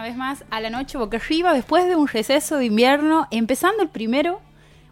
una 0.00 0.08
vez 0.08 0.16
más 0.16 0.44
a 0.48 0.62
la 0.62 0.70
noche 0.70 0.96
boca 0.96 1.18
arriba 1.18 1.52
después 1.52 1.86
de 1.86 1.94
un 1.94 2.08
receso 2.08 2.56
de 2.56 2.64
invierno, 2.64 3.28
empezando 3.30 3.82
el 3.82 3.90
primero, 3.90 4.40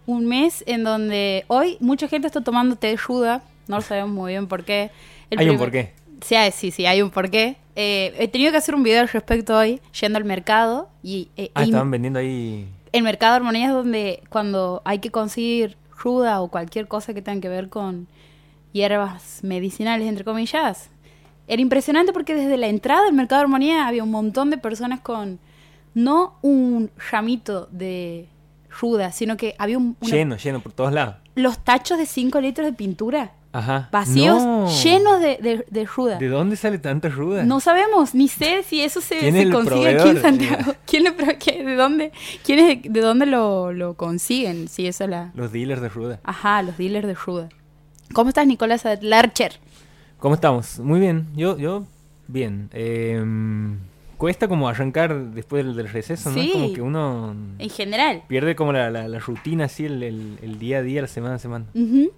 un 0.05 0.27
mes 0.27 0.63
en 0.67 0.85
donde 0.85 1.47
hoy 1.49 1.79
mucha 1.81 2.09
gente 2.09 2.27
está 2.27 2.43
tomando 2.43 2.77
té 2.77 2.89
de 2.89 2.99
no 3.09 3.77
lo 3.77 3.81
sabemos 3.81 4.11
muy 4.11 4.33
bien 4.33 4.47
por 4.49 4.65
qué. 4.67 4.91
El 5.31 5.39
Hay 5.39 5.49
un 5.49 5.57
porqué. 5.57 5.95
Sí, 6.21 6.37
sí, 6.53 6.71
sí, 6.71 6.85
hay 6.85 7.01
un 7.01 7.09
porqué. 7.09 7.57
Eh, 7.75 8.15
he 8.19 8.29
tenido 8.29 8.51
que 8.53 8.59
hacer 8.59 8.75
un 8.75 8.83
video 8.83 9.01
al 9.01 9.09
respecto 9.09 9.57
hoy, 9.57 9.81
yendo 9.99 10.19
al 10.19 10.27
mercado 10.27 10.91
y 11.03 11.31
eh, 11.39 11.53
Ah, 11.55 11.65
estaban 11.65 11.91
vendiendo 11.91 12.19
ahí. 12.19 12.69
el 12.93 13.03
mercado 13.03 13.33
de 13.33 13.37
armonía 13.37 13.69
es 13.69 13.73
donde 13.73 14.23
cuando 14.29 14.83
hay 14.85 14.99
que 14.99 15.11
conseguir 15.11 15.79
ruda 15.97 16.43
o 16.43 16.49
cualquier 16.49 16.87
cosa 16.87 17.15
que 17.15 17.23
tenga 17.23 17.41
que 17.41 17.49
ver 17.49 17.71
con 17.71 18.09
hierbas 18.75 19.41
medicinales, 19.43 20.07
entre 20.07 20.25
comillas. 20.25 20.91
Era 21.49 21.61
impresionante 21.63 22.13
porque 22.13 22.35
desde 22.35 22.57
la 22.57 22.69
entrada 22.69 23.05
del 23.05 23.15
mercado 23.15 23.41
de 23.41 23.45
armonía 23.45 23.89
había 23.89 24.05
un 24.05 24.11
montón 24.11 24.51
de 24.51 24.59
personas 24.59 25.01
con 25.01 25.39
no 25.95 26.39
un 26.43 26.91
ramito 27.11 27.69
de 27.73 28.29
ruda, 28.81 29.11
sino 29.13 29.37
que 29.37 29.55
había 29.59 29.79
un, 29.79 29.97
una- 30.01 30.11
Lleno, 30.11 30.37
lleno 30.37 30.61
por 30.61 30.73
todos 30.73 30.93
lados. 30.93 31.17
los 31.35 31.59
tachos 31.65 31.99
de 31.99 32.07
5 32.07 32.41
litros 32.41 32.67
de 32.67 32.73
pintura 32.75 33.33
Ajá. 33.53 33.89
vacíos, 33.91 34.43
No. 34.43 34.69
llenos 34.85 35.21
de, 35.21 35.39
de, 35.39 35.65
de 35.69 35.85
ruda. 35.87 36.19
¿De 36.19 36.29
dónde 36.29 36.55
sale 36.57 36.79
tanta 36.79 37.09
ruda? 37.09 37.45
No 37.45 37.59
sabemos, 37.61 38.15
ni 38.15 38.29
sé 38.29 38.63
si 38.63 38.83
eso 38.83 39.01
se, 39.01 39.19
¿Quién 39.19 39.33
se 39.33 39.41
es 39.41 39.47
el 39.47 39.53
consigue 39.53 39.89
aquí 39.99 40.09
en? 40.11 40.21
Santiago. 40.23 40.75
¿Quién 40.87 41.05
qué- 41.41 41.65
¿De 41.65 41.75
dónde, 41.75 42.13
quién 42.45 42.59
es, 42.59 42.83
de 42.93 43.01
dónde 43.01 43.25
lo, 43.27 43.73
lo 43.73 43.95
consiguen? 43.95 44.69
Si 44.69 44.87
eso 44.87 45.05
es 45.05 45.11
la... 45.11 45.33
Los 45.35 45.51
dealers 45.51 45.81
de 45.81 45.89
ruda. 45.89 46.21
Ajá, 46.25 46.63
los 46.63 46.77
dealers 46.77 47.07
de 47.07 47.15
ruda. 47.15 47.49
¿Cómo 48.13 48.29
estás, 48.29 48.47
Nicolás 48.47 48.85
Larcher? 49.01 49.59
¿Cómo 50.19 50.35
estamos? 50.35 50.79
Muy 50.81 51.01
bien. 51.01 51.27
Yo, 51.37 51.57
yo, 51.59 51.85
bien. 52.27 52.69
Eh, 52.73 53.23
cuesta 54.17 54.49
como 54.49 54.69
arrancar 54.69 55.17
después 55.31 55.65
del, 55.65 55.77
del 55.77 55.89
receso, 55.89 56.31
¿no? 56.31 56.41
Sí. 56.41 56.51
Como 56.53 56.73
que 56.73 56.83
uno 56.83 57.35
En 57.59 57.71
general. 57.71 58.23
pierde 58.27 58.57
como 58.57 58.73
la, 58.73 58.91
la- 58.91 59.07
la 59.09 59.19
rutina, 59.21 59.67
así, 59.67 59.85
el, 59.85 60.03
el- 60.03 60.39
el 60.43 60.59
día 60.59 60.79
a 60.79 60.83
día, 60.83 61.03
la 61.03 61.09
semana 61.09 61.37
a 61.37 61.39
semana. 61.39 61.67
Ujú. 61.75 62.11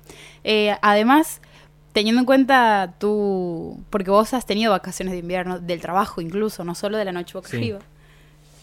Eh, 0.44 0.74
además, 0.80 1.42
teniendo 1.92 2.20
en 2.20 2.26
cuenta 2.26 2.94
tú, 2.98 3.78
porque 3.90 4.10
vos 4.10 4.32
has 4.32 4.46
tenido 4.46 4.70
vacaciones 4.72 5.12
de 5.12 5.18
invierno, 5.18 5.58
del 5.60 5.80
trabajo 5.80 6.20
incluso, 6.22 6.64
no 6.64 6.74
solo 6.74 6.96
de 6.96 7.04
la 7.04 7.12
noche 7.12 7.34
boca 7.34 7.48
Sí. 7.50 7.56
arriba. 7.58 7.78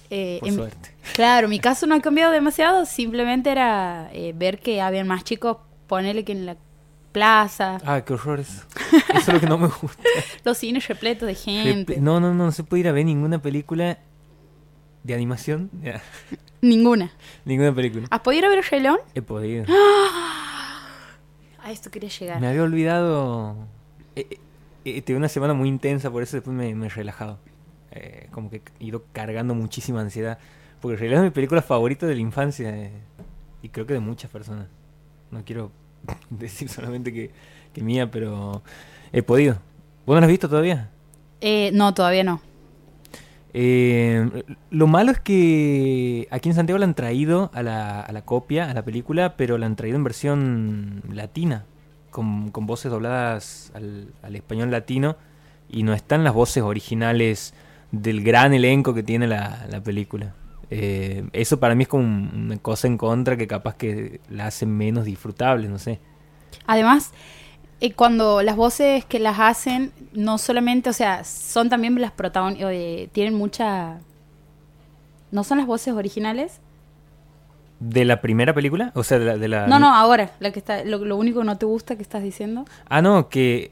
Eh, 0.09 0.37
Por 0.39 0.49
en- 0.49 0.55
suerte. 0.55 0.89
Claro, 1.13 1.47
mi 1.47 1.59
caso 1.59 1.85
no 1.85 1.93
ha 1.93 2.01
cambiado 2.01 2.31
demasiado, 2.31 2.85
simplemente 2.87 3.51
era 3.51 4.09
eh, 4.13 4.33
ver 4.35 4.57
que 4.59 4.81
habían 4.81 5.07
más 5.07 5.23
chicos, 5.23 5.57
ponerle 5.85 6.23
que 6.25 6.31
en 6.31 6.45
la 6.47 6.55
plaza, 7.17 7.77
Ah, 7.85 8.01
qué 8.05 8.13
horror 8.13 8.39
eso. 8.39 8.63
Eso 9.09 9.17
es 9.17 9.27
lo 9.33 9.39
que 9.39 9.47
no 9.47 9.57
me 9.57 9.67
gusta. 9.67 10.03
los 10.45 10.57
cines 10.57 10.87
repletos 10.87 11.27
de 11.27 11.35
gente. 11.35 11.97
No, 11.99 12.19
no, 12.19 12.33
no, 12.33 12.45
no 12.45 12.51
se 12.51 12.63
puede 12.63 12.81
ir 12.81 12.87
a 12.87 12.91
ver 12.91 13.05
ninguna 13.05 13.41
película 13.41 13.97
de 15.03 15.13
animación. 15.13 15.71
Ninguna. 16.61 17.11
Ninguna 17.45 17.73
película. 17.73 18.07
¿Has 18.09 18.19
podido 18.21 18.39
ir 18.39 18.45
a 18.45 18.49
ver 18.49 18.57
el 18.59 18.63
Rey 18.65 18.79
León? 18.81 18.99
He 19.15 19.21
podido. 19.21 19.65
A 21.63 21.71
esto 21.71 21.89
quería 21.91 22.09
llegar. 22.09 22.39
Me 22.39 22.47
había 22.47 22.63
olvidado. 22.63 23.57
Eh, 24.15 24.27
eh, 24.29 24.39
eh, 24.85 25.01
tuve 25.01 25.17
una 25.17 25.27
semana 25.29 25.53
muy 25.53 25.67
intensa, 25.67 26.09
por 26.09 26.23
eso 26.23 26.37
después 26.37 26.55
me, 26.55 26.73
me 26.75 26.85
he 26.85 26.89
relajado. 26.89 27.39
Eh, 27.91 28.27
como 28.31 28.49
que 28.49 28.61
he 28.79 28.85
ido 28.85 29.03
cargando 29.11 29.53
muchísima 29.55 30.01
ansiedad. 30.01 30.37
Porque 30.81 30.93
en 30.93 30.99
realidad 30.99 31.23
es 31.23 31.29
mi 31.31 31.33
película 31.33 31.61
favorita 31.61 32.05
de 32.05 32.15
la 32.15 32.21
infancia. 32.21 32.91
y 33.61 33.69
creo 33.69 33.85
que 33.85 33.93
de 33.93 33.99
muchas 33.99 34.29
personas. 34.31 34.67
No 35.31 35.43
quiero 35.43 35.71
decir 36.29 36.69
solamente 36.69 37.13
que, 37.13 37.31
que 37.73 37.81
mía, 37.81 38.09
pero 38.11 38.61
he 39.11 39.21
podido. 39.23 39.59
¿Vos 40.05 40.15
no 40.15 40.21
la 40.21 40.25
has 40.25 40.31
visto 40.31 40.49
todavía? 40.49 40.89
Eh, 41.41 41.71
no, 41.73 41.93
todavía 41.93 42.23
no. 42.23 42.41
Eh, 43.53 44.43
lo 44.69 44.87
malo 44.87 45.11
es 45.11 45.19
que 45.19 46.27
aquí 46.31 46.49
en 46.49 46.55
Santiago 46.55 46.77
la 46.77 46.85
han 46.85 46.93
traído 46.93 47.49
a 47.53 47.63
la, 47.63 48.01
a 48.01 48.11
la 48.11 48.21
copia, 48.21 48.69
a 48.69 48.73
la 48.73 48.83
película, 48.83 49.35
pero 49.35 49.57
la 49.57 49.65
han 49.65 49.75
traído 49.75 49.97
en 49.97 50.03
versión 50.03 51.03
latina, 51.11 51.65
con, 52.11 52.51
con 52.51 52.67
voces 52.67 52.91
dobladas 52.91 53.71
al, 53.73 54.13
al 54.21 54.35
español 54.35 54.71
latino, 54.71 55.15
y 55.69 55.83
no 55.83 55.93
están 55.93 56.23
las 56.23 56.33
voces 56.33 56.63
originales 56.63 57.53
del 57.91 58.23
gran 58.23 58.53
elenco 58.53 58.93
que 58.93 59.03
tiene 59.03 59.27
la, 59.27 59.65
la 59.69 59.81
película. 59.81 60.33
Eh, 60.69 61.25
eso 61.33 61.59
para 61.59 61.75
mí 61.75 61.83
es 61.83 61.87
como 61.89 62.03
un- 62.03 62.31
una 62.45 62.57
cosa 62.57 62.87
en 62.87 62.97
contra 62.97 63.37
que 63.37 63.47
capaz 63.47 63.75
que 63.75 64.19
la 64.29 64.47
hace 64.47 64.65
menos 64.65 65.05
disfrutable, 65.05 65.67
no 65.69 65.79
sé. 65.79 65.99
Además, 66.65 67.11
eh, 67.79 67.93
cuando 67.93 68.41
las 68.41 68.55
voces 68.55 69.05
que 69.05 69.19
las 69.19 69.39
hacen, 69.39 69.91
no 70.13 70.37
solamente, 70.37 70.89
o 70.89 70.93
sea, 70.93 71.23
son 71.23 71.69
también 71.69 71.99
las 72.01 72.11
protagonistas, 72.11 72.71
tienen 73.13 73.33
mucha... 73.35 73.99
¿No 75.31 75.43
son 75.43 75.57
las 75.57 75.67
voces 75.67 75.93
originales? 75.93 76.59
¿De 77.79 78.05
la 78.05 78.21
primera 78.21 78.53
película? 78.53 78.91
O 78.95 79.03
sea, 79.03 79.19
de 79.19 79.25
la... 79.25 79.37
de 79.37 79.47
la- 79.47 79.67
No, 79.67 79.77
no, 79.79 79.93
ahora, 79.93 80.31
la 80.39 80.51
que 80.51 80.59
está, 80.59 80.83
lo, 80.83 80.97
lo 81.05 81.15
único 81.15 81.41
que 81.41 81.45
no 81.45 81.57
te 81.57 81.65
gusta 81.67 81.95
que 81.95 82.01
estás 82.01 82.23
diciendo. 82.23 82.65
Ah, 82.89 83.01
no, 83.03 83.29
que 83.29 83.71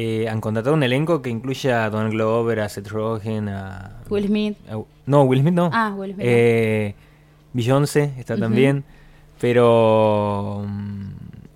eh, 0.00 0.28
han 0.28 0.40
contratado 0.40 0.74
un 0.76 0.82
elenco 0.84 1.22
que 1.22 1.28
incluye 1.28 1.72
a 1.72 1.90
Donald 1.90 2.12
Glover, 2.12 2.60
a 2.60 2.68
Seth 2.68 2.86
Rogen, 2.88 3.48
a... 3.48 3.96
Will 4.08 4.26
Smith. 4.28 4.56
a- 4.70 4.80
no, 5.06 5.22
Will 5.24 5.40
Smith 5.40 5.54
no. 5.54 5.70
Ah, 5.72 5.92
Will 5.96 6.14
Smith. 6.14 6.24
Eh, 6.24 6.94
Beyoncé 7.52 8.12
está 8.16 8.36
también. 8.36 8.84
Pero... 9.40 10.64
mm, 10.68 11.08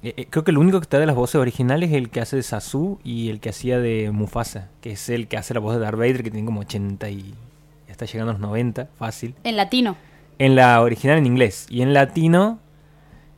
eh, 0.02 0.14
eh, 0.16 0.26
creo 0.28 0.42
que 0.42 0.50
el 0.50 0.58
único 0.58 0.80
que 0.80 0.84
está 0.84 0.98
de 0.98 1.06
las 1.06 1.14
voces 1.14 1.36
originales 1.36 1.90
es 1.90 1.96
el 1.96 2.10
que 2.10 2.20
hace 2.20 2.34
de 2.34 2.42
Sasu 2.42 2.98
y 3.04 3.28
el 3.30 3.38
que 3.38 3.50
hacía 3.50 3.78
de 3.78 4.10
Mufasa, 4.10 4.70
que 4.80 4.90
es 4.92 5.08
el 5.08 5.28
que 5.28 5.36
hace 5.36 5.54
la 5.54 5.60
voz 5.60 5.74
de 5.74 5.80
Darth 5.80 5.96
Vader, 5.98 6.24
que 6.24 6.30
tiene 6.32 6.44
como 6.44 6.60
80 6.62 7.10
y... 7.10 7.34
Ya 7.86 7.92
está 7.92 8.06
llegando 8.06 8.30
a 8.30 8.34
los 8.34 8.40
90, 8.40 8.88
fácil. 8.98 9.36
En 9.44 9.56
latino. 9.56 9.94
En 10.40 10.56
la 10.56 10.80
original 10.82 11.18
en 11.18 11.26
inglés. 11.26 11.66
Y 11.70 11.82
en 11.82 11.92
latino, 11.94 12.58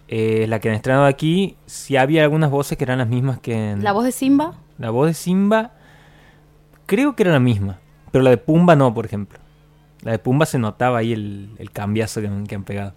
eh, 0.09 0.47
la 0.49 0.61
que 0.61 0.71
han 0.71 0.77
estrenado 0.77 1.05
aquí, 1.05 1.57
sí 1.67 1.99
había 1.99 2.23
algunas 2.23 2.51
voces 2.51 2.79
que 2.79 2.85
eran 2.85 2.99
las 2.99 3.09
mismas 3.09 3.39
que 3.41 3.73
en... 3.73 3.85
La 3.85 3.93
voz 3.93 4.05
de 4.07 4.13
Simba. 4.13 4.55
La 4.79 4.91
voz 4.91 5.09
de 5.09 5.15
Simba 5.15 5.73
creo 6.87 7.17
que 7.17 7.23
era 7.23 7.33
la 7.33 7.41
misma, 7.41 7.79
pero 8.12 8.25
la 8.25 8.31
de 8.31 8.39
Pumba 8.39 8.77
no, 8.77 8.93
por 8.95 9.07
ejemplo. 9.07 9.39
La 10.03 10.12
de 10.12 10.19
Pumba 10.19 10.47
se 10.47 10.59
notaba 10.59 10.99
ahí 10.99 11.12
el, 11.12 11.51
el 11.59 11.71
cambiazo 11.71 12.21
que, 12.21 12.31
que 12.49 12.55
han 12.55 12.65
pegado. 12.65 12.95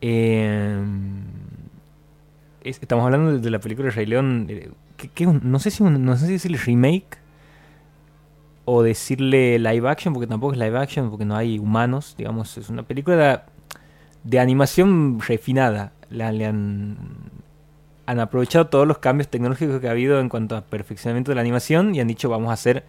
Eh, 0.00 0.78
es- 2.62 2.78
estamos 2.80 3.04
hablando 3.04 3.38
de, 3.38 3.50
la 3.50 3.60
película 3.60 3.86
de 3.86 3.92
Rey 3.94 4.06
León. 4.06 4.46
eh, 4.48 4.70
que- 5.14 5.26
no, 5.26 5.58
sé 5.58 5.70
si 5.70 5.82
no 5.82 6.16
sé 6.16 6.26
si 6.26 6.32
decirle 6.32 6.58
remake 6.58 7.18
o 8.64 8.82
decirle 8.82 9.58
live 9.58 9.88
action, 9.88 10.12
porque 10.12 10.26
tampoco 10.26 10.52
es 10.54 10.58
live 10.58 10.78
action, 10.78 11.10
porque 11.10 11.24
no 11.24 11.36
hay 11.36 11.58
humanos. 11.58 12.14
Digamos, 12.18 12.56
es 12.58 12.68
una 12.68 12.82
película 12.82 13.16
de, 13.16 13.40
de 14.24 14.40
animación 14.40 15.20
refinada. 15.20 15.92
Le 16.10 16.24
han, 16.24 16.96
han 18.06 18.20
aprovechado 18.20 18.68
todos 18.68 18.86
los 18.86 18.98
cambios 18.98 19.28
tecnológicos 19.28 19.80
que 19.80 19.88
ha 19.88 19.90
habido 19.90 20.20
en 20.20 20.28
cuanto 20.28 20.56
a 20.56 20.62
perfeccionamiento 20.62 21.32
de 21.32 21.34
la 21.34 21.40
animación 21.40 21.94
y 21.94 22.00
han 22.00 22.08
dicho 22.08 22.28
vamos 22.28 22.50
a 22.50 22.52
hacer 22.52 22.84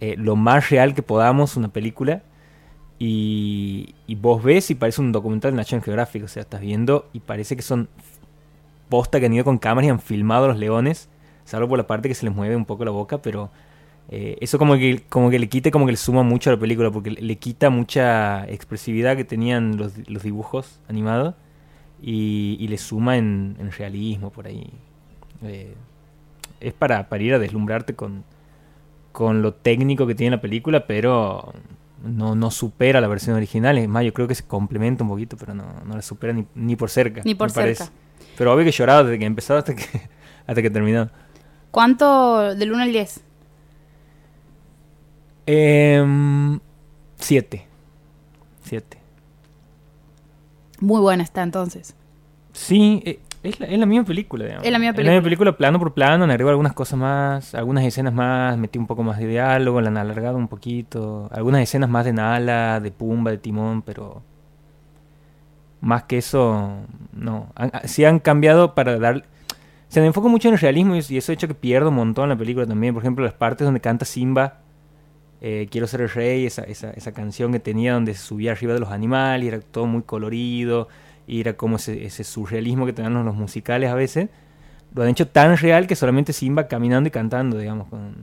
eh, 0.00 0.14
lo 0.16 0.36
más 0.36 0.70
real 0.70 0.94
que 0.94 1.02
podamos 1.02 1.56
una 1.56 1.68
película 1.68 2.22
y, 2.98 3.94
vos 4.20 4.44
ves 4.44 4.70
y 4.70 4.76
parece 4.76 5.00
un 5.00 5.10
documental 5.10 5.50
de 5.50 5.56
National 5.56 5.84
Geographic, 5.84 6.22
o 6.22 6.28
sea, 6.28 6.42
estás 6.42 6.60
viendo 6.60 7.08
y 7.12 7.18
parece 7.18 7.56
que 7.56 7.62
son 7.62 7.88
posta 8.88 9.18
que 9.18 9.26
han 9.26 9.32
ido 9.32 9.44
con 9.44 9.58
cámaras 9.58 9.88
y 9.88 9.90
han 9.90 9.98
filmado 9.98 10.44
a 10.44 10.48
los 10.48 10.58
leones, 10.58 11.08
salvo 11.44 11.68
por 11.68 11.78
la 11.78 11.88
parte 11.88 12.08
que 12.08 12.14
se 12.14 12.24
les 12.24 12.32
mueve 12.32 12.54
un 12.54 12.64
poco 12.64 12.84
la 12.84 12.92
boca, 12.92 13.18
pero 13.18 13.50
eh, 14.08 14.38
eso 14.40 14.56
como 14.56 14.74
que, 14.74 15.02
como 15.08 15.30
que 15.30 15.40
le 15.40 15.48
quita, 15.48 15.72
como 15.72 15.86
que 15.86 15.92
le 15.92 15.96
suma 15.96 16.22
mucho 16.22 16.50
a 16.50 16.52
la 16.52 16.60
película, 16.60 16.92
porque 16.92 17.10
le, 17.10 17.36
quita 17.38 17.70
mucha 17.70 18.44
expresividad 18.48 19.16
que 19.16 19.24
tenían 19.24 19.76
los 19.76 20.22
dibujos 20.22 20.78
animados 20.88 21.34
y, 22.02 22.56
y 22.58 22.68
le 22.68 22.78
suma 22.78 23.16
en, 23.16 23.56
en 23.58 23.70
realismo 23.70 24.30
por 24.30 24.46
ahí. 24.46 24.70
Eh, 25.42 25.74
es 26.60 26.72
para, 26.72 27.08
para 27.08 27.22
ir 27.22 27.34
a 27.34 27.38
deslumbrarte 27.38 27.94
con, 27.94 28.24
con 29.12 29.42
lo 29.42 29.54
técnico 29.54 30.06
que 30.06 30.14
tiene 30.14 30.36
la 30.36 30.40
película, 30.42 30.86
pero 30.86 31.52
no, 32.02 32.34
no 32.34 32.50
supera 32.50 33.00
la 33.00 33.08
versión 33.08 33.36
original. 33.36 33.78
Es 33.78 33.88
más, 33.88 34.04
yo 34.04 34.12
creo 34.12 34.28
que 34.28 34.34
se 34.34 34.44
complementa 34.44 35.04
un 35.04 35.10
poquito, 35.10 35.36
pero 35.36 35.54
no, 35.54 35.64
no 35.84 35.94
la 35.94 36.02
supera 36.02 36.32
ni, 36.32 36.46
ni 36.54 36.76
por 36.76 36.90
cerca. 36.90 37.22
Ni 37.24 37.34
por 37.34 37.48
me 37.48 37.54
parece. 37.54 37.84
cerca. 37.84 37.98
Pero 38.36 38.52
obvio 38.52 38.64
que 38.64 38.70
he 38.70 38.72
llorado 38.72 39.04
desde 39.04 39.18
que 39.18 39.26
empezó 39.26 39.56
hasta 39.56 39.74
que, 39.74 39.84
hasta 40.46 40.62
que 40.62 40.70
terminó. 40.70 41.10
¿Cuánto 41.70 42.54
del 42.54 42.72
1 42.72 42.82
al 42.82 42.92
10? 42.92 43.20
Em, 45.46 46.60
siete. 47.16 47.66
Siete. 48.62 49.01
Muy 50.82 51.00
buena 51.00 51.22
está 51.22 51.42
entonces. 51.42 51.96
Sí, 52.52 53.02
eh, 53.06 53.20
es 53.42 53.58
la, 53.60 53.66
es 53.66 53.78
la 53.78 53.86
misma 53.86 54.04
película, 54.04 54.44
digamos. 54.44 54.66
Es 54.66 54.72
la 54.72 54.78
misma 54.78 54.90
Es 54.90 54.96
la 54.96 55.02
misma 55.02 55.22
película. 55.22 55.22
película 55.24 55.56
plano 55.56 55.78
por 55.78 55.94
plano, 55.94 56.26
le 56.26 56.32
agrego 56.32 56.50
algunas 56.50 56.72
cosas 56.74 56.98
más, 56.98 57.54
algunas 57.54 57.84
escenas 57.84 58.12
más, 58.12 58.58
metí 58.58 58.78
un 58.78 58.86
poco 58.86 59.02
más 59.02 59.18
de 59.18 59.26
diálogo, 59.26 59.80
la 59.80 59.88
han 59.88 59.96
alargado 59.96 60.36
un 60.36 60.48
poquito, 60.48 61.28
algunas 61.32 61.62
escenas 61.62 61.88
más 61.88 62.04
de 62.04 62.12
Nala, 62.12 62.80
de 62.80 62.90
Pumba, 62.90 63.30
de 63.30 63.38
Timón, 63.38 63.82
pero 63.82 64.22
más 65.80 66.04
que 66.04 66.18
eso, 66.18 66.68
no. 67.12 67.48
Han- 67.54 67.70
ah, 67.72 67.82
sí 67.84 68.04
han 68.04 68.18
cambiado 68.20 68.74
para 68.74 68.98
dar... 68.98 69.24
Se 69.88 70.00
me 70.00 70.06
enfoca 70.06 70.28
mucho 70.28 70.48
en 70.48 70.54
el 70.54 70.60
realismo 70.60 70.94
y 70.94 70.98
eso 70.98 71.32
ha 71.32 71.34
hecho 71.34 71.48
que 71.48 71.54
pierda 71.54 71.88
un 71.90 71.96
montón 71.96 72.28
la 72.28 72.36
película 72.36 72.66
también. 72.66 72.94
Por 72.94 73.02
ejemplo, 73.02 73.24
las 73.24 73.34
partes 73.34 73.64
donde 73.66 73.80
canta 73.80 74.04
Simba 74.06 74.58
eh, 75.44 75.66
Quiero 75.70 75.86
ser 75.88 76.00
el 76.02 76.08
rey, 76.08 76.46
esa, 76.46 76.62
esa, 76.62 76.90
esa 76.92 77.12
canción 77.12 77.50
que 77.52 77.58
tenía 77.58 77.92
donde 77.94 78.14
se 78.14 78.20
subía 78.24 78.52
arriba 78.52 78.72
de 78.74 78.80
los 78.80 78.90
animales, 78.90 79.44
y 79.44 79.48
era 79.48 79.60
todo 79.60 79.86
muy 79.86 80.02
colorido, 80.02 80.88
y 81.26 81.40
era 81.40 81.52
como 81.54 81.76
ese, 81.76 82.04
ese 82.06 82.22
surrealismo 82.24 82.86
que 82.86 82.92
tenían 82.92 83.12
los 83.24 83.34
musicales 83.34 83.90
a 83.90 83.94
veces. 83.94 84.28
Lo 84.94 85.02
han 85.02 85.08
hecho 85.08 85.26
tan 85.26 85.56
real 85.56 85.86
que 85.86 85.96
solamente 85.96 86.32
Simba 86.32 86.68
caminando 86.68 87.08
y 87.08 87.10
cantando, 87.10 87.58
digamos, 87.58 87.88
con, 87.88 88.14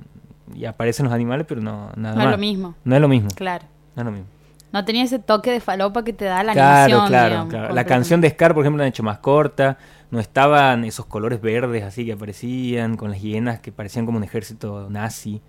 y 0.56 0.66
aparecen 0.66 1.06
los 1.06 1.13
animales, 1.13 1.45
pero 1.48 1.62
no 1.62 1.92
nada 1.95 2.16
No 2.16 2.21
más. 2.24 2.25
es 2.25 2.31
lo 2.31 2.38
mismo, 2.38 2.75
No 2.83 2.95
es 2.95 3.01
lo 3.01 3.07
mismo. 3.07 3.30
claro. 3.36 3.65
No 3.95 4.01
es 4.01 4.06
lo 4.06 4.12
mismo. 4.12 4.27
No 4.72 4.86
tenía 4.86 5.04
ese 5.04 5.18
toque 5.18 5.51
de 5.51 5.60
falopa 5.62 6.04
que 6.04 6.13
te 6.13 6.25
da 6.25 6.44
la 6.44 6.54
claro, 6.54 6.83
animación, 6.83 7.07
claro, 7.07 7.30
digamos, 7.30 7.50
claro. 7.54 7.74
La 7.74 7.83
canción 7.86 8.22
de 8.22 8.30
Scar, 8.30 8.54
por 8.54 8.63
ejemplo, 8.63 8.77
la 8.77 8.83
han 8.83 8.89
hecho 8.89 9.01
más 9.04 9.18
corta. 9.18 9.77
No 10.12 10.19
estaban 10.19 10.86
esos 10.86 11.07
colores 11.07 11.42
verdes 11.42 11.83
así 11.83 12.06
que 12.06 12.13
aparecían, 12.13 12.95
con 12.95 13.10
las 13.10 13.19
hienas 13.19 13.60
que 13.62 13.72
parecían 13.72 14.06
como 14.06 14.19
un 14.19 14.24
ejército 14.24 14.88
nazi. 14.89 15.42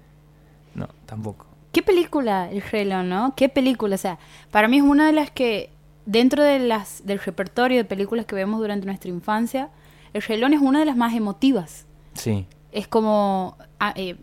No, 0.75 0.89
tampoco. 1.05 1.45
¿Qué 1.73 1.83
película 1.83 2.51
El 2.51 2.89
León, 2.89 3.09
no? 3.09 3.35
¿Qué 3.37 3.49
película? 3.49 3.95
O 3.95 3.99
sea, 3.99 4.19
para 4.51 4.69
mí 4.69 4.79
es 4.79 4.83
una 4.83 5.07
de 5.07 5.13
las 5.13 5.31
que, 5.31 5.71
dentro 6.07 6.43
de 6.43 6.59
las, 6.59 7.07
del 7.07 7.21
repertorio 7.21 7.79
de 7.79 7.85
películas 7.85 8.27
que 8.27 8.35
vemos 8.35 8.61
durante 8.61 8.87
nuestra 8.87 9.11
infancia, 9.11 9.69
El 10.13 10.23
León 10.41 10.55
es 10.55 10.61
una 10.61 10.81
de 10.81 10.87
las 10.87 10.97
más 10.97 11.15
emotivas. 11.15 11.87
Sí. 12.15 12.47
Es 12.73 12.89
como... 12.89 13.57
A, 13.79 13.93
eh, 13.97 14.17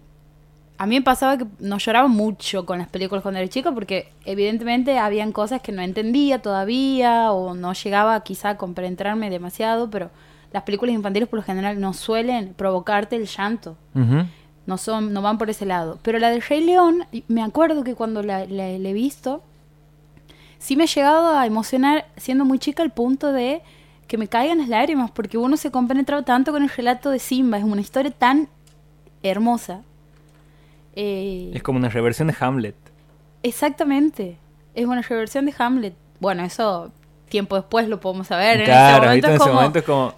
a 0.79 0.85
mí 0.85 0.95
me 0.95 1.01
pasaba 1.01 1.37
que 1.37 1.45
no 1.59 1.79
lloraba 1.79 2.07
mucho 2.07 2.65
con 2.65 2.77
las 2.77 2.87
películas 2.87 3.23
cuando 3.23 3.39
era 3.39 3.49
chica 3.49 3.71
porque 3.71 4.11
evidentemente 4.25 4.99
habían 4.99 5.31
cosas 5.31 5.61
que 5.61 5.71
no 5.71 5.81
entendía 5.81 6.39
todavía 6.39 7.31
o 7.31 7.55
no 7.55 7.73
llegaba 7.73 8.21
quizá 8.23 8.49
a 8.49 8.57
compenetrarme 8.57 9.29
demasiado, 9.29 9.89
pero 9.89 10.11
las 10.51 10.63
películas 10.63 10.93
infantiles 10.93 11.27
por 11.27 11.37
lo 11.37 11.43
general 11.43 11.79
no 11.79 11.93
suelen 11.93 12.53
provocarte 12.53 13.15
el 13.15 13.25
llanto. 13.25 13.75
No 14.67 14.77
son 14.77 15.11
no 15.13 15.21
van 15.23 15.37
por 15.39 15.49
ese 15.49 15.65
lado 15.65 15.97
pero 16.03 16.19
la 16.19 16.29
del 16.29 16.41
Rey 16.43 16.61
León 16.63 17.05
me 17.27 17.41
acuerdo 17.41 17.83
que 17.83 17.95
cuando 17.95 18.21
la, 18.21 18.39
la- 18.45 18.77
la 18.77 18.89
he 18.89 18.93
visto 18.93 19.41
sí 20.59 20.75
me 20.75 20.83
ha 20.83 20.87
llegado 20.87 21.35
a 21.37 21.45
emocionar 21.45 22.05
siendo 22.17 22.45
muy 22.45 22.59
chica 22.59 22.83
al 22.83 22.91
punto 22.91 23.31
de 23.33 23.61
que 24.07 24.17
me 24.17 24.27
caigan 24.27 24.59
las 24.59 24.69
lágrimas 24.69 25.09
porque 25.11 25.37
uno 25.37 25.57
se 25.57 25.71
compenetraba 25.71 26.21
tanto 26.23 26.51
con 26.51 26.63
el 26.63 26.69
relato 26.69 27.09
de 27.09 27.19
Simba 27.19 27.57
es 27.57 27.63
una 27.63 27.81
historia 27.81 28.11
tan 28.11 28.47
hermosa 29.23 29.81
Eh, 30.95 31.51
Es 31.53 31.61
como 31.63 31.77
una 31.79 31.89
reversión 31.89 32.27
de 32.27 32.35
Hamlet. 32.39 32.75
exactamente 33.43 34.37
es 34.75 34.85
una 34.85 35.01
reversión 35.01 35.45
de 35.45 35.53
Hamlet 35.57 35.93
bueno 36.19 36.43
eso 36.43 36.91
tiempo 37.29 37.55
después 37.55 37.87
lo 37.87 37.99
podemos 37.99 38.27
saber 38.27 38.59
en 38.61 38.65
claro, 38.65 39.11
en 39.11 39.19
es 39.19 39.25
ese 39.41 39.49
momento 39.51 39.79
es 39.79 39.85
como. 39.85 40.13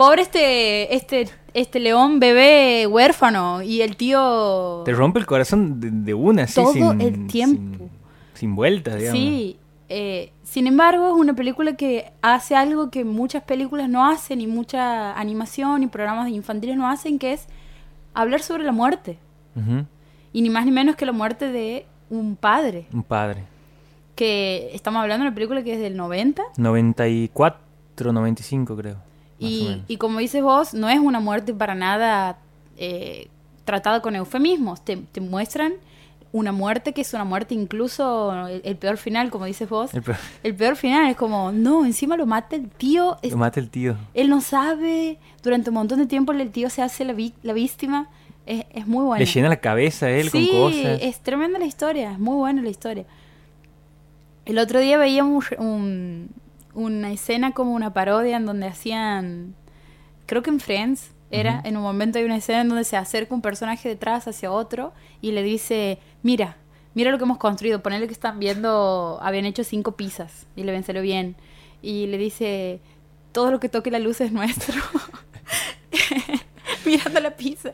Pobre 0.00 0.22
este 0.22 0.94
este 0.94 1.28
este 1.52 1.78
león 1.78 2.20
bebé 2.20 2.86
huérfano 2.86 3.60
y 3.60 3.82
el 3.82 3.96
tío 3.96 4.80
Te 4.86 4.92
rompe 4.92 5.18
el 5.18 5.26
corazón 5.26 5.78
de, 5.78 5.90
de 5.90 6.14
una, 6.14 6.44
así, 6.44 6.54
Todo 6.54 6.72
sin, 6.72 7.00
el 7.02 7.26
tiempo. 7.26 7.78
Sin, 7.78 7.90
sin 8.34 8.56
vueltas, 8.56 8.96
digamos. 8.96 9.20
Sí, 9.20 9.58
eh, 9.90 10.32
sin 10.42 10.66
embargo 10.66 11.08
es 11.08 11.14
una 11.20 11.34
película 11.34 11.76
que 11.76 12.12
hace 12.22 12.56
algo 12.56 12.90
que 12.90 13.04
muchas 13.04 13.42
películas 13.42 13.90
no 13.90 14.08
hacen 14.08 14.40
y 14.40 14.46
mucha 14.46 15.12
animación 15.18 15.82
y 15.82 15.86
programas 15.88 16.30
infantiles 16.30 16.78
no 16.78 16.88
hacen, 16.88 17.18
que 17.18 17.34
es 17.34 17.46
hablar 18.14 18.40
sobre 18.40 18.64
la 18.64 18.72
muerte. 18.72 19.18
Y 20.32 20.40
ni 20.40 20.48
más 20.48 20.64
ni 20.64 20.70
menos 20.70 20.96
que 20.96 21.04
la 21.04 21.12
muerte 21.12 21.52
de 21.52 21.84
un 22.08 22.36
padre. 22.36 22.86
Un 22.94 23.02
padre. 23.02 23.44
Que 24.14 24.70
estamos 24.72 25.02
hablando 25.02 25.24
de 25.24 25.28
una 25.28 25.34
película 25.34 25.62
que 25.62 25.74
es 25.74 25.80
del 25.80 25.96
90 25.98 26.42
94, 26.56 28.12
95 28.12 28.76
creo. 28.76 29.09
Y, 29.88 29.96
como 29.96 30.18
dices 30.18 30.42
vos, 30.42 30.74
no 30.74 30.88
es 30.88 30.98
una 30.98 31.18
muerte 31.20 31.54
para 31.54 31.74
nada 31.74 32.38
eh, 32.76 33.28
tratada 33.64 34.02
con 34.02 34.14
eufemismos. 34.16 34.84
Te, 34.84 34.96
te 34.96 35.20
muestran 35.20 35.72
una 36.32 36.52
muerte 36.52 36.92
que 36.92 37.00
es 37.00 37.12
una 37.12 37.24
muerte 37.24 37.54
incluso 37.54 38.46
el, 38.46 38.60
el 38.64 38.76
peor 38.76 38.96
final, 38.98 39.30
como 39.30 39.46
dices 39.46 39.68
vos. 39.68 39.92
El 39.94 40.02
pe- 40.02 40.14
El 40.44 40.54
peor 40.54 40.76
final 40.76 41.10
es 41.10 41.16
como, 41.16 41.50
no, 41.52 41.84
encima 41.84 42.16
lo 42.16 42.26
mata 42.26 42.54
el 42.56 42.68
tío. 42.68 43.16
es- 43.22 43.32
Lo 43.32 43.38
mata 43.38 43.58
el 43.60 43.68
tío. 43.70 43.96
él 44.14 44.28
no 44.28 44.40
sabe. 44.40 45.18
Durante 45.42 45.70
un 45.70 45.74
montón 45.74 45.98
de 45.98 46.06
tiempo 46.06 46.32
el 46.32 46.50
tío 46.50 46.70
se 46.70 46.82
hace 46.82 47.04
la, 47.04 47.12
vi- 47.14 47.34
la 47.42 47.52
víctima. 47.52 48.08
Es, 48.46 48.64
es 48.72 48.86
muy 48.86 49.04
bueno. 49.04 49.18
Le 49.24 49.30
llena 49.30 49.48
la 49.48 49.56
cabeza 49.60 50.06
a 50.06 50.10
él 50.10 50.30
sí, 50.30 50.48
con 50.50 50.70
cosas. 50.70 50.98
es 51.02 51.18
tremenda 51.20 51.58
la 51.58 51.66
historia. 51.66 52.12
Es 52.12 52.18
muy 52.18 52.36
buena 52.36 52.62
la 52.62 52.68
historia. 52.70 53.04
El 54.44 54.58
otro 54.58 54.80
día 54.80 54.98
veíamos 54.98 55.46
un- 55.58 56.28
una 56.74 57.12
escena 57.12 57.52
como 57.52 57.72
una 57.74 57.92
parodia 57.92 58.36
en 58.36 58.46
donde 58.46 58.66
hacían. 58.66 59.54
Creo 60.26 60.42
que 60.42 60.50
en 60.50 60.60
Friends 60.60 61.10
era. 61.30 61.60
En 61.64 61.76
un 61.76 61.82
momento 61.82 62.18
hay 62.18 62.24
una 62.24 62.36
escena 62.36 62.60
en 62.62 62.68
donde 62.68 62.84
se 62.84 62.96
acerca 62.96 63.34
un 63.34 63.42
personaje 63.42 63.88
detrás 63.88 64.26
hacia 64.28 64.50
otro 64.52 64.92
y 65.20 65.32
le 65.32 65.42
dice: 65.42 65.98
Mira, 66.22 66.56
mira 66.94 67.10
lo 67.10 67.18
que 67.18 67.24
hemos 67.24 67.38
construido. 67.38 67.82
Ponele 67.82 68.06
que 68.06 68.12
están 68.12 68.38
viendo. 68.38 69.18
Habían 69.22 69.44
hecho 69.46 69.64
cinco 69.64 69.92
pizzas 69.92 70.46
y 70.56 70.64
le 70.64 70.72
ven 70.72 70.84
salió 70.84 71.02
bien. 71.02 71.36
Y 71.82 72.06
le 72.06 72.18
dice: 72.18 72.80
Todo 73.32 73.50
lo 73.50 73.60
que 73.60 73.68
toque 73.68 73.90
la 73.90 73.98
luz 73.98 74.20
es 74.20 74.32
nuestro. 74.32 74.74
Mirando 76.84 77.20
la 77.20 77.30
pizza. 77.36 77.72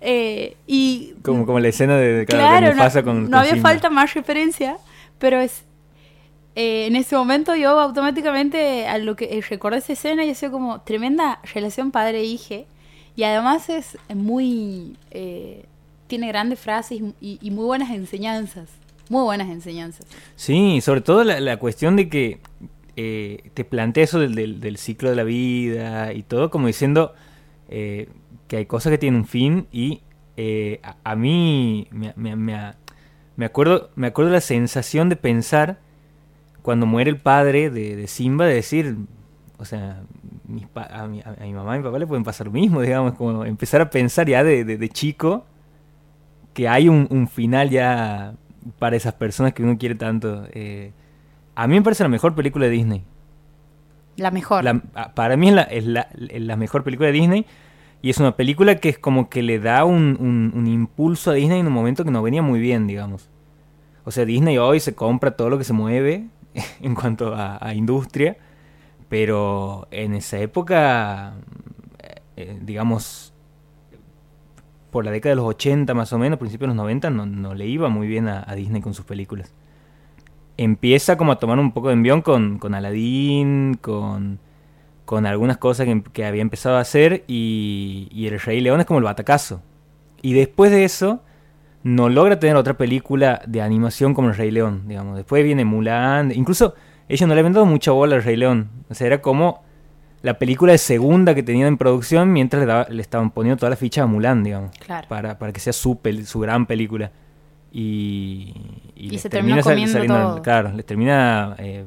Eh, 0.00 0.56
y 0.66 1.14
Como, 1.22 1.46
como 1.46 1.58
la 1.60 1.68
escena 1.68 1.96
de, 1.96 2.12
de 2.12 2.26
Claro, 2.26 2.68
no, 2.68 2.72
Mufasa 2.74 3.02
con, 3.02 3.24
no 3.24 3.30
con 3.30 3.34
había 3.34 3.54
Simba. 3.54 3.68
falta 3.70 3.90
más 3.90 4.14
referencia, 4.14 4.76
pero 5.18 5.40
es 5.40 5.64
eh, 6.54 6.86
en 6.86 6.96
ese 6.96 7.16
momento 7.16 7.54
yo 7.54 7.80
automáticamente 7.80 8.86
a 8.86 8.98
lo 8.98 9.16
que 9.16 9.24
eh, 9.38 9.40
recordé 9.48 9.78
esa 9.78 9.94
escena 9.94 10.24
y 10.24 10.30
ha 10.30 10.34
sido 10.34 10.52
como 10.52 10.82
tremenda 10.82 11.40
relación 11.54 11.90
padre-hije 11.90 12.66
y 13.16 13.24
además 13.24 13.70
es 13.70 13.96
muy 14.14 14.96
eh, 15.10 15.64
tiene 16.08 16.28
grandes 16.28 16.58
frases 16.58 17.00
y, 17.20 17.50
muy 17.50 17.64
buenas 17.64 17.90
enseñanzas, 17.90 18.68
muy 19.08 19.22
buenas 19.22 19.48
enseñanzas. 19.48 20.06
Sí, 20.36 20.82
sobre 20.82 21.00
todo 21.00 21.24
la, 21.24 21.56
cuestión 21.56 21.96
de 21.96 22.10
que 22.10 22.40
eh, 22.96 23.50
te 23.54 23.64
plantea 23.64 24.04
eso 24.04 24.18
del, 24.18 24.76
ciclo 24.76 25.08
de 25.08 25.16
la 25.16 25.24
vida 25.24 26.12
y 26.12 26.22
todo, 26.22 26.50
como 26.50 26.66
diciendo 26.66 27.14
que 27.68 28.56
hay 28.56 28.66
cosas 28.66 28.90
que 28.90 28.98
tienen 28.98 29.20
un 29.20 29.26
fin 29.26 29.66
y 29.72 30.02
a, 31.04 31.16
mí 31.16 31.88
me- 31.90 32.12
me- 32.16 32.74
me 33.36 33.46
acuerdo 33.46 33.90
me 33.94 34.08
acuerdo 34.08 34.30
la 34.30 34.42
sensación 34.42 35.08
de 35.08 35.16
pensar 35.16 35.78
cuando 36.62 36.86
muere 36.86 37.10
el 37.10 37.16
padre 37.18 37.70
de, 37.70 37.96
de 37.96 38.06
Simba, 38.06 38.46
de 38.46 38.54
decir, 38.54 38.96
o 39.58 39.64
sea, 39.64 40.02
mis 40.46 40.66
pa- 40.66 40.88
a, 40.90 41.06
mi, 41.06 41.20
a 41.20 41.36
mi 41.40 41.52
mamá 41.52 41.74
y 41.76 41.78
mi 41.80 41.84
papá 41.84 41.98
le 41.98 42.06
pueden 42.06 42.24
pasar 42.24 42.46
lo 42.46 42.52
mismo, 42.52 42.80
digamos, 42.82 43.14
como 43.14 43.44
empezar 43.44 43.80
a 43.80 43.90
pensar 43.90 44.28
ya 44.28 44.42
de, 44.44 44.64
de- 44.64 44.78
de 44.78 44.88
chico 44.88 45.44
que 46.54 46.68
hay 46.68 46.88
un, 46.88 47.06
un 47.10 47.28
final 47.28 47.70
ya 47.70 48.34
para 48.78 48.96
esas 48.96 49.14
personas 49.14 49.52
que 49.54 49.62
uno 49.62 49.78
quiere 49.78 49.94
tanto. 49.94 50.46
eh, 50.52 50.92
a 51.54 51.66
mí 51.66 51.74
me 51.74 51.82
parece 51.82 52.02
la 52.02 52.08
mejor 52.08 52.34
película 52.34 52.66
de 52.66 52.70
Disney. 52.72 53.04
La 54.16 54.30
mejor. 54.30 54.62
La- 54.64 54.82
a- 54.94 55.14
para 55.14 55.36
mí 55.36 55.48
es 55.48 55.54
la, 55.54 55.62
es 55.62 55.86
la- 55.86 56.08
es 56.28 56.42
la 56.42 56.56
mejor 56.56 56.84
película 56.84 57.06
de 57.08 57.12
Disney. 57.14 57.46
Y 58.02 58.10
es 58.10 58.18
una 58.18 58.36
película 58.36 58.76
que 58.76 58.88
es 58.88 58.98
como 58.98 59.28
que 59.30 59.42
le 59.42 59.58
da 59.60 59.84
un, 59.84 60.16
un- 60.20 60.52
un 60.54 60.66
impulso 60.66 61.30
a 61.30 61.34
Disney 61.34 61.60
en 61.60 61.66
un 61.68 61.72
momento 61.72 62.04
que 62.04 62.10
no 62.10 62.20
venía 62.22 62.42
muy 62.42 62.60
bien, 62.60 62.86
digamos. 62.86 63.28
O 64.04 64.10
sea, 64.10 64.24
Disney 64.24 64.58
hoy 64.58 64.80
se 64.80 64.94
compra 64.94 65.36
todo 65.36 65.48
lo 65.50 65.56
que 65.58 65.64
se 65.64 65.72
mueve 65.72 66.26
en 66.80 66.94
cuanto 66.94 67.34
a, 67.34 67.74
industria. 67.74 68.36
Pero 69.08 69.88
en 69.90 70.14
esa 70.14 70.38
época, 70.38 71.34
eh, 71.98 72.22
eh, 72.36 72.58
digamos, 72.62 73.34
por 74.90 75.04
la 75.04 75.10
década 75.10 75.32
de 75.32 75.36
los 75.36 75.46
80 75.46 75.92
más 75.94 76.12
o 76.12 76.18
menos, 76.18 76.38
principios 76.38 76.68
de 76.68 76.74
los 76.74 76.76
90, 76.76 77.10
no, 77.10 77.26
no 77.26 77.54
le 77.54 77.66
iba 77.66 77.88
muy 77.88 78.06
bien 78.06 78.28
a, 78.28 78.54
Disney 78.54 78.80
con 78.80 78.94
sus 78.94 79.04
películas. 79.04 79.52
Empieza 80.56 81.16
como 81.16 81.32
a 81.32 81.38
tomar 81.38 81.58
un 81.58 81.72
poco 81.72 81.88
de 81.88 81.94
envión 81.94 82.22
con, 82.22 82.58
con 82.58 82.74
Aladdin, 82.74 83.78
con, 83.80 84.38
con 85.04 85.26
algunas 85.26 85.58
cosas 85.58 85.86
que, 85.86 86.02
que 86.12 86.24
había 86.24 86.42
empezado 86.42 86.76
a 86.76 86.80
hacer 86.80 87.24
y, 87.26 88.08
y 88.10 88.26
El 88.28 88.40
Rey 88.40 88.60
León 88.60 88.80
es 88.80 88.86
como 88.86 88.98
el 88.98 89.04
batacazo. 89.04 89.62
Y 90.22 90.34
después 90.34 90.70
de 90.70 90.84
eso, 90.84 91.22
no 91.84 92.08
logra 92.08 92.38
tener 92.38 92.56
otra 92.56 92.74
película 92.76 93.42
de 93.46 93.60
animación 93.62 94.14
como 94.14 94.28
El 94.28 94.36
Rey 94.36 94.50
León, 94.50 94.82
digamos. 94.86 95.16
Después 95.16 95.42
viene 95.44 95.64
Mulan, 95.64 96.30
incluso 96.32 96.74
ellos 97.08 97.28
no 97.28 97.34
le 97.34 97.40
habían 97.40 97.52
dado 97.52 97.66
mucha 97.66 97.90
bola 97.90 98.16
al 98.16 98.22
Rey 98.22 98.36
León. 98.36 98.68
O 98.88 98.94
sea, 98.94 99.06
era 99.06 99.20
como 99.20 99.62
la 100.22 100.38
película 100.38 100.72
de 100.72 100.78
segunda 100.78 101.34
que 101.34 101.42
tenían 101.42 101.66
en 101.68 101.76
producción 101.78 102.32
mientras 102.32 102.60
le, 102.60 102.66
daba- 102.66 102.88
le 102.88 103.02
estaban 103.02 103.30
poniendo 103.30 103.58
toda 103.58 103.70
la 103.70 103.76
ficha 103.76 104.04
a 104.04 104.06
Mulan, 104.06 104.44
digamos. 104.44 104.70
Claro. 104.78 105.08
Para, 105.08 105.38
para 105.38 105.52
que 105.52 105.58
sea 105.60 105.72
su, 105.72 105.96
pel- 106.00 106.24
su 106.24 106.38
gran 106.40 106.66
película. 106.66 107.10
Y, 107.72 108.54
Y 108.94 109.10
les 109.10 109.20
se 109.22 109.28
terminó 109.30 109.56
sal- 109.62 109.74
comiendo 109.74 110.04
todo. 110.04 110.42
Claro, 110.42 110.72
les 110.72 110.84
termina. 110.86 111.56
eh, 111.58 111.84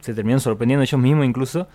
se 0.00 0.14
terminan 0.14 0.38
sorprendiendo 0.40 0.82
ellos 0.84 1.00
mismos 1.00 1.26
incluso. 1.26 1.66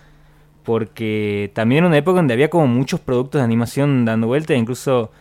Porque 0.63 1.51
también 1.53 1.79
era 1.79 1.87
una 1.87 1.97
época 1.97 2.17
donde 2.17 2.33
había 2.33 2.49
como 2.49 2.67
muchos 2.67 2.99
productos 3.01 3.39
de 3.39 3.43
animación 3.45 4.05
dando 4.05 4.27
vuelta. 4.27 4.53
Incluso, 4.53 5.11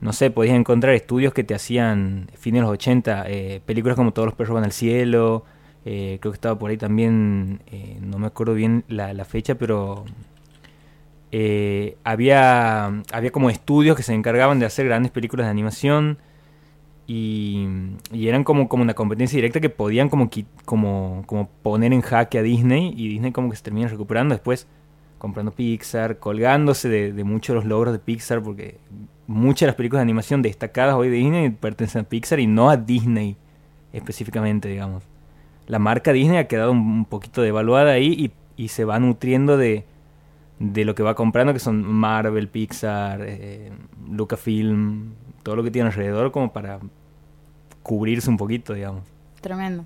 no 0.00 0.12
sé, 0.12 0.30
podías 0.30 0.56
encontrar 0.56 0.94
estudios 0.94 1.34
que 1.34 1.44
te 1.44 1.54
hacían, 1.54 2.30
fines 2.34 2.60
de 2.60 2.62
los 2.62 2.72
80, 2.72 3.24
eh, 3.28 3.60
películas 3.66 3.96
como 3.96 4.12
Todos 4.12 4.26
los 4.26 4.34
perros 4.34 4.54
van 4.54 4.64
al 4.64 4.72
cielo. 4.72 5.44
eh, 5.84 6.18
creo 6.20 6.32
que 6.32 6.36
estaba 6.36 6.58
por 6.58 6.70
ahí 6.70 6.76
también, 6.76 7.62
eh, 7.66 7.98
no 8.00 8.18
me 8.18 8.26
acuerdo 8.26 8.54
bien 8.54 8.84
la, 8.88 9.24
fecha, 9.24 9.56
pero 9.56 10.04
había, 12.04 12.86
había 13.12 13.30
como 13.32 13.50
estudios 13.50 13.96
que 13.96 14.02
se 14.02 14.14
encargaban 14.14 14.58
de 14.58 14.66
hacer 14.66 14.86
grandes 14.86 15.12
películas 15.12 15.46
de 15.46 15.50
animación. 15.50 16.18
Y, 17.06 17.66
y 18.12 18.28
eran 18.28 18.44
como, 18.44 18.68
como 18.68 18.82
una 18.84 18.94
competencia 18.94 19.36
directa 19.36 19.60
que 19.60 19.70
podían 19.70 20.08
como, 20.08 20.30
como, 20.64 21.24
como 21.26 21.48
poner 21.62 21.92
en 21.92 22.02
jaque 22.02 22.38
a 22.38 22.42
Disney 22.42 22.94
y 22.96 23.08
Disney 23.08 23.32
como 23.32 23.50
que 23.50 23.56
se 23.56 23.64
termina 23.64 23.88
recuperando 23.88 24.34
después 24.34 24.68
comprando 25.18 25.52
Pixar, 25.52 26.18
colgándose 26.18 26.88
de, 26.88 27.12
de 27.12 27.24
muchos 27.24 27.54
de 27.54 27.56
los 27.56 27.64
logros 27.66 27.92
de 27.92 27.98
Pixar 27.98 28.42
porque 28.42 28.78
muchas 29.30 29.60
de 29.60 29.66
las 29.68 29.76
películas 29.76 30.00
de 30.00 30.02
animación 30.02 30.42
destacadas 30.42 30.96
hoy 30.96 31.08
de 31.08 31.16
Disney 31.16 31.50
pertenecen 31.50 32.02
a 32.02 32.04
Pixar 32.04 32.40
y 32.40 32.48
no 32.48 32.68
a 32.68 32.76
Disney 32.76 33.36
específicamente, 33.92 34.68
digamos. 34.68 35.04
La 35.66 35.78
marca 35.78 36.12
Disney 36.12 36.38
ha 36.38 36.48
quedado 36.48 36.72
un, 36.72 37.04
poquito 37.04 37.40
devaluada 37.40 37.92
ahí 37.92 38.32
y, 38.56 38.62
y 38.62 38.68
se 38.68 38.84
va 38.84 38.98
nutriendo 38.98 39.56
de, 39.56 39.84
de 40.58 40.84
lo 40.84 40.96
que 40.96 41.04
va 41.04 41.14
comprando, 41.14 41.52
que 41.52 41.60
son 41.60 41.84
Marvel, 41.84 42.48
Pixar, 42.48 43.20
eh, 43.22 43.70
Lucasfilm, 44.10 45.12
todo 45.44 45.54
lo 45.54 45.62
que 45.62 45.70
tiene 45.70 45.88
alrededor 45.88 46.32
como 46.32 46.52
para 46.52 46.80
cubrirse 47.84 48.28
un 48.30 48.36
poquito, 48.36 48.74
digamos. 48.74 49.04
Tremendo. 49.40 49.84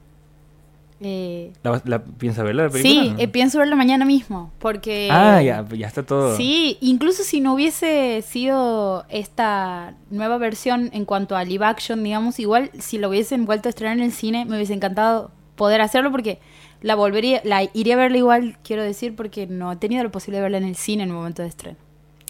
Eh, 1.06 1.52
¿La, 1.62 1.82
la, 1.84 2.02
piensa 2.02 2.42
verla 2.42 2.64
la 2.64 2.70
película? 2.70 3.14
sí, 3.16 3.22
eh, 3.22 3.28
pienso 3.28 3.58
verlo 3.58 3.76
mañana 3.76 4.04
mismo, 4.06 4.52
porque... 4.58 5.08
Ah, 5.12 5.42
ya, 5.42 5.64
ya 5.76 5.86
está 5.86 6.02
todo. 6.02 6.36
Sí, 6.36 6.78
incluso 6.80 7.22
si 7.22 7.40
no 7.40 7.52
hubiese 7.54 8.22
sido 8.26 9.04
esta 9.10 9.94
nueva 10.10 10.38
versión 10.38 10.88
en 10.94 11.04
cuanto 11.04 11.36
a 11.36 11.44
live 11.44 11.64
action, 11.66 12.02
digamos, 12.02 12.40
igual 12.40 12.70
si 12.78 12.96
lo 12.98 13.10
hubiesen 13.10 13.44
vuelto 13.44 13.68
a 13.68 13.70
estrenar 13.70 13.98
en 13.98 14.02
el 14.04 14.12
cine, 14.12 14.46
me 14.46 14.56
hubiese 14.56 14.72
encantado 14.74 15.30
poder 15.56 15.80
hacerlo 15.82 16.10
porque 16.10 16.40
la 16.80 16.94
volvería, 16.94 17.40
la 17.44 17.62
iría 17.74 17.94
a 17.94 17.98
verla 17.98 18.18
igual, 18.18 18.56
quiero 18.64 18.82
decir, 18.82 19.14
porque 19.14 19.46
no 19.46 19.72
he 19.72 19.76
tenido 19.76 20.02
la 20.02 20.10
posibilidad 20.10 20.40
de 20.40 20.44
verla 20.44 20.58
en 20.58 20.64
el 20.64 20.76
cine 20.76 21.02
en 21.02 21.10
el 21.10 21.14
momento 21.14 21.42
de 21.42 21.48
estreno. 21.48 21.76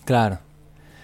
Claro. 0.05 0.39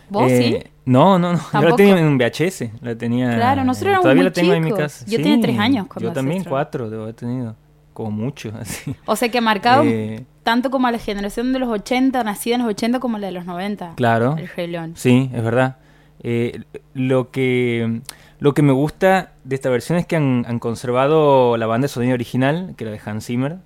¿Vos 0.09 0.31
Eh, 0.31 0.63
sí? 0.65 0.71
No, 0.91 1.19
no, 1.19 1.33
no. 1.33 1.39
Yo 1.39 1.45
la 1.45 1.51
¿Tampoco? 1.53 1.77
tenía 1.77 1.99
en 1.99 2.19
VHS. 2.19 2.71
La 2.83 2.97
tenía. 2.97 3.35
Claro, 3.37 3.65
nosotros 3.65 3.89
éramos 3.91 4.03
Todavía 4.03 4.23
muy 4.23 4.29
la 4.31 4.33
tengo 4.33 4.53
en 4.55 4.65
mi 4.65 4.73
casa. 4.73 5.05
Yo 5.07 5.19
tenía 5.19 5.41
tres 5.41 5.59
años 5.59 5.87
cuando 5.87 6.09
Yo 6.09 6.13
también, 6.13 6.43
cuatro, 6.45 6.91
debo 6.91 7.05
haber 7.05 7.15
tenido. 7.15 7.55
Como 7.93 8.11
mucho, 8.11 8.53
así. 8.61 8.95
O 9.07 9.15
sea 9.17 9.29
que 9.29 9.39
ha 9.39 9.41
marcado 9.43 9.83
Eh, 9.85 10.25
tanto 10.43 10.71
como 10.71 10.87
a 10.87 10.91
la 10.93 10.99
generación 10.99 11.53
de 11.53 11.59
los 11.59 11.69
80, 11.69 12.25
nacida 12.25 12.55
en 12.57 12.63
los 12.63 12.71
80, 12.71 12.99
como 12.99 13.19
la 13.19 13.27
de 13.29 13.33
los 13.33 13.45
90. 13.47 13.95
Claro. 13.97 14.37
El 14.39 14.49
Rey 14.49 14.67
León. 14.67 14.93
Sí, 14.97 15.31
es 15.33 15.43
verdad. 15.45 15.77
Eh, 16.23 16.63
lo 16.95 17.31
que 17.31 18.01
lo 18.41 18.55
que 18.55 18.63
me 18.63 18.73
gusta 18.73 19.33
de 19.45 19.55
esta 19.55 19.69
versión 19.71 19.99
es 19.99 20.07
que 20.07 20.17
han, 20.17 20.45
han 20.49 20.59
conservado 20.59 21.57
la 21.57 21.67
banda 21.67 21.85
de 21.85 21.89
sonido 21.89 22.15
original, 22.15 22.75
que 22.77 22.85
era 22.85 22.91
de 22.93 23.01
Hans 23.05 23.27
Zimmer. 23.27 23.59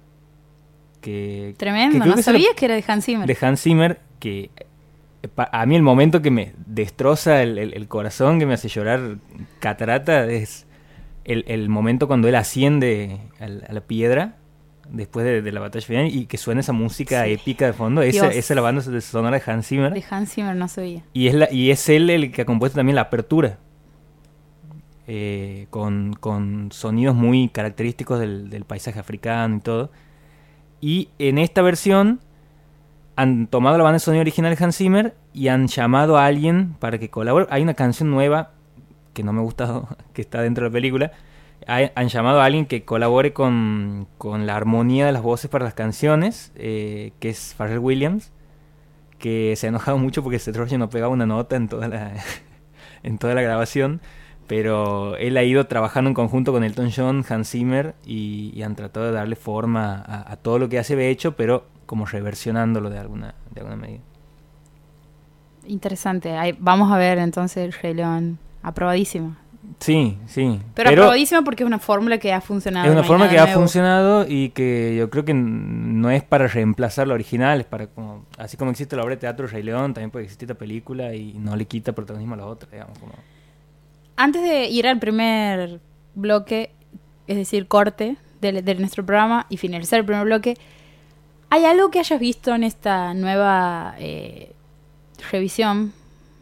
Que, 1.00 1.50
que 1.52 1.54
Tremendo, 1.58 1.98
creo 1.98 2.06
no 2.08 2.14
que 2.14 2.20
es 2.20 2.28
el- 2.28 2.34
sabía 2.34 2.48
que 2.56 2.64
era 2.64 2.74
de 2.74 2.84
Hans 2.86 3.04
Zimmer. 3.04 3.26
de 3.26 3.38
Hans 3.46 3.62
Zimmer, 3.62 4.00
que 4.18 4.50
a 5.36 5.66
mí 5.66 5.76
el 5.76 5.82
momento 5.82 6.22
que 6.22 6.30
me 6.30 6.54
destroza 6.66 7.42
el, 7.42 7.58
el- 7.58 7.74
el 7.74 7.88
corazón, 7.88 8.38
que 8.38 8.46
me 8.46 8.54
hace 8.54 8.68
llorar 8.68 9.16
catarata, 9.60 10.26
es 10.26 10.66
el, 11.24 11.44
el 11.48 11.68
momento 11.68 12.06
cuando 12.06 12.28
él 12.28 12.34
asciende 12.34 13.18
a 13.40 13.72
la 13.72 13.80
piedra 13.80 14.36
después 14.90 15.24
de, 15.24 15.40
de 15.40 15.52
la 15.52 15.60
batalla 15.60 15.86
final 15.86 16.06
y 16.14 16.26
que 16.26 16.36
suena 16.36 16.60
esa 16.60 16.72
música 16.72 17.24
Sí. 17.24 17.32
épica 17.32 17.66
de 17.66 17.72
fondo. 17.72 18.02
Esa, 18.02 18.28
es 18.30 18.50
la 18.50 18.60
banda 18.60 18.82
de- 18.82 19.00
sonora 19.00 19.38
de 19.38 19.50
Hans 19.50 19.66
Zimmer. 19.68 19.92
De 19.94 20.04
Hans 20.10 20.32
Zimmer 20.34 20.54
no 20.56 20.68
sabía. 20.68 21.02
Y 21.14 21.28
es, 21.28 21.34
la, 21.34 21.50
y 21.50 21.70
es 21.70 21.88
él 21.88 22.10
el 22.10 22.30
que 22.32 22.42
ha 22.42 22.44
compuesto 22.44 22.76
también 22.76 22.96
la 22.96 23.02
apertura. 23.02 23.58
eh, 25.06 25.66
con, 25.70 26.14
con 26.14 26.70
sonidos 26.72 27.14
muy 27.14 27.48
característicos 27.48 28.18
del, 28.20 28.48
del 28.50 28.64
paisaje 28.64 28.98
africano 28.98 29.56
y 29.56 29.60
todo. 29.60 29.90
Y 30.80 31.08
en 31.18 31.38
esta 31.38 31.62
versión 31.62 32.20
han 33.16 33.46
tomado 33.46 33.76
la 33.78 33.84
banda 33.84 33.94
de 33.94 34.00
sonido 34.00 34.20
original 34.22 34.54
de 34.56 34.64
Hans 34.64 34.76
Zimmer 34.76 35.14
y 35.32 35.48
han 35.48 35.66
llamado 35.68 36.16
a 36.18 36.26
alguien 36.26 36.74
para 36.80 36.98
que 36.98 37.10
colabore. 37.10 37.46
Hay 37.50 37.62
una 37.62 37.74
canción 37.74 38.10
nueva 38.10 38.50
que 39.12 39.22
no 39.22 39.32
me 39.32 39.40
ha 39.40 39.42
gustado, 39.44 39.88
que 40.12 40.22
está 40.22 40.42
dentro 40.42 40.64
de 40.64 40.70
la 40.70 40.72
película. 40.72 41.12
Hay- 41.66 41.90
han 41.94 42.08
llamado 42.08 42.40
a 42.40 42.44
alguien 42.44 42.66
que 42.66 42.84
colabore 42.84 43.32
con, 43.32 44.06
con 44.18 44.46
la 44.46 44.56
armonía 44.56 45.06
de 45.06 45.12
las 45.12 45.22
voces 45.22 45.50
para 45.50 45.64
las 45.64 45.74
canciones, 45.74 46.52
eh, 46.56 47.12
que 47.20 47.30
es 47.30 47.54
Pharrell 47.56 47.78
Williams 47.78 48.32
que 49.18 49.54
se 49.56 49.66
ha 49.66 49.70
enojado 49.70 49.96
mucho 49.96 50.22
porque 50.22 50.38
Seth 50.38 50.56
Rogen 50.56 50.80
no 50.80 50.90
pegaba 50.90 51.10
una 51.12 51.24
nota 51.24 51.56
en 51.56 51.68
toda 51.68 51.88
la 51.88 52.12
en 53.02 53.16
toda 53.18 53.34
la 53.34 53.40
grabación, 53.42 54.00
pero 54.46 55.16
él 55.16 55.36
ha 55.36 55.42
ido 55.42 55.66
trabajando 55.66 56.08
en 56.08 56.14
conjunto 56.14 56.52
con 56.52 56.64
Elton 56.64 56.90
John, 56.94 57.24
Hans 57.28 57.50
Zimmer 57.50 57.94
y, 58.04 58.52
y 58.54 58.62
han 58.62 58.76
tratado 58.76 59.06
de 59.06 59.12
darle 59.12 59.36
forma 59.36 60.02
a, 60.06 60.32
a 60.32 60.36
todo 60.36 60.58
lo 60.58 60.68
que 60.68 60.76
ya 60.76 60.84
se 60.84 60.94
había 60.94 61.08
hecho, 61.08 61.36
pero 61.36 61.64
como 61.86 62.06
reversionándolo 62.06 62.90
de 62.90 62.98
alguna 62.98 63.34
de 63.50 63.60
alguna 63.60 63.76
medida. 63.76 64.00
Interesante. 65.66 66.36
Ahí, 66.36 66.56
vamos 66.58 66.92
a 66.92 66.98
ver 66.98 67.18
entonces 67.18 67.64
el 67.64 67.72
Rey 67.72 67.94
León. 67.94 68.38
Aprobadísima. 68.62 69.38
Sí, 69.80 70.18
sí. 70.26 70.60
Pero, 70.74 70.90
aprobadísima 70.90 71.42
porque 71.42 71.62
es 71.62 71.66
una 71.66 71.78
fórmula 71.78 72.18
que 72.18 72.32
ha 72.32 72.40
funcionado. 72.40 72.86
es 72.86 72.92
una 72.92 73.02
no 73.02 73.18
nada 73.18 73.30
que 73.30 73.38
ha 73.38 73.46
funcionado 73.46 74.26
y 74.28 74.50
que 74.50 74.94
yo 74.96 75.10
creo 75.10 75.24
que 75.24 75.34
no 75.34 76.10
es 76.10 76.22
para 76.22 76.46
reemplazar 76.48 77.08
la 77.08 77.14
original, 77.14 77.60
es 77.60 77.66
para 77.66 77.86
como 77.86 78.24
así 78.38 78.56
como 78.56 78.70
existe 78.70 78.94
la 78.96 79.02
obra 79.02 79.14
de 79.14 79.20
teatro 79.20 79.46
Rey 79.46 79.62
León, 79.62 79.94
también 79.94 80.10
puede 80.10 80.24
existir 80.24 80.50
esta 80.50 80.58
película 80.58 81.14
y 81.14 81.34
no 81.34 81.56
le 81.56 81.64
quita 81.64 81.92
protagonismo 81.92 82.34
a 82.34 82.38
la 82.38 82.46
otra, 82.46 82.68
digamos 82.70 82.98
como 82.98 83.14
Antes 84.16 84.42
de 84.42 84.68
ir 84.68 84.86
al 84.86 84.98
primer 84.98 85.80
bloque, 86.14 86.70
es 87.26 87.36
decir, 87.36 87.66
corte 87.66 88.16
de, 88.40 88.62
de 88.62 88.74
nuestro 88.76 89.04
programa 89.04 89.46
y 89.48 89.56
finalizar 89.56 89.98
el 89.98 90.04
primer 90.04 90.24
bloque, 90.24 90.56
¿hay 91.50 91.64
algo 91.64 91.90
que 91.90 91.98
hayas 91.98 92.20
visto 92.20 92.54
en 92.54 92.62
esta 92.64 93.14
nueva 93.14 93.94
eh, 93.98 94.52
revisión, 95.30 95.92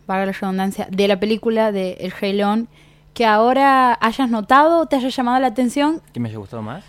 valga 0.06 0.26
la 0.26 0.32
redundancia, 0.32 0.86
de 0.90 1.08
la 1.08 1.18
película 1.18 1.72
de 1.72 1.92
El 2.00 2.10
Rey 2.10 2.32
León 2.32 2.68
que 3.14 3.26
ahora 3.26 3.98
hayas 4.00 4.30
notado, 4.30 4.86
te 4.86 4.96
haya 4.96 5.08
llamado 5.08 5.38
la 5.40 5.48
atención 5.48 6.00
que 6.12 6.20
me 6.20 6.28
haya 6.30 6.38
gustado 6.38 6.62
más. 6.62 6.82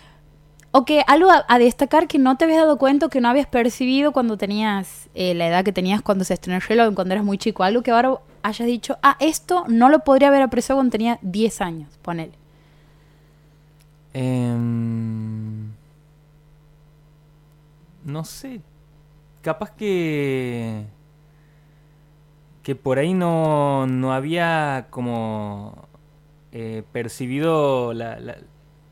o 0.70 0.84
que 0.86 1.04
algo 1.06 1.30
a, 1.30 1.44
a 1.48 1.58
destacar 1.58 2.08
que 2.08 2.18
no 2.18 2.36
te 2.36 2.44
habías 2.44 2.60
dado 2.60 2.78
cuenta 2.78 3.06
o 3.06 3.08
que 3.10 3.20
no 3.20 3.28
habías 3.28 3.46
percibido 3.46 4.12
cuando 4.12 4.38
tenías 4.38 5.08
eh, 5.14 5.34
la 5.34 5.48
edad 5.48 5.64
que 5.64 5.72
tenías 5.72 6.00
cuando 6.00 6.24
se 6.24 6.34
estrenó 6.34 6.60
el 6.66 6.76
León, 6.76 6.94
cuando 6.94 7.12
eras 7.14 7.24
muy 7.26 7.36
chico, 7.36 7.62
algo 7.62 7.82
que 7.82 7.90
ahora 7.90 8.18
hayas 8.44 8.68
dicho, 8.68 8.98
ah, 9.02 9.16
esto 9.20 9.64
no 9.68 9.88
lo 9.90 10.00
podría 10.04 10.28
haber 10.28 10.42
apreciado 10.42 10.78
cuando 10.78 10.92
tenía 10.92 11.18
10 11.22 11.60
años, 11.62 11.98
ponele. 12.02 12.34
Em, 14.14 15.74
no 18.04 18.24
sé. 18.24 18.62
Capaz 19.42 19.72
que. 19.72 20.86
Que 22.62 22.74
por 22.76 22.98
ahí 22.98 23.12
no, 23.14 23.86
no 23.86 24.12
había 24.14 24.86
como. 24.90 25.88
eh, 26.52 26.84
percibido 26.92 27.94
la. 27.94 28.20
La, 28.20 28.38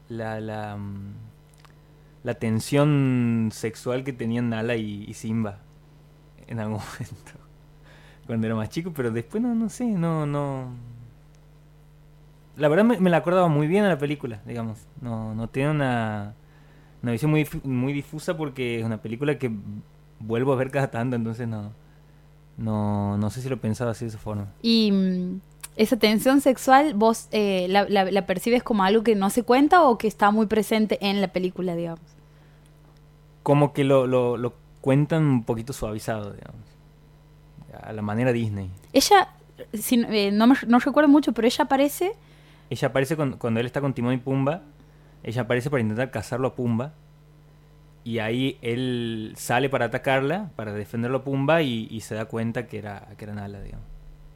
la, 0.08 0.40
la, 0.40 0.76
mm, 0.76 1.14
la 2.24 2.34
tensión 2.34 3.50
sexual 3.52 4.04
que 4.04 4.12
tenían 4.12 4.50
Nala 4.50 4.76
y, 4.76 5.04
y 5.08 5.14
Simba 5.14 5.60
en 6.48 6.60
algún 6.60 6.78
momento. 7.00 7.41
Cuando 8.32 8.46
era 8.46 8.56
más 8.56 8.70
chico, 8.70 8.92
pero 8.94 9.10
después 9.10 9.42
no, 9.42 9.54
no 9.54 9.68
sé, 9.68 9.84
no, 9.84 10.24
no. 10.24 10.70
La 12.56 12.68
verdad 12.68 12.84
me, 12.84 12.98
me 12.98 13.10
la 13.10 13.18
acordaba 13.18 13.48
muy 13.48 13.66
bien 13.66 13.84
a 13.84 13.88
la 13.88 13.98
película, 13.98 14.40
digamos. 14.46 14.78
No, 15.00 15.34
no 15.34 15.48
tiene 15.48 15.70
una, 15.70 16.34
una 17.02 17.12
visión 17.12 17.30
muy, 17.30 17.46
muy 17.64 17.92
difusa 17.92 18.36
porque 18.36 18.78
es 18.80 18.84
una 18.84 19.02
película 19.02 19.38
que 19.38 19.50
vuelvo 20.20 20.52
a 20.52 20.56
ver 20.56 20.70
cada 20.70 20.90
tanto, 20.90 21.16
entonces 21.16 21.48
no, 21.48 21.72
no, 22.58 23.18
no 23.18 23.30
sé 23.30 23.42
si 23.42 23.48
lo 23.48 23.60
pensaba 23.60 23.92
así 23.92 24.04
de 24.04 24.10
esa 24.10 24.18
forma. 24.18 24.48
Y 24.62 24.92
mm, 24.92 25.40
esa 25.76 25.98
tensión 25.98 26.40
sexual, 26.40 26.94
¿vos 26.94 27.28
eh, 27.32 27.66
la, 27.70 27.88
la- 27.88 28.10
la 28.10 28.26
percibes 28.26 28.62
como 28.62 28.84
algo 28.84 29.02
que 29.02 29.14
no 29.16 29.30
se 29.30 29.42
cuenta 29.44 29.82
o 29.84 29.98
que 29.98 30.08
está 30.08 30.30
muy 30.30 30.46
presente 30.46 30.98
en 31.00 31.20
la 31.20 31.28
película, 31.28 31.76
digamos? 31.76 32.00
Como 33.42 33.72
que 33.72 33.84
lo, 33.84 34.06
lo, 34.06 34.36
lo 34.36 34.54
cuentan 34.80 35.24
un 35.24 35.44
poquito 35.44 35.72
suavizado, 35.72 36.32
digamos. 36.32 36.60
A 37.80 37.92
la 37.92 38.02
manera 38.02 38.32
Disney. 38.32 38.70
Ella, 38.92 39.28
si 39.72 39.96
no- 39.96 40.08
eh, 40.10 40.30
no, 40.32 40.46
me, 40.46 40.54
no 40.66 40.78
recuerdo 40.78 41.08
mucho, 41.08 41.32
pero 41.32 41.46
ella 41.46 41.64
aparece 41.64 42.12
Ella 42.70 42.88
aparece 42.88 43.16
con- 43.16 43.36
cuando 43.38 43.60
él 43.60 43.66
está 43.66 43.80
con 43.80 43.92
Timón 43.94 44.14
y 44.14 44.18
Pumba. 44.18 44.62
Ella 45.22 45.42
aparece 45.42 45.70
para 45.70 45.80
intentar 45.82 46.10
cazarlo 46.10 46.48
a 46.48 46.54
Pumba. 46.54 46.92
Y 48.04 48.18
ahí 48.18 48.58
él 48.62 49.32
sale 49.36 49.68
para 49.68 49.84
atacarla, 49.86 50.50
para 50.56 50.72
defenderlo 50.72 51.18
a 51.18 51.24
Pumba 51.24 51.62
y, 51.62 51.86
y 51.90 52.00
se 52.00 52.14
da 52.16 52.24
cuenta 52.24 52.66
que 52.66 52.78
era, 52.78 53.06
que 53.16 53.24
era 53.24 53.34
Nala, 53.34 53.60
digamos. 53.60 53.86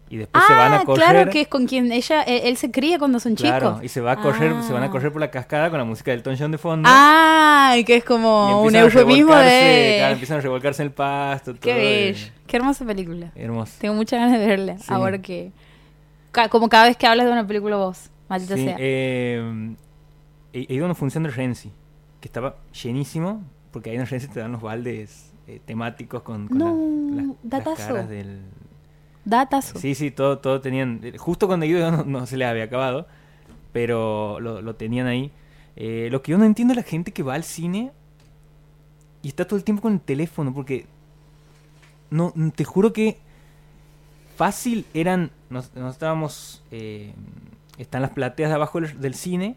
Y 0.08 0.18
después 0.18 0.44
se 0.46 0.52
van 0.54 0.72
a 0.72 0.76
Ah, 0.80 0.84
correr. 0.84 1.04
claro, 1.04 1.30
que 1.32 1.40
es 1.40 1.48
con 1.48 1.66
quien 1.66 1.90
ella, 1.90 2.22
eh, 2.22 2.42
él 2.44 2.56
se 2.56 2.70
cría 2.70 2.96
cuando 2.98 3.18
son 3.18 3.34
Claro, 3.34 3.70
chicos. 3.70 3.84
y 3.84 3.88
se 3.88 4.00
va 4.00 4.12
a 4.12 4.16
correr, 4.16 4.54
se 4.62 4.72
van 4.72 4.84
a 4.84 4.86
Ah. 4.86 4.90
correr 4.90 5.10
por 5.10 5.20
la 5.20 5.32
cascada 5.32 5.68
con 5.68 5.78
la 5.80 5.84
música 5.84 6.12
del 6.12 6.18
Elton 6.20 6.36
John 6.38 6.52
de 6.52 6.58
fondo. 6.58 6.88
Ah, 6.90 7.74
y 7.76 7.82
que 7.84 7.96
es 7.96 8.04
como 8.04 8.62
un 8.62 8.76
eufemismo 8.76 9.32
revolcarse, 9.32 9.94
claro, 9.96 10.06
de... 10.06 10.12
empiezan 10.12 10.38
a 10.38 10.40
revolcarse 10.42 10.82
en 10.82 10.86
el 10.88 10.94
pasto. 10.94 11.54
Qué 11.54 11.72
todo, 11.72 12.30
y- 12.30 12.46
qué 12.46 12.56
hermosa 12.56 12.84
película. 12.84 13.32
Hermoso. 13.34 13.72
Tengo 13.80 13.94
muchas 13.94 14.20
ganas 14.20 14.38
de 14.38 14.46
verla, 14.46 14.78
Sí. 14.78 14.84
ahora 14.88 15.18
que... 15.20 15.50
como 16.50 16.68
cada 16.68 16.86
vez 16.86 16.96
que 16.96 17.06
hablas 17.08 17.26
de 17.26 17.32
una 17.32 17.44
película 17.46 17.74
vos, 17.76 18.08
maldita 18.28 18.54
Sí, 18.54 18.64
sea. 18.64 18.76
eh, 18.78 19.74
he, 20.52 20.72
ido 20.72 20.84
a 20.84 20.86
una 20.86 20.94
función 20.94 21.24
de 21.24 21.30
Renzi, 21.30 21.72
que 22.20 22.28
estaba 22.28 22.56
llenísimo, 22.80 23.42
porque 23.72 23.90
ahí 23.90 23.96
en 23.96 24.06
Renzi 24.06 24.28
te 24.28 24.38
dan 24.38 24.52
los 24.52 24.62
baldes 24.62 25.32
eh, 25.48 25.60
temáticos 25.64 26.22
con, 26.22 26.46
con 26.46 26.58
No, 26.58 27.34
la- 27.42 27.58
las- 27.58 27.66
las, 27.66 27.78
caras 27.86 28.08
del... 28.08 28.40
Datazo. 29.26 29.78
Sí, 29.78 29.94
sí, 29.94 30.10
todo, 30.10 30.38
todo 30.38 30.60
tenían... 30.62 31.00
eh, 31.02 31.18
Justo 31.18 31.46
cuando 31.46 31.66
ido 31.66 31.90
no, 32.04 32.24
se 32.26 32.36
les 32.38 32.48
había 32.48 32.64
acabado, 32.64 33.06
pero 33.72 34.40
lo, 34.40 34.62
lo 34.62 34.74
tenían 34.76 35.06
ahí. 35.06 35.30
Eh, 35.76 36.08
lo 36.10 36.22
que 36.22 36.32
yo 36.32 36.38
no 36.38 36.44
entiendo 36.44 36.72
es 36.72 36.76
la 36.78 36.82
gente 36.84 37.12
que 37.12 37.22
va 37.22 37.34
al 37.34 37.44
cine 37.44 37.92
y 39.22 39.28
está 39.28 39.44
todo 39.46 39.58
el 39.58 39.64
tiempo 39.64 39.82
con 39.82 39.92
el 39.92 40.00
teléfono, 40.00 40.54
porque 40.54 40.86
no 42.10 42.32
te 42.54 42.64
juro 42.64 42.92
que 42.92 43.18
fácil 44.36 44.86
eran, 44.94 45.30
nos, 45.50 45.70
estábamos, 45.90 46.62
eh, 46.70 47.12
están 47.78 48.02
las 48.02 48.12
plateas 48.12 48.50
de 48.50 48.54
abajo 48.54 48.80
del, 48.80 49.14
cine 49.14 49.56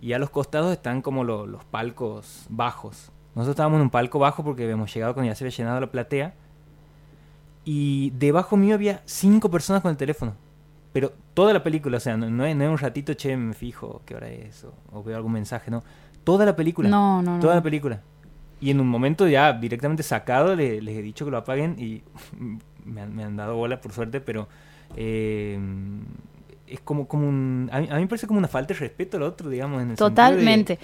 y 0.00 0.12
a 0.12 0.18
los 0.18 0.30
costados 0.30 0.72
están 0.72 1.02
como 1.02 1.24
lo- 1.24 1.46
los 1.46 1.64
palcos 1.64 2.46
bajos. 2.48 3.10
Nosotros 3.34 3.54
estábamos 3.54 3.78
en 3.78 3.82
un 3.82 3.90
palco 3.90 4.18
bajo 4.18 4.44
porque 4.44 4.64
habíamos 4.64 4.92
llegado 4.92 5.14
cuando 5.14 5.30
ya 5.30 5.34
se 5.34 5.44
había 5.44 5.56
llenado 5.56 5.80
la 5.80 5.90
platea. 5.90 6.34
Y 7.70 8.10
debajo 8.16 8.56
mío 8.56 8.74
había 8.76 9.02
cinco 9.04 9.50
personas 9.50 9.82
con 9.82 9.90
el 9.90 9.98
teléfono. 9.98 10.34
Pero 10.94 11.12
toda 11.34 11.52
la 11.52 11.62
película, 11.62 11.98
o 11.98 12.00
sea, 12.00 12.16
no, 12.16 12.30
no 12.30 12.46
es, 12.46 12.56
no 12.56 12.64
es 12.64 12.70
un 12.70 12.78
ratito, 12.78 13.12
che, 13.12 13.36
me 13.36 13.52
fijo 13.52 14.00
qué 14.06 14.14
hora 14.14 14.30
es 14.30 14.64
o, 14.64 14.72
o 14.90 15.02
veo 15.02 15.14
algún 15.16 15.32
mensaje, 15.32 15.70
no. 15.70 15.84
Toda 16.24 16.46
la 16.46 16.56
película. 16.56 16.88
No, 16.88 17.20
no, 17.20 17.34
no. 17.34 17.40
Toda 17.40 17.56
la 17.56 17.62
película. 17.62 18.00
Y 18.58 18.70
en 18.70 18.80
un 18.80 18.88
momento 18.88 19.28
ya 19.28 19.52
directamente 19.52 20.02
sacado 20.02 20.56
le- 20.56 20.80
les 20.80 20.96
he 20.96 21.02
dicho 21.02 21.26
que 21.26 21.30
lo 21.30 21.36
apaguen 21.36 21.76
y 21.78 22.02
me 22.86 23.02
han, 23.02 23.14
me 23.14 23.22
han 23.22 23.36
dado 23.36 23.54
bola 23.56 23.78
por 23.82 23.92
suerte, 23.92 24.22
pero 24.22 24.48
eh, 24.96 25.58
es 26.66 26.80
como, 26.80 27.06
como 27.06 27.28
un... 27.28 27.68
A 27.70 27.80
mí, 27.80 27.88
a 27.90 27.94
mí 27.96 28.00
me 28.00 28.06
parece 28.06 28.26
como 28.26 28.38
una 28.38 28.48
falta 28.48 28.72
de 28.72 28.80
respeto 28.80 29.18
al 29.18 29.24
otro, 29.24 29.50
digamos. 29.50 29.82
En 29.82 29.90
el 29.90 29.96
sentido 29.98 30.06
de- 30.24 30.32
Totalmente. 30.32 30.78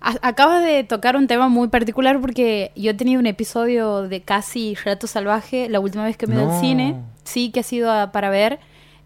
Acabas 0.00 0.62
de 0.62 0.84
tocar 0.84 1.16
un 1.16 1.26
tema 1.26 1.48
muy 1.48 1.68
particular 1.68 2.20
porque 2.20 2.70
yo 2.76 2.92
he 2.92 2.94
tenido 2.94 3.18
un 3.20 3.26
episodio 3.26 4.02
de 4.08 4.20
casi 4.22 4.74
Relato 4.76 5.06
Salvaje 5.06 5.68
la 5.68 5.80
última 5.80 6.04
vez 6.04 6.16
que 6.16 6.26
me 6.26 6.36
dio 6.36 6.46
No. 6.46 6.54
al 6.54 6.60
cine. 6.60 6.96
Sí, 7.24 7.50
que 7.50 7.60
ha 7.60 7.62
sido 7.64 7.90
a- 7.90 8.12
para 8.12 8.30
ver 8.30 8.58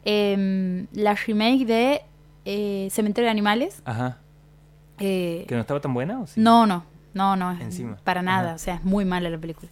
em, 0.05 0.87
la 0.93 1.15
remake 1.15 1.65
de 1.65 2.03
eh, 2.45 2.89
Cementerio 2.91 3.27
de 3.27 3.31
Animales. 3.31 3.81
Ajá. 3.85 4.19
Eh, 4.99 5.45
¿Que 5.49 5.55
no 5.55 5.61
estaba 5.61 5.81
tan 5.81 5.95
buena 5.95 6.21
o 6.21 6.27
sí? 6.27 6.41
No, 6.41 6.67
no, 6.67 6.85
no, 7.15 7.37
no, 7.37 7.53
Encima. 7.61 7.97
para 8.05 8.21
nada, 8.23 8.49
Ajá. 8.49 8.55
o 8.57 8.59
sea, 8.59 8.75
es 8.75 8.85
muy 8.85 9.05
mala 9.05 9.31
la 9.31 9.39
película. 9.39 9.71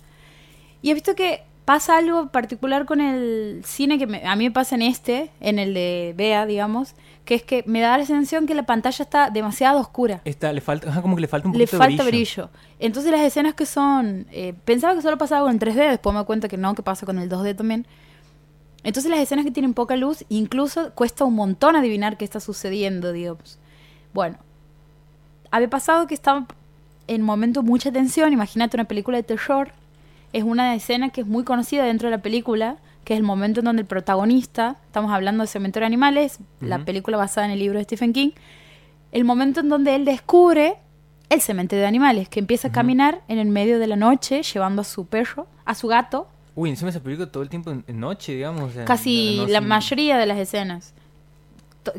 Y 0.83 0.91
he 0.91 0.95
visto 0.95 1.15
que 1.15 1.43
pasa 1.65 1.99
algo 1.99 2.29
particular 2.29 2.87
con 2.87 3.01
el 3.01 3.63
cine 3.65 3.99
que 3.99 4.07
me- 4.07 4.25
a 4.27 4.35
mí 4.37 4.45
me 4.45 4.51
pasa 4.53 4.75
en 4.77 4.83
este, 4.83 5.31
en 5.41 5.59
el 5.59 5.75
de 5.75 6.15
Bea, 6.17 6.47
digamos, 6.47 6.95
que 7.25 7.35
es 7.35 7.43
que 7.43 7.63
me 7.67 7.81
da 7.81 7.97
la 7.97 8.05
sensación 8.05 8.47
que 8.47 8.55
la 8.55 8.65
pantalla 8.65 9.03
está 9.03 9.31
demasiado 9.31 9.79
oscura. 9.79 10.21
Está, 10.25 10.53
le 10.53 10.61
falta, 10.61 11.01
como 11.03 11.17
que 11.17 11.23
le 11.23 11.29
falta 11.29 11.49
un 11.49 11.55
Le 11.57 11.65
poquito 11.65 11.79
falta 11.79 12.05
de 12.05 12.11
brillo. 12.11 12.51
Entonces 12.79 13.13
las 13.13 13.21
escenas 13.21 13.55
que 13.55 13.67
son... 13.67 14.27
eh, 14.33 14.55
pensaba 14.65 14.95
que 14.95 15.03
solo 15.03 15.19
pasaba 15.19 15.47
con 15.47 15.53
el 15.53 15.61
3D, 15.61 15.91
después 15.91 16.13
me 16.13 16.19
doy 16.19 16.27
cuenta 16.27 16.49
que 16.49 16.57
no, 16.57 16.75
que 16.75 16.83
pasa 16.83 17.07
con 17.07 17.19
el 17.19 17.29
2D 17.29 17.57
también. 17.57 17.87
Entonces 18.83 19.11
las 19.11 19.21
escenas 19.21 19.45
que 19.45 19.51
tienen 19.51 19.75
poca 19.75 19.97
luz, 19.97 20.25
incluso 20.29 20.93
cuesta 20.95 21.25
un 21.25 21.35
montón 21.35 21.77
adivinar 21.77 22.17
qué 22.17 22.25
está 22.25 22.41
sucediendo, 22.41 23.13
digamos. 23.13 23.59
Bueno, 24.13 24.39
había 25.51 25.69
pasado 25.69 26.07
que 26.07 26.15
estaba 26.15 26.47
en 27.07 27.23
momento 27.23 27.63
mucha 27.63 27.93
tensión, 27.93 28.33
imagínate 28.33 28.77
una 28.77 28.85
película 28.85 29.17
de 29.17 29.23
terror, 29.23 29.73
es 30.33 30.45
una 30.45 30.75
escena 30.75 31.11
que 31.11 31.23
es 31.23 31.27
muy 31.27 31.45
conocida 31.45 31.85
dentro 31.85 32.09
de 32.09 32.17
la 32.17 32.23
película, 32.23 32.79
que 33.11 33.15
es 33.15 33.19
el 33.19 33.27
momento 33.27 33.59
en 33.59 33.65
donde 33.65 33.83
el 33.83 33.89
protagonista, 33.89 34.77
estamos 34.87 35.11
hablando 35.11 35.43
de 35.43 35.49
Cementerio 35.49 35.83
de 35.83 35.87
Animales, 35.89 36.39
la 36.61 36.85
película 36.85 37.17
basada 37.17 37.45
en 37.45 37.51
el 37.51 37.59
libro 37.59 37.77
de 37.77 37.83
Stephen 37.83 38.13
King, 38.13 38.31
el 39.11 39.25
momento 39.25 39.59
en 39.59 39.69
donde 39.69 39.97
él 39.97 40.05
descubre 40.05 40.77
el 41.29 41.41
cementerio 41.41 41.81
de 41.81 41.89
animales, 41.89 42.29
que 42.29 42.39
empieza 42.39 42.69
a 42.69 42.71
caminar 42.71 43.21
en 43.27 43.41
el 43.41 43.49
medio 43.49 43.81
de 43.81 43.89
la 43.89 43.97
noche 43.97 44.45
llevando 44.45 44.83
a 44.83 44.85
su 44.85 45.07
perro, 45.07 45.49
a 45.65 45.75
su 45.75 45.89
gato, 45.89 46.29
Uy, 46.55 46.71
encima 46.71 46.91
esa 46.91 47.01
película 47.03 47.29
todo 47.33 47.43
el 47.43 47.49
tiempo 47.49 47.73
en, 47.73 47.99
noche, 47.99 48.33
digamos. 48.33 48.75
casi 48.87 49.45
la 49.49 49.61
mayoría 49.61 50.17
de 50.17 50.27
las 50.27 50.39
escenas. 50.39 50.95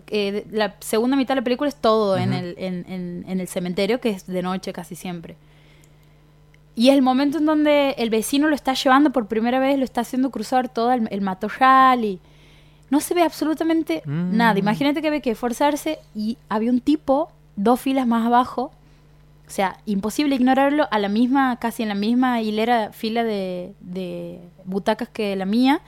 Eh, 0.08 0.48
la 0.50 0.76
segunda 0.80 1.18
mitad 1.18 1.34
de 1.34 1.42
la 1.42 1.44
película 1.44 1.68
es 1.68 1.76
todo 1.76 2.16
en, 2.16 2.32
el, 2.32 2.56
en 2.58 3.40
el 3.42 3.48
cementerio, 3.50 4.00
que 4.00 4.12
es 4.12 4.28
de 4.28 4.42
noche 4.42 4.72
casi 4.72 4.96
siempre. 4.96 5.36
Y 6.76 6.90
es 6.90 6.96
el 6.96 7.02
momento 7.02 7.38
en 7.38 7.46
donde 7.46 7.92
el 7.98 8.10
vecino 8.10 8.48
lo 8.48 8.56
está 8.56 8.74
llevando 8.74 9.12
por 9.12 9.28
primera 9.28 9.60
vez, 9.60 9.78
lo 9.78 9.84
está 9.84 10.02
haciendo 10.02 10.30
cruzar 10.32 10.70
todo 10.70 10.92
el, 10.94 11.08
el 11.12 11.22
matorral 11.22 12.06
y 12.06 12.20
no 12.90 13.00
se 13.00 13.14
ve 13.14 13.24
absolutamente 13.24 14.02
Mm. 14.06 14.36
nada. 14.38 14.60
Imagínate 14.60 15.02
que 15.02 15.08
había 15.08 15.22
que 15.22 15.32
esforzarse 15.32 16.00
y 16.16 16.38
había 16.50 16.72
un 16.72 16.80
tipo 16.82 17.30
dos 17.56 17.80
filas 17.80 18.08
más 18.08 18.26
abajo. 18.26 18.72
O 19.48 19.54
sea, 19.54 19.78
imposible 19.86 20.36
ignorarlo 20.36 20.88
a 20.92 21.00
la 21.00 21.10
misma, 21.10 21.58
casi 21.58 21.84
en 21.84 21.90
la 21.90 21.96
misma 21.96 22.42
hilera, 22.42 22.94
fila 22.94 23.24
de, 23.26 23.74
de 23.82 24.40
butacas 24.64 25.10
que 25.10 25.36
la 25.36 25.46
mía, 25.46 25.82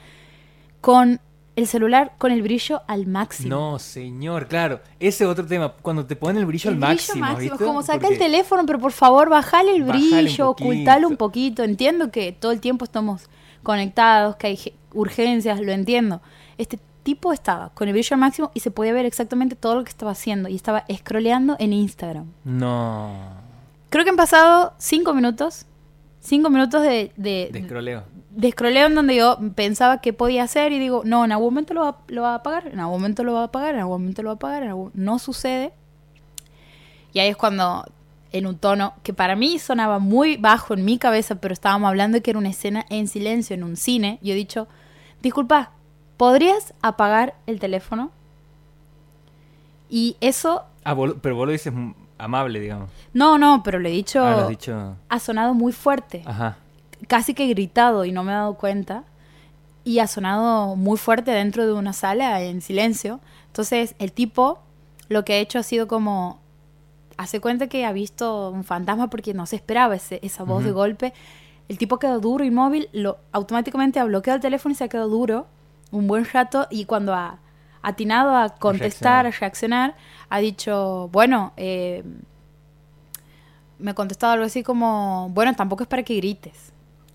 con 0.82 1.22
el 1.56 1.68
celular 1.68 2.14
con 2.18 2.32
el 2.32 2.42
brillo 2.42 2.82
al 2.88 3.06
máximo. 3.06 3.50
No, 3.50 3.80
señor, 3.80 4.48
claro. 4.48 4.80
Ese 5.00 5.24
es 5.24 5.30
otro 5.30 5.46
tema. 5.46 5.74
Cuando 5.82 6.06
te 6.06 6.16
ponen 6.16 6.38
el 6.38 6.46
brillo 6.46 6.70
El 6.72 6.76
al 6.76 6.80
brillo 6.80 6.94
máximo, 6.96 7.20
máximo, 7.26 7.52
¿viste? 7.52 7.66
como 7.66 7.84
saca 7.84 8.00
Porque- 8.00 8.14
el 8.16 8.20
teléfono, 8.20 8.66
pero 8.66 8.80
por 8.80 8.92
favor, 8.92 9.30
bajale 9.30 9.76
el 9.76 9.84
Bajale 9.84 10.24
brillo, 10.24 10.50
ocultalo 10.50 11.08
un 11.08 11.18
poquito. 11.18 11.64
Entiendo 11.64 12.12
que 12.12 12.32
todo 12.32 12.52
el 12.52 12.60
tiempo 12.60 12.86
estamos 12.86 13.30
conectados, 13.62 14.36
que 14.38 14.48
hay 14.48 14.58
ge- 14.58 14.74
urgencias, 14.94 15.60
lo 15.62 15.72
entiendo. 15.72 16.22
Este 16.58 16.80
tipo 17.04 17.34
estaba 17.34 17.70
con 17.74 17.88
el 17.88 17.94
brillo 17.94 18.14
al 18.16 18.20
máximo 18.20 18.52
y 18.54 18.60
se 18.62 18.72
podía 18.72 18.94
ver 18.94 19.06
exactamente 19.06 19.56
todo 19.56 19.76
lo 19.76 19.84
que 19.84 19.90
estaba 19.90 20.12
haciendo 20.12 20.50
y 20.50 20.56
estaba 20.56 20.86
scrolleando 20.94 21.56
en 21.60 21.74
Instagram. 21.74 22.26
No. 22.46 23.12
Creo 23.90 24.04
que 24.04 24.10
han 24.10 24.16
pasado 24.16 24.74
cinco 24.80 25.14
minutos, 25.14 25.66
cinco 26.24 26.50
minutos 26.50 26.82
de, 26.82 27.12
de, 27.18 27.50
De 27.52 27.60
escroleo. 27.60 28.04
de 28.32 28.54
en 28.88 28.96
donde 28.96 29.16
yo 29.16 29.38
pensaba 29.56 30.00
qué 30.02 30.14
podía 30.14 30.44
hacer 30.44 30.72
y 30.72 30.80
digo, 30.80 31.04
no, 31.06 31.24
en 31.26 31.32
algún 31.34 31.54
momento 31.54 31.74
lo 31.74 31.82
va, 31.82 31.98
lo 32.08 32.22
va 32.24 32.32
a 32.32 32.36
apagar, 32.36 32.68
en 32.68 32.80
algún 32.80 32.96
momento 33.02 33.24
lo 33.24 33.34
va 33.34 33.42
a 33.42 33.46
apagar, 33.46 33.76
en 33.76 33.82
algún 33.82 34.02
momento 34.02 34.24
lo 34.24 34.30
va 34.30 34.34
a 34.34 34.36
apagar, 34.36 34.64
en 34.64 34.70
algún- 34.70 34.92
no 34.96 35.20
sucede. 35.20 35.74
Y 37.12 37.20
ahí 37.20 37.28
es 37.28 37.36
cuando, 37.38 37.86
en 38.32 38.48
un 38.48 38.58
tono 38.58 38.94
que 39.04 39.14
para 39.14 39.36
mí 39.36 39.60
sonaba 39.60 40.00
muy 40.00 40.38
bajo 40.38 40.74
en 40.74 40.84
mi 40.86 40.98
cabeza, 40.98 41.36
pero 41.36 41.54
estábamos 41.54 41.90
hablando 41.90 42.16
de 42.18 42.22
que 42.24 42.32
era 42.32 42.40
una 42.40 42.50
escena 42.50 42.86
en 42.90 43.08
silencio 43.08 43.54
en 43.54 43.64
un 43.64 43.76
cine, 43.76 44.18
yo 44.24 44.34
he 44.34 44.36
dicho, 44.36 44.68
disculpa, 45.22 45.72
¿podrías 46.18 46.74
apagar 46.82 47.36
el 47.46 47.60
teléfono? 47.60 48.12
Y 49.90 50.16
eso, 50.22 50.64
Ah, 50.86 50.94
vos 50.94 51.16
pero 51.22 51.36
vos 51.36 51.46
lo 51.46 51.52
dices 51.52 51.72
amable, 52.24 52.60
digamos. 52.60 52.90
no, 53.14 53.38
no, 53.38 53.62
pero 53.64 53.80
lo 53.80 53.88
he 53.88 53.92
dicho, 53.92 54.26
Ah, 54.26 54.42
lo 54.42 54.48
dicho. 54.48 54.96
ha 55.10 55.20
sonado 55.20 55.54
muy 55.54 55.72
fuerte. 55.74 56.24
Ajá. 56.26 56.58
casi 57.08 57.34
que 57.34 57.44
he 57.46 57.50
gritado 57.50 58.06
y 58.06 58.12
no 58.12 58.24
me 58.24 58.32
he 58.32 58.36
dado 58.36 58.54
cuenta. 58.56 59.04
Y 59.84 60.00
ha 60.00 60.08
sonado 60.08 60.76
muy 60.78 60.98
fuerte 60.98 61.32
dentro 61.32 61.66
de 61.66 61.74
una 61.74 61.92
sala 61.92 62.42
en 62.42 62.62
silencio. 62.62 63.20
Entonces 63.48 63.96
el 64.00 64.14
tipo 64.14 64.60
lo 65.10 65.26
que 65.26 65.34
ha 65.34 65.38
hecho 65.38 65.60
ha 65.60 65.64
sido 65.64 65.88
como... 65.88 66.40
Hace 67.18 67.40
cuenta 67.42 67.68
que 67.68 67.86
ha 67.86 67.92
visto 67.92 68.50
un 68.50 68.64
fantasma 68.64 69.10
porque 69.10 69.34
no 69.36 69.46
se 69.46 69.56
esperaba 69.58 69.96
ese- 69.96 70.20
esa 70.24 70.44
voz 70.44 70.64
de 70.64 70.72
golpe. 70.72 71.14
El 71.70 71.78
tipo 71.78 72.00
quedó 72.00 72.20
duro, 72.20 72.44
inmóvil, 72.44 72.90
lo, 72.94 73.20
automáticamente 73.34 74.00
ha 74.00 74.06
bloqueado 74.06 74.38
el 74.38 74.42
teléfono 74.42 74.72
y 74.74 74.76
se 74.76 74.86
ha 74.86 74.88
quedado 74.88 75.10
duro 75.10 75.46
un 75.92 76.08
buen 76.08 76.26
rato. 76.26 76.66
Y 76.72 76.86
cuando 76.86 77.14
ha 77.14 77.38
atinado 77.84 78.36
a 78.36 78.50
contestar, 78.56 79.28
a 79.28 79.32
reaccionar, 79.32 79.96
ha 80.34 80.40
dicho, 80.40 81.10
bueno, 81.12 81.54
eh, 81.58 82.04
me 83.80 83.92
ha 83.92 83.94
contestado 83.94 84.34
algo 84.34 84.46
así 84.46 84.64
como, 84.64 85.30
bueno, 85.30 85.54
tampoco 85.56 85.84
es 85.84 85.90
para 85.90 86.04
que 86.04 86.16
grites. 86.16 86.72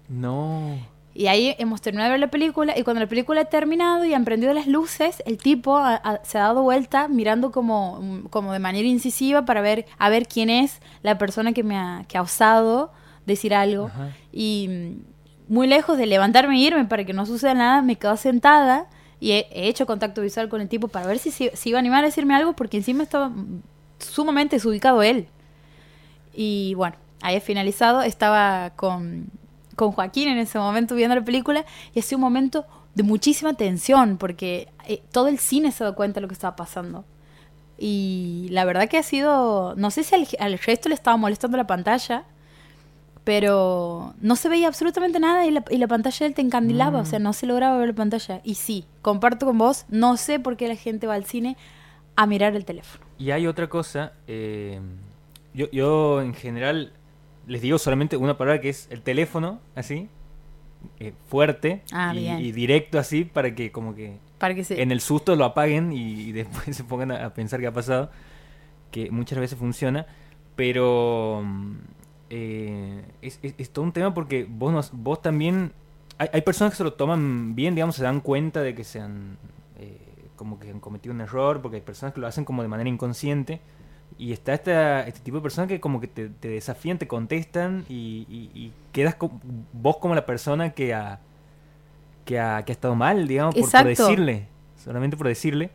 No. 0.09 0.77
Y 1.15 1.27
ahí 1.27 1.55
hemos 1.59 1.81
terminado 1.81 2.09
de 2.09 2.13
ver 2.13 2.21
la 2.21 2.31
película 2.31 2.79
y 2.79 2.85
cuando 2.85 3.01
la 3.01 3.09
película 3.09 3.41
ha 3.41 3.45
terminado 3.47 4.05
y 4.05 4.15
han 4.15 4.25
prendido 4.25 4.53
las 4.55 4.67
luces, 4.69 5.21
el 5.27 5.39
tipo 5.39 5.77
ha- 5.79 5.97
ha- 5.97 6.25
se 6.25 6.39
ha 6.39 6.43
dado 6.43 6.63
vuelta 6.63 7.09
mirando 7.09 7.51
como, 7.51 8.23
como 8.31 8.53
de 8.53 8.61
manera 8.61 8.87
incisiva 8.87 9.45
para 9.45 9.61
ver 9.63 9.87
a 9.99 10.09
ver 10.11 10.29
quién 10.29 10.49
es 10.49 10.81
la 11.03 11.19
persona 11.19 11.53
que 11.53 11.65
me 11.65 11.77
ha, 11.77 12.05
que 12.07 12.19
ha 12.19 12.23
osado 12.23 12.93
decir 13.27 13.53
algo. 13.55 13.87
Ajá. 13.87 14.11
Y 14.33 14.99
muy 15.49 15.67
lejos 15.67 15.99
de 15.99 16.07
levantarme 16.07 16.55
e 16.57 16.61
irme 16.61 16.85
para 16.85 17.05
que 17.05 17.13
no 17.15 17.27
suceda 17.27 17.55
nada, 17.55 17.83
me 17.83 17.97
quedo 17.97 18.17
sentada 18.17 18.87
y 19.21 19.33
he, 19.33 19.49
he 19.51 19.69
hecho 19.69 19.87
contacto 19.87 20.23
visual 20.23 20.49
con 20.49 20.61
el 20.61 20.69
tipo 20.69 20.89
para 20.89 21.07
ver 21.07 21.19
si 21.19 21.31
si 21.31 21.51
iba 21.69 21.79
a 21.79 21.81
animar 21.81 22.05
a 22.05 22.07
decirme 22.07 22.35
algo 22.35 22.53
porque 22.55 22.77
encima 22.77 23.03
estaba 23.03 23.33
sumamente 23.99 24.57
desubicado 24.57 25.03
él. 25.03 25.29
Y 26.33 26.75
bueno, 26.75 26.97
ahí 27.21 27.37
he 27.37 27.41
finalizado. 27.41 28.03
Estaba 28.03 28.71
con, 28.77 29.31
con 29.77 29.93
Joaquín 29.93 30.29
en 30.29 30.39
ese 30.39 30.59
momento 30.59 30.95
viendo 30.95 31.15
la 31.17 31.25
película 31.25 31.65
y 31.95 32.01
ha 32.01 32.03
sido 32.03 32.19
un 32.19 32.23
momento 32.23 32.67
de 32.95 33.03
muchísima 33.03 33.55
tensión 33.55 34.19
porque 34.19 34.69
eh, 34.87 35.03
todo 35.13 35.29
el 35.29 35.39
cine 35.39 35.73
se 35.73 35.85
da 35.85 35.93
cuenta 35.93 36.17
de 36.17 36.23
lo 36.23 36.29
que 36.29 36.35
estaba 36.35 36.57
pasando. 36.57 37.05
Y 37.77 38.49
la 38.51 38.65
verdad 38.65 38.89
que 38.89 38.99
ha 38.99 39.03
sido, 39.03 39.75
no 39.77 39.91
sé 39.91 40.03
si 40.03 40.15
al, 40.15 40.27
al 40.41 40.59
resto 40.59 40.89
le 40.89 40.97
estaba 40.97 41.17
molestando 41.17 41.57
la 41.57 41.67
pantalla, 41.67 42.25
pero 43.29 44.15
no 44.23 44.37
se 44.37 44.49
veía 44.49 44.69
absolutamente 44.69 45.21
nada 45.21 45.45
y 45.45 45.51
la, 45.51 45.63
y 45.69 45.77
la 45.77 45.87
pantalla 45.87 46.17
de 46.21 46.27
él 46.29 46.35
te 46.35 46.41
encandilaba, 46.41 47.01
Mm. 47.01 47.03
o 47.03 47.05
sea, 47.05 47.19
no 47.19 47.35
se 47.35 47.45
lograba 47.47 47.77
ver 47.77 47.89
la 47.89 47.95
pantalla. 47.95 48.41
Y 48.43 48.55
sí, 48.55 48.87
comparto 49.03 49.45
con 49.45 49.59
vos, 49.59 49.85
no 49.91 50.17
sé 50.17 50.41
por 50.41 50.57
qué 50.57 50.67
la 50.67 50.77
gente 50.77 51.07
va 51.07 51.13
al 51.13 51.27
cine 51.27 51.59
a 52.17 52.25
mirar 52.27 52.57
el 52.57 52.65
teléfono. 52.65 53.05
Y 53.19 53.31
hay 53.33 53.47
otra 53.47 53.69
cosa. 53.69 54.15
eh, 54.27 54.81
yo, 55.53 55.71
yo 55.71 56.23
en 56.23 56.33
general 56.33 56.95
les 57.47 57.61
digo 57.61 57.77
solamente 57.79 58.17
una 58.17 58.39
palabra 58.39 58.63
que 58.63 58.71
es 58.71 58.89
el 58.91 59.03
teléfono, 59.03 59.61
así. 59.75 60.09
eh, 60.99 61.13
fuerte 61.29 61.83
Ah, 61.93 62.15
y, 62.15 62.51
directo 62.53 62.99
así 62.99 63.25
para 63.25 63.55
que 63.55 63.71
como 63.73 63.95
que 63.95 64.17
Para 64.39 64.55
que 64.55 64.65
se... 64.65 64.81
en 64.81 64.91
el 64.91 65.01
susto 65.03 65.37
lo 65.37 65.45
apaguen 65.45 65.93
y, 65.93 65.99
y 66.29 66.33
después 66.41 66.75
se 66.75 66.83
pongan 66.85 67.11
a, 67.13 67.27
a 67.27 67.35
pensar 67.35 67.61
qué 67.61 67.67
ha 67.67 67.73
pasado, 67.75 68.11
que 68.91 69.11
muchas 69.11 69.39
veces 69.39 69.59
funciona, 69.59 70.07
pero 70.57 71.43
mm, 71.45 71.77
eh, 72.31 73.05
es, 73.23 73.39
es- 73.43 73.55
es 73.59 73.71
todo 73.71 73.85
un 73.85 73.93
tema 73.93 74.15
porque 74.15 74.47
vos, 74.49 74.73
nos- 74.73 74.91
vos 74.93 75.21
también, 75.23 75.73
hay, 76.19 76.29
hay 76.33 76.43
personas 76.43 76.73
que 76.73 76.79
se 76.79 76.85
lo 76.85 76.93
toman 76.95 77.55
bien, 77.55 77.75
digamos, 77.75 77.97
se 77.97 78.03
dan 78.03 78.21
cuenta 78.21 78.63
de 78.63 78.75
que 78.75 78.85
se 78.85 79.01
han, 79.01 79.37
eh, 79.79 79.99
como 80.37 80.59
que 80.59 80.71
han 80.71 80.81
cometido 80.81 81.15
un 81.15 81.21
error, 81.21 81.61
porque 81.63 81.77
hay 81.77 81.83
personas 81.83 82.15
que 82.15 82.21
lo 82.21 82.27
hacen 82.27 82.45
como 82.45 82.63
de 82.63 82.69
manera 82.69 82.89
inconsciente. 82.89 83.61
Y 84.19 84.33
está 84.33 84.53
esta, 84.55 85.07
este 85.07 85.21
tipo 85.21 85.37
de 85.37 85.43
personas 85.43 85.69
que 85.69 85.81
como 85.81 86.01
que 86.01 86.09
te, 86.09 86.29
te 86.29 86.49
desafían, 86.49 86.99
te 86.99 87.07
contestan 87.07 87.85
y, 87.89 88.27
y- 88.29 88.51
y 88.55 88.73
quedas 88.93 89.17
vos 89.73 89.99
como 89.99 90.15
la 90.15 90.27
persona 90.27 90.71
que 90.75 90.93
ha, 90.95 91.21
que 92.25 92.41
ha, 92.41 92.65
que 92.65 92.73
ha 92.73 92.75
estado 92.75 92.95
mal, 92.95 93.29
digamos, 93.29 93.55
por, 93.61 93.69
decirle, 94.09 94.49
solamente 94.77 95.17
por 95.17 95.29
decirle. 95.29 95.71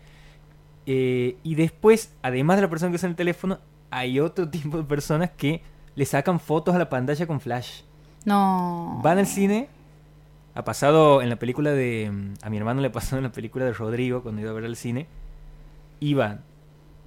Eh, 0.85 1.37
y 1.43 1.55
después, 1.55 2.13
además 2.21 2.57
de 2.57 2.63
la 2.63 2.69
persona 2.69 2.91
que 2.91 2.95
usa 2.97 3.07
el 3.09 3.15
teléfono, 3.15 3.59
hay 3.91 4.19
otro 4.19 4.49
tipo 4.51 4.77
de 4.77 4.83
personas 4.83 5.29
que 5.31 5.61
le 5.95 6.05
sacan 6.05 6.39
fotos 6.39 6.75
a 6.75 6.79
la 6.79 6.89
pantalla 6.89 7.27
con 7.27 7.39
flash. 7.39 7.81
No. 8.25 8.99
Van 9.03 9.17
al 9.17 9.27
cine. 9.27 9.69
Ha 10.55 10.63
pasado 10.63 11.21
en 11.21 11.29
la 11.29 11.35
película 11.37 11.71
de. 11.71 12.09
mm, 12.11 12.33
A 12.45 12.49
mi 12.49 12.57
hermano 12.57 12.81
le 12.81 12.89
pasó 12.89 13.17
en 13.17 13.23
la 13.23 13.31
película 13.31 13.65
de 13.65 13.73
Rodrigo 13.73 14.21
cuando 14.23 14.41
iba 14.41 14.51
a 14.51 14.53
ver 14.53 14.65
al 14.65 14.75
cine. 14.75 15.07
Iban 15.99 16.41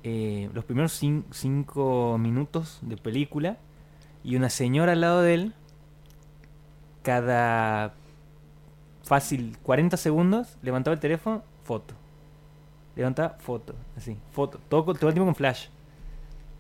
eh, 0.03 0.51
los 0.55 0.65
primeros 0.65 1.01
cin- 1.03 1.25
cinco 1.31 2.17
minutos 2.19 2.79
de 2.83 2.97
película 2.97 3.57
y 4.25 4.37
una 4.37 4.51
señora 4.51 4.93
al 4.93 5.01
lado 5.01 5.23
de 5.23 5.35
él. 5.35 5.55
Cada 7.03 7.95
fácil 9.05 9.57
40 9.63 9.97
segundos 9.97 10.57
levantaba 10.63 10.95
el 10.95 11.01
teléfono, 11.01 11.43
foto. 11.63 11.95
Levantaba 12.97 13.37
foto, 13.39 13.75
así, 13.97 14.17
foto. 14.33 14.59
Todo, 14.69 14.83
todo 14.95 15.09
el 15.09 15.15
tiempo 15.15 15.27
con 15.27 15.35
flash. 15.35 15.67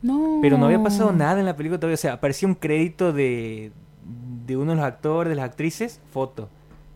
No. 0.03 0.39
Pero 0.43 0.59
no 0.59 0.67
había 0.67 0.83
pasado 0.83 1.13
nada 1.13 1.41
en 1.41 1.47
la 1.47 1.57
película 1.57 1.79
todavía. 1.81 1.95
O 1.95 1.99
sea, 1.99 2.15
aparecía 2.15 2.49
un 2.49 2.55
crédito 2.55 3.13
de, 3.13 3.73
de 4.47 4.57
uno 4.57 4.73
de 4.73 4.77
los 4.77 4.85
actores, 4.85 5.31
de 5.31 5.37
las 5.37 5.45
actrices, 5.45 6.01
foto. 6.13 6.49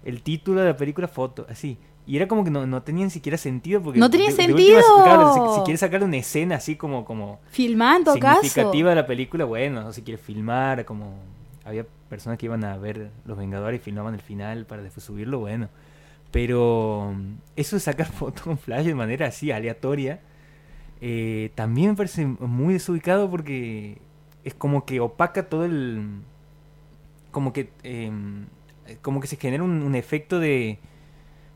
El 0.04 0.22
título 0.22 0.60
de 0.60 0.68
la 0.68 0.76
película, 0.76 1.08
foto, 1.08 1.46
así. 1.48 1.78
Y 2.06 2.16
era 2.16 2.26
como 2.26 2.42
que 2.44 2.50
no, 2.50 2.66
no 2.66 2.82
tenía 2.82 3.04
ni 3.04 3.10
siquiera 3.10 3.38
sentido. 3.38 3.82
Porque 3.82 3.98
No 4.00 4.10
tenía 4.10 4.30
última, 4.30 4.46
sentido. 4.46 4.80
claro, 5.04 5.32
si, 5.34 5.58
si 5.58 5.64
quieres 5.64 5.80
sacar 5.80 6.02
una 6.02 6.16
escena 6.16 6.56
así 6.56 6.76
como, 6.76 7.04
como 7.04 7.40
en 7.56 8.04
todo 8.04 8.18
caso. 8.18 8.42
significativa 8.42 8.90
de 8.90 8.96
la 8.96 9.06
película, 9.06 9.44
bueno, 9.44 9.82
no 9.82 9.92
se 9.92 10.02
quiere 10.02 10.18
filmar, 10.18 10.84
como 10.84 11.14
había 11.64 11.86
personas 12.08 12.38
que 12.38 12.46
iban 12.46 12.64
a 12.64 12.76
ver 12.78 13.10
Los 13.26 13.38
Vengadores 13.38 13.80
y 13.80 13.84
filmaban 13.84 14.14
el 14.14 14.20
final 14.20 14.66
para 14.66 14.82
después 14.82 15.04
subirlo, 15.04 15.38
bueno. 15.38 15.68
Pero 16.30 17.14
eso 17.56 17.76
de 17.76 17.80
sacar 17.80 18.06
fotos 18.12 18.42
con 18.42 18.58
flash 18.58 18.86
de 18.86 18.94
manera 18.94 19.26
así 19.26 19.50
aleatoria, 19.50 20.20
eh, 21.00 21.50
también 21.54 21.90
me 21.90 21.96
parece 21.96 22.26
muy 22.26 22.74
desubicado 22.74 23.30
porque 23.30 23.98
es 24.44 24.54
como 24.54 24.84
que 24.84 25.00
opaca 25.00 25.48
todo 25.48 25.64
el... 25.64 26.22
Como 27.30 27.52
que, 27.52 27.70
em, 27.82 28.46
como 29.02 29.20
que 29.20 29.28
se 29.28 29.36
genera 29.36 29.62
un, 29.62 29.94
efecto 29.94 30.40
de, 30.40 30.78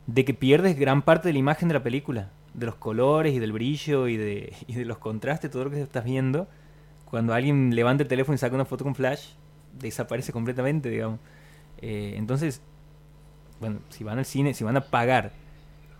de 0.07 0.25
que 0.25 0.33
pierdes 0.33 0.79
gran 0.79 1.01
parte 1.01 1.27
de 1.27 1.33
la 1.33 1.39
imagen 1.39 1.67
de 1.67 1.73
la 1.73 1.83
película, 1.83 2.31
de 2.53 2.65
los 2.65 2.75
colores 2.75 3.33
y 3.33 3.39
del 3.39 3.51
brillo 3.51 4.07
y 4.07 4.17
de, 4.17 4.53
y 4.67 4.73
de 4.73 4.85
los 4.85 4.97
contrastes, 4.97 5.51
todo 5.51 5.65
lo 5.65 5.71
que 5.71 5.81
estás 5.81 6.05
viendo. 6.05 6.47
Cuando 7.05 7.33
alguien 7.33 7.75
levanta 7.75 8.03
el 8.03 8.09
teléfono 8.09 8.35
y 8.35 8.37
saca 8.37 8.55
una 8.55 8.65
foto 8.65 8.83
con 8.83 8.95
flash, 8.95 9.31
desaparece 9.79 10.31
completamente, 10.31 10.89
digamos. 10.89 11.19
Eh, 11.81 12.13
entonces, 12.17 12.61
bueno, 13.59 13.79
si 13.89 14.03
van 14.03 14.17
al 14.17 14.25
cine, 14.25 14.53
si 14.53 14.63
van 14.63 14.77
a 14.77 14.81
pagar 14.81 15.31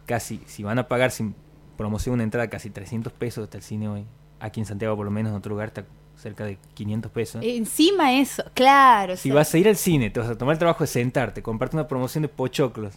casi, 0.05 0.41
si 0.45 0.63
van 0.63 0.79
a 0.79 0.87
pagar 0.87 1.11
sin 1.11 1.35
promoción 1.77 2.13
una 2.13 2.23
entrada 2.23 2.49
casi 2.49 2.69
300 2.69 3.13
pesos 3.13 3.43
hasta 3.43 3.57
el 3.57 3.63
cine 3.63 3.87
hoy, 3.89 4.05
aquí 4.39 4.59
en 4.59 4.65
Santiago 4.65 4.95
por 4.95 5.05
lo 5.05 5.11
menos, 5.11 5.31
en 5.31 5.37
otro 5.37 5.51
lugar 5.51 5.69
está 5.69 5.85
cerca 6.17 6.45
de 6.45 6.57
500 6.73 7.11
pesos. 7.11 7.41
Encima 7.43 8.13
eso, 8.13 8.43
claro. 8.53 9.17
Si 9.17 9.29
o 9.29 9.33
sea, 9.33 9.35
vas 9.35 9.53
a 9.53 9.57
ir 9.57 9.67
al 9.67 9.75
cine, 9.75 10.09
te 10.09 10.19
vas 10.19 10.29
a 10.29 10.37
tomar 10.37 10.53
el 10.53 10.59
trabajo 10.59 10.83
de 10.83 10.87
sentarte, 10.87 11.41
comprarte 11.41 11.75
una 11.75 11.87
promoción 11.87 12.21
de 12.21 12.29
pochoclos 12.29 12.95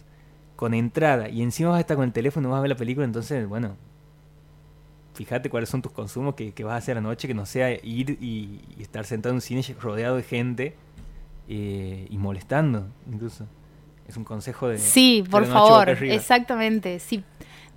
con 0.55 0.73
entrada 0.73 1.29
y 1.29 1.41
encima 1.41 1.69
vas 1.69 1.77
a 1.77 1.81
estar 1.81 1.97
con 1.97 2.05
el 2.05 2.13
teléfono 2.13 2.49
vas 2.49 2.59
a 2.59 2.61
ver 2.61 2.69
la 2.69 2.77
película, 2.77 3.05
entonces, 3.05 3.47
bueno, 3.47 3.77
fíjate 5.13 5.49
cuáles 5.49 5.69
son 5.69 5.81
tus 5.81 5.91
consumos 5.91 6.35
que, 6.35 6.53
que 6.53 6.63
vas 6.63 6.73
a 6.73 6.77
hacer 6.77 6.97
anoche, 6.97 7.27
que 7.27 7.33
no 7.33 7.45
sea 7.45 7.71
ir 7.71 8.17
y, 8.21 8.61
y 8.77 8.81
estar 8.81 9.05
sentado 9.05 9.31
en 9.31 9.37
un 9.37 9.41
cine 9.41 9.63
rodeado 9.81 10.15
de 10.15 10.23
gente 10.23 10.75
eh, 11.51 12.07
y 12.09 12.17
molestando, 12.19 12.87
incluso. 13.11 13.47
Es 14.07 14.17
un 14.17 14.23
consejo 14.23 14.67
de... 14.67 14.77
Sí, 14.77 15.23
por 15.29 15.45
favor, 15.45 15.89
exactamente. 15.89 16.99
Si 16.99 17.23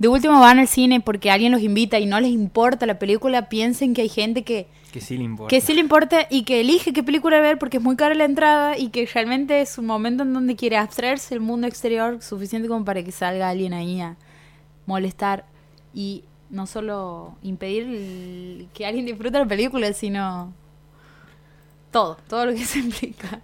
de 0.03 0.09
último 0.09 0.41
van 0.41 0.59
al 0.59 0.67
cine 0.67 1.01
porque 1.01 1.31
alguien 1.31 1.53
los 1.53 1.63
invita 1.63 2.01
y 2.01 2.07
no 2.07 2.19
les 2.19 2.33
importa 2.33 2.87
la 2.87 2.99
película, 2.99 3.49
piensen 3.49 3.95
que 3.95 4.03
hay 4.03 4.09
gente 4.09 4.43
que, 4.43 4.67
Que 4.93 5.01
sí 5.01 5.17
le 5.17 5.23
importa. 5.23 5.49
que 5.49 5.61
sí 5.61 5.75
le 5.75 5.81
importa 5.81 6.27
y 6.29 6.43
que 6.43 6.61
elige 6.61 6.93
qué 6.93 7.05
película 7.05 7.41
ver 7.41 7.57
porque 7.57 7.77
es 7.77 7.83
muy 7.85 7.95
cara 7.95 8.13
la 8.17 8.25
entrada 8.25 8.77
y 8.77 8.89
que 8.89 9.07
realmente 9.07 9.61
es 9.61 9.79
un 9.79 9.87
momento 9.87 10.25
en 10.25 10.33
donde 10.33 10.57
quiere 10.57 10.77
abstraerse 10.77 11.37
del 11.37 11.41
mundo 11.41 11.69
exterior 11.69 12.21
suficiente 12.21 12.67
como 12.67 12.85
para 12.85 13.05
que 13.05 13.13
salga 13.13 13.49
alguien 13.49 13.75
ahí 13.75 14.01
a 14.01 14.17
molestar 14.87 15.45
y 15.95 16.25
no 16.51 16.67
solo 16.67 17.37
impedir 17.43 17.85
el- 17.85 18.69
que 18.75 18.85
alguien 18.85 19.07
disfrute 19.07 19.39
la 19.39 19.47
película, 19.47 19.93
sino 19.93 20.53
todo, 21.93 22.17
todo 22.29 22.47
lo 22.47 22.53
que 22.55 22.65
se 22.65 22.81
implica. 22.81 23.41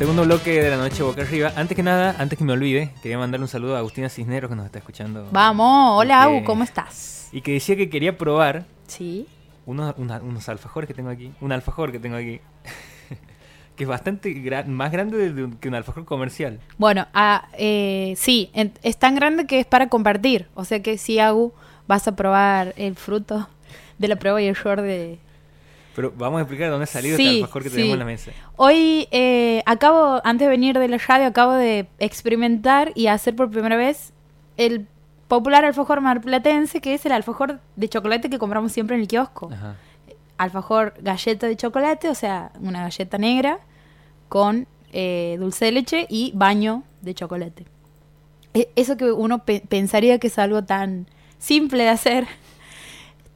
Segundo 0.00 0.24
bloque 0.24 0.62
de 0.62 0.70
la 0.70 0.78
noche 0.78 1.02
boca 1.02 1.20
arriba. 1.20 1.52
Antes 1.56 1.76
que 1.76 1.82
nada, 1.82 2.16
antes 2.18 2.38
que 2.38 2.42
me 2.44 2.54
olvide, 2.54 2.90
quería 3.02 3.18
mandarle 3.18 3.44
un 3.44 3.48
saludo 3.48 3.76
a 3.76 3.80
Agustina 3.80 4.08
Cisneros 4.08 4.48
que 4.48 4.56
nos 4.56 4.64
está 4.64 4.78
escuchando. 4.78 5.28
Vamos, 5.30 5.98
hola 6.00 6.14
que- 6.26 6.36
Agu, 6.36 6.44
¿cómo 6.44 6.64
estás? 6.64 7.28
Y 7.32 7.42
que 7.42 7.52
decía 7.52 7.76
que 7.76 7.90
quería 7.90 8.16
probar 8.16 8.64
Sí. 8.86 9.26
unos, 9.66 9.94
una- 9.98 10.16
unos 10.22 10.48
alfajores 10.48 10.88
que 10.88 10.94
tengo 10.94 11.10
aquí. 11.10 11.32
Un 11.42 11.52
alfajor 11.52 11.92
que 11.92 11.98
tengo 11.98 12.16
aquí. 12.16 12.40
que 13.76 13.84
es 13.84 13.88
bastante 13.88 14.34
más 14.68 14.90
grande 14.90 15.18
de- 15.18 15.32
de 15.34 15.44
un- 15.44 15.56
que 15.58 15.68
un 15.68 15.74
alfajor 15.74 16.06
comercial. 16.06 16.60
Bueno, 16.78 17.06
ah, 17.12 17.48
eh, 17.58 18.14
sí, 18.16 18.48
en- 18.54 18.72
es 18.82 18.96
tan 18.96 19.14
grande 19.16 19.46
que 19.46 19.60
es 19.60 19.66
para 19.66 19.90
compartir. 19.90 20.48
O 20.54 20.64
sea 20.64 20.80
que 20.80 20.96
si 20.96 21.18
Agu 21.18 21.52
vas 21.86 22.08
a 22.08 22.16
probar 22.16 22.72
el 22.78 22.94
fruto 22.96 23.50
de 23.98 24.08
la 24.08 24.16
prueba 24.16 24.40
y 24.40 24.46
el 24.46 24.56
error 24.56 24.80
de... 24.80 25.18
Pero 25.96 26.12
vamos 26.16 26.38
a 26.38 26.42
explicar 26.42 26.66
de 26.66 26.70
dónde 26.70 26.84
ha 26.84 26.86
salido 26.86 27.16
Sí, 27.16 27.26
este 27.26 27.42
alfajor 27.42 27.62
que 27.64 27.68
sí. 27.70 27.74
tenemos 27.76 27.94
en 27.94 27.98
la 27.98 28.04
mesa. 28.04 28.30
Hoy 28.56 29.08
eh, 29.10 29.62
acabo, 29.66 30.20
antes 30.24 30.46
de 30.46 30.50
venir 30.50 30.78
de 30.78 30.88
la 30.88 30.98
radio, 30.98 31.26
acabo 31.26 31.52
de 31.52 31.88
experimentar 31.98 32.92
y 32.94 33.08
hacer 33.08 33.34
por 33.34 33.50
primera 33.50 33.76
vez 33.76 34.12
el 34.56 34.86
popular 35.28 35.64
alfajor 35.64 36.00
marplatense, 36.00 36.80
que 36.80 36.94
es 36.94 37.04
el 37.06 37.12
alfajor 37.12 37.60
de 37.76 37.88
chocolate 37.88 38.30
que 38.30 38.38
compramos 38.38 38.72
siempre 38.72 38.96
en 38.96 39.02
el 39.02 39.08
kiosco. 39.08 39.50
Ajá. 39.52 39.76
alfajor 40.38 40.94
galleta 41.02 41.46
de 41.46 41.56
chocolate, 41.56 42.08
o 42.08 42.14
sea, 42.14 42.50
una 42.60 42.82
galleta 42.82 43.18
negra 43.18 43.58
con 44.28 44.66
eh, 44.92 45.36
dulce 45.38 45.66
de 45.66 45.72
leche 45.72 46.06
y 46.08 46.32
baño 46.34 46.82
de 47.02 47.14
chocolate. 47.14 47.66
E- 48.54 48.70
Eso 48.74 48.96
que 48.96 49.12
uno 49.12 49.44
pe- 49.44 49.62
pensaría 49.68 50.18
que 50.18 50.28
es 50.28 50.38
algo 50.38 50.64
tan 50.64 51.06
simple 51.38 51.82
de 51.84 51.90
hacer, 51.90 52.26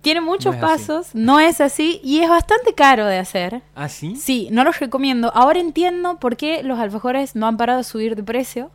tiene 0.05 0.21
muchos 0.21 0.55
así. 0.55 0.61
pasos, 0.61 1.15
no 1.15 1.41
es 1.41 1.61
así 1.61 2.01
y 2.05 2.21
es 2.21 2.29
bastante 2.29 2.73
caro 2.75 3.07
de 3.07 3.19
hacer. 3.19 3.63
¿Ah, 3.75 3.89
sí? 3.89 4.15
Sí, 4.15 4.49
no 4.53 4.63
los 4.63 4.79
recomiendo. 4.79 5.33
Ahora 5.35 5.59
entiendo 5.59 6.19
por 6.21 6.37
qué 6.37 6.63
los 6.63 6.79
alfajores 6.79 7.35
no 7.35 7.47
han 7.49 7.57
parado 7.57 7.79
de 7.79 7.85
subir 7.85 8.15
de 8.15 8.23
precio. 8.23 8.71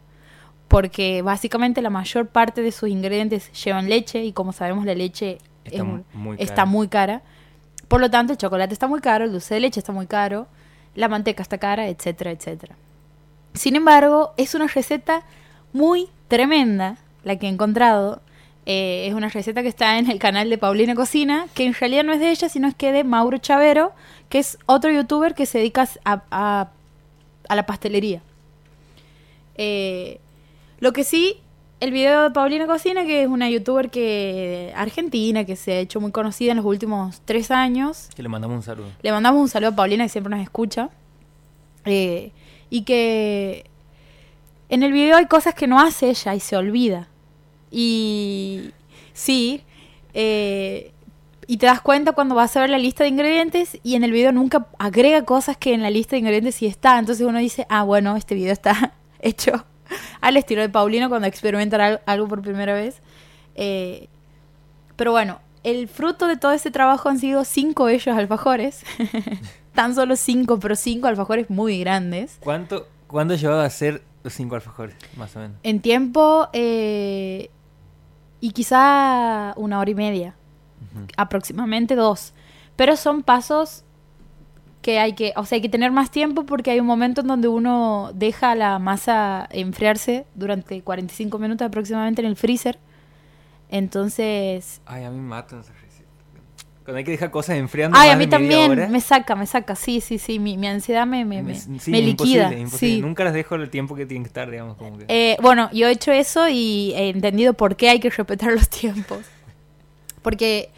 Porque 0.67 1.23
básicamente 1.23 1.81
la 1.81 1.89
mayor 1.89 2.27
parte 2.27 2.61
de 2.61 2.71
sus 2.71 2.89
ingredientes 2.89 3.51
llevan 3.63 3.89
leche 3.89 4.23
y 4.23 4.33
como 4.33 4.51
sabemos 4.53 4.85
la 4.85 4.93
leche 4.93 5.39
Está 5.65 5.77
es 5.79 5.83
mu- 5.83 6.03
muy 6.13 6.35
está 6.39 6.53
cara. 6.55 6.65
muy 6.67 6.87
cara. 6.87 7.21
Por 7.87 7.99
lo 8.01 8.09
tanto, 8.11 8.33
el 8.33 8.37
chocolate 8.37 8.71
está 8.73 8.85
muy 8.87 8.99
caro, 9.01 9.25
el 9.25 9.31
dulce 9.31 9.55
de 9.55 9.61
leche 9.61 9.79
está 9.79 9.91
muy 9.93 10.05
caro, 10.05 10.45
la 10.93 11.07
manteca 11.07 11.41
está 11.41 11.57
cara, 11.57 11.87
etcétera, 11.87 12.29
etcétera. 12.29 12.75
Sin 13.55 13.75
embargo, 13.75 14.33
es 14.37 14.53
una 14.53 14.67
receta 14.67 15.23
muy 15.73 16.07
tremenda 16.27 16.97
la 17.23 17.35
que 17.37 17.47
he 17.47 17.49
encontrado. 17.49 18.21
Eh, 18.71 19.07
es 19.07 19.15
una 19.15 19.29
receta 19.29 19.63
que 19.63 19.67
está 19.67 19.97
en 19.97 20.11
el 20.11 20.19
canal 20.19 20.47
de 20.47 20.59
Paulina 20.59 20.93
Cocina, 20.93 21.47
que 21.55 21.65
en 21.65 21.73
realidad 21.73 22.03
no 22.03 22.13
es 22.13 22.19
de 22.19 22.29
ella, 22.29 22.49
sino 22.49 22.67
es 22.67 22.75
que 22.75 22.91
de 22.91 23.03
Mauro 23.03 23.39
Chavero, 23.39 23.93
que 24.29 24.37
es 24.37 24.59
otro 24.67 24.91
youtuber 24.91 25.33
que 25.33 25.47
se 25.47 25.57
dedica 25.57 25.87
a, 26.05 26.21
a- 26.29 26.69
a 27.47 27.55
la 27.55 27.65
pastelería. 27.65 28.21
Eh, 29.55 30.19
lo 30.79 30.93
que 30.93 31.03
sí, 31.03 31.37
el 31.79 31.91
video 31.91 32.23
de 32.23 32.29
Paulina 32.31 32.67
Cocina, 32.67 33.05
que 33.05 33.23
es 33.23 33.27
una 33.27 33.49
youtuber 33.49 33.89
que 33.89 34.71
argentina, 34.75 35.45
que 35.45 35.55
se 35.55 35.71
ha 35.73 35.79
hecho 35.79 35.99
muy 35.99 36.11
conocida 36.11 36.51
en 36.51 36.57
los 36.57 36.65
últimos 36.67 37.21
tres 37.25 37.49
años, 37.51 38.09
Que 38.15 38.21
le 38.21 38.29
mandamos 38.29 38.57
un 38.57 38.63
saludo. 38.63 38.87
le 39.01 39.11
mandamos 39.11 39.41
un 39.41 39.49
saludo 39.49 39.69
a 39.71 39.75
Paulina, 39.75 40.03
que 40.05 40.09
siempre 40.09 40.29
nos 40.29 40.41
escucha. 40.43 40.89
Eh, 41.85 42.31
y 42.69 42.83
que 42.83 43.65
en 44.69 44.83
el 44.83 44.91
video 44.91 45.17
hay 45.17 45.25
cosas 45.25 45.55
que 45.55 45.65
no 45.65 45.79
hace 45.79 46.09
ella 46.11 46.35
y 46.35 46.39
se 46.39 46.55
olvida. 46.55 47.07
Y 47.71 48.71
sí, 49.13 49.63
eh, 50.13 50.91
y 51.47 51.57
te 51.57 51.65
das 51.65 51.81
cuenta 51.81 52.11
cuando 52.11 52.35
vas 52.35 52.55
a 52.55 52.61
ver 52.61 52.69
la 52.69 52.77
lista 52.77 53.03
de 53.03 53.09
ingredientes 53.09 53.79
y 53.81 53.95
en 53.95 54.03
el 54.03 54.11
video 54.11 54.31
nunca 54.31 54.67
agrega 54.77 55.25
cosas 55.25 55.57
que 55.57 55.73
en 55.73 55.81
la 55.81 55.89
lista 55.89 56.11
de 56.11 56.19
ingredientes 56.19 56.53
sí 56.53 56.67
está. 56.67 56.99
Entonces 56.99 57.25
uno 57.25 57.39
dice, 57.39 57.65
ah, 57.69 57.81
bueno, 57.81 58.15
este 58.15 58.35
video 58.35 58.53
está 58.53 58.93
hecho 59.19 59.65
al 60.21 60.37
estilo 60.37 60.61
de 60.61 60.69
Paulino 60.69 61.09
cuando 61.09 61.27
experimenta 61.27 62.01
algo 62.05 62.27
por 62.27 62.43
primera 62.43 62.75
vez. 62.75 63.01
Eh, 63.55 64.09
pero 64.95 65.11
bueno, 65.11 65.39
el 65.63 65.87
fruto 65.87 66.27
de 66.27 66.37
todo 66.37 66.51
ese 66.51 66.71
trabajo 66.71 67.09
han 67.09 67.19
sido 67.19 67.43
cinco 67.45 67.89
ellos 67.89 68.15
alfajores. 68.15 68.83
Tan 69.73 69.95
solo 69.95 70.15
cinco, 70.15 70.59
pero 70.59 70.75
cinco 70.75 71.07
alfajores 71.07 71.49
muy 71.49 71.79
grandes. 71.79 72.37
¿Cuánto, 72.41 72.87
¿Cuándo 73.07 73.33
llevado 73.35 73.61
a 73.61 73.65
hacer 73.65 74.03
los 74.23 74.33
cinco 74.33 74.55
alfajores, 74.55 74.95
más 75.17 75.35
o 75.35 75.39
menos? 75.39 75.57
En 75.63 75.79
tiempo 75.79 76.49
eh, 76.53 77.49
y 78.39 78.51
quizá 78.51 79.53
una 79.57 79.79
hora 79.79 79.91
y 79.91 79.95
media 79.95 80.35
aproximadamente 81.17 81.95
dos. 81.95 82.33
Pero 82.75 82.95
son 82.95 83.23
pasos 83.23 83.83
que 84.81 84.99
hay 84.99 85.13
que, 85.13 85.33
o 85.35 85.45
sea, 85.45 85.57
hay 85.57 85.61
que 85.61 85.69
tener 85.69 85.91
más 85.91 86.09
tiempo 86.11 86.45
porque 86.45 86.71
hay 86.71 86.79
un 86.79 86.85
momento 86.85 87.21
en 87.21 87.27
donde 87.27 87.47
uno 87.47 88.11
deja 88.13 88.55
la 88.55 88.79
masa 88.79 89.47
enfriarse 89.51 90.25
durante 90.35 90.81
45 90.81 91.37
minutos 91.37 91.65
aproximadamente 91.65 92.21
en 92.21 92.27
el 92.27 92.35
freezer. 92.35 92.79
Entonces... 93.69 94.81
Ay, 94.85 95.03
a 95.03 95.11
mí 95.11 95.17
me 95.17 95.27
matan 95.27 95.63
Cuando 96.89 96.97
hay 96.97 97.03
que 97.03 97.11
dejar 97.11 97.29
cosas 97.29 97.57
enfriando. 97.57 97.95
Ay, 97.99 98.09
a 98.09 98.15
mí 98.15 98.25
también 98.25 98.91
me 98.91 98.99
saca, 98.99 99.35
me 99.35 99.45
saca. 99.45 99.75
Sí, 99.75 100.01
sí, 100.01 100.17
sí. 100.17 100.39
Mi, 100.39 100.65
ansiedad 100.65 101.05
me, 101.05 101.23
me, 101.23 101.43
me, 101.43 102.01
liquida. 102.01 102.51
Nunca 102.99 103.23
las 103.23 103.35
dejo 103.35 103.53
el 103.53 103.69
tiempo 103.69 103.93
que 103.93 104.07
tienen 104.07 104.23
que 104.23 104.29
estar, 104.29 104.49
digamos. 104.49 104.75
Como 104.75 104.97
que... 104.97 105.05
Eh, 105.07 105.37
bueno, 105.39 105.69
yo 105.71 105.87
he 105.87 105.91
hecho 105.91 106.11
eso 106.11 106.49
y 106.49 106.93
he 106.95 107.09
entendido 107.09 107.53
por 107.53 107.75
qué 107.75 107.89
hay 107.89 107.99
que 107.99 108.09
respetar 108.09 108.51
los 108.53 108.69
tiempos. 108.69 109.19
Porque 110.23 110.71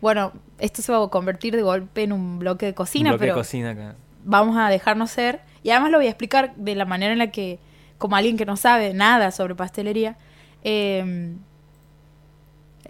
bueno, 0.00 0.32
esto 0.58 0.80
se 0.80 0.90
va 0.90 1.04
a 1.04 1.08
convertir 1.08 1.54
de 1.54 1.60
golpe 1.60 2.02
en 2.02 2.14
un 2.14 2.38
bloque 2.38 2.64
de 2.64 2.72
cocina, 2.72 3.18
pero 3.18 3.34
cocina, 3.34 3.94
vamos 4.24 4.56
a 4.56 4.70
dejarnos 4.70 5.10
ser. 5.10 5.42
Y 5.62 5.68
además 5.68 5.90
lo 5.90 5.98
voy 5.98 6.06
a 6.06 6.10
explicar 6.10 6.54
de 6.56 6.76
la 6.76 6.86
manera 6.86 7.12
en 7.12 7.18
la 7.18 7.30
que, 7.30 7.58
como 7.98 8.16
alguien 8.16 8.38
que 8.38 8.46
no 8.46 8.56
sabe 8.56 8.94
nada 8.94 9.32
sobre 9.32 9.54
pastelería, 9.54 10.16
eh, 10.64 11.34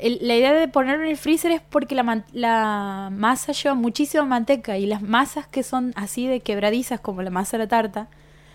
la 0.00 0.36
idea 0.36 0.52
de 0.54 0.68
ponerlo 0.68 1.04
en 1.04 1.10
el 1.10 1.16
freezer 1.16 1.50
es 1.50 1.60
porque 1.60 1.94
la, 1.94 2.24
la 2.32 3.10
masa 3.12 3.52
lleva 3.52 3.74
muchísima 3.74 4.24
manteca 4.24 4.78
y 4.78 4.86
las 4.86 5.02
masas 5.02 5.46
que 5.46 5.62
son 5.62 5.92
así 5.96 6.26
de 6.26 6.40
quebradizas, 6.40 7.00
como 7.00 7.22
la 7.22 7.30
masa 7.30 7.56
de 7.56 7.64
la 7.64 7.68
tarta, 7.68 8.08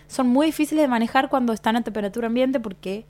son 0.06 0.28
muy 0.28 0.46
difíciles 0.46 0.82
de 0.82 0.88
manejar 0.88 1.28
cuando 1.28 1.52
están 1.52 1.76
a 1.76 1.82
temperatura 1.82 2.28
ambiente 2.28 2.60
porque 2.60 3.04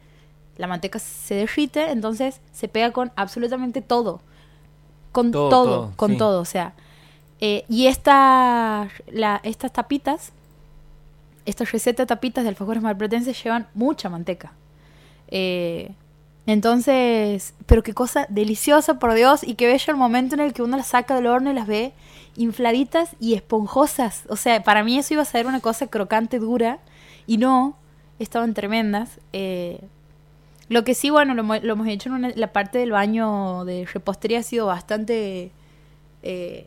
la 0.56 0.66
manteca 0.66 0.98
se 0.98 1.34
derrite, 1.34 1.90
entonces 1.90 2.40
se 2.52 2.68
pega 2.68 2.92
con 2.92 3.12
absolutamente 3.16 3.82
todo 3.82 4.20
con 5.14 5.30
todo, 5.30 5.92
con 5.94 6.18
todo, 6.18 6.40
o 6.40 6.44
sea. 6.44 6.74
Eh, 7.40 7.64
y 7.68 7.86
esta, 7.86 8.88
la, 9.06 9.40
estas 9.44 9.72
tapitas, 9.72 10.32
estas 11.46 11.70
recetas 11.70 12.08
tapitas 12.08 12.42
de 12.42 12.50
alfajores 12.50 12.82
malplatenses 12.82 13.40
llevan 13.42 13.68
mucha 13.74 14.08
manteca. 14.08 14.52
Eh, 15.28 15.92
entonces, 16.46 17.54
pero 17.66 17.82
qué 17.82 17.94
cosa 17.94 18.26
deliciosa, 18.28 18.98
por 18.98 19.14
Dios, 19.14 19.42
y 19.44 19.54
qué 19.54 19.66
bello 19.66 19.92
el 19.92 19.96
momento 19.96 20.34
en 20.34 20.40
el 20.40 20.52
que 20.52 20.62
uno 20.62 20.76
las 20.76 20.88
saca 20.88 21.14
del 21.14 21.26
horno 21.26 21.50
y 21.50 21.54
las 21.54 21.66
ve 21.66 21.94
infladitas 22.36 23.16
y 23.20 23.34
esponjosas. 23.34 24.24
O 24.28 24.36
sea, 24.36 24.62
para 24.62 24.84
mí 24.84 24.98
eso 24.98 25.14
iba 25.14 25.22
a 25.22 25.26
ser 25.26 25.46
una 25.46 25.60
cosa 25.60 25.86
crocante, 25.86 26.38
dura, 26.38 26.80
y 27.26 27.38
no, 27.38 27.76
estaban 28.18 28.52
tremendas. 28.52 29.20
Eh, 29.32 29.80
lo 30.68 30.84
que 30.84 30.94
sí, 30.94 31.10
bueno, 31.10 31.34
lo, 31.34 31.42
hemos 31.42 31.88
hecho 31.88 32.14
en 32.14 32.32
la 32.36 32.52
parte 32.52 32.78
del 32.78 32.92
baño 32.92 33.64
de 33.64 33.86
repostería 33.86 34.40
ha 34.40 34.42
sido 34.42 34.66
bastante... 34.66 35.50
Eh, 36.22 36.66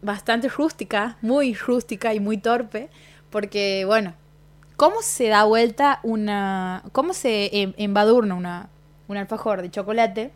bastante 0.00 0.48
rústica, 0.48 1.16
muy 1.22 1.54
rústica 1.54 2.14
y 2.14 2.20
muy 2.20 2.38
torpe, 2.38 2.88
porque, 3.30 3.84
bueno, 3.84 4.14
¿cómo 4.78 5.02
se 5.02 5.28
da 5.28 5.44
vuelta 5.44 5.98
una... 6.04 6.82
¿Cómo 6.92 7.12
se 7.12 7.50
em, 7.52 7.74
embadurna 7.76 8.36
una, 8.36 8.68
un 9.08 9.16
alfajor 9.18 9.60
de 9.60 9.70
chocolate? 9.70 10.30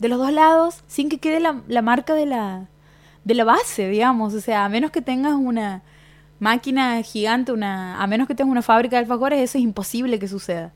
De 0.00 0.08
los 0.08 0.18
dos 0.18 0.32
lados, 0.32 0.82
sin 0.88 1.08
que 1.10 1.18
quede 1.18 1.38
la, 1.38 1.60
la 1.68 1.82
marca 1.82 2.14
de 2.14 2.24
la, 2.26 2.66
de 3.22 3.34
la 3.34 3.44
base, 3.44 3.88
digamos. 3.88 4.32
O 4.32 4.40
sea, 4.40 4.64
a 4.64 4.68
menos 4.70 4.90
que 4.90 5.02
tengas 5.02 5.34
una 5.34 5.82
máquina 6.40 7.00
gigante, 7.02 7.52
una, 7.52 8.02
a 8.02 8.06
menos 8.06 8.26
que 8.26 8.34
tengas 8.34 8.50
una 8.50 8.62
fábrica 8.62 8.96
de 8.96 9.02
alfajores, 9.02 9.38
eso 9.38 9.58
es 9.58 9.64
imposible 9.64 10.18
que 10.18 10.26
suceda. 10.26 10.72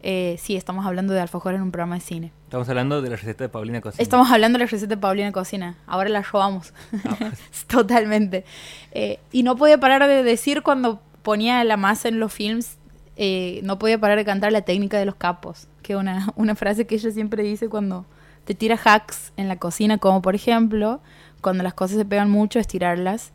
Eh, 0.00 0.36
sí, 0.38 0.54
estamos 0.54 0.86
hablando 0.86 1.12
de 1.12 1.20
alfajores 1.20 1.58
en 1.58 1.64
un 1.64 1.72
programa 1.72 1.96
de 1.96 2.02
cine. 2.02 2.32
Estamos 2.44 2.68
hablando 2.68 3.02
de 3.02 3.10
la 3.10 3.16
receta 3.16 3.42
de 3.42 3.48
Paulina 3.48 3.80
Cocina. 3.80 4.00
Estamos 4.00 4.30
hablando 4.30 4.58
de 4.58 4.64
la 4.64 4.70
receta 4.70 4.94
de 4.94 5.00
Paulina 5.00 5.32
Cocina. 5.32 5.76
Ahora 5.88 6.08
la 6.08 6.22
robamos. 6.22 6.72
Ah, 7.04 7.16
pues. 7.18 7.64
Totalmente. 7.66 8.44
Eh, 8.92 9.18
y 9.32 9.42
no 9.42 9.56
podía 9.56 9.80
parar 9.80 10.06
de 10.06 10.22
decir 10.22 10.62
cuando 10.62 11.00
ponía 11.24 11.64
la 11.64 11.76
masa 11.76 12.08
en 12.08 12.20
los 12.20 12.32
films, 12.32 12.78
eh, 13.16 13.60
no 13.64 13.80
podía 13.80 13.98
parar 13.98 14.16
de 14.16 14.24
cantar 14.24 14.52
la 14.52 14.62
técnica 14.62 14.98
de 14.98 15.06
los 15.06 15.16
capos, 15.16 15.66
que 15.82 15.94
es 15.94 15.98
una, 15.98 16.32
una 16.36 16.54
frase 16.54 16.86
que 16.86 16.94
ella 16.94 17.10
siempre 17.10 17.42
dice 17.42 17.68
cuando 17.68 18.06
te 18.44 18.54
tira 18.54 18.76
hacks 18.76 19.32
en 19.36 19.48
la 19.48 19.56
cocina, 19.56 19.98
como 19.98 20.22
por 20.22 20.36
ejemplo, 20.36 21.00
cuando 21.40 21.64
las 21.64 21.74
cosas 21.74 21.96
se 21.96 22.04
pegan 22.04 22.30
mucho, 22.30 22.60
estirarlas 22.60 23.32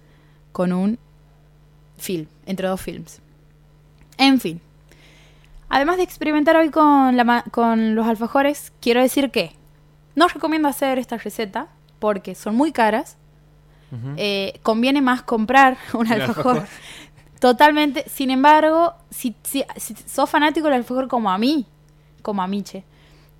con 0.54 0.72
un 0.72 1.00
film, 1.98 2.28
entre 2.46 2.68
dos 2.68 2.80
films. 2.80 3.22
En 4.18 4.40
fin. 4.40 4.62
Además 5.70 5.98
de 5.98 6.04
experimentar 6.04 6.56
hoy 6.56 6.70
con, 6.70 7.16
la, 7.16 7.44
con 7.52 7.96
los 7.96 8.08
alfajores, 8.08 8.72
quiero 8.80 9.02
decir 9.02 9.32
que 9.32 9.56
no 10.16 10.28
recomiendo 10.28 10.68
hacer 10.68 10.98
esta 11.00 11.18
receta 11.18 11.68
porque 12.00 12.36
son 12.36 12.56
muy 12.56 12.72
caras. 12.72 13.18
Eh, 14.18 14.60
conviene 14.62 15.02
más 15.02 15.24
comprar 15.24 15.78
un 15.94 16.12
alfajor. 16.12 16.68
Totalmente. 17.40 18.06
Sin 18.10 18.32
embargo, 18.32 18.94
si, 19.10 19.36
si, 19.44 19.64
sos 20.06 20.30
fanático 20.30 20.68
del 20.68 20.76
alfajor 20.76 21.08
como 21.08 21.32
a 21.32 21.38
mí, 21.38 21.66
como 22.22 22.42
a 22.42 22.48
Miche, 22.48 22.84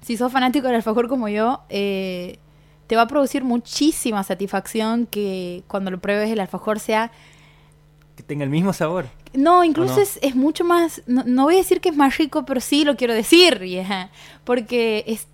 si 0.02 0.18
sos 0.18 0.32
fanático 0.32 0.68
del 0.68 0.78
alfajor 0.78 1.08
como 1.10 1.28
yo, 1.28 1.62
eh, 1.70 2.40
te 2.88 2.96
va 2.96 3.04
a 3.04 3.08
producir 3.08 3.44
muchísima 3.44 4.24
satisfacción 4.24 5.06
que 5.06 5.64
cuando 5.68 5.92
lo 5.92 6.00
pruebes 6.00 6.32
el 6.32 6.40
alfajor 6.40 6.80
sea 6.80 7.12
que 8.20 8.24
tenga 8.24 8.44
el 8.44 8.50
mismo 8.50 8.74
sabor. 8.74 9.06
No, 9.34 9.64
incluso 9.64 10.02
Es, 10.02 10.20
es, 10.22 10.36
mucho 10.36 10.66
más, 10.66 11.02
no, 11.08 11.44
voy 11.44 11.56
a 11.56 11.60
decir 11.60 11.80
que 11.80 11.88
es 11.88 11.96
más 11.96 12.18
rico, 12.18 12.44
pero 12.46 12.60
sí 12.60 12.84
lo 12.84 12.98
quiero 12.98 13.14
decir, 13.14 13.62
porque 14.44 15.06
es 15.08 15.28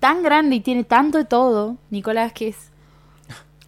tan 0.00 0.24
grande 0.24 0.56
y 0.56 0.60
tiene 0.60 0.82
tanto 0.82 1.18
de 1.18 1.24
todo, 1.24 1.76
Nicolás, 1.90 2.32
que 2.32 2.48
es... 2.48 2.67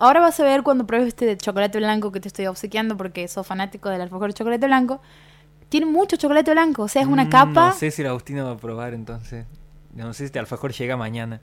Ahora 0.00 0.20
vas 0.20 0.40
a 0.40 0.44
ver 0.44 0.62
cuando 0.62 0.86
pruebes 0.86 1.08
este 1.08 1.26
de 1.26 1.36
chocolate 1.36 1.76
blanco 1.76 2.10
que 2.10 2.20
te 2.20 2.28
estoy 2.28 2.46
obsequiando 2.46 2.96
porque 2.96 3.28
sos 3.28 3.46
fanático 3.46 3.90
del 3.90 4.00
alfajor 4.00 4.28
de 4.28 4.34
chocolate 4.34 4.66
blanco. 4.66 5.02
Tiene 5.68 5.84
mucho 5.84 6.16
chocolate 6.16 6.50
blanco, 6.52 6.84
o 6.84 6.88
sea, 6.88 7.02
es 7.02 7.08
una 7.08 7.26
mm, 7.26 7.28
capa... 7.28 7.66
No 7.66 7.72
sé 7.74 7.90
si 7.90 8.02
la 8.02 8.08
Agustina 8.08 8.42
va 8.42 8.52
a 8.52 8.56
probar 8.56 8.94
entonces. 8.94 9.44
No 9.94 10.14
sé 10.14 10.20
si 10.20 10.24
este 10.24 10.38
alfajor 10.38 10.72
llega 10.72 10.96
mañana. 10.96 11.42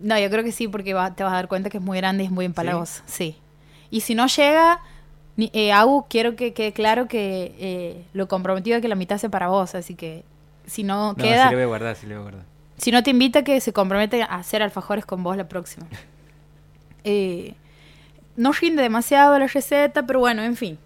No, 0.00 0.18
yo 0.18 0.28
creo 0.30 0.42
que 0.42 0.50
sí, 0.50 0.66
porque 0.66 0.90
te 0.90 1.22
vas 1.22 1.32
a 1.32 1.36
dar 1.36 1.46
cuenta 1.46 1.70
que 1.70 1.78
es 1.78 1.82
muy 1.82 1.96
grande 1.96 2.24
y 2.24 2.26
es 2.26 2.32
muy 2.32 2.44
empalagoso. 2.44 3.02
sí. 3.06 3.36
Y 3.88 4.00
si 4.00 4.16
no 4.16 4.26
llega, 4.26 4.80
eh, 5.36 5.72
quiero 6.08 6.34
que 6.34 6.52
quede 6.52 6.72
claro 6.72 7.06
que 7.06 7.54
eh, 7.58 8.04
lo 8.12 8.26
comprometido 8.26 8.76
es 8.76 8.82
que 8.82 8.88
la 8.88 8.96
mitad 8.96 9.18
sea 9.18 9.30
para 9.30 9.46
vos, 9.46 9.76
así 9.76 9.94
que 9.94 10.24
si 10.66 10.82
no, 10.82 11.14
queda... 11.16 11.44
Si 11.44 11.50
le 11.50 11.56
voy 11.56 11.64
a 11.64 11.66
guardar, 11.66 11.94
si 11.96 12.06
le 12.06 12.14
voy 12.14 12.20
a 12.20 12.22
guardar. 12.22 12.46
Si 12.78 12.90
no 12.90 13.04
te 13.04 13.10
invita, 13.10 13.44
que 13.44 13.60
se 13.60 13.72
compromete 13.72 14.22
a 14.22 14.26
hacer 14.26 14.60
alfajores 14.60 15.06
con 15.06 15.22
vos 15.22 15.36
la 15.36 15.48
próxima. 15.48 15.86
Eh, 17.04 17.54
no 18.36 18.52
rinde 18.52 18.82
demasiado 18.82 19.38
la 19.38 19.46
receta, 19.46 20.06
pero 20.06 20.20
bueno, 20.20 20.42
en 20.42 20.56
fin. 20.56 20.78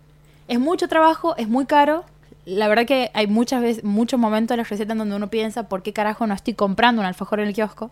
Es 0.48 0.58
mucho 0.58 0.88
trabajo, 0.88 1.36
es 1.36 1.48
muy 1.48 1.66
caro. 1.66 2.04
La 2.44 2.68
verdad 2.68 2.84
que 2.84 3.10
hay 3.14 3.26
muchas 3.26 3.62
veces, 3.62 3.84
muchos 3.84 4.20
momentos 4.20 4.54
en 4.54 4.58
la 4.58 4.64
receta 4.64 4.92
en 4.92 4.98
donde 4.98 5.16
uno 5.16 5.28
piensa, 5.28 5.68
¿por 5.68 5.82
qué 5.82 5.92
carajo 5.92 6.26
no 6.26 6.34
estoy 6.34 6.54
comprando 6.54 7.00
un 7.00 7.06
alfajor 7.06 7.40
en 7.40 7.48
el 7.48 7.54
kiosco? 7.54 7.90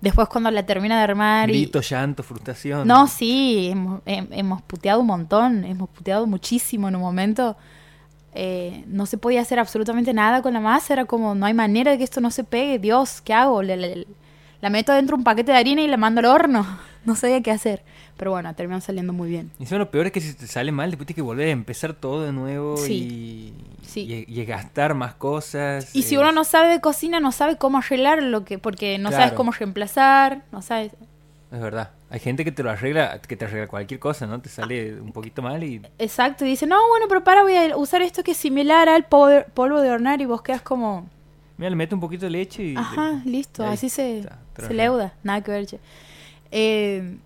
Después 0.00 0.28
cuando 0.28 0.50
la 0.50 0.66
termina 0.66 0.98
de 0.98 1.02
armar... 1.02 1.48
Grito, 1.48 1.80
llanto, 1.80 2.22
frustración. 2.22 2.86
No, 2.86 3.06
sí, 3.06 3.72
hemos, 4.04 4.62
puteado 4.62 5.00
un 5.00 5.06
montón, 5.06 5.64
hemos 5.64 5.88
puteado 5.88 6.26
muchísimo 6.26 6.88
en 6.88 6.96
un 6.96 7.00
momento. 7.00 7.56
Eh, 8.34 8.84
no 8.86 9.06
se 9.06 9.16
podía 9.16 9.40
hacer 9.40 9.58
absolutamente 9.58 10.12
nada 10.12 10.42
con 10.42 10.52
la 10.52 10.60
masa, 10.60 10.92
era 10.92 11.04
como, 11.06 11.34
no 11.34 11.46
hay 11.46 11.54
manera 11.54 11.92
de 11.92 11.98
que 11.98 12.04
esto 12.04 12.20
no 12.20 12.30
se 12.30 12.44
pegue, 12.44 12.78
Dios, 12.78 13.22
¿qué 13.22 13.32
hago? 13.32 13.62
la 13.62 14.70
meto 14.70 14.92
dentro 14.92 15.16
un 15.16 15.24
paquete 15.24 15.52
de 15.52 15.58
harina 15.58 15.80
y 15.80 15.86
la 15.86 15.96
mando 15.96 16.18
al 16.20 16.26
horno. 16.26 16.66
No 17.06 17.16
sabía 17.16 17.42
qué 17.42 17.50
hacer. 17.50 17.82
Pero 18.16 18.30
bueno, 18.30 18.54
terminó 18.54 18.80
saliendo 18.80 19.12
muy 19.12 19.28
bien. 19.28 19.50
Y 19.58 19.64
eso 19.64 19.76
lo 19.78 19.90
peor 19.90 20.06
es 20.06 20.12
que 20.12 20.20
si 20.20 20.34
te 20.34 20.46
sale 20.46 20.72
mal, 20.72 20.90
después 20.90 21.06
tienes 21.06 21.16
que 21.16 21.22
volver 21.22 21.48
a 21.48 21.50
empezar 21.50 21.94
todo 21.94 22.22
de 22.22 22.32
nuevo 22.32 22.76
y, 22.86 23.52
Y, 23.94 24.44
gastar 24.44 24.94
más 24.94 25.14
cosas. 25.14 25.94
Y 25.94 26.02
si 26.02 26.16
uno 26.16 26.32
no 26.32 26.44
sabe 26.44 26.68
de 26.68 26.80
cocina, 26.80 27.20
no 27.20 27.32
sabe 27.32 27.56
cómo 27.56 27.78
arreglar 27.78 28.22
lo 28.22 28.44
que, 28.44 28.58
porque 28.58 28.98
no 28.98 29.10
sabes 29.10 29.32
cómo 29.32 29.52
reemplazar, 29.52 30.42
no 30.52 30.62
sabes. 30.62 30.92
Es 31.52 31.60
verdad. 31.60 31.90
Hay 32.10 32.20
gente 32.20 32.44
que 32.44 32.52
te 32.52 32.62
lo 32.62 32.70
arregla, 32.70 33.20
que 33.20 33.36
te 33.36 33.44
arregla 33.44 33.68
cualquier 33.68 34.00
cosa, 34.00 34.26
¿no? 34.26 34.40
Te 34.40 34.48
sale 34.48 35.00
un 35.00 35.12
poquito 35.12 35.42
mal 35.42 35.62
y... 35.62 35.80
Exacto, 35.98 36.44
y 36.44 36.48
dice, 36.48 36.66
no, 36.66 36.76
bueno, 36.88 37.06
pero 37.08 37.22
para, 37.22 37.42
voy 37.42 37.54
a 37.56 37.76
usar 37.76 38.02
esto 38.02 38.22
que 38.22 38.32
es 38.32 38.36
similar 38.36 38.88
al 38.88 39.06
polvo 39.06 39.80
de 39.80 39.90
hornear 39.90 40.20
y 40.20 40.24
vos 40.24 40.42
quedas 40.42 40.62
como... 40.62 41.08
Mira, 41.56 41.70
le 41.70 41.76
mete 41.76 41.94
un 41.94 42.00
poquito 42.00 42.26
de 42.26 42.30
leche 42.30 42.62
y... 42.64 42.76
Ajá, 42.76 43.22
listo, 43.24 43.64
y 43.64 43.66
así 43.66 43.88
se, 43.88 44.28
se 44.56 44.74
leuda, 44.74 45.14
nada 45.22 45.42
que 45.42 45.50
ver. 45.52 45.66
che. 45.66 45.78
Eh, 46.56 47.16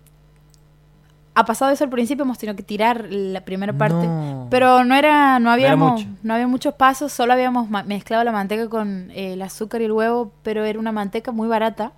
ha 1.35 1.45
pasado 1.45 1.71
eso 1.71 1.83
al 1.85 1.89
principio, 1.91 2.23
hemos 2.23 2.37
tenido 2.39 2.55
que 2.57 2.63
tirar 2.63 3.05
la 3.09 3.41
primera 3.45 3.71
parte. 3.71 4.07
No. 4.07 4.47
Pero 4.49 4.83
no 4.83 4.95
era, 4.95 5.39
no 5.39 5.51
habíamos, 5.51 6.01
mucho. 6.03 6.07
no 6.23 6.33
había 6.33 6.47
muchos 6.47 6.73
pasos, 6.73 7.13
solo 7.13 7.31
habíamos 7.31 7.69
mezclado 7.85 8.23
la 8.23 8.31
manteca 8.31 8.67
con 8.67 9.09
eh, 9.11 9.33
el 9.33 9.41
azúcar 9.41 9.81
y 9.81 9.85
el 9.85 9.91
huevo, 9.93 10.33
pero 10.43 10.65
era 10.65 10.79
una 10.79 10.91
manteca 10.91 11.31
muy 11.31 11.47
barata. 11.47 11.93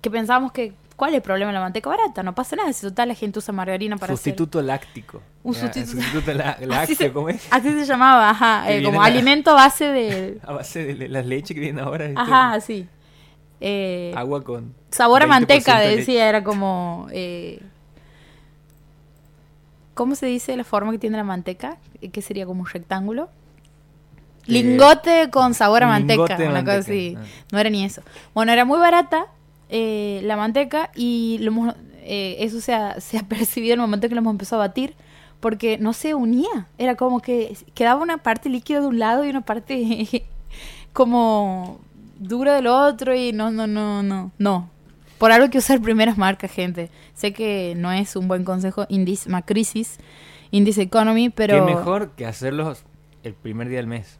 Que 0.00 0.10
pensábamos 0.10 0.52
que, 0.52 0.72
¿cuál 0.96 1.10
es 1.10 1.16
el 1.16 1.22
problema 1.22 1.50
de 1.50 1.54
la 1.54 1.60
manteca 1.60 1.90
barata? 1.90 2.22
No 2.22 2.34
pasa 2.34 2.56
nada, 2.56 2.72
si 2.72 2.86
total 2.86 3.08
la 3.08 3.14
gente 3.14 3.38
usa 3.40 3.52
margarina 3.52 3.96
para 3.98 4.14
hacer- 4.14 4.32
Sustituto 4.32 4.62
láctico. 4.62 5.20
Un 5.42 5.52
Ya, 5.54 5.60
sustituto- 5.60 6.00
sustituto 6.02 6.32
lácteo, 6.66 7.12
¿cómo 7.12 7.28
es? 7.28 7.46
así 7.50 7.70
se 7.72 7.84
llamaba, 7.84 8.30
ajá, 8.30 8.70
eh, 8.72 8.82
como 8.84 9.00
la- 9.00 9.06
alimento 9.06 9.50
a 9.52 9.54
base 9.54 9.84
de... 9.86 10.38
A 10.46 10.52
base 10.52 10.94
de 10.94 11.08
las 11.08 11.26
leches 11.26 11.54
que 11.54 11.60
vienen 11.60 11.84
ahora. 11.84 12.08
Ajá, 12.16 12.52
así. 12.54 12.88
Eh, 13.64 14.12
Agua 14.16 14.42
con... 14.42 14.74
sabor 14.90 15.22
a 15.22 15.26
20% 15.26 15.28
manteca, 15.28 15.78
decía, 15.78 16.28
era 16.28 16.42
como... 16.42 17.06
eh, 17.12 17.60
¿Cómo 19.94 20.14
se 20.14 20.26
dice 20.26 20.56
la 20.56 20.64
forma 20.64 20.90
que 20.92 20.98
tiene 20.98 21.16
la 21.16 21.24
manteca? 21.24 21.76
¿Qué 22.12 22.22
sería 22.22 22.46
como 22.46 22.62
un 22.62 22.66
rectángulo? 22.66 23.24
Eh, 23.24 24.52
Lingote 24.52 25.30
con 25.30 25.54
sabor 25.54 25.82
a 25.84 25.86
manteca, 25.86 26.36
una 26.48 26.64
cosa 26.64 26.78
así. 26.78 27.14
ah. 27.18 27.22
No 27.52 27.58
era 27.58 27.70
ni 27.70 27.84
eso. 27.84 28.02
Bueno, 28.34 28.52
era 28.52 28.64
muy 28.64 28.78
barata 28.78 29.26
eh, 29.68 30.20
la 30.24 30.36
manteca 30.36 30.90
y 30.94 31.38
lo 31.40 31.52
hemos- 31.52 31.74
eh, 32.04 32.36
eso 32.40 32.60
se 32.60 32.74
ha, 32.74 33.00
se 33.00 33.18
ha 33.18 33.22
percibido 33.28 33.74
en 33.74 33.80
el 33.80 33.86
momento 33.86 34.08
que 34.08 34.14
lo 34.14 34.20
hemos 34.22 34.32
empezado 34.32 34.60
a 34.62 34.66
batir 34.68 34.94
porque 35.40 35.76
no 35.78 35.92
se 35.92 36.14
unía. 36.14 36.66
Era 36.78 36.96
como 36.96 37.20
que 37.20 37.56
quedaba 37.74 38.02
una 38.02 38.18
parte 38.18 38.48
líquida 38.48 38.80
de 38.80 38.86
un 38.86 38.98
lado 38.98 39.24
y 39.24 39.30
una 39.30 39.42
parte 39.42 40.24
como 40.92 41.80
dura 42.22 42.54
del 42.56 42.66
otro 42.66 43.14
y 43.14 43.32
no, 43.32 43.50
no, 43.50 43.66
no, 43.66 44.02
no, 44.02 44.30
no. 44.38 44.70
Por 45.18 45.30
algo 45.32 45.50
que 45.50 45.58
usar 45.58 45.80
primeras 45.80 46.18
marcas, 46.18 46.50
gente. 46.50 46.90
Sé 47.14 47.32
que 47.32 47.74
no 47.76 47.92
es 47.92 48.16
un 48.16 48.26
buen 48.28 48.44
consejo, 48.44 48.86
Indice 48.88 49.28
Macrisis, 49.30 49.98
Indice 50.50 50.82
Economy, 50.82 51.30
pero... 51.30 51.64
Qué 51.66 51.74
mejor 51.74 52.10
que 52.16 52.26
hacerlos 52.26 52.84
el 53.22 53.34
primer 53.34 53.68
día 53.68 53.78
del 53.78 53.86
mes. 53.86 54.18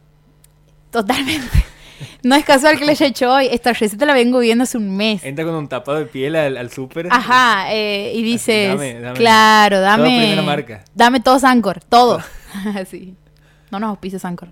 Totalmente. 0.91 1.47
No 2.21 2.35
es 2.35 2.43
casual 2.43 2.77
que 2.77 2.83
le 2.85 2.91
haya 2.91 3.05
hecho 3.05 3.31
hoy. 3.31 3.47
Esta 3.49 3.71
receta 3.71 4.05
la 4.05 4.13
vengo 4.13 4.39
viendo 4.39 4.63
hace 4.63 4.77
un 4.77 4.97
mes. 4.97 5.23
Entra 5.23 5.45
con 5.45 5.53
un 5.53 5.69
tapado 5.69 5.99
de 5.99 6.05
piel 6.05 6.35
al, 6.35 6.57
al 6.57 6.69
súper. 6.69 7.07
Ajá, 7.09 7.71
eh, 7.73 8.11
y 8.15 8.23
dices, 8.23 8.69
dame, 8.69 8.99
dame. 8.99 9.17
claro, 9.17 9.79
dame, 9.79 10.03
Todo 10.09 10.17
primera 10.17 10.41
marca. 10.41 10.85
dame 10.95 11.19
todo 11.21 11.39
Sancor, 11.39 11.81
todo. 11.87 12.19
Así. 12.75 13.15
No 13.71 13.79
nos 13.79 13.89
auspicia 13.91 14.19
Sancor. 14.19 14.49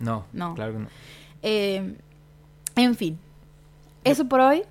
No, 0.00 0.26
No. 0.32 0.54
claro 0.54 0.72
que 0.72 0.78
no. 0.80 0.86
Eh, 1.42 1.94
en 2.84 2.94
fin, 2.94 3.18
eso 4.04 4.28
por 4.28 4.40
hoy, 4.40 4.62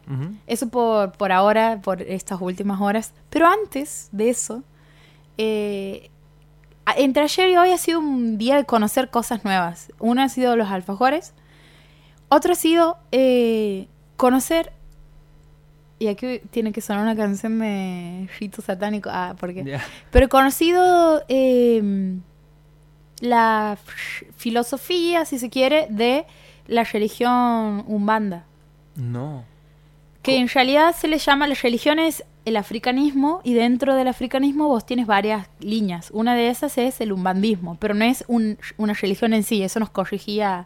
eso 0.48 0.70
por, 0.70 1.12
por 1.14 1.32
ahora, 1.32 1.80
por 1.82 2.02
estas 2.02 2.42
últimas 2.42 2.82
horas. 2.82 3.14
Pero 3.30 3.48
antes 3.48 4.10
de 4.12 4.30
eso, 4.30 4.64
eh, 5.38 6.10
entre 6.96 7.24
ayer 7.24 7.50
y 7.50 7.58
hoy 7.58 7.72
ha 7.72 7.78
sido 7.78 8.00
un 8.00 8.38
día 8.38 8.56
de 8.56 8.66
conocer 8.66 9.10
cosas 9.10 9.44
nuevas. 9.44 9.92
Uno 10.00 10.22
ha 10.22 10.30
sido 10.30 10.56
los 10.56 10.70
alfajores, 10.70 11.34
otro 12.30 12.54
ha 12.54 12.56
sido 12.56 12.98
eh, 13.12 13.88
conocer... 14.16 14.74
Y 16.00 16.10
aquí 16.10 16.42
tiene 16.52 16.72
que 16.72 16.80
sonar 16.80 17.02
una 17.02 17.16
canción 17.16 17.58
de 17.58 18.30
rito 18.40 18.62
satánico. 18.62 19.10
Ah, 19.12 19.36
porque... 19.40 19.64
Ya. 19.64 19.84
Pero 20.12 20.28
he 20.28 20.30
conocido 20.30 21.24
eh, 21.28 22.20
la 23.20 23.80
filosofía, 24.36 25.26
si 25.26 25.40
se 25.40 25.50
quiere, 25.50 25.88
de 25.90 26.28
la 26.68 26.84
religión 26.84 27.84
umbanda. 27.88 28.46
No. 28.96 29.44
Que 30.22 30.38
en 30.38 30.48
realidad 30.50 30.94
se 30.96 31.08
le 31.08 31.18
llama, 31.20 31.48
la 31.48 31.56
religión 31.56 32.00
es 32.00 32.24
el 32.46 32.58
africanismo 32.58 33.42
y 33.44 33.54
dentro 33.54 33.96
del 33.96 34.08
africanismo 34.08 34.68
vos 34.68 34.86
tienes 34.86 35.06
varias 35.08 35.48
líneas. 35.60 36.10
Una 36.14 36.36
de 36.36 36.50
esas 36.50 36.78
es 36.78 37.00
el 37.02 37.12
umbandismo, 37.12 37.76
pero 37.80 37.94
no 37.94 38.06
es 38.06 38.24
un- 38.28 38.58
una 38.78 38.94
religión 38.94 39.34
en 39.34 39.44
sí, 39.44 39.62
eso 39.64 39.80
nos 39.80 39.90
corrigía 39.90 40.66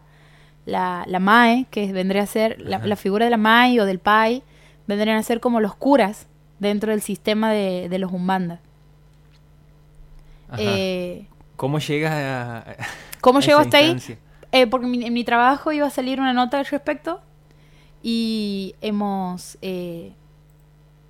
la, 0.66 1.04
la 1.08 1.20
MAE, 1.20 1.66
que 1.72 1.92
vendría 1.92 2.22
a 2.24 2.28
ser 2.28 2.60
la, 2.62 2.96
figura 2.96 3.26
de 3.26 3.32
la 3.32 3.38
MAE 3.38 3.82
o 3.82 3.86
del 3.86 3.98
PAI, 4.00 4.44
vendrían 4.88 5.18
a 5.18 5.24
ser 5.24 5.40
como 5.40 5.60
los 5.60 5.74
curas 5.76 6.28
dentro 6.60 6.92
del 6.92 7.02
sistema 7.02 7.52
de, 7.52 7.90
de 7.90 7.98
los 8.00 8.12
umbandas. 8.12 8.60
Eh, 10.58 11.26
¿Cómo 11.56 11.80
llegas 11.80 12.12
a, 12.12 12.58
a- 12.60 12.76
¿Cómo 13.22 13.40
a 13.40 13.42
llego 13.42 13.60
hasta 13.60 13.78
ahí? 13.78 13.98
Eh, 14.52 14.68
porque 14.68 14.86
en 14.86 14.92
mi, 14.92 15.06
en 15.06 15.14
mi 15.14 15.24
trabajo 15.24 15.72
iba 15.72 15.88
a 15.88 15.90
salir 15.90 16.20
una 16.20 16.34
nota 16.34 16.60
al 16.60 16.66
respecto 16.66 17.22
y 18.04 18.76
hemos... 18.82 19.58
eh, 19.62 20.14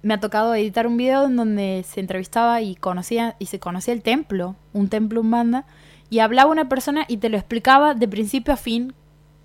me 0.04 0.16
ha 0.16 0.20
tocado 0.20 0.56
editar 0.56 0.88
un 0.88 0.98
video 0.98 1.26
en 1.26 1.36
donde 1.36 1.86
se 1.88 2.00
entrevistaba 2.00 2.62
y 2.62 2.76
conocía 2.76 3.36
y 3.38 3.46
se 3.46 3.60
conocía 3.60 3.94
el 3.94 4.02
templo, 4.02 4.56
un 4.74 4.90
templo 4.90 5.22
umbanda, 5.22 5.66
y 6.10 6.20
hablaba 6.20 6.50
una 6.50 6.68
persona 6.68 7.06
y 7.08 7.18
te 7.18 7.30
lo 7.30 7.38
explicaba 7.38 7.94
de 7.94 8.08
principio 8.08 8.52
a 8.54 8.58
fin 8.58 8.94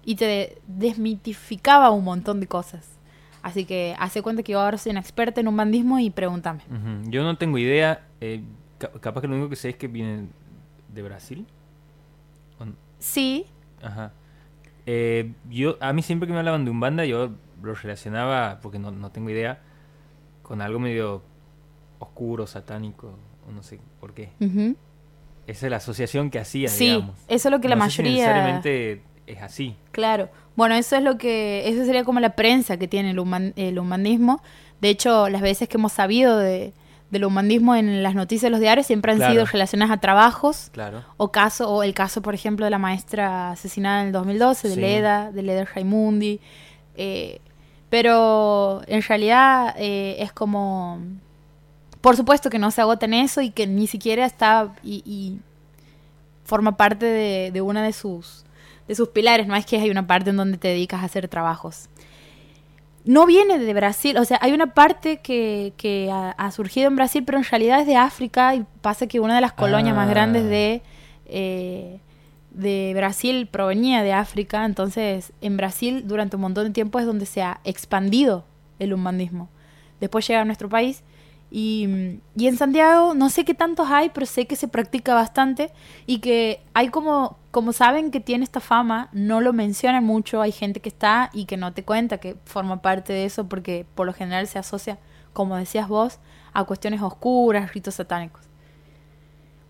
y 0.03 0.15
te 0.15 0.59
desmitificaba 0.67 1.91
un 1.91 2.05
montón 2.05 2.41
de 2.41 2.47
cosas. 2.47 2.89
Así 3.43 3.67
que 3.67 3.95
hace 3.99 4.23
cuenta 4.23 4.43
que 4.43 4.53
yo 4.53 4.61
ahora 4.61 4.79
soy 4.79 4.91
una 4.91 5.01
experta 5.01 5.41
en 5.43 5.49
umbandismo 5.49 5.99
y 5.99 6.09
pregúntame. 6.11 6.61
Ujú. 6.71 7.11
Yo 7.11 7.23
no 7.23 7.37
tengo 7.37 7.59
idea. 7.59 8.07
eh, 8.23 8.43
ca- 8.79 8.91
capaz 8.93 9.21
que 9.21 9.29
lo 9.29 9.35
único 9.35 9.51
que 9.51 9.57
sé 9.57 9.69
es 9.69 9.77
que 9.77 9.89
vienen 9.89 10.31
de 10.93 11.03
Brasil. 11.03 11.47
¿O 12.59 12.65
no? 12.65 12.73
Sí, 12.99 13.45
Ajá. 13.83 14.13
Eh, 14.87 15.33
yo, 15.51 15.77
a 15.81 15.93
mí 15.93 16.03
siempre 16.03 16.27
que 16.27 16.33
me 16.33 16.39
hablaban 16.39 16.65
de 16.65 16.71
Umbanda, 16.71 17.05
yo 17.05 17.31
lo 17.63 17.75
relacionaba, 17.75 18.61
porque 18.63 18.79
no, 18.79 18.91
no 18.91 19.11
tengo 19.11 19.31
idea, 19.31 19.61
con 20.43 20.61
algo 20.63 20.79
medio 20.79 21.23
oscuro, 21.99 22.47
satánico, 22.47 23.15
o 23.49 23.53
no 23.53 23.63
sé 23.63 23.81
por 24.01 24.13
qué. 24.15 24.31
ujú. 24.41 24.77
Esa 25.47 25.67
es 25.67 25.71
la 25.71 25.77
asociación 25.77 26.31
que 26.31 26.41
hacía, 26.41 26.69
sí, 26.69 26.87
digamos. 26.87 27.17
eso 27.29 27.49
es 27.49 27.53
lo 27.53 27.61
que 27.61 27.69
la 27.69 27.77
No 27.77 27.89
si 27.89 28.03
mayoría... 28.03 28.13
necesariamente 28.27 29.03
es 29.29 29.43
así. 29.43 29.77
Claro. 29.93 30.29
Bueno, 30.57 30.75
eso 30.75 30.97
es 30.97 31.03
lo 31.05 31.19
que, 31.19 31.69
eso 31.69 31.85
sería 31.85 32.03
como 32.05 32.19
la 32.21 32.31
prensa 32.31 32.77
que 32.79 32.89
tiene 32.89 33.11
el, 33.11 33.19
human- 33.21 33.53
el 33.57 33.79
humanismo. 33.79 34.43
De 34.81 34.89
hecho, 34.89 35.29
las 35.29 35.43
veces 35.43 35.69
que 35.69 35.77
hemos 35.77 35.93
sabido 35.93 36.37
de, 36.39 36.73
del 37.11 37.25
humanismo 37.25 37.77
en 37.77 38.03
las 38.03 38.15
noticias 38.15 38.43
de 38.43 38.51
los 38.51 38.61
diarios 38.61 38.87
siempre 38.87 39.13
han 39.13 39.19
Claro. 39.19 39.33
sido 39.33 39.45
relacionadas 39.47 39.97
a 39.97 40.01
trabajos 40.01 40.71
Claro. 40.73 41.05
o 41.17 41.31
caso, 41.31 41.71
o 41.71 41.83
el 41.83 41.95
caso, 41.95 42.21
por 42.23 42.35
ejemplo, 42.35 42.65
de 42.67 42.71
la 42.71 42.79
maestra 42.79 43.53
asesinada 43.53 44.01
en 44.01 44.07
el 44.09 44.13
2012, 44.13 44.69
de 44.69 44.75
Sí. 44.75 44.81
Leda, 44.81 45.31
de 45.31 45.43
Leda 45.43 45.65
Raimundi. 45.65 46.41
Eh, 46.97 47.41
pero 47.91 48.83
en 48.89 49.03
realidad 49.03 49.75
eh, 49.79 50.17
es 50.19 50.33
como, 50.33 50.99
por 52.01 52.17
supuesto 52.17 52.51
que 52.51 52.59
no 52.59 52.71
se 52.73 52.81
agota 52.81 53.07
en 53.07 53.15
eso 53.15 53.41
y 53.41 53.51
que 53.51 53.67
ni 53.67 53.87
siquiera 53.87 54.27
está 54.27 54.73
y, 54.83 55.03
y 55.07 55.39
forma 56.45 56.77
parte 56.77 57.07
de, 57.07 57.51
de 57.53 57.61
una 57.61 57.83
de 57.85 57.93
sus 57.93 58.43
de 58.89 58.95
sus 58.95 59.09
pilares, 59.09 59.49
no 59.49 59.57
es 59.57 59.67
que 59.67 59.77
hay 59.81 59.91
una 59.91 60.07
parte 60.07 60.31
en 60.31 60.37
donde 60.37 60.59
te 60.59 60.69
dedicas 60.69 61.03
a 61.03 61.07
hacer 61.07 61.27
trabajos. 61.27 61.89
No 63.07 63.25
viene 63.25 63.59
de 63.59 63.73
Brasil, 63.73 64.19
o 64.19 64.25
sea, 64.25 64.39
hay 64.43 64.53
una 64.53 64.75
parte 64.75 65.19
que, 65.19 65.73
que 65.77 66.11
ha, 66.13 66.31
ha 66.33 66.51
surgido 66.51 66.89
en 66.89 66.97
Brasil, 66.97 67.23
pero 67.25 67.39
en 67.39 67.45
realidad 67.45 67.81
es 67.81 67.87
de 67.87 67.97
África 67.97 68.55
y 68.55 68.65
pasa 68.83 69.07
que 69.07 69.21
una 69.21 69.37
de 69.37 69.41
las 69.41 69.53
colonias 69.53 69.95
más 69.95 70.09
Ah. 70.09 70.11
grandes 70.11 70.45
de, 70.45 70.83
eh, 71.27 72.01
de 72.51 72.93
Brasil 72.97 73.47
provenía 73.47 74.03
de 74.03 74.13
África, 74.13 74.65
entonces 74.65 75.33
en 75.41 75.57
Brasil 75.57 76.03
durante 76.07 76.35
un 76.37 76.43
montón 76.43 76.65
de 76.65 76.71
tiempo 76.71 76.99
es 76.99 77.07
donde 77.07 77.27
se 77.27 77.43
ha 77.43 77.61
expandido 77.65 78.45
el 78.81 78.93
umbandismo. 78.93 79.49
Después 80.01 80.27
llega 80.27 80.41
a 80.41 80.45
nuestro 80.45 80.69
país 80.69 81.05
y, 81.51 82.19
y 82.37 82.49
en 82.49 82.57
Santiago 82.57 83.15
no 83.15 83.31
sé 83.31 83.45
qué 83.45 83.55
tantos 83.55 83.89
hay, 83.89 84.11
pero 84.11 84.27
sé 84.27 84.47
que 84.47 84.57
se 84.57 84.67
practica 84.67 85.15
bastante 85.15 85.71
y 86.07 86.19
que 86.19 86.61
hay 86.75 86.89
como, 86.89 87.39
como 87.57 87.73
saben 87.73 88.11
que 88.11 88.21
tiene 88.21 88.45
esta 88.45 88.61
fama, 88.61 89.09
no 89.13 89.41
lo 89.41 89.55
mencionan 89.55 90.05
mucho, 90.05 90.43
hay 90.43 90.53
gente 90.53 90.81
que 90.81 90.91
está 90.91 91.31
y 91.33 91.47
que 91.47 91.57
no 91.57 91.73
te 91.73 91.85
cuenta 91.85 92.19
que 92.19 92.37
forma 92.45 92.83
parte 92.83 93.15
de 93.15 93.25
eso 93.25 93.49
porque 93.49 93.87
por 93.95 94.05
lo 94.05 94.13
general 94.13 94.47
se 94.47 94.59
asocia, 94.59 94.99
como 95.33 95.57
decías 95.57 95.89
vos, 95.89 96.19
a 96.53 96.65
cuestiones 96.65 97.01
oscuras, 97.01 97.73
ritos 97.73 97.95
satánicos. 97.95 98.43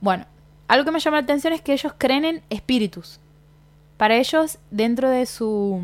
Bueno, 0.01 0.27
algo 0.67 0.85
que 0.85 0.91
me 0.91 0.99
llama 0.99 1.19
la 1.19 1.23
atención 1.23 1.53
es 1.53 1.61
que 1.61 1.75
ellos 1.75 1.95
creen 1.97 2.25
en 2.25 2.43
espíritus. 2.51 3.21
Para 3.99 4.17
ellos, 4.17 4.59
dentro 4.73 5.09
de 5.09 5.25
su, 5.25 5.81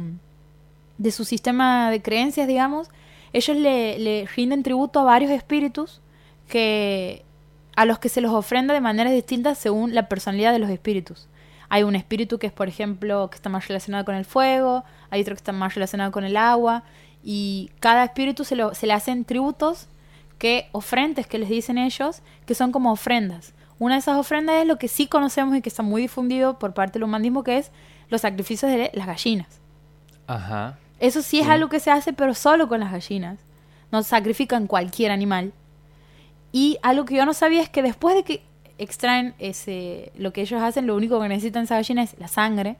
de 0.98 1.12
su 1.12 1.24
sistema 1.24 1.92
de 1.92 2.02
creencias, 2.02 2.48
digamos, 2.48 2.88
ellos 3.32 3.56
le, 3.56 4.00
le 4.00 4.26
rinden 4.34 4.64
tributo 4.64 4.98
a 4.98 5.04
varios 5.04 5.30
espíritus 5.30 6.00
que 6.48 7.24
a 7.76 7.84
los 7.84 8.00
que 8.00 8.08
se 8.08 8.20
los 8.20 8.32
ofrenda 8.32 8.74
de 8.74 8.80
maneras 8.80 9.12
distintas 9.12 9.56
según 9.56 9.94
la 9.94 10.08
personalidad 10.08 10.52
de 10.52 10.58
los 10.58 10.68
espíritus. 10.68 11.28
Hay 11.74 11.84
un 11.84 11.96
espíritu 11.96 12.38
que 12.38 12.48
es, 12.48 12.52
por 12.52 12.68
ejemplo, 12.68 13.30
que 13.30 13.36
está 13.36 13.48
más 13.48 13.66
relacionado 13.66 14.04
con 14.04 14.14
el 14.14 14.26
fuego, 14.26 14.84
hay 15.08 15.22
otro 15.22 15.34
que 15.34 15.38
está 15.38 15.52
más 15.52 15.74
relacionado 15.74 16.12
con 16.12 16.22
el 16.24 16.36
agua, 16.36 16.82
y 17.24 17.70
cada 17.80 18.04
espíritu 18.04 18.44
se, 18.44 18.56
lo- 18.56 18.74
se 18.74 18.86
le 18.86 18.92
hacen 18.92 19.24
tributos 19.24 19.88
que 20.36 20.68
ofrendas 20.72 21.26
que 21.26 21.38
les 21.38 21.48
dicen 21.48 21.78
ellos, 21.78 22.20
que 22.44 22.54
son 22.54 22.72
como 22.72 22.92
ofrendas. 22.92 23.54
Una 23.78 23.94
de 23.94 24.00
esas 24.00 24.18
ofrendas 24.18 24.56
es 24.60 24.66
lo 24.66 24.76
que 24.76 24.86
sí 24.88 25.06
conocemos 25.06 25.56
y 25.56 25.62
que 25.62 25.70
está 25.70 25.82
muy 25.82 26.02
difundido 26.02 26.58
por 26.58 26.74
parte 26.74 26.94
del 26.98 27.04
humanismo, 27.04 27.42
que 27.42 27.56
es 27.56 27.70
los 28.10 28.20
sacrificios 28.20 28.70
de 28.70 28.90
las 28.92 29.06
gallinas. 29.06 29.48
Ajá. 30.26 30.78
Eso 31.00 31.22
sí 31.22 31.38
es 31.40 31.46
Sí. 31.46 31.50
algo 31.52 31.70
que 31.70 31.80
se 31.80 31.90
hace, 31.90 32.12
pero 32.12 32.34
solo 32.34 32.68
con 32.68 32.80
las 32.80 32.92
gallinas. 32.92 33.38
No 33.90 34.02
sacrifican 34.02 34.66
cualquier 34.66 35.10
animal. 35.10 35.52
Y 36.52 36.76
algo 36.82 37.06
que 37.06 37.14
yo 37.16 37.24
no 37.24 37.32
sabía 37.34 37.62
es 37.62 37.70
que 37.70 37.82
después 37.82 38.14
de 38.14 38.24
que 38.24 38.42
extraen 38.78 39.34
ese, 39.38 40.12
lo 40.16 40.32
que 40.32 40.42
ellos 40.42 40.60
hacen, 40.62 40.86
lo 40.86 40.96
único 40.96 41.20
que 41.20 41.28
necesitan 41.28 41.64
esa 41.64 41.76
gallina 41.76 42.02
es 42.02 42.18
la 42.18 42.28
sangre. 42.28 42.76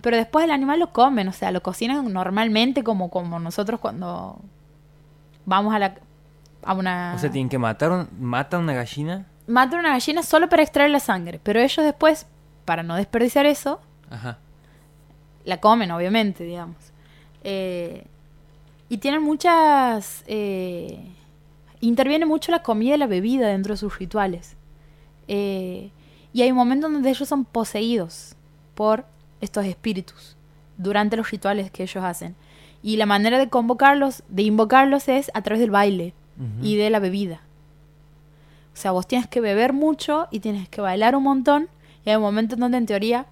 Pero 0.00 0.16
después 0.16 0.44
el 0.44 0.50
animal 0.50 0.80
lo 0.80 0.92
comen, 0.92 1.28
o 1.28 1.32
sea, 1.32 1.50
lo 1.50 1.62
cocinan 1.62 2.12
normalmente 2.12 2.84
como, 2.84 3.08
como 3.10 3.38
nosotros 3.40 3.80
cuando 3.80 4.38
vamos 5.46 5.74
a 5.74 5.78
la 5.78 5.94
a 6.62 6.74
una 6.74 7.14
O 7.14 7.18
sea, 7.18 7.30
tienen 7.30 7.48
que 7.48 7.58
matar 7.58 7.90
un, 7.92 8.08
matan 8.18 8.62
una 8.62 8.72
gallina. 8.74 9.26
matan 9.46 9.80
una 9.80 9.90
gallina 9.90 10.22
solo 10.22 10.48
para 10.48 10.62
extraer 10.62 10.90
la 10.90 11.00
sangre, 11.00 11.40
pero 11.42 11.60
ellos 11.60 11.84
después, 11.84 12.26
para 12.64 12.82
no 12.82 12.96
desperdiciar 12.96 13.46
eso, 13.46 13.80
Ajá. 14.10 14.38
la 15.44 15.58
comen, 15.60 15.90
obviamente, 15.90 16.44
digamos. 16.44 16.76
Eh, 17.42 18.04
y 18.88 18.98
tienen 18.98 19.22
muchas... 19.22 20.24
eh, 20.26 21.10
interviene 21.80 22.24
mucho 22.24 22.50
la 22.50 22.62
comida 22.62 22.94
y 22.94 22.98
la 22.98 23.06
bebida 23.06 23.48
dentro 23.48 23.74
de 23.74 23.78
sus 23.78 23.98
rituales. 23.98 24.56
Eh, 25.28 25.90
y 26.32 26.42
hay 26.42 26.52
momentos 26.52 26.92
donde 26.92 27.10
ellos 27.10 27.28
son 27.28 27.44
poseídos 27.44 28.34
por 28.74 29.06
estos 29.40 29.64
espíritus 29.66 30.36
durante 30.78 31.16
los 31.16 31.30
rituales 31.30 31.70
que 31.70 31.84
ellos 31.84 32.02
hacen. 32.04 32.34
Y 32.82 32.96
la 32.96 33.06
manera 33.06 33.38
de 33.38 33.48
convocarlos, 33.48 34.22
de 34.28 34.42
invocarlos 34.42 35.08
es 35.08 35.30
a 35.34 35.42
través 35.42 35.60
del 35.60 35.70
baile 35.70 36.12
y 36.62 36.76
de 36.76 36.90
la 36.90 36.98
bebida. 36.98 37.40
O 38.72 38.76
sea, 38.76 38.90
vos 38.90 39.06
tienes 39.06 39.28
que 39.28 39.40
beber 39.40 39.72
mucho 39.72 40.26
y 40.32 40.40
tienes 40.40 40.68
que 40.68 40.80
bailar 40.80 41.14
un 41.14 41.22
montón. 41.22 41.68
Y 42.04 42.10
hay 42.10 42.18
momentos 42.18 42.58
donde 42.58 42.76
en 42.78 42.86
teoría 42.86 43.26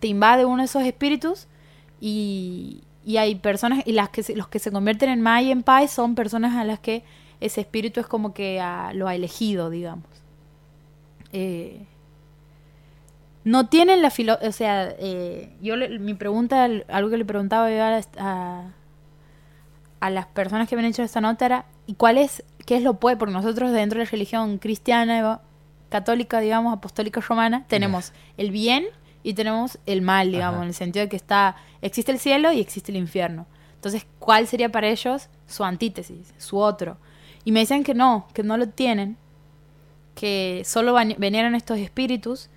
te 0.00 0.08
invade 0.08 0.44
uno 0.44 0.58
de 0.58 0.64
esos 0.64 0.82
espíritus 0.82 1.46
y, 2.00 2.82
y 3.04 3.16
hay 3.18 3.36
personas, 3.36 3.82
y 3.86 3.92
las 3.92 4.08
que 4.08 4.24
se- 4.24 4.34
los 4.34 4.48
que 4.48 4.58
se 4.58 4.72
convierten 4.72 5.08
en 5.08 5.22
Mai 5.22 5.46
y 5.46 5.50
en 5.52 5.62
Pai 5.62 5.86
son 5.86 6.14
personas 6.16 6.56
a 6.56 6.64
las 6.64 6.80
que 6.80 7.04
ese 7.40 7.60
espíritu 7.60 8.00
es 8.00 8.06
como 8.08 8.34
que 8.34 8.60
ah, 8.60 8.90
lo 8.92 9.06
ha 9.06 9.14
elegido, 9.14 9.70
digamos. 9.70 10.04
Eh, 11.32 11.84
no 13.44 13.66
tienen 13.68 14.02
la 14.02 14.10
filo 14.10 14.38
o 14.40 14.52
sea, 14.52 14.94
eh, 14.98 15.52
yo 15.60 15.74
le- 15.76 15.98
mi 15.98 16.14
pregunta, 16.14 16.64
algo 16.88 17.10
que 17.10 17.16
le 17.16 17.24
preguntaba 17.24 17.70
yo 17.70 17.82
a, 17.82 18.00
a, 18.18 18.70
a 20.00 20.10
las 20.10 20.26
personas 20.26 20.68
que 20.68 20.76
me 20.76 20.82
han 20.82 20.88
hecho 20.88 21.02
esta 21.02 21.20
nota 21.20 21.46
era, 21.46 21.64
¿y 21.86 21.94
cuál 21.94 22.18
es, 22.18 22.44
qué 22.66 22.76
es 22.76 22.82
lo 22.82 22.94
puede? 22.94 23.16
Porque 23.16 23.32
nosotros 23.34 23.72
dentro 23.72 23.98
de 23.98 24.04
la 24.04 24.10
religión 24.10 24.58
cristiana, 24.58 25.40
católica, 25.88 26.40
digamos, 26.40 26.72
apostólica 26.72 27.20
romana, 27.20 27.64
tenemos 27.68 28.12
el 28.36 28.50
bien 28.50 28.84
y 29.24 29.34
tenemos 29.34 29.78
el 29.86 30.02
mal, 30.02 30.30
digamos, 30.30 30.54
Ajá. 30.56 30.62
en 30.64 30.68
el 30.68 30.74
sentido 30.74 31.04
de 31.04 31.08
que 31.08 31.16
está, 31.16 31.56
existe 31.82 32.12
el 32.12 32.18
cielo 32.18 32.52
y 32.52 32.60
existe 32.60 32.90
el 32.92 32.96
infierno. 32.98 33.46
Entonces, 33.74 34.06
¿cuál 34.18 34.46
sería 34.46 34.70
para 34.70 34.88
ellos 34.88 35.28
su 35.46 35.64
antítesis, 35.64 36.32
su 36.38 36.58
otro? 36.58 36.96
Y 37.44 37.52
me 37.52 37.60
decían 37.60 37.82
que 37.84 37.94
no, 37.94 38.26
que 38.32 38.42
no 38.44 38.56
lo 38.56 38.68
tienen, 38.68 39.16
que 40.22 40.62
solo 40.64 40.94
veneran 41.18 41.56
estos 41.56 41.80
espíritus 41.80 42.48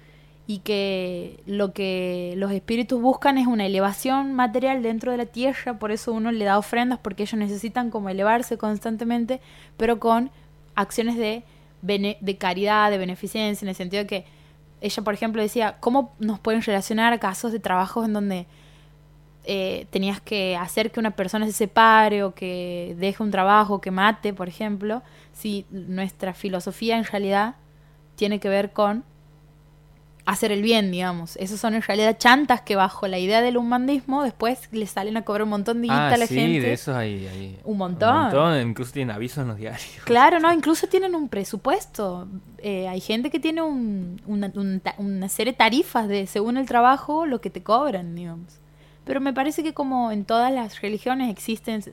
y 0.45 0.59
que 0.59 1.39
lo 1.47 1.74
que 1.74 2.36
los 2.38 2.51
espíritus 2.51 3.01
buscan 3.01 3.39
es 3.39 3.47
una 3.47 3.66
elevación 3.66 4.36
material 4.36 4.84
dentro 4.84 5.11
de 5.11 5.18
la 5.18 5.26
tierra, 5.26 5.80
por 5.80 5.91
eso 5.91 6.13
uno 6.13 6.32
le 6.32 6.45
da 6.45 6.59
ofrendas 6.59 6.99
porque 7.01 7.24
ellos 7.24 7.39
necesitan 7.39 7.89
como 7.89 8.09
elevarse 8.09 8.59
constantemente, 8.59 9.41
pero 9.78 9.99
con 9.99 10.30
acciones 10.76 11.18
de, 11.18 11.41
de 11.82 12.38
caridad, 12.38 12.91
de 12.91 12.99
beneficencia, 12.99 13.66
en 13.66 13.70
el 13.70 13.76
sentido 13.76 14.03
de 14.03 14.07
que 14.07 14.26
ella, 14.80 15.03
por 15.03 15.16
ejemplo, 15.16 15.41
decía, 15.41 15.78
¿cómo 15.80 16.13
nos 16.20 16.39
pueden 16.39 16.61
relacionar 16.61 17.20
casos 17.20 17.51
de 17.51 17.59
trabajos 17.59 18.05
en 18.05 18.13
donde 18.13 18.45
eh, 19.45 19.88
tenías 19.89 20.22
que 20.22 20.55
hacer 20.55 20.91
que 20.91 20.99
una 20.99 21.16
persona 21.16 21.47
se 21.47 21.53
separe 21.53 22.24
o 22.24 22.36
que 22.36 22.95
deje 22.99 23.24
un 23.24 23.32
trabajo, 23.32 23.82
que 23.82 23.89
mate, 23.89 24.34
por 24.34 24.49
ejemplo, 24.49 25.01
si 25.36 25.68
nuestra 25.70 26.34
filosofía 26.34 26.98
en 26.98 27.04
realidad 27.04 27.56
tiene 28.16 28.40
que 28.40 28.50
ver 28.50 28.72
con 28.74 29.04
hacer 30.26 30.52
el 30.52 30.64
bien, 30.64 30.90
digamos. 30.92 31.36
Esos 31.36 31.60
son 31.60 31.76
en 31.76 31.84
realidad 31.84 32.18
chantas 32.18 32.62
que 32.62 32.76
bajo 32.76 33.08
la 33.08 33.20
idea 33.20 33.42
del 33.42 33.58
humanismo 33.58 34.24
después 34.24 34.70
le 34.72 34.88
salen 34.88 35.18
a 35.18 35.22
cobrar 35.22 35.44
un 35.44 35.50
montón 35.50 35.78
de 35.84 35.88
guita 35.88 36.08
Ah, 36.10 36.14
a 36.14 36.18
la 36.18 36.26
sí, 36.26 36.34
gente. 36.36 36.62
de 36.62 36.74
esos 36.74 36.96
hay, 36.96 37.28
hay 37.28 37.60
Un 37.64 37.78
montón. 37.78 38.32
Incluso 38.68 38.92
tienen 38.92 39.16
avisos 39.16 39.40
en 39.44 39.50
los 39.50 39.58
diarios. 39.58 39.86
Claro, 40.06 40.40
no, 40.40 40.52
incluso 40.52 40.88
tienen 40.88 41.14
un 41.14 41.30
presupuesto. 41.30 42.28
Eh, 42.58 42.88
hay 42.88 43.02
gente 43.02 43.30
que 43.30 43.40
tiene 43.40 43.62
un- 43.62 44.20
una, 44.26 44.52
un 44.56 44.82
una 44.98 45.30
serie 45.30 45.54
de 45.54 45.58
tarifas 45.58 46.08
de 46.08 46.26
según 46.26 46.58
el 46.58 46.66
trabajo 46.66 47.28
lo 47.28 47.40
que 47.40 47.52
te 47.52 47.62
cobran, 47.62 48.16
digamos. 48.16 48.58
Pero 49.04 49.22
me 49.22 49.32
parece 49.32 49.62
que 49.62 49.76
como 49.76 50.12
en 50.12 50.26
todas 50.26 50.52
las 50.52 50.82
religiones 50.82 51.30
existen 51.30 51.84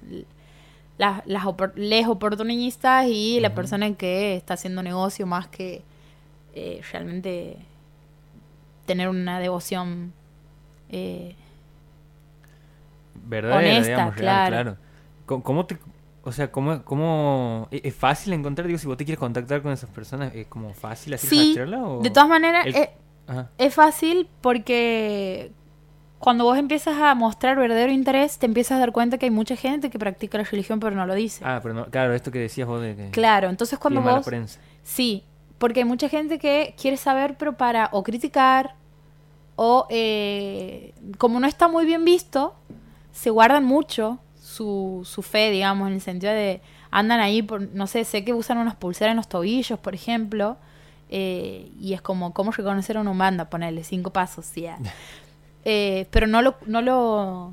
las, 0.99 1.22
las 1.26 1.45
opor- 1.45 1.72
les 1.74 2.07
oportunistas 2.07 3.07
y 3.09 3.40
la 3.40 3.49
Ujú. 3.49 3.57
persona 3.57 3.93
que 3.95 4.36
está 4.36 4.55
haciendo 4.55 4.82
negocio 4.82 5.26
más 5.26 5.49
que 5.49 5.82
eh, 6.55 6.80
realmente 6.93 7.57
tener 8.86 9.09
una 9.09 9.40
devoción 9.40 10.12
eh, 10.90 11.34
Verdadera, 13.24 13.59
Honesta, 13.59 13.86
digamos, 13.88 14.16
real, 14.16 14.49
claro. 14.49 14.76
claro. 15.26 15.43
¿Cómo, 15.43 15.66
te, 15.66 15.78
o 16.24 16.32
sea, 16.32 16.51
cómo, 16.51 16.82
cómo 16.84 17.68
e- 17.70 17.80
es 17.84 17.95
fácil 17.95 18.32
encontrar, 18.32 18.66
digo, 18.66 18.78
si 18.78 18.86
vos 18.86 18.97
te 18.97 19.05
quieres 19.05 19.18
contactar 19.18 19.62
con 19.62 19.72
esas 19.72 19.88
personas, 19.90 20.34
es 20.34 20.47
como 20.47 20.74
fácil 20.74 21.14
así 21.14 21.26
Sí, 21.26 21.38
rastrearla 21.38 21.82
o 21.84 22.03
de 22.03 22.11
todas 22.11 22.28
maneras 22.28 22.66
el- 22.66 22.74
eh. 22.76 22.90
Es 23.57 23.74
fácil 23.74 24.28
porque 24.43 25.53
cuando 26.22 26.44
vos 26.44 26.56
empiezas 26.56 26.96
a 26.98 27.16
mostrar 27.16 27.56
verdadero 27.56 27.90
interés, 27.90 28.38
te 28.38 28.46
empiezas 28.46 28.76
a 28.76 28.78
dar 28.78 28.92
cuenta 28.92 29.18
que 29.18 29.26
hay 29.26 29.32
mucha 29.32 29.56
gente 29.56 29.90
que 29.90 29.98
practica 29.98 30.38
la 30.38 30.44
religión 30.44 30.78
pero 30.78 30.94
no 30.94 31.04
lo 31.04 31.14
dice. 31.14 31.44
Ah, 31.44 31.58
pero 31.60 31.74
no, 31.74 31.86
claro, 31.86 32.14
esto 32.14 32.30
que 32.30 32.38
decías 32.38 32.68
vos 32.68 32.80
de 32.80 32.94
que 32.94 33.10
claro, 33.10 33.48
entonces 33.48 33.76
cuando 33.80 33.98
tiene 33.98 34.04
mala 34.04 34.18
vos... 34.18 34.26
prensa. 34.26 34.60
Sí, 34.84 35.24
porque 35.58 35.80
hay 35.80 35.84
mucha 35.84 36.08
gente 36.08 36.38
que 36.38 36.76
quiere 36.80 36.96
saber 36.96 37.36
pero 37.36 37.56
para 37.56 37.88
o 37.90 38.04
criticar 38.04 38.76
o 39.56 39.88
eh, 39.90 40.94
como 41.18 41.40
no 41.40 41.48
está 41.48 41.66
muy 41.66 41.86
bien 41.86 42.04
visto, 42.04 42.54
se 43.10 43.30
guardan 43.30 43.64
mucho 43.64 44.20
su, 44.40 45.02
su 45.04 45.22
fe, 45.22 45.50
digamos, 45.50 45.88
en 45.88 45.94
el 45.94 46.00
sentido 46.00 46.32
de 46.32 46.62
andan 46.92 47.18
ahí, 47.18 47.42
por, 47.42 47.62
no 47.62 47.88
sé, 47.88 48.04
sé 48.04 48.24
que 48.24 48.32
usan 48.32 48.58
unas 48.58 48.76
pulseras 48.76 49.10
en 49.10 49.16
los 49.16 49.28
tobillos, 49.28 49.76
por 49.80 49.96
ejemplo, 49.96 50.56
eh, 51.10 51.72
y 51.80 51.94
es 51.94 52.00
como, 52.00 52.32
¿cómo 52.32 52.52
reconocer 52.52 52.96
a 52.96 53.00
una 53.00 53.12
banda? 53.12 53.50
Ponerle 53.50 53.82
cinco 53.82 54.10
pasos, 54.10 54.46
sí. 54.46 54.66
ah. 54.68 54.78
Eh, 55.64 56.06
pero 56.10 56.26
no 56.26 56.42
lo, 56.42 56.56
no 56.66 56.82
lo 56.82 57.52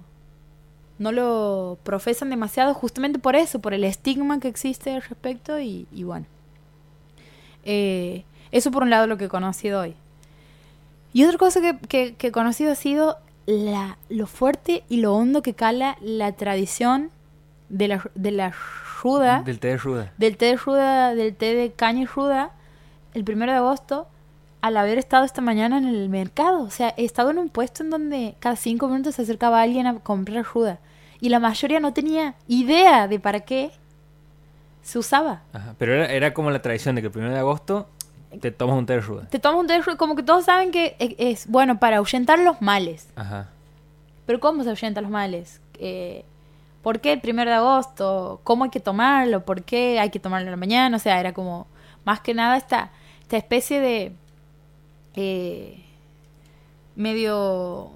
no 0.98 1.12
lo 1.14 1.78
profesan 1.84 2.30
demasiado 2.30 2.74
justamente 2.74 3.20
por 3.20 3.36
eso, 3.38 3.60
por 3.60 3.74
el 3.74 3.84
estigma 3.86 4.40
que 4.42 4.48
existe 4.50 4.92
al 4.94 5.02
respecto 5.02 5.58
y, 5.60 5.88
y 5.94 6.04
bueno. 6.04 6.26
Eh, 7.64 8.24
eso 8.52 8.72
por 8.72 8.84
un 8.84 8.90
lado 8.90 9.08
lo 9.08 9.18
que 9.18 9.26
he 9.26 9.30
conocido 9.30 9.82
hoy. 9.82 9.96
Y 11.14 11.24
otra 11.24 11.38
cosa 11.38 11.62
que, 11.62 11.78
que- 11.88 12.16
que 12.16 12.28
he 12.28 12.32
conocido 12.32 12.72
ha 12.72 12.76
sido 12.76 13.18
la, 13.46 13.98
lo 14.10 14.28
fuerte 14.28 14.84
y 14.90 14.98
lo 15.02 15.14
hondo 15.16 15.42
que 15.42 15.54
cala 15.54 15.98
la 16.02 16.32
tradición 16.34 17.12
de 17.70 17.88
la, 17.88 18.04
de 18.16 18.32
la 18.32 18.54
ruda, 19.02 19.42
Del 19.44 19.60
té 19.60 19.70
de 19.70 19.78
ruda. 19.78 20.14
del 20.18 20.38
té 20.38 20.46
de 20.48 20.56
ruda, 20.58 21.16
del 21.16 21.36
té 21.36 21.56
de 21.56 21.72
caña 21.72 22.02
y 22.02 22.06
ruda, 22.06 22.52
el 23.14 23.24
primero 23.24 23.52
de 23.52 23.58
agosto, 23.60 24.08
al 24.62 24.78
haber 24.78 24.98
estado 24.98 25.24
esta 25.24 25.42
mañana 25.42 25.78
en 25.78 25.88
el 25.88 26.10
mercado. 26.10 26.62
O 26.62 26.70
sea, 26.70 26.94
he 26.98 27.06
estado 27.06 27.32
en 27.32 27.38
un 27.38 27.50
puesto 27.50 27.84
en 27.84 27.90
donde 27.90 28.36
cada 28.40 28.56
cinco 28.56 28.88
minutos 28.88 29.16
se 29.16 29.22
acercaba 29.22 29.62
alguien 29.62 29.88
a 29.88 30.00
comprar 30.00 30.44
ruda. 30.44 30.80
Y 31.22 31.30
la 31.30 31.40
mayoría 31.40 31.80
no 31.80 31.94
tenía 31.94 32.36
idea 32.48 33.08
de 33.08 33.20
para 33.20 33.42
qué 33.42 33.72
se 34.82 35.00
usaba. 35.00 35.42
Ajá. 35.54 35.76
Pero 35.78 35.94
era, 35.94 36.06
era 36.08 36.34
como 36.34 36.52
la 36.52 36.62
tradición 36.62 36.96
de 36.96 37.02
que 37.02 37.08
el 37.08 37.18
1 37.18 37.32
de 37.32 37.40
agosto 37.40 37.88
te 38.42 38.52
tomas 38.52 38.78
un 38.78 38.86
té 38.86 38.94
de 38.94 39.02
ruda. 39.02 39.28
Te 39.30 39.40
tomas 39.40 39.60
un 39.60 39.68
té 39.68 39.74
de 39.74 39.82
ruda, 39.82 39.98
como 39.98 40.16
que 40.16 40.24
todos 40.24 40.46
saben 40.46 40.72
que 40.72 40.96
e- 41.00 41.16
es, 41.18 41.48
bueno 41.48 41.80
para 41.80 41.98
ahuyentar 41.98 42.40
los 42.40 42.62
males. 42.62 43.08
Ajá. 43.16 43.48
Pero 44.26 44.40
¿cómo 44.40 44.64
se 44.64 44.70
ahuyentan 44.70 45.04
los 45.04 45.12
males? 45.12 45.62
Eh, 45.80 46.24
¿Por 46.84 47.02
qué 47.02 47.14
el 47.14 47.22
primero 47.22 47.50
de 47.50 47.58
agosto? 47.58 48.40
¿Cómo 48.44 48.64
hay 48.64 48.70
que 48.70 48.80
tomarlo? 48.80 49.44
¿Por 49.44 49.64
qué 49.64 50.00
hay 50.00 50.12
que 50.12 50.20
tomarlo 50.20 50.48
en 50.48 50.52
la 50.52 50.58
mañana? 50.58 50.96
O 50.96 51.00
sea, 51.00 51.20
era 51.20 51.34
como 51.34 51.68
más 52.06 52.22
que 52.22 52.34
nada 52.34 52.56
esta, 52.56 52.92
esta 53.22 53.38
especie 53.38 53.80
de 53.82 54.14
eh, 55.22 55.76
medio 56.96 57.92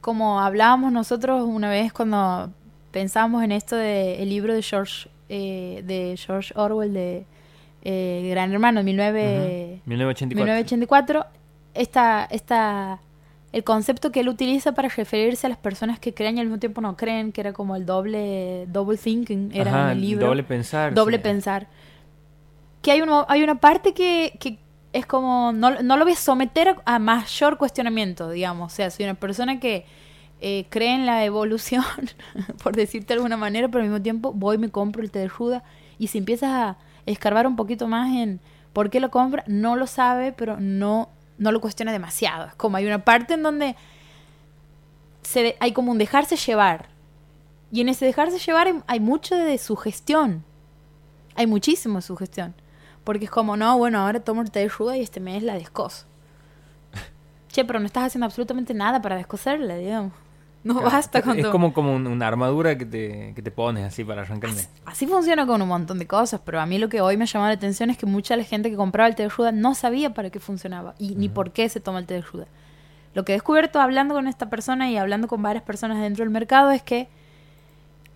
como 0.00 0.40
hablábamos 0.40 0.92
nosotros 0.92 1.42
una 1.44 1.68
vez 1.68 1.92
cuando 1.92 2.52
pensábamos 2.92 3.42
en 3.42 3.50
esto 3.50 3.74
del 3.74 4.20
el 4.20 4.28
libro 4.28 4.54
de 4.54 4.62
George 4.62 5.08
eh, 5.28 5.82
de 5.84 6.16
George 6.16 6.52
Orwell 6.56 6.92
de 6.92 7.26
eh, 7.82 8.28
Gran 8.30 8.52
Hermano 8.52 8.80
de 8.80 8.84
19 8.84 9.20
Ujú. 9.20 9.90
1984. 9.90 10.36
1984, 10.36 11.26
esta, 11.74 12.24
esta, 12.30 13.00
el 13.52 13.64
concepto 13.64 14.12
que 14.12 14.20
él 14.20 14.28
utiliza 14.28 14.72
para 14.72 14.88
referirse 14.88 15.46
a 15.48 15.50
las 15.50 15.58
personas 15.58 15.98
que 15.98 16.14
creen 16.14 16.36
y 16.36 16.40
al 16.40 16.46
mismo 16.46 16.60
tiempo 16.60 16.80
no 16.80 16.96
creen, 16.96 17.32
que 17.32 17.40
era 17.40 17.52
como 17.52 17.74
el 17.74 17.84
doble, 17.84 18.66
double 18.68 18.96
thinking, 18.96 19.50
era 19.52 19.70
Ajá, 19.70 19.82
en 19.86 19.98
el 19.98 20.00
libro. 20.00 20.26
Doble 20.28 20.44
pensar. 20.44 20.94
Doble 20.94 21.16
sí. 21.16 21.22
pensar. 21.24 21.66
Que 22.80 22.92
hay, 22.92 23.00
uno, 23.00 23.26
hay 23.28 23.42
una 23.42 23.56
parte 23.56 23.92
que, 23.92 24.36
que 24.38 24.58
es 24.94 25.06
como, 25.06 25.52
no, 25.52 25.82
no 25.82 25.96
lo 25.96 26.04
voy 26.04 26.12
a 26.12 26.16
someter 26.16 26.76
a, 26.84 26.98
mayor 27.00 27.58
cuestionamiento, 27.58 28.30
digamos. 28.30 28.72
O 28.72 28.76
sea, 28.76 28.90
soy 28.90 29.04
una 29.04 29.14
persona 29.14 29.58
que 29.58 29.86
eh, 30.40 30.66
cree 30.70 30.94
en 30.94 31.04
la 31.04 31.24
evolución, 31.24 31.84
por 32.62 32.76
decirte 32.76 33.08
de 33.08 33.14
alguna 33.14 33.36
manera, 33.36 33.66
pero 33.68 33.82
al 33.82 33.90
mismo 33.90 34.00
tiempo 34.00 34.32
voy 34.32 34.56
me 34.56 34.70
compro 34.70 35.02
el 35.02 35.10
té 35.10 35.18
de. 35.18 35.62
Y 35.98 36.06
si 36.06 36.18
empiezas 36.18 36.50
a 36.50 36.76
escarbar 37.06 37.48
un 37.48 37.56
poquito 37.56 37.88
más 37.88 38.14
en 38.14 38.38
por 38.72 38.88
qué 38.88 39.00
lo 39.00 39.10
compra, 39.10 39.42
no 39.48 39.74
lo 39.74 39.88
sabe, 39.88 40.30
pero 40.30 40.60
no, 40.60 41.08
no 41.38 41.50
lo 41.50 41.60
cuestiona 41.60 41.90
demasiado. 41.90 42.46
Es 42.46 42.54
como 42.54 42.76
hay 42.76 42.86
una 42.86 43.04
parte 43.04 43.34
en 43.34 43.42
donde 43.42 43.74
se 45.22 45.42
de- 45.42 45.56
hay 45.58 45.72
como 45.72 45.90
un 45.90 45.98
dejarse 45.98 46.36
llevar. 46.36 46.88
Y 47.72 47.80
en 47.80 47.88
ese 47.88 48.06
dejarse 48.06 48.38
llevar 48.38 48.72
hay, 48.86 49.00
mucho 49.00 49.34
de 49.34 49.58
sugestión. 49.58 50.44
Hay 51.34 51.48
muchísimo 51.48 52.00
sugestión. 52.00 52.54
Porque 53.04 53.26
es 53.26 53.30
como, 53.30 53.56
no, 53.56 53.76
bueno, 53.78 53.98
ahora 54.00 54.20
tomo 54.20 54.42
el 54.42 54.50
té 54.50 54.60
de 54.60 54.68
ruda 54.68 54.96
y 54.96 55.02
este 55.02 55.20
mes 55.20 55.42
la 55.42 55.54
descoso. 55.54 56.06
Che, 57.48 57.64
pero 57.64 57.78
no 57.80 57.86
estás 57.86 58.04
haciendo 58.04 58.26
absolutamente 58.26 58.74
nada 58.74 59.00
para 59.02 59.16
descoserla, 59.16 59.76
digamos. 59.76 60.12
No 60.62 60.72
Claro, 60.76 60.90
basta 60.90 61.20
con 61.20 61.38
Es 61.38 61.46
como, 61.48 61.74
como 61.74 61.94
un- 61.94 62.06
una 62.06 62.26
armadura 62.26 62.78
que 62.78 62.86
te, 62.86 63.32
que 63.34 63.42
te 63.42 63.50
pones 63.50 63.84
así 63.84 64.02
para 64.02 64.22
arrancarme. 64.22 64.56
Así, 64.60 64.68
así 64.86 65.06
funciona 65.06 65.46
con 65.46 65.60
un 65.60 65.68
montón 65.68 65.98
de 65.98 66.06
cosas, 66.06 66.40
pero 66.42 66.58
a 66.58 66.64
mí 66.64 66.78
lo 66.78 66.88
que 66.88 67.02
hoy 67.02 67.18
me 67.18 67.26
llamó 67.26 67.44
la 67.46 67.52
atención 67.52 67.90
es 67.90 67.98
que 67.98 68.06
mucha 68.06 68.32
de 68.32 68.38
la 68.38 68.44
gente 68.48 68.70
que 68.70 68.76
compraba 68.76 69.06
el 69.06 69.14
té 69.14 69.24
de 69.24 69.28
ruda 69.28 69.52
no 69.52 69.74
sabía 69.74 70.14
para 70.14 70.30
qué 70.30 70.40
funcionaba 70.40 70.94
y 70.98 71.16
ni 71.16 71.28
por 71.28 71.50
qué 71.52 71.68
se 71.68 71.80
toma 71.80 71.98
el 71.98 72.06
té 72.06 72.14
de 72.14 72.22
ruda. 72.22 72.46
Lo 73.12 73.26
que 73.26 73.32
he 73.32 73.36
descubierto 73.36 73.78
hablando 73.78 74.14
con 74.14 74.26
esta 74.26 74.48
persona 74.48 74.90
y 74.90 74.96
hablando 74.96 75.28
con 75.28 75.42
varias 75.42 75.62
personas 75.64 76.00
dentro 76.00 76.24
del 76.24 76.30
mercado 76.32 76.70
es 76.70 76.82
que 76.82 77.08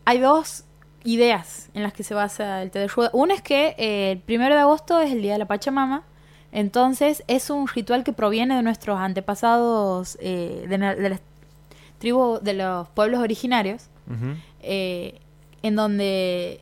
hay 0.06 0.18
dos 0.18 0.64
ideas 1.04 1.70
en 1.74 1.82
las 1.82 1.92
que 1.92 2.02
se 2.02 2.14
basa 2.14 2.62
el 2.62 2.70
té 2.70 2.80
de 2.80 2.88
ruda. 2.88 3.10
Una 3.12 3.34
es 3.34 3.42
que 3.42 3.74
eh, 3.78 4.12
el 4.12 4.18
primero 4.18 4.54
de 4.54 4.60
agosto 4.60 5.00
es 5.00 5.12
el 5.12 5.22
día 5.22 5.32
de 5.34 5.38
la 5.38 5.46
Pachamama, 5.46 6.02
entonces 6.52 7.22
es 7.28 7.50
un 7.50 7.68
ritual 7.68 8.04
que 8.04 8.12
proviene 8.12 8.56
de 8.56 8.62
nuestros 8.62 8.98
antepasados, 8.98 10.16
eh, 10.20 10.64
de, 10.68 10.78
la- 10.78 10.94
de 10.94 11.08
las 11.10 11.20
tribus, 11.98 12.42
de 12.42 12.54
los 12.54 12.88
pueblos 12.90 13.20
originarios 13.20 13.88
eh, 14.62 15.20
en 15.62 15.76
donde 15.76 16.60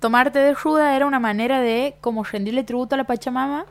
tomarte 0.00 0.38
de 0.38 0.54
ruda 0.54 0.96
era 0.96 1.06
una 1.06 1.20
manera 1.20 1.60
de 1.60 1.96
como 2.00 2.24
rendirle 2.24 2.64
tributo 2.64 2.94
a 2.94 2.98
la 2.98 3.04
Pachamama 3.04 3.66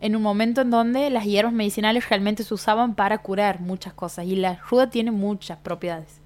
en 0.00 0.14
un 0.16 0.22
momento 0.22 0.60
en 0.62 0.70
donde 0.70 1.08
las 1.10 1.24
hierbas 1.24 1.52
medicinales 1.52 2.08
realmente 2.08 2.42
se 2.44 2.52
usaban 2.52 2.94
para 2.94 3.18
curar 3.18 3.60
muchas 3.60 3.92
cosas 3.94 4.26
y 4.26 4.36
la 4.36 4.56
ruda 4.68 4.90
tiene 4.90 5.10
muchas 5.10 5.58
propiedades. 5.58 6.20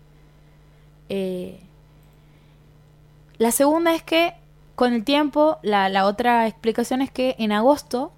Eh, 1.08 1.60
la 3.40 3.52
segunda 3.52 3.94
es 3.94 4.02
que 4.02 4.34
con 4.74 4.92
el 4.92 5.02
tiempo, 5.02 5.58
la, 5.62 5.88
la 5.88 6.04
otra 6.04 6.46
explicación 6.46 7.00
es 7.00 7.10
que 7.10 7.36
en 7.38 7.52
agosto, 7.52 8.12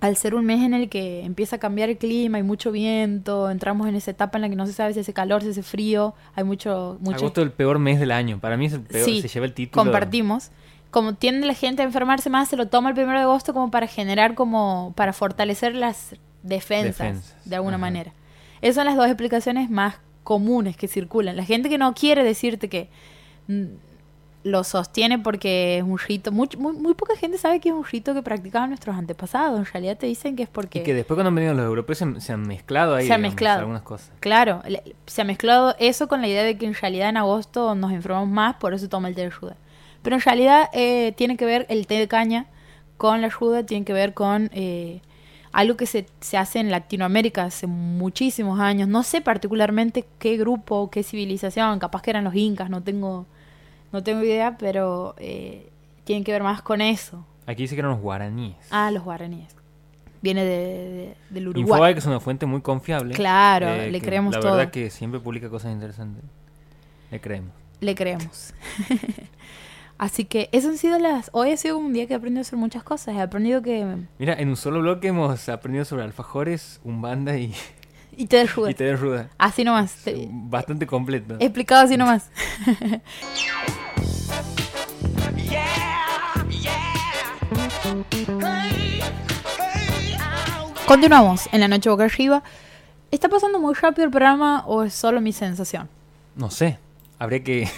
al 0.00 0.16
ser 0.16 0.34
un 0.34 0.44
mes 0.44 0.60
en 0.62 0.74
el 0.74 0.88
que 0.88 1.24
empieza 1.24 1.54
a 1.56 1.58
cambiar 1.60 1.88
el 1.88 1.98
clima, 1.98 2.38
hay 2.38 2.42
mucho 2.42 2.72
viento, 2.72 3.48
entramos 3.48 3.86
en 3.86 3.94
esa 3.94 4.10
etapa 4.10 4.36
en 4.38 4.42
la 4.42 4.48
que 4.48 4.56
no 4.56 4.66
se 4.66 4.72
sabe 4.72 4.92
si 4.92 4.98
hace 4.98 5.12
calor, 5.12 5.42
si 5.42 5.50
hace 5.50 5.62
frío, 5.62 6.14
hay 6.34 6.42
mucho... 6.42 6.96
mucho 6.98 7.18
Agosto 7.18 7.42
es 7.42 7.46
el 7.46 7.52
peor 7.52 7.78
mes 7.78 8.00
del 8.00 8.10
año. 8.10 8.40
Para 8.40 8.56
mí 8.56 8.66
es 8.66 8.72
el 8.72 8.80
peor. 8.80 9.04
Sí, 9.04 9.22
se 9.22 9.28
lleva 9.28 9.46
el 9.46 9.54
título. 9.54 9.84
compartimos. 9.84 10.50
Como 10.90 11.14
tiende 11.14 11.46
la 11.46 11.54
gente 11.54 11.82
a 11.82 11.84
enfermarse 11.84 12.28
más, 12.28 12.48
se 12.48 12.56
lo 12.56 12.66
toma 12.66 12.88
el 12.88 12.96
primero 12.96 13.18
de 13.18 13.24
agosto 13.24 13.54
como 13.54 13.70
para 13.70 13.86
generar, 13.86 14.34
como 14.34 14.94
para 14.96 15.12
fortalecer 15.12 15.76
las 15.76 16.16
defensas, 16.42 16.98
Defensas, 16.98 17.36
de 17.44 17.54
alguna 17.54 17.76
ajá. 17.76 17.80
manera. 17.82 18.12
Esas 18.62 18.74
son 18.74 18.86
las 18.86 18.96
dos 18.96 19.06
explicaciones 19.06 19.70
más 19.70 19.94
comunes 20.24 20.76
que 20.76 20.88
circulan. 20.88 21.36
La 21.36 21.44
gente 21.44 21.68
que 21.68 21.78
no 21.78 21.94
quiere 21.94 22.24
decirte 22.24 22.68
que 22.68 22.88
mm, 23.46 23.66
lo 24.44 24.62
sostiene 24.62 25.18
porque 25.18 25.78
es 25.78 25.82
un 25.82 25.98
rito, 25.98 26.30
muy, 26.30 26.48
muy, 26.58 26.74
muy 26.74 26.94
poca 26.94 27.16
gente 27.16 27.38
sabe 27.38 27.60
que 27.60 27.70
es 27.70 27.74
un 27.74 27.84
rito 27.84 28.14
que 28.14 28.22
practicaban 28.22 28.68
nuestros 28.68 28.94
antepasados. 28.94 29.58
En 29.58 29.64
realidad 29.64 29.96
te 29.96 30.06
dicen 30.06 30.36
que 30.36 30.44
es 30.44 30.48
porque... 30.48 30.80
Y 30.80 30.82
que 30.82 30.94
después 30.94 31.16
cuando 31.16 31.28
han 31.28 31.34
venido 31.34 31.54
los 31.54 31.64
europeos 31.64 31.98
se, 31.98 32.20
se 32.20 32.32
han 32.32 32.46
mezclado 32.46 32.94
ahí. 32.94 33.06
Se 33.06 33.12
han 33.12 33.20
digamos, 33.20 33.34
mezclado. 33.34 33.60
Algunas 33.60 33.82
cosas. 33.82 34.12
Claro, 34.20 34.62
se 35.06 35.22
ha 35.22 35.24
mezclado 35.24 35.74
eso 35.78 36.08
con 36.08 36.20
la 36.20 36.28
idea 36.28 36.44
de 36.44 36.56
que 36.58 36.66
en 36.66 36.74
realidad 36.74 37.08
en 37.08 37.16
agosto 37.16 37.74
nos 37.74 37.90
enfermamos 37.92 38.28
más, 38.28 38.56
por 38.56 38.74
eso 38.74 38.88
toma 38.88 39.08
el 39.08 39.14
té 39.14 39.22
de 39.22 39.30
ruda. 39.30 39.56
Pero 40.02 40.16
en 40.16 40.22
realidad 40.22 40.68
eh, 40.74 41.14
tiene 41.16 41.38
que 41.38 41.46
ver 41.46 41.64
el 41.70 41.86
té 41.86 41.94
de 41.94 42.06
caña 42.06 42.46
con 42.98 43.22
la 43.22 43.30
ruda, 43.30 43.64
tiene 43.64 43.86
que 43.86 43.94
ver 43.94 44.12
con 44.12 44.50
eh, 44.52 45.00
algo 45.52 45.76
que 45.78 45.86
se, 45.86 46.06
se 46.20 46.36
hace 46.36 46.58
en 46.58 46.70
Latinoamérica 46.70 47.44
hace 47.44 47.66
muchísimos 47.66 48.60
años. 48.60 48.88
No 48.88 49.02
sé 49.02 49.22
particularmente 49.22 50.04
qué 50.18 50.36
grupo, 50.36 50.90
qué 50.90 51.02
civilización, 51.02 51.78
capaz 51.78 52.02
que 52.02 52.10
eran 52.10 52.24
los 52.24 52.34
incas, 52.34 52.68
no 52.68 52.82
tengo, 52.82 53.26
no 53.94 54.02
tengo 54.02 54.24
idea, 54.24 54.56
pero 54.58 55.14
eh, 55.18 55.70
tiene 56.02 56.24
que 56.24 56.32
ver 56.32 56.42
más 56.42 56.62
con 56.62 56.80
eso. 56.80 57.24
Aquí 57.46 57.62
dice 57.62 57.76
que 57.76 57.78
eran 57.80 57.92
los 57.92 58.00
guaraníes. 58.00 58.56
Ah, 58.70 58.90
los 58.90 59.04
guaraníes. 59.04 59.54
Viene 60.20 60.44
de, 60.44 60.50
de- 60.50 61.16
del 61.30 61.48
Uruguay. 61.48 61.62
Infobae, 61.62 61.92
que 61.94 62.00
es 62.00 62.06
una 62.06 62.18
fuente 62.18 62.44
muy 62.44 62.60
confiable. 62.60 63.14
Claro, 63.14 63.68
eh, 63.68 63.92
le 63.92 64.00
creemos 64.00 64.34
la 64.34 64.40
todo. 64.40 64.56
verdad 64.56 64.72
que 64.72 64.90
siempre 64.90 65.20
publica 65.20 65.48
cosas 65.48 65.70
interesantes. 65.72 66.24
Le 67.12 67.20
creemos. 67.20 67.52
Le 67.80 67.94
creemos. 67.94 68.52
Así 69.98 70.24
que 70.24 70.48
eso 70.50 70.68
han 70.70 70.76
sido 70.76 70.98
las... 70.98 71.30
Hoy 71.32 71.52
ha 71.52 71.56
sido 71.56 71.78
un 71.78 71.92
día 71.92 72.08
que 72.08 72.14
he 72.14 72.16
aprendido 72.16 72.40
a 72.40 72.42
hacer 72.42 72.58
muchas 72.58 72.82
cosas. 72.82 73.14
He 73.14 73.20
aprendido 73.20 73.62
que... 73.62 73.86
Mira, 74.18 74.34
en 74.34 74.48
un 74.48 74.56
solo 74.56 74.80
bloque 74.80 75.06
hemos 75.08 75.48
aprendido 75.48 75.84
sobre 75.84 76.02
alfajores, 76.02 76.80
umbanda 76.82 77.36
y, 77.38 77.54
Y 78.18 78.26
te 78.26 78.44
ruda. 78.46 78.70
y 78.70 78.74
té 78.74 78.84
de 78.84 78.96
ruda. 78.96 79.28
Así 79.38 79.64
nomás. 79.64 79.92
Te- 80.04 80.28
Bastante 80.30 80.86
completo. 80.86 81.36
Explicado 81.40 81.82
así 81.84 81.96
nomás. 81.96 82.30
Continuamos 90.86 91.48
en 91.52 91.60
la 91.60 91.68
noche 91.68 91.88
boca 91.88 92.04
arriba. 92.04 92.42
¿Está 93.10 93.28
pasando 93.28 93.58
muy 93.60 93.74
rápido 93.74 94.04
el 94.04 94.10
programa 94.10 94.64
o 94.66 94.82
es 94.82 94.92
solo 94.94 95.20
mi 95.20 95.32
sensación? 95.32 95.88
No 96.36 96.50
sé. 96.50 96.78
Habría 97.18 97.42
que. 97.42 97.68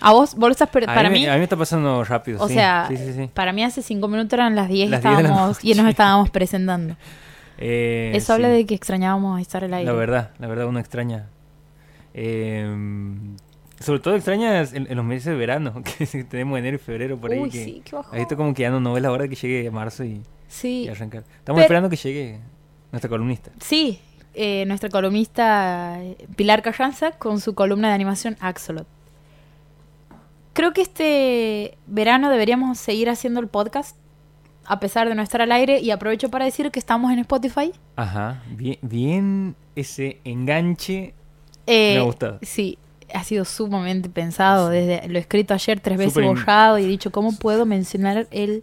¿A 0.00 0.12
vos? 0.12 0.34
¿Vos 0.34 0.50
estás 0.50 0.68
A 0.68 0.72
para 0.72 1.08
mí, 1.08 1.26
a 1.26 1.32
mí 1.32 1.38
me 1.38 1.44
está 1.44 1.56
pasando 1.56 2.04
rápido. 2.04 2.42
O 2.42 2.48
sí. 2.48 2.54
sea, 2.54 2.86
Sí, 2.88 2.96
sí, 2.96 3.12
sí. 3.14 3.30
para 3.32 3.52
mí 3.52 3.64
hace 3.64 3.82
cinco 3.82 4.08
minutos 4.08 4.32
eran 4.34 4.54
las 4.54 4.68
10 4.68 4.88
y 4.88 4.90
Las 4.90 5.02
10 5.02 5.16
de 5.16 5.22
la 5.22 5.28
estábamos, 5.28 5.64
y 5.64 5.74
nos 5.74 5.86
estábamos 5.88 6.30
presentando. 6.30 6.96
Eh, 7.58 8.12
Eso 8.14 8.32
habla 8.32 8.48
de 8.48 8.66
que 8.66 8.74
extrañábamos 8.74 9.40
estar 9.40 9.62
al 9.64 9.72
aire. 9.74 9.86
La 9.90 9.96
verdad, 9.96 10.30
la 10.38 10.46
verdad 10.48 10.66
uno 10.66 10.78
extraña. 10.80 11.28
Eh, 12.14 12.66
sobre 13.80 14.00
todo 14.00 14.14
extraña 14.14 14.60
en, 14.62 14.86
en 14.90 14.96
los 14.96 15.04
meses 15.04 15.26
de 15.26 15.34
verano, 15.34 15.82
que 15.98 16.06
tenemos 16.24 16.58
enero 16.58 16.76
y 16.76 16.78
febrero 16.78 17.16
por 17.18 17.32
ahí. 17.32 17.38
Uy, 17.40 17.50
que, 17.50 17.64
sí, 17.64 17.82
qué 17.84 17.96
bajón. 17.96 18.14
ahí 18.14 18.22
está 18.22 18.36
como 18.36 18.54
que 18.54 18.62
ya 18.62 18.70
no, 18.70 18.80
no 18.80 18.92
ves 18.92 19.02
la 19.02 19.10
hora 19.12 19.22
de 19.24 19.28
que 19.28 19.36
llegue 19.36 19.70
marzo 19.70 20.04
y, 20.04 20.22
Sí, 20.48 20.84
y 20.84 20.88
arrancar. 20.88 21.22
Estamos 21.38 21.58
Pero- 21.58 21.62
esperando 21.62 21.90
que 21.90 21.96
llegue 21.96 22.38
nuestra 22.92 23.08
columnista. 23.08 23.50
sí. 23.60 24.00
eh, 24.34 24.64
nuestra 24.66 24.88
columnista 24.90 25.96
eh, 26.02 26.16
Pilar 26.36 26.62
Carranza 26.62 27.12
con 27.12 27.40
su 27.40 27.54
columna 27.54 27.88
de 27.88 27.94
animación 27.94 28.36
Axolot. 28.40 28.86
Creo 30.54 30.72
que 30.72 30.82
este 30.82 31.76
verano 31.88 32.30
deberíamos 32.30 32.78
seguir 32.78 33.10
haciendo 33.10 33.40
el 33.40 33.48
podcast 33.48 33.96
a 34.66 34.80
pesar 34.80 35.08
de 35.08 35.14
no 35.14 35.22
estar 35.22 35.40
al 35.42 35.52
aire 35.52 35.80
y 35.80 35.90
aprovecho 35.90 36.28
para 36.30 36.44
decir 36.44 36.70
que 36.70 36.78
estamos 36.78 37.12
en 37.12 37.18
Spotify. 37.20 37.72
Ajá, 37.96 38.42
bien, 38.50 38.78
bien 38.82 39.56
ese 39.76 40.18
enganche. 40.24 41.14
Eh, 41.66 41.94
Me 41.94 42.00
ha 42.00 42.04
gustado. 42.04 42.38
Sí, 42.42 42.78
ha 43.12 43.24
sido 43.24 43.44
sumamente 43.44 44.08
pensado. 44.08 44.68
Desde 44.70 45.06
lo 45.08 45.16
he 45.18 45.20
escrito 45.20 45.54
ayer 45.54 45.80
tres 45.80 45.98
veces 45.98 46.14
Súper 46.14 46.24
in- 46.28 46.34
borrado 46.34 46.78
y 46.78 46.84
he 46.84 46.88
dicho 46.88 47.10
cómo 47.12 47.32
puedo 47.36 47.66
mencionar 47.66 48.26
el 48.30 48.62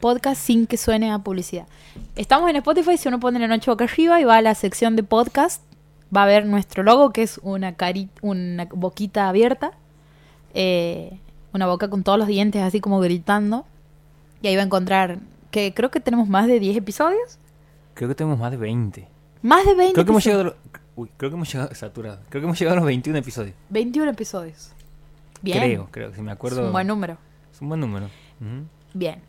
podcast 0.00 0.40
sin 0.40 0.66
que 0.66 0.76
suene 0.76 1.10
a 1.10 1.18
publicidad. 1.20 1.66
Estamos 2.16 2.50
en 2.50 2.56
Spotify, 2.56 2.96
si 2.98 3.08
uno 3.08 3.20
pone 3.20 3.38
la 3.38 3.48
noche 3.48 3.70
boca 3.70 3.84
arriba 3.84 4.20
y 4.20 4.24
va 4.24 4.36
a 4.36 4.42
la 4.42 4.54
sección 4.54 4.96
de 4.96 5.02
podcast, 5.02 5.62
va 6.14 6.24
a 6.24 6.26
ver 6.26 6.44
nuestro 6.46 6.82
logo 6.82 7.10
que 7.12 7.22
es 7.22 7.40
una 7.42 7.74
cari 7.74 8.08
una 8.20 8.66
boquita 8.66 9.28
abierta, 9.28 9.72
eh, 10.52 11.18
una 11.52 11.66
boca 11.66 11.88
con 11.88 12.02
todos 12.02 12.18
los 12.18 12.28
dientes 12.28 12.62
así 12.62 12.80
como 12.80 13.00
gritando. 13.00 13.64
Y 14.44 14.46
ahí 14.46 14.56
va 14.56 14.62
a 14.62 14.66
encontrar 14.66 15.20
que 15.50 15.72
creo 15.72 15.90
que 15.90 16.00
tenemos 16.00 16.28
más 16.28 16.46
de 16.46 16.60
10 16.60 16.76
episodios. 16.76 17.38
Creo 17.94 18.10
que 18.10 18.14
tenemos 18.14 18.38
más 18.38 18.50
de 18.50 18.58
20. 18.58 19.08
Más 19.40 19.64
de 19.64 19.74
20 19.74 19.94
Creo 19.94 20.04
que 20.04 20.10
hemos 20.10 20.22
llegado 20.22 20.42
a 20.42 20.44
los, 20.44 20.54
Uy, 20.96 21.10
creo 21.16 21.30
que 21.30 21.36
hemos 21.36 21.50
llegado 21.50 21.74
saturado. 21.74 22.20
Creo 22.28 22.42
que 22.42 22.44
hemos 22.44 22.58
llegado 22.58 22.74
a 22.74 22.80
los 22.80 22.84
21 22.84 23.20
episodios. 23.20 23.54
21 23.70 24.10
episodios. 24.10 24.72
Bien. 25.40 25.60
Creo, 25.60 25.88
creo, 25.90 26.14
si 26.14 26.20
me 26.20 26.30
acuerdo. 26.30 26.60
Es 26.60 26.66
un 26.66 26.72
buen 26.72 26.86
número. 26.86 27.16
Es 27.54 27.62
un 27.62 27.70
buen 27.70 27.80
número. 27.80 28.10
Bien. 28.92 29.22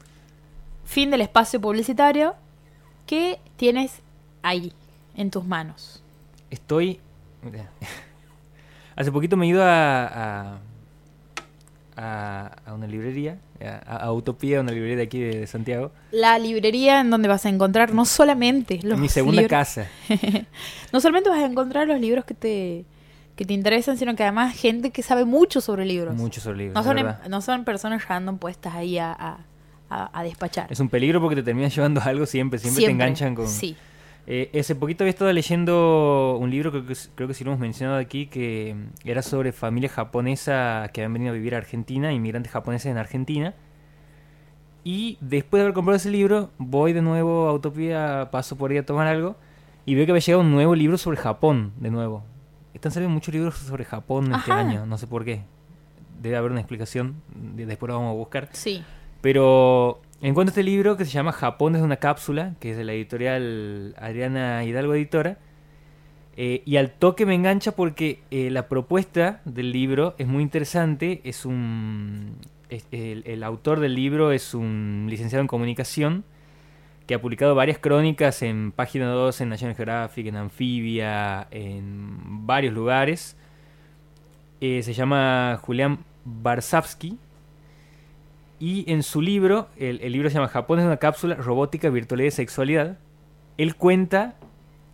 Fin 0.83 1.11
del 1.11 1.21
espacio 1.21 1.61
publicitario. 1.61 2.35
¿Qué 3.05 3.39
tienes 3.55 4.01
ahí, 4.41 4.73
en 5.15 5.31
tus 5.31 5.45
manos? 5.45 6.03
Estoy. 6.49 6.99
Hace 8.97 9.13
poquito 9.13 9.37
me 9.37 9.45
he 9.45 9.49
ido 9.49 9.63
a. 9.63 10.07
a, 10.07 10.59
a- 11.97 12.55
a 12.65 12.73
una 12.73 12.87
librería, 12.87 13.37
a, 13.61 13.97
a 13.97 14.11
Utopía, 14.13 14.61
una 14.61 14.71
librería 14.71 14.97
de 14.97 15.03
aquí 15.03 15.19
de, 15.19 15.39
de 15.41 15.47
Santiago. 15.47 15.91
La 16.11 16.37
librería 16.39 17.01
en 17.01 17.09
donde 17.09 17.27
vas 17.27 17.45
a 17.45 17.49
encontrar 17.49 17.93
no 17.93 18.05
solamente 18.05 18.79
los 18.83 18.97
mi 18.99 19.07
segunda 19.09 19.41
libros- 19.41 19.49
casa. 19.57 19.87
no 20.93 20.99
solamente 21.01 21.29
vas 21.29 21.39
a 21.39 21.45
encontrar 21.45 21.87
los 21.87 21.99
libros 21.99 22.25
que 22.25 22.33
te, 22.33 22.85
que 23.35 23.45
te 23.45 23.53
interesan, 23.53 23.97
sino 23.97 24.15
que 24.15 24.23
además 24.23 24.55
gente 24.55 24.91
que 24.91 25.01
sabe 25.03 25.25
mucho 25.25 25.61
sobre 25.61 25.85
libros. 25.85 26.15
Muchos 26.15 26.43
sobre 26.43 26.57
libros. 26.59 26.75
no, 26.75 26.83
son, 26.83 26.97
em- 26.97 27.13
no 27.29 27.41
son 27.41 27.63
personas 27.65 28.07
random 28.07 28.37
puestas 28.37 28.73
ahí 28.75 28.97
a, 28.97 29.37
a, 29.89 30.23
despachar. 30.23 30.71
Es 30.71 30.79
un 30.79 30.89
peligro 30.89 31.21
porque 31.21 31.35
te 31.37 31.43
terminas 31.43 31.73
llevando 31.75 32.01
algo 32.01 32.25
siempre, 32.25 32.59
siempre, 32.59 32.83
te 32.85 32.91
enganchan 32.91 33.35
con. 33.35 33.47
Sí. 33.47 33.75
Eh, 34.27 34.49
ese 34.53 34.73
poquito 34.75 35.03
había 35.03 35.11
estado 35.11 35.31
leyendo 35.31 36.37
un 36.41 36.49
libro, 36.49 36.71
creo 36.71 36.85
que, 36.87 36.95
creo 37.13 37.27
que 37.27 37.33
sí 37.35 37.43
lo 37.43 37.51
hemos 37.51 37.59
mencionado 37.59 37.99
aquí, 37.99 38.25
que 38.25 38.75
mm, 38.75 39.07
era 39.07 39.21
sobre 39.21 39.51
familias 39.51 39.91
japonesas 39.93 40.89
que 40.91 41.01
habían 41.01 41.13
venido 41.13 41.31
a 41.31 41.33
vivir 41.35 41.53
a 41.53 41.59
Argentina, 41.59 42.11
inmigrantes 42.11 42.51
japoneses 42.51 42.91
en 42.91 42.97
Argentina. 42.97 43.53
Y 44.83 45.17
después 45.19 45.59
de 45.59 45.63
haber 45.63 45.73
comprado 45.73 45.97
ese 45.97 46.11
libro, 46.11 46.51
voy 46.57 46.93
de 46.93 47.01
nuevo 47.01 47.47
a 47.47 47.53
Utopía, 47.53 48.29
paso 48.31 48.55
por 48.55 48.71
ahí 48.71 48.77
a 48.77 48.85
tomar 48.85 49.07
algo, 49.07 49.35
y 49.85 49.95
veo 49.95 50.05
que 50.05 50.11
había 50.11 50.21
llegado 50.21 50.41
un 50.43 50.51
nuevo 50.51 50.75
libro 50.75 50.97
sobre 50.97 51.17
Japón, 51.17 51.73
de 51.79 51.89
nuevo. 51.91 52.23
Están 52.73 52.91
saliendo 52.91 53.13
muchos 53.13 53.33
libros 53.33 53.55
sobre 53.55 53.85
Japón 53.85 54.33
este 54.33 54.51
año, 54.51 54.85
no 54.85 54.97
sé 54.97 55.07
por 55.07 55.23
qué. 55.25 55.41
Debe 56.21 56.35
haber 56.37 56.51
una 56.51 56.59
explicación, 56.61 57.15
de- 57.33 57.65
después 57.65 57.87
lo 57.89 57.95
vamos 57.95 58.11
a 58.11 58.15
buscar. 58.15 58.49
Sí. 58.51 58.83
Pero 59.21 60.01
encuentro 60.29 60.51
este 60.51 60.63
libro 60.63 60.97
que 60.97 61.05
se 61.05 61.11
llama 61.11 61.31
Japón 61.31 61.73
desde 61.73 61.85
una 61.85 61.97
cápsula, 61.97 62.55
que 62.59 62.71
es 62.71 62.77
de 62.77 62.83
la 62.83 62.93
editorial 62.93 63.95
Adriana 63.97 64.63
Hidalgo 64.63 64.95
Editora. 64.95 65.37
eh, 66.37 66.63
y 66.65 66.77
al 66.77 66.91
toque 66.91 67.25
me 67.25 67.35
engancha 67.35 67.73
porque 67.73 68.21
eh, 68.31 68.49
la 68.49 68.67
propuesta 68.67 69.41
del 69.45 69.71
libro 69.71 70.15
es 70.17 70.27
muy 70.27 70.43
interesante. 70.43 71.21
Es 71.23 71.45
un. 71.45 72.37
el 72.69 73.43
autor 73.43 73.79
del 73.79 73.95
libro 73.95 74.31
es 74.31 74.53
un 74.53 75.07
licenciado 75.09 75.41
en 75.41 75.47
comunicación 75.47 76.25
que 77.05 77.13
ha 77.13 77.21
publicado 77.21 77.55
varias 77.55 77.77
crónicas 77.77 78.41
en 78.41 78.71
Página 78.71 79.07
2, 79.07 79.41
en 79.41 79.49
National 79.49 79.75
Geographic, 79.75 80.27
en 80.27 80.35
Anfibia, 80.37 81.47
en 81.51 82.45
varios 82.47 82.73
lugares. 82.73 83.37
Eh, 84.61 84.81
se 84.83 84.93
llama 84.93 85.59
Julián 85.61 85.99
Barsavsky. 86.23 87.17
Y 88.59 88.89
en 88.91 89.03
su 89.03 89.21
libro, 89.21 89.67
el, 89.77 89.99
el 90.01 90.13
libro 90.13 90.29
se 90.29 90.35
llama 90.35 90.47
Japón 90.47 90.79
es 90.79 90.85
una 90.85 90.97
cápsula, 90.97 91.35
robótica, 91.35 91.89
virtualidad 91.89 92.27
y 92.29 92.31
sexualidad. 92.31 92.97
Él 93.57 93.75
cuenta 93.75 94.35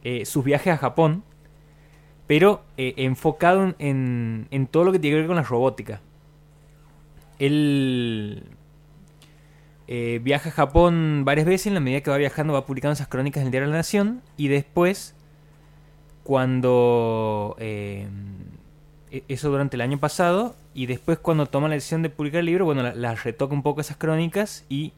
eh, 0.03 0.25
sus 0.25 0.43
viajes 0.43 0.73
a 0.73 0.77
Japón, 0.77 1.23
pero 2.25 2.63
eh, 2.77 2.93
enfocado 2.97 3.75
en, 3.77 4.47
en- 4.49 4.67
todo 4.67 4.83
lo 4.85 4.91
que 4.91 4.99
tiene 4.99 5.15
que 5.15 5.19
ver 5.19 5.27
con 5.27 5.35
la 5.35 5.43
robótica. 5.43 6.01
Él 7.37 8.45
eh, 9.87 10.19
viaja 10.23 10.49
a 10.49 10.51
Japón 10.51 11.23
varias 11.25 11.45
veces, 11.45 11.67
en 11.67 11.73
la 11.75 11.79
medida 11.81 12.01
que 12.01 12.09
va 12.09 12.17
viajando 12.17 12.53
va 12.53 12.65
publicando 12.65 12.93
esas 12.93 13.07
crónicas 13.09 13.41
en 13.41 13.47
el 13.47 13.51
Diario 13.51 13.67
de 13.67 13.73
la 13.73 13.77
Nación, 13.79 14.21
y 14.37 14.47
después, 14.47 15.15
cuando... 16.23 17.55
e- 19.11 19.23
eso 19.27 19.49
durante 19.49 19.75
el 19.77 19.81
año 19.81 19.99
pasado 19.99 20.55
y 20.73 20.85
después 20.87 21.19
cuando 21.19 21.45
toma 21.45 21.67
la 21.67 21.75
decisión 21.75 22.01
de 22.01 22.09
publicar 22.09 22.39
el 22.39 22.45
libro, 22.47 22.65
bueno, 22.65 22.83
la- 22.83 22.95
las 22.95 23.23
retoca 23.23 23.53
un 23.53 23.63
poco 23.63 23.81
esas 23.81 23.97
crónicas 23.97 24.65
y 24.69 24.93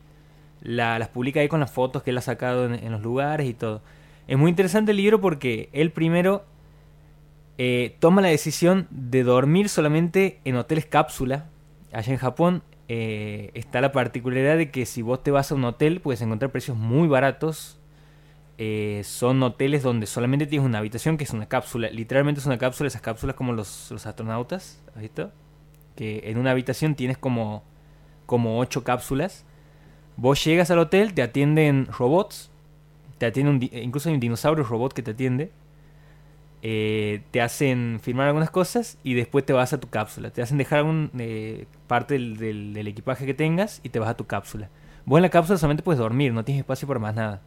la- 0.61 0.99
las 0.99 1.09
publica 1.09 1.39
ahí 1.41 1.47
con 1.49 1.59
las 1.59 1.71
fotos 1.71 2.03
que 2.03 2.11
él 2.11 2.17
ha 2.17 2.21
sacado 2.21 2.65
en, 2.65 2.75
en 2.75 2.91
los 2.91 3.01
lugares 3.01 3.47
y 3.47 3.53
todo. 3.53 3.81
Es 4.27 4.37
muy 4.37 4.49
interesante 4.49 4.91
el 4.91 4.97
libro 4.97 5.19
porque 5.21 5.69
él 5.73 5.91
primero 5.91 6.45
eh, 7.57 7.95
toma 7.99 8.21
la 8.21 8.29
decisión 8.29 8.87
de 8.89 9.23
dormir 9.23 9.69
solamente 9.69 10.39
en 10.45 10.55
hoteles 10.55 10.85
cápsula. 10.85 11.45
Allá 11.91 12.11
en 12.13 12.17
Japón 12.19 12.63
eh, 12.89 13.51
está 13.53 13.81
la 13.81 13.91
particularidad 13.91 14.57
de 14.57 14.71
que 14.71 14.85
si 14.85 15.01
vos 15.01 15.21
te 15.23 15.31
vas 15.31 15.51
a 15.51 15.55
un 15.55 15.63
hotel 15.65 16.01
puedes 16.01 16.21
encontrar 16.21 16.51
precios 16.51 16.77
muy 16.77 17.07
baratos. 17.07 17.77
Eh, 18.57 19.01
son 19.03 19.41
hoteles 19.41 19.81
donde 19.83 20.05
solamente 20.05 20.45
tienes 20.45 20.65
una 20.65 20.77
habitación 20.79 21.17
que 21.17 21.23
es 21.23 21.31
una 21.31 21.47
cápsula. 21.47 21.89
Literalmente 21.89 22.39
es 22.39 22.45
una 22.45 22.57
cápsula, 22.57 22.87
esas 22.87 23.01
cápsulas 23.01 23.35
como 23.35 23.53
los, 23.53 23.89
los 23.91 24.05
astronautas, 24.05 24.81
¿has 24.95 25.01
visto? 25.01 25.31
Que 25.95 26.23
en 26.25 26.37
una 26.37 26.51
habitación 26.51 26.95
tienes 26.95 27.17
como, 27.17 27.63
como 28.25 28.59
ocho 28.59 28.83
cápsulas. 28.83 29.45
Vos 30.17 30.43
llegas 30.43 30.69
al 30.71 30.79
hotel, 30.79 31.13
te 31.13 31.23
atienden 31.23 31.87
robots, 31.87 32.51
te 33.17 33.25
atiende 33.25 33.51
un 33.51 33.59
di- 33.59 33.71
incluso 33.73 34.09
hay 34.09 34.15
un 34.15 34.21
dinosaurio 34.21 34.63
robot 34.63 34.93
que 34.93 35.01
te 35.03 35.11
atiende. 35.11 35.51
Eh, 36.65 37.23
te 37.31 37.41
hacen 37.41 37.99
firmar 38.01 38.27
algunas 38.27 38.49
cosas 38.49 38.97
y 39.03 39.15
después 39.15 39.45
te 39.45 39.51
vas 39.51 39.73
a 39.73 39.79
tu 39.79 39.89
cápsula. 39.89 40.29
Te 40.31 40.41
hacen 40.41 40.57
dejar 40.57 40.79
algún 40.79 41.11
eh, 41.17 41.65
parte 41.87 42.13
del, 42.13 42.37
del- 42.37 42.73
del 42.73 42.87
equipaje 42.87 43.25
que 43.25 43.33
tengas 43.33 43.81
y 43.83 43.89
te 43.89 43.99
vas 43.99 44.09
a 44.09 44.15
tu 44.15 44.25
cápsula. 44.27 44.69
Vos 45.05 45.17
en 45.17 45.23
la 45.23 45.29
cápsula 45.29 45.57
solamente 45.57 45.83
puedes 45.83 45.99
dormir, 45.99 46.31
no 46.33 46.45
tienes 46.45 46.61
espacio 46.61 46.87
para 46.87 46.99
más 47.01 47.15
nada. 47.15 47.41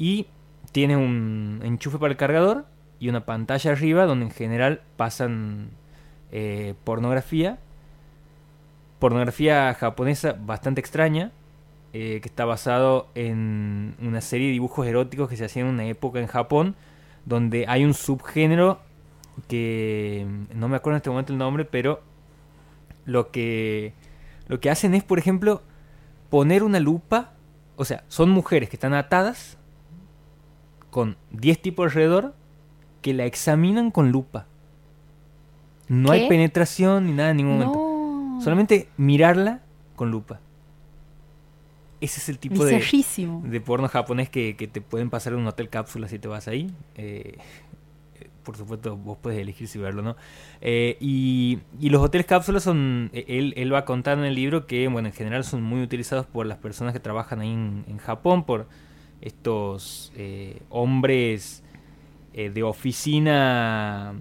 Y 0.00 0.28
tienes 0.72 0.96
un 0.96 1.60
enchufe 1.62 1.98
para 1.98 2.10
el 2.10 2.16
cargador 2.16 2.64
y 2.98 3.10
una 3.10 3.26
pantalla 3.26 3.72
arriba 3.72 4.06
donde 4.06 4.24
en 4.24 4.30
general 4.30 4.80
pasan 4.96 5.68
eh, 6.32 6.72
pornografía. 6.84 7.58
Pornografía 8.98 9.74
japonesa 9.74 10.36
bastante 10.40 10.80
extraña, 10.80 11.32
eh, 11.92 12.20
que 12.22 12.28
está 12.30 12.46
basado 12.46 13.08
en 13.14 13.94
una 14.00 14.22
serie 14.22 14.46
de 14.46 14.54
dibujos 14.54 14.86
eróticos 14.86 15.28
que 15.28 15.36
se 15.36 15.44
hacían 15.44 15.66
en 15.66 15.74
una 15.74 15.84
época 15.84 16.18
en 16.18 16.28
Japón, 16.28 16.76
donde 17.26 17.66
hay 17.68 17.84
un 17.84 17.92
subgénero 17.92 18.80
que 19.48 20.26
no 20.54 20.68
me 20.68 20.76
acuerdo 20.76 20.96
en 20.96 21.00
este 21.00 21.10
momento 21.10 21.34
el 21.34 21.38
nombre, 21.38 21.66
pero 21.66 22.00
lo 23.04 23.30
que 23.30 23.92
lo 24.48 24.60
que 24.60 24.70
hacen 24.70 24.94
es, 24.94 25.04
por 25.04 25.18
ejemplo, 25.18 25.62
poner 26.30 26.62
una 26.62 26.80
lupa, 26.80 27.34
o 27.76 27.84
sea, 27.84 28.02
son 28.08 28.30
mujeres 28.30 28.70
que 28.70 28.76
están 28.76 28.94
atadas 28.94 29.58
con 30.90 31.16
10 31.32 31.62
tipos 31.62 31.86
alrededor 31.86 32.34
que 33.02 33.14
la 33.14 33.24
examinan 33.24 33.90
con 33.90 34.10
lupa. 34.10 34.46
No 35.88 36.12
hay 36.12 36.28
penetración 36.28 37.06
ni 37.06 37.12
nada 37.12 37.30
en 37.30 37.36
ningún 37.38 37.58
momento. 37.58 37.78
Solamente 38.44 38.88
mirarla 38.96 39.60
con 39.96 40.10
lupa. 40.10 40.40
Ese 42.00 42.20
es 42.20 42.28
el 42.30 42.38
tipo 42.38 42.64
de, 42.64 42.80
de 43.44 43.60
porno 43.60 43.86
japonés 43.88 44.30
que, 44.30 44.56
que 44.56 44.66
te 44.66 44.80
pueden 44.80 45.10
pasar 45.10 45.34
en 45.34 45.40
un 45.40 45.46
hotel 45.48 45.68
cápsula 45.68 46.08
si 46.08 46.18
te 46.18 46.28
vas 46.28 46.48
ahí. 46.48 46.70
Eh, 46.94 47.36
por 48.42 48.56
supuesto, 48.56 48.96
vos 48.96 49.18
puedes 49.20 49.38
elegir 49.38 49.68
si 49.68 49.78
verlo 49.78 50.00
no. 50.00 50.16
Eh, 50.62 50.96
y, 51.00 51.58
y 51.78 51.90
los 51.90 52.02
hoteles 52.02 52.26
cápsulas 52.26 52.62
son. 52.62 53.10
eh, 53.12 53.26
Él, 53.28 53.52
él 53.56 53.72
va 53.74 53.80
a 53.80 53.84
contar 53.84 54.16
en 54.16 54.24
el 54.24 54.34
libro 54.34 54.66
que, 54.66 54.88
bueno, 54.88 55.08
en 55.08 55.14
general 55.14 55.44
son 55.44 55.62
muy 55.62 55.82
utilizados 55.82 56.24
por 56.24 56.46
las 56.46 56.56
personas 56.56 56.94
que 56.94 57.00
trabajan 57.00 57.40
ahí 57.40 57.52
en, 57.52 57.84
en 57.86 57.98
Japón, 57.98 58.44
por 58.44 58.66
estos 59.20 60.12
eh, 60.16 60.60
hombres 60.70 61.62
eh, 62.32 62.50
de 62.50 62.62
oficina 62.62 64.14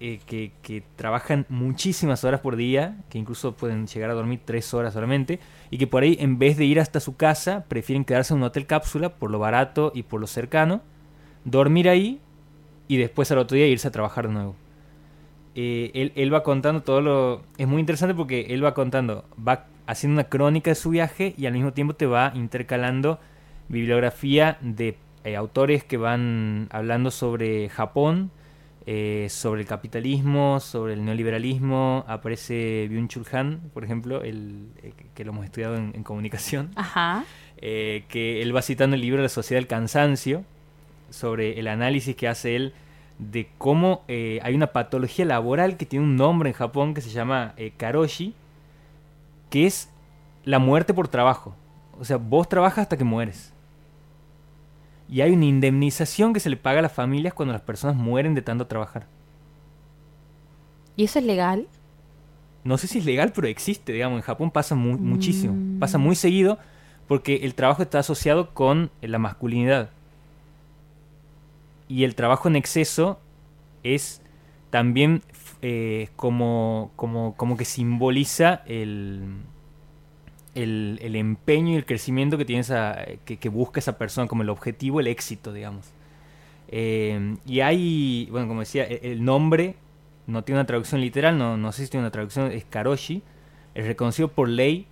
eh, 0.00 0.20
que, 0.26 0.52
que 0.62 0.82
trabajan 0.96 1.44
muchísimas 1.48 2.24
horas 2.24 2.40
por 2.40 2.56
día, 2.56 2.98
que 3.10 3.18
incluso 3.18 3.56
pueden 3.56 3.86
llegar 3.86 4.10
a 4.10 4.14
dormir 4.14 4.40
tres 4.44 4.72
horas 4.74 4.94
solamente, 4.94 5.40
y 5.70 5.78
que 5.78 5.86
por 5.86 6.02
ahí 6.02 6.16
en 6.20 6.38
vez 6.38 6.56
de 6.56 6.64
ir 6.64 6.80
hasta 6.80 7.00
su 7.00 7.16
casa, 7.16 7.64
prefieren 7.68 8.04
quedarse 8.04 8.32
en 8.32 8.38
un 8.38 8.44
hotel 8.44 8.66
cápsula 8.66 9.10
por 9.10 9.30
lo 9.30 9.38
barato 9.38 9.92
y 9.94 10.04
por 10.04 10.20
lo 10.20 10.26
cercano, 10.26 10.82
dormir 11.44 11.88
ahí 11.88 12.20
y 12.86 12.96
después 12.96 13.30
al 13.32 13.38
otro 13.38 13.56
día 13.56 13.66
irse 13.66 13.88
a 13.88 13.90
trabajar 13.90 14.28
de 14.28 14.34
nuevo. 14.34 14.56
Él, 15.54 16.12
él 16.14 16.32
va 16.32 16.44
contando 16.44 16.82
todo 16.84 17.00
lo... 17.00 17.42
Es 17.56 17.66
muy 17.66 17.80
interesante 17.80 18.14
porque 18.14 18.46
él 18.50 18.64
va 18.64 18.74
contando, 18.74 19.24
va 19.36 19.66
haciendo 19.88 20.14
una 20.14 20.28
crónica 20.28 20.70
de 20.70 20.76
su 20.76 20.90
viaje 20.90 21.34
y 21.36 21.46
al 21.46 21.52
mismo 21.52 21.72
tiempo 21.72 21.94
te 21.94 22.06
va 22.06 22.30
intercalando 22.36 23.18
bibliografía 23.68 24.58
de 24.60 24.96
eh, 25.24 25.36
autores 25.36 25.84
que 25.84 25.96
van 25.96 26.68
hablando 26.70 27.10
sobre 27.10 27.68
Japón, 27.68 28.30
eh, 28.86 29.26
sobre 29.28 29.60
el 29.60 29.66
capitalismo, 29.66 30.60
sobre 30.60 30.94
el 30.94 31.04
neoliberalismo. 31.04 32.04
Aparece 32.08 32.88
Byung-Chul 32.90 33.26
Han, 33.32 33.60
por 33.74 33.84
ejemplo, 33.84 34.22
el, 34.22 34.68
eh, 34.82 34.92
que 35.14 35.24
lo 35.24 35.32
hemos 35.32 35.44
estudiado 35.44 35.76
en, 35.76 35.92
en 35.94 36.02
comunicación, 36.02 36.70
Ajá. 36.76 37.24
que 37.60 38.40
él 38.40 38.54
va 38.56 38.62
citando 38.62 38.96
el 38.96 39.02
libro 39.02 39.20
La 39.20 39.28
Sociedad 39.28 39.58
del 39.58 39.66
Cansancio, 39.66 40.44
sobre 41.10 41.58
el 41.58 41.68
análisis 41.68 42.14
que 42.16 42.28
hace 42.28 42.56
él 42.56 42.72
de 43.18 43.48
cómo 43.58 44.04
hay 44.08 44.54
una 44.54 44.68
patología 44.68 45.24
laboral 45.24 45.76
que 45.76 45.86
tiene 45.86 46.04
un 46.04 46.16
nombre 46.16 46.50
en 46.50 46.54
Japón 46.54 46.94
que 46.94 47.00
se 47.00 47.10
llama 47.10 47.54
karoshi, 47.76 48.34
que 49.50 49.66
es 49.66 49.90
la 50.44 50.58
muerte 50.58 50.94
por 50.94 51.08
trabajo. 51.08 51.56
O 51.98 52.04
sea, 52.04 52.16
vos 52.18 52.48
trabajas 52.48 52.82
hasta 52.82 52.96
que 52.96 53.04
mueres. 53.04 53.52
Y 55.10 55.22
hay 55.22 55.32
una 55.32 55.46
indemnización 55.46 56.32
que 56.34 56.40
se 56.40 56.50
le 56.50 56.56
paga 56.56 56.80
a 56.80 56.82
las 56.82 56.92
familias 56.92 57.32
cuando 57.34 57.52
las 57.52 57.62
personas 57.62 57.96
mueren 57.96 58.34
de 58.34 58.42
tanto 58.42 58.66
trabajar. 58.66 59.06
¿Y 60.96 61.04
eso 61.04 61.18
es 61.18 61.24
legal? 61.24 61.66
No 62.64 62.76
sé 62.76 62.88
si 62.88 62.98
es 62.98 63.04
legal, 63.04 63.32
pero 63.34 63.46
existe, 63.46 63.92
digamos, 63.92 64.16
en 64.18 64.22
Japón 64.22 64.50
pasa 64.50 64.74
mu- 64.74 64.98
muchísimo. 64.98 65.54
Mm. 65.54 65.78
Pasa 65.78 65.96
muy 65.96 66.14
seguido 66.16 66.58
porque 67.06 67.36
el 67.36 67.54
trabajo 67.54 67.82
está 67.82 68.00
asociado 68.00 68.52
con 68.52 68.90
eh, 69.00 69.08
la 69.08 69.18
masculinidad. 69.18 69.90
Y 71.88 72.04
el 72.04 72.14
trabajo 72.14 72.48
en 72.48 72.56
exceso 72.56 73.18
es 73.82 74.20
también 74.70 75.22
eh, 75.62 76.08
como, 76.16 76.90
como, 76.96 77.34
como 77.36 77.56
que 77.56 77.64
simboliza 77.64 78.62
el, 78.66 79.22
el, 80.62 80.98
el 81.02 81.16
empeño 81.16 81.72
y 81.72 81.76
el 81.76 81.84
crecimiento 81.86 82.38
que, 82.38 82.44
tiene 82.44 82.62
que, 83.24 83.38
que 83.38 83.48
busca 83.48 83.80
esa 83.80 83.98
persona, 83.98 84.26
como 84.26 84.42
el 84.42 84.50
objetivo, 84.50 85.00
el 85.00 85.06
éxito, 85.06 85.52
digamos. 85.52 85.92
Eh, 86.68 87.36
y 87.46 87.60
hay, 87.60 88.28
bueno, 88.30 88.48
como 88.48 88.60
decía, 88.60 88.84
e- 88.84 89.00
el 89.12 89.24
nombre 89.24 89.76
no 90.26 90.44
tiene 90.44 90.60
una 90.60 90.66
traducción 90.66 91.00
literal, 91.00 91.38
no, 91.38 91.56
no 91.56 91.72
sé 91.72 91.84
si 91.84 91.90
tiene 91.90 92.04
una 92.04 92.10
traducción, 92.10 92.52
es 92.52 92.64
Karoshi, 92.64 93.22
es 93.74 93.86
reconocido 93.86 94.28
por 94.28 94.48
ley 94.48 94.86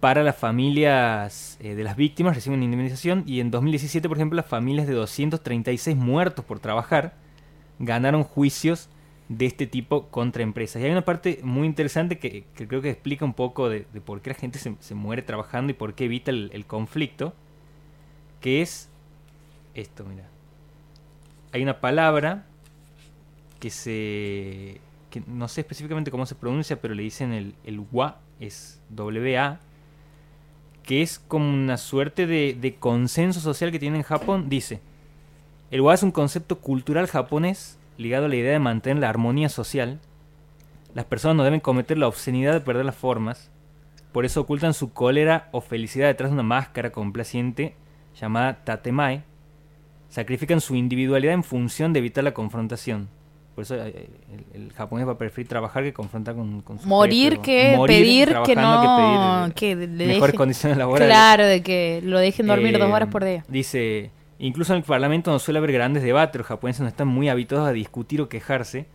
para 0.00 0.22
las 0.22 0.36
familias 0.36 1.56
eh, 1.60 1.74
de 1.74 1.84
las 1.84 1.96
víctimas 1.96 2.34
reciben 2.34 2.62
indemnización 2.62 3.24
y 3.26 3.40
en 3.40 3.50
2017, 3.50 4.08
por 4.08 4.18
ejemplo, 4.18 4.36
las 4.36 4.46
familias 4.46 4.86
de 4.86 4.94
236 4.94 5.96
muertos 5.96 6.44
por 6.44 6.60
trabajar 6.60 7.14
ganaron 7.78 8.22
juicios 8.24 8.88
de 9.28 9.46
este 9.46 9.66
tipo 9.66 10.08
contra 10.08 10.42
empresas. 10.42 10.80
Y 10.80 10.84
hay 10.84 10.92
una 10.92 11.04
parte 11.04 11.40
muy 11.42 11.66
interesante 11.66 12.18
que, 12.18 12.44
que 12.54 12.68
creo 12.68 12.80
que 12.80 12.90
explica 12.90 13.24
un 13.24 13.34
poco 13.34 13.68
de, 13.68 13.82
por 14.04 14.20
qué 14.20 14.30
la 14.30 14.36
gente 14.36 14.58
se, 14.58 14.74
se, 14.80 14.94
muere 14.94 15.22
trabajando 15.22 15.70
y 15.70 15.74
por 15.74 15.94
qué 15.94 16.04
evita 16.04 16.30
el, 16.30 16.50
el 16.52 16.66
conflicto, 16.66 17.34
que 18.40 18.62
es 18.62 18.88
esto, 19.74 20.04
mira. 20.04 20.28
Hay 21.52 21.62
una 21.62 21.80
palabra 21.80 22.46
que 23.58 23.70
se... 23.70 24.80
que 25.10 25.22
no 25.26 25.48
sé 25.48 25.62
específicamente 25.62 26.10
cómo 26.10 26.26
se 26.26 26.34
pronuncia, 26.34 26.80
pero 26.80 26.94
le 26.94 27.02
dicen 27.02 27.32
el, 27.32 27.54
el 27.64 27.84
wa, 27.90 28.20
es 28.38 28.80
W-A, 28.90 29.60
que 30.82 31.02
es 31.02 31.18
como 31.18 31.48
una 31.48 31.78
suerte 31.78 32.26
de, 32.26 32.56
de, 32.60 32.76
consenso 32.76 33.40
social 33.40 33.72
que 33.72 33.78
tiene 33.80 33.96
en 33.96 34.02
Japón. 34.02 34.48
Dice, 34.48 34.80
el 35.70 35.80
wa 35.80 35.94
es 35.94 36.02
un 36.04 36.12
concepto 36.12 36.60
cultural 36.60 37.08
japonés 37.08 37.78
ligado 37.98 38.26
a 38.26 38.28
la 38.28 38.36
idea 38.36 38.52
de 38.52 38.58
mantener 38.58 38.98
la 38.98 39.08
armonía 39.08 39.48
social. 39.48 40.00
Las 40.94 41.04
personas 41.04 41.36
no 41.36 41.44
deben 41.44 41.60
cometer 41.60 41.98
la 41.98 42.08
obscenidad 42.08 42.52
de 42.52 42.60
perder 42.60 42.84
las 42.84 42.96
formas, 42.96 43.50
por 44.16 44.24
eso 44.24 44.40
ocultan 44.40 44.72
su 44.72 44.94
cólera 44.94 45.50
o 45.52 45.60
felicidad 45.60 46.06
detrás 46.06 46.30
de 46.30 46.34
una 46.34 46.42
máscara 46.42 46.90
complaciente 46.90 47.74
llamada 48.18 48.64
tatemae. 48.64 49.24
Sacrifican 50.08 50.62
su 50.62 50.74
individualidad 50.74 51.34
en 51.34 51.44
función 51.44 51.92
de 51.92 51.98
evitar 51.98 52.24
la 52.24 52.32
confrontación. 52.32 53.08
Por 53.54 53.62
eso 53.62 53.74
eh, 53.74 54.08
el, 54.54 54.62
el, 54.62 54.72
japonés 54.72 55.06
va 55.06 55.12
a 55.12 55.18
preferir 55.18 55.48
trabajar 55.48 55.82
que 55.82 55.92
confrontar 55.92 56.34
con, 56.34 56.62
con 56.62 56.78
su 56.78 56.88
Morir 56.88 57.32
jefe, 57.32 57.42
que 57.42 57.76
morir 57.76 57.98
pedir 57.98 58.28
que 58.46 58.56
no. 58.56 59.50
Que, 59.54 59.76
pedir, 59.76 60.00
eh, 60.00 60.06
mejores 60.06 60.20
deje... 60.20 60.32
condiciones 60.32 60.78
laborales. 60.78 61.08
Claro, 61.08 61.44
de 61.44 61.62
que 61.62 62.00
lo 62.02 62.18
dejen 62.18 62.46
dormir 62.46 62.74
Eh, 62.74 62.78
dos 62.78 62.90
horas 62.90 63.10
por 63.10 63.22
día. 63.22 63.44
Dice, 63.48 64.10
incluso 64.38 64.72
en 64.72 64.78
el 64.78 64.84
Parlamento 64.84 65.30
no 65.30 65.38
suele 65.38 65.58
haber 65.58 65.72
grandes 65.72 66.02
debates, 66.02 66.38
los 66.38 66.46
japoneses 66.46 66.82
no 66.82 66.88
están 66.88 67.08
muy 67.08 67.28
habituados 67.28 67.68
a 67.68 67.72
discutir 67.72 68.20
o 68.20 68.28
quejarse. 68.28 68.86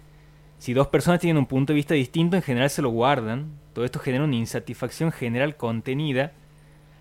Si 0.60 0.74
dos 0.74 0.88
personas 0.88 1.20
tienen 1.20 1.38
un 1.38 1.48
punto 1.48 1.74
de 1.74 1.78
vista 1.78 1.96
distinto, 1.96 2.36
en 2.36 2.44
general 2.44 2.70
se 2.70 2.82
lo 2.82 2.90
guardan. 2.90 3.48
Todo 3.74 3.84
esto 3.86 4.00
genera 4.00 4.24
una 4.24 4.36
insatisfacción 4.36 5.12
general 5.12 5.58
contenida. 5.58 6.34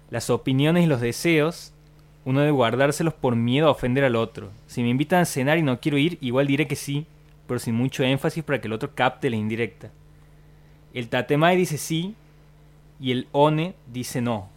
Las 0.08 0.30
opiniones 0.30 0.84
y 0.84 0.86
los 0.86 1.00
deseos, 1.00 1.74
uno 2.24 2.40
debe 2.40 2.52
guardárselos 2.52 3.14
por 3.14 3.36
miedo 3.36 3.68
a 3.68 3.72
ofender 3.72 4.04
al 4.04 4.16
otro. 4.16 4.50
Si 4.66 4.82
me 4.82 4.88
invitan 4.88 5.20
a 5.20 5.26
cenar 5.26 5.58
y 5.58 5.62
no 5.62 5.78
quiero 5.78 5.98
ir, 5.98 6.16
igual 6.20 6.46
diré 6.46 6.66
que 6.66 6.76
sí, 6.76 7.06
pero 7.46 7.60
sin 7.60 7.74
mucho 7.74 8.02
énfasis 8.02 8.44
para 8.44 8.60
que 8.60 8.68
el 8.68 8.72
otro 8.72 8.94
capte 8.94 9.28
la 9.28 9.36
indirecta. 9.36 9.90
El 10.94 11.08
tatemae 11.08 11.56
dice 11.56 11.78
sí 11.78 12.14
y 12.98 13.12
el 13.12 13.28
one 13.32 13.74
dice 13.86 14.20
no. 14.20 14.48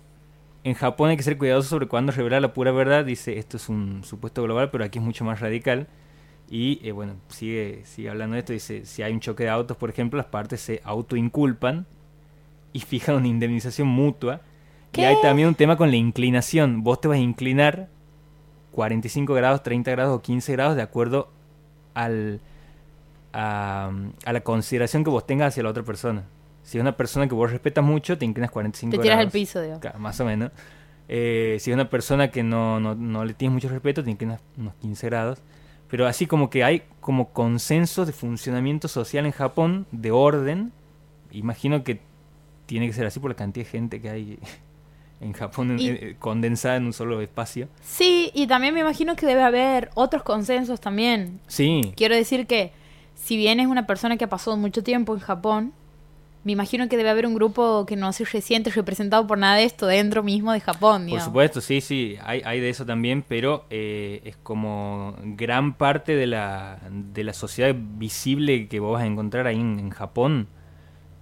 En 0.63 0.75
Japón 0.75 1.09
hay 1.09 1.17
que 1.17 1.23
ser 1.23 1.37
cuidadoso 1.37 1.69
sobre 1.69 1.87
cuándo 1.87 2.11
revelar 2.11 2.41
la 2.41 2.53
pura 2.53 2.71
verdad. 2.71 3.03
Dice, 3.03 3.37
esto 3.37 3.57
es 3.57 3.67
un 3.67 4.03
supuesto 4.03 4.43
global, 4.43 4.71
pero 4.71 4.83
aquí 4.85 4.99
es 4.99 5.03
mucho 5.03 5.25
más 5.25 5.41
radical. 5.41 5.87
Y 6.49 6.79
eh, 6.87 6.91
bueno, 6.91 7.15
sigue, 7.27 7.81
sigue 7.83 8.09
hablando 8.09 8.35
de 8.35 8.39
esto. 8.39 8.53
Dice, 8.53 8.85
si 8.85 9.01
hay 9.03 9.11
un 9.11 9.19
choque 9.19 9.43
de 9.43 9.49
autos, 9.49 9.75
por 9.75 9.89
ejemplo, 9.89 10.17
las 10.17 10.27
partes 10.27 10.61
se 10.61 10.81
autoinculpan 10.85 11.85
y 12.71 12.79
fijan 12.79 13.15
una 13.15 13.27
indemnización 13.27 13.87
mutua. 13.89 14.41
¿Qué? 14.93 15.01
Y 15.01 15.05
hay 15.05 15.15
también 15.21 15.49
un 15.49 15.55
tema 15.55 15.75
con 15.75 15.89
la 15.89 15.97
inclinación. 15.97 16.83
Vos 16.83 17.01
te 17.01 17.09
vas 17.09 17.17
a 17.17 17.21
inclinar 17.21 17.89
45 18.71 19.33
grados, 19.33 19.63
30 19.63 19.91
grados 19.91 20.17
o 20.17 20.21
15 20.21 20.51
grados 20.53 20.75
de 20.77 20.81
acuerdo 20.81 21.29
al, 21.93 22.39
a, 23.33 23.91
a 24.25 24.33
la 24.33 24.41
consideración 24.41 25.03
que 25.03 25.09
vos 25.09 25.25
tengas 25.27 25.49
hacia 25.49 25.63
la 25.63 25.69
otra 25.69 25.83
persona. 25.83 26.23
Si 26.63 26.77
es 26.77 26.81
una 26.81 26.95
persona 26.97 27.27
que 27.27 27.35
vos 27.35 27.51
respetas 27.51 27.83
mucho, 27.83 28.17
te 28.17 28.25
inclinas 28.25 28.49
45 28.51 28.91
Te 28.91 28.97
grados. 28.97 29.05
tiras 29.05 29.25
al 29.25 29.31
piso, 29.31 29.61
digo. 29.61 29.79
Ca- 29.79 29.95
Más 29.99 30.19
o 30.19 30.25
menos. 30.25 30.51
Eh, 31.09 31.57
si 31.59 31.71
es 31.71 31.75
una 31.75 31.89
persona 31.89 32.31
que 32.31 32.41
no, 32.43 32.79
no, 32.79 32.95
no 32.95 33.25
le 33.25 33.33
tienes 33.33 33.53
mucho 33.53 33.67
respeto, 33.69 34.03
te 34.03 34.09
inclinas 34.11 34.39
unos 34.57 34.73
15 34.75 35.07
grados. 35.07 35.39
Pero 35.89 36.07
así 36.07 36.25
como 36.25 36.49
que 36.49 36.63
hay 36.63 36.83
como 37.01 37.29
consensos 37.33 38.07
de 38.07 38.13
funcionamiento 38.13 38.87
social 38.87 39.25
en 39.25 39.31
Japón, 39.33 39.85
de 39.91 40.11
orden. 40.11 40.71
Imagino 41.31 41.83
que 41.83 41.99
tiene 42.65 42.87
que 42.87 42.93
ser 42.93 43.05
así 43.05 43.19
por 43.19 43.29
la 43.31 43.35
cantidad 43.35 43.65
de 43.65 43.69
gente 43.71 44.01
que 44.01 44.09
hay 44.09 44.39
en 45.19 45.33
Japón 45.33 45.77
Y- 45.79 45.89
eh, 45.89 46.15
condensada 46.17 46.77
en 46.77 46.85
un 46.85 46.93
solo 46.93 47.19
espacio. 47.21 47.67
Sí, 47.81 48.31
y 48.33 48.47
también 48.47 48.73
me 48.73 48.79
imagino 48.79 49.15
que 49.15 49.25
debe 49.25 49.43
haber 49.43 49.89
otros 49.95 50.23
consensos 50.23 50.79
también. 50.79 51.39
Sí, 51.47 51.93
Quiero 51.95 52.15
decir 52.15 52.47
que 52.47 52.71
si 53.15 53.35
bien 53.37 53.59
es 53.59 53.67
una 53.67 53.85
persona 53.85 54.17
que 54.17 54.23
ha 54.25 54.29
pasado 54.29 54.57
mucho 54.57 54.81
tiempo 54.83 55.13
en 55.13 55.19
Japón, 55.19 55.73
me 56.43 56.51
imagino 56.51 56.89
que 56.89 56.97
debe 56.97 57.09
haber 57.09 57.25
un 57.25 57.35
grupo 57.35 57.85
que 57.85 57.95
no 57.95 58.11
se 58.13 58.25
siente 58.41 58.69
representado 58.71 59.25
por 59.27 59.37
nada 59.37 59.55
de 59.55 59.63
esto 59.63 59.87
dentro 59.87 60.23
mismo 60.23 60.51
de 60.51 60.59
Japón. 60.59 61.07
Por 61.09 61.19
digamos. 61.19 61.23
supuesto, 61.25 61.61
sí, 61.61 61.79
sí, 61.81 62.17
hay, 62.23 62.41
hay 62.43 62.59
de 62.59 62.69
eso 62.69 62.85
también, 62.85 63.23
pero 63.27 63.65
eh, 63.69 64.21
es 64.25 64.35
como 64.37 65.15
gran 65.23 65.73
parte 65.73 66.15
de 66.15 66.27
la, 66.27 66.79
de 66.91 67.23
la 67.23 67.33
sociedad 67.33 67.73
visible 67.97 68.67
que 68.67 68.79
vos 68.81 68.93
vas 68.93 69.03
a 69.03 69.05
encontrar 69.07 69.47
ahí 69.47 69.59
en, 69.59 69.79
en 69.79 69.89
Japón. 69.89 70.47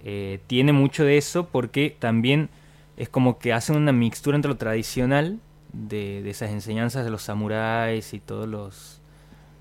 eh, 0.04 0.40
tiene 0.48 0.72
mucho 0.72 1.04
de 1.04 1.16
eso 1.18 1.46
porque 1.48 1.94
también 1.98 2.50
es 2.96 3.08
como 3.08 3.38
que 3.38 3.52
hacen 3.52 3.76
una 3.76 3.92
mixtura 3.92 4.36
entre 4.36 4.50
lo 4.50 4.56
tradicional 4.56 5.38
de, 5.72 6.22
de 6.22 6.30
esas 6.30 6.50
enseñanzas 6.50 7.04
de 7.04 7.10
los 7.10 7.22
samuráis 7.22 8.12
y 8.14 8.20
todos 8.20 8.48
los, 8.48 9.00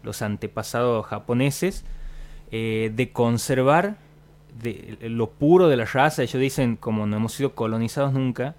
los 0.03 0.21
antepasados 0.23 1.05
japoneses, 1.05 1.85
eh, 2.51 2.91
de 2.95 3.11
conservar 3.11 3.97
lo 5.01 5.29
puro 5.29 5.67
de 5.67 5.77
la 5.77 5.85
raza. 5.85 6.23
Ellos 6.23 6.39
dicen, 6.41 6.75
como 6.75 7.05
no 7.07 7.17
hemos 7.17 7.33
sido 7.33 7.53
colonizados 7.55 8.13
nunca, 8.13 8.55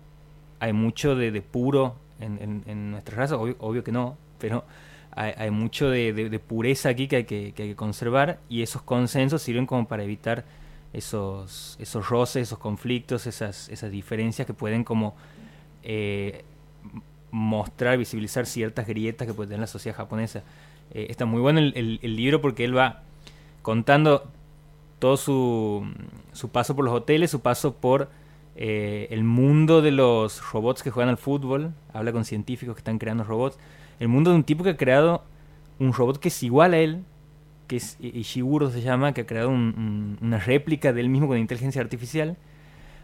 hay 0.61 0.73
mucho 0.73 1.15
de, 1.17 1.31
de 1.31 1.43
puro 1.43 1.97
en, 2.21 2.39
en- 2.41 2.63
en 2.67 2.91
nuestra 2.93 3.17
raza, 3.17 3.37
obvio, 3.37 3.85
que 3.85 3.93
no, 3.93 4.17
pero 4.39 4.65
hay, 5.15 5.51
mucho 5.51 5.91
de, 5.91 6.13
de- 6.13 6.39
pureza 6.39 6.89
aquí 6.89 7.09
que 7.09 7.17
hay 7.17 7.25
que, 7.25 7.53
que 7.53 7.65
hay 7.65 7.69
que 7.71 7.77
conservar 7.77 8.39
y 8.49 8.63
esos 8.63 8.83
consensos 8.83 9.43
sirven 9.43 9.67
como 9.67 9.87
para 9.87 10.05
evitar 10.05 10.45
esos, 10.93 11.77
esos 11.81 12.09
roces, 12.09 12.43
esos 12.49 12.59
conflictos, 12.59 13.27
esas, 13.27 13.69
esas 13.69 13.91
diferencias 13.91 14.47
que 14.47 14.55
pueden 14.55 14.85
como 14.85 15.15
eh, 15.83 16.45
mostrar, 17.31 17.99
visibilizar 17.99 18.47
ciertas 18.47 18.87
grietas 18.87 19.27
que 19.27 19.35
puede 19.35 19.49
tener 19.49 19.61
la 19.61 19.67
sociedad 19.67 19.97
japonesa. 19.97 20.43
Eh, 20.93 21.07
está 21.11 21.25
muy 21.25 21.41
bueno 21.41 21.61
el 21.61 22.17
libro 22.17 22.41
porque 22.41 22.65
él 22.65 22.77
va 22.77 23.03
contando 23.63 24.31
todo 25.03 25.17
su, 25.17 25.85
su 26.33 26.51
paso 26.51 26.77
por 26.77 26.85
los 26.85 26.95
hoteles, 26.95 27.29
su 27.33 27.41
paso 27.41 27.75
por 27.75 28.09
eh, 28.55 29.09
el 29.11 29.25
mundo 29.25 29.83
de 29.83 29.91
los 29.91 30.41
robots 30.53 30.85
que 30.85 30.93
juegan 30.93 31.09
al 31.09 31.17
fútbol, 31.17 31.73
habla 31.93 32.13
con 32.13 32.25
científicos 32.25 32.77
que 32.77 32.81
están 32.81 32.99
creando 33.01 33.25
robots, 33.25 33.59
el 33.99 34.07
mundo 34.07 34.31
de 34.31 34.37
un 34.37 34.45
tipo 34.45 34.63
que 34.63 34.71
ha 34.71 34.77
creado 34.77 35.25
un 35.81 35.93
robot 35.93 36.19
que 36.21 36.29
es 36.29 36.41
igual 36.45 36.73
a 36.75 36.79
él, 36.79 37.03
que 37.67 37.79
es 37.79 37.97
Ishiguro 38.01 38.71
se 38.71 38.81
llama, 38.81 39.13
que 39.13 39.23
ha 39.23 39.27
creado 39.27 39.49
un- 39.49 39.75
un- 39.77 40.19
una 40.23 40.39
réplica 40.39 40.93
de 40.93 41.01
él 41.01 41.09
mismo 41.09 41.27
con 41.27 41.37
inteligencia 41.37 41.83
artificial, 41.83 42.37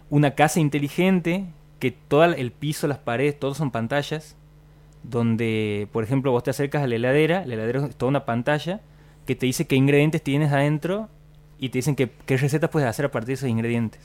una 0.09 0.37
casa 0.37 0.61
inteligente, 0.61 1.47
que 1.81 1.91
todo 1.91 2.23
el 2.27 2.53
piso, 2.53 2.87
las 2.87 2.99
paredes, 2.99 3.41
todos 3.41 3.57
son 3.57 3.73
pantallas, 3.73 4.37
donde, 5.03 5.89
por 5.93 6.05
ejemplo, 6.05 6.31
vos 6.31 6.45
te 6.45 6.51
acercas 6.51 6.85
a 6.85 6.87
la 6.87 6.95
heladera, 6.95 7.45
la 7.45 7.55
heladera 7.55 7.87
es 7.87 7.97
toda 7.97 8.11
una 8.11 8.25
pantalla 8.25 8.83
que 9.27 9.35
te 9.35 9.47
dice 9.47 9.67
qué 9.67 9.75
ingredientes 9.75 10.23
tienes 10.23 10.53
adentro 10.53 11.09
y 11.59 11.69
te 11.71 11.79
dicen 11.79 11.97
que, 11.97 12.11
qué 12.27 12.37
recetas 12.37 12.71
puedes 12.71 12.89
hacer 12.89 13.07
a 13.07 13.11
partir 13.11 13.29
de 13.29 13.35
esos 13.35 13.49
ingredientes. 13.49 14.01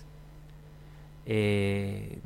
Eh, 1.25 2.19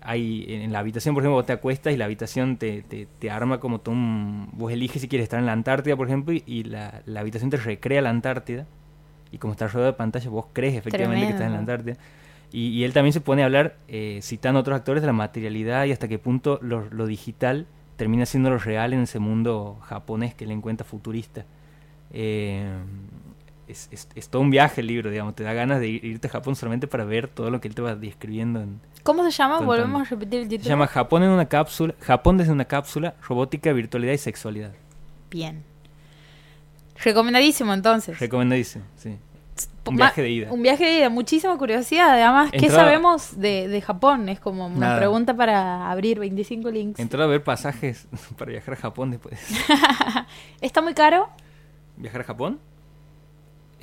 hay 0.00 0.44
en 0.48 0.72
la 0.72 0.80
habitación, 0.80 1.14
por 1.14 1.22
ejemplo, 1.22 1.36
vos 1.36 1.46
te 1.46 1.52
acuestas 1.54 1.94
y 1.94 1.96
la 1.96 2.04
habitación 2.04 2.56
te, 2.58 2.82
te, 2.82 3.06
te 3.18 3.30
arma 3.30 3.58
como 3.58 3.80
todo 3.80 3.94
un... 3.94 4.50
Vos 4.52 4.70
eliges 4.72 5.00
si 5.00 5.08
quieres 5.08 5.24
estar 5.24 5.40
en 5.40 5.46
la 5.46 5.52
Antártida, 5.52 5.96
por 5.96 6.06
ejemplo, 6.06 6.34
y, 6.34 6.42
y 6.46 6.64
la, 6.64 7.00
la 7.06 7.20
habitación 7.20 7.50
te 7.50 7.56
recrea 7.56 8.02
la 8.02 8.10
Antártida. 8.10 8.66
Y 9.32 9.38
como 9.38 9.52
está 9.52 9.66
rodeado 9.66 9.92
de 9.92 9.96
pantallas, 9.96 10.28
vos 10.28 10.46
crees 10.52 10.74
efectivamente 10.74 11.26
que 11.26 11.32
estás 11.32 11.46
en 11.46 11.52
la 11.52 11.64
Tremendo. 11.64 11.72
Antártida. 11.72 12.04
Y, 12.52 12.68
y 12.68 12.84
él 12.84 12.92
también 12.92 13.12
se 13.12 13.20
pone 13.20 13.42
a 13.42 13.46
hablar, 13.46 13.76
eh, 13.88 14.20
citando 14.22 14.58
a 14.58 14.60
otros 14.60 14.76
actores, 14.76 15.02
de 15.02 15.06
la 15.06 15.12
materialidad 15.12 15.86
y 15.86 15.92
hasta 15.92 16.06
qué 16.06 16.18
punto 16.18 16.58
lo, 16.62 16.88
lo 16.90 17.06
digital 17.06 17.66
termina 17.96 18.26
siendo 18.26 18.50
lo 18.50 18.58
real 18.58 18.92
en 18.92 19.00
ese 19.00 19.18
mundo 19.18 19.78
japonés 19.82 20.34
que 20.34 20.44
él 20.44 20.50
encuentra 20.50 20.84
futurista. 20.86 21.46
Eh, 22.12 22.68
es, 23.68 23.88
es- 23.90 24.08
es 24.14 24.28
todo 24.28 24.42
un 24.42 24.50
viaje 24.50 24.80
el 24.80 24.86
libro, 24.86 25.10
digamos. 25.10 25.34
Te 25.34 25.42
da 25.44 25.52
ganas 25.52 25.80
de 25.80 25.88
ir- 25.88 26.04
irte 26.04 26.28
a 26.28 26.30
Japón 26.30 26.56
solamente 26.56 26.86
para 26.86 27.04
ver 27.04 27.28
todo 27.28 27.50
lo 27.50 27.60
que 27.60 27.68
él 27.68 27.74
te 27.74 27.82
va 27.82 27.94
describiendo. 27.96 28.60
en- 28.60 28.80
¿Cómo 29.02 29.22
se 29.24 29.30
llama? 29.30 29.60
Volvemos 29.60 30.02
a 30.06 30.10
repetir 30.10 30.40
el 30.40 30.44
Se 30.44 30.50
título. 30.50 30.68
llama 30.70 30.86
Japón 30.86 31.22
en 31.22 31.30
una 31.30 31.46
cápsula, 31.46 31.94
Japón 32.00 32.38
desde 32.38 32.52
una 32.52 32.64
cápsula, 32.64 33.14
robótica, 33.28 33.72
virtualidad 33.72 34.12
y 34.14 34.18
sexualidad. 34.18 34.72
Bien. 35.30 35.62
Recomendadísimo 37.02 37.74
entonces. 37.74 38.18
Recomendadísimo, 38.18 38.84
sí. 38.96 39.18
Un 39.86 39.96
viaje 39.96 40.22
de 40.22 40.30
ida. 40.30 40.50
Un 40.52 40.62
viaje 40.62 40.84
de 40.84 40.98
ida, 40.98 41.10
muchísima 41.10 41.56
curiosidad. 41.58 42.10
Además, 42.12 42.50
¿qué 42.50 42.70
sabemos 42.70 43.38
de, 43.38 43.68
de 43.68 43.80
Japón? 43.82 44.28
Es 44.30 44.40
como 44.40 44.66
una 44.66 44.78
Nada. 44.78 44.98
pregunta 44.98 45.36
para 45.36 45.90
abrir 45.90 46.18
25 46.18 46.70
links. 46.70 46.98
Entrar 46.98 47.22
a 47.22 47.26
ver 47.26 47.44
pasajes 47.44 48.06
para 48.38 48.50
viajar 48.52 48.74
a 48.74 48.76
Japón 48.78 49.10
después. 49.10 49.38
¿Está 50.62 50.80
muy 50.80 50.94
caro? 50.94 51.28
¿Viajar 51.98 52.22
a 52.22 52.24
Japón? 52.24 52.58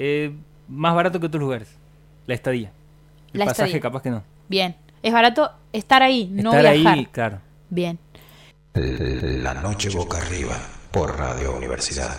Eh, 0.03 0.33
más 0.67 0.95
barato 0.95 1.19
que 1.19 1.27
otros 1.27 1.39
lugares. 1.39 1.67
La 2.25 2.33
estadía. 2.33 2.71
El 3.33 3.39
La 3.39 3.45
pasaje 3.45 3.69
estadía. 3.69 3.81
capaz 3.81 4.01
que 4.01 4.09
no. 4.09 4.23
Bien. 4.49 4.75
Es 5.03 5.13
barato 5.13 5.51
estar 5.73 6.01
ahí, 6.01 6.27
no 6.31 6.51
Estar 6.55 6.73
viajar. 6.73 6.97
ahí, 6.97 7.05
claro. 7.05 7.39
Bien. 7.69 7.99
La 8.73 9.53
noche 9.53 9.89
boca 9.89 10.17
arriba 10.17 10.57
por 10.91 11.15
Radio 11.19 11.55
Universidad. 11.55 12.17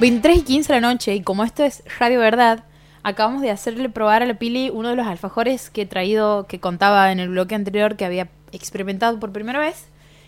23 0.00 0.38
y 0.38 0.42
15 0.42 0.72
de 0.74 0.80
la 0.80 0.88
noche, 0.92 1.14
y 1.14 1.22
como 1.22 1.42
esto 1.44 1.64
es 1.64 1.82
Radio 1.98 2.20
Verdad, 2.20 2.64
acabamos 3.02 3.40
de 3.42 3.50
hacerle 3.50 3.88
probar 3.88 4.22
a 4.22 4.26
la 4.26 4.34
Pili 4.34 4.70
uno 4.70 4.90
de 4.90 4.96
los 4.96 5.06
alfajores 5.06 5.70
que 5.70 5.82
he 5.82 5.86
traído, 5.86 6.46
que 6.46 6.60
contaba 6.60 7.10
en 7.12 7.20
el 7.20 7.30
bloque 7.30 7.54
anterior 7.54 7.96
que 7.96 8.04
había 8.04 8.28
experimentado 8.52 9.18
por 9.18 9.32
primera 9.32 9.58
vez. 9.58 9.86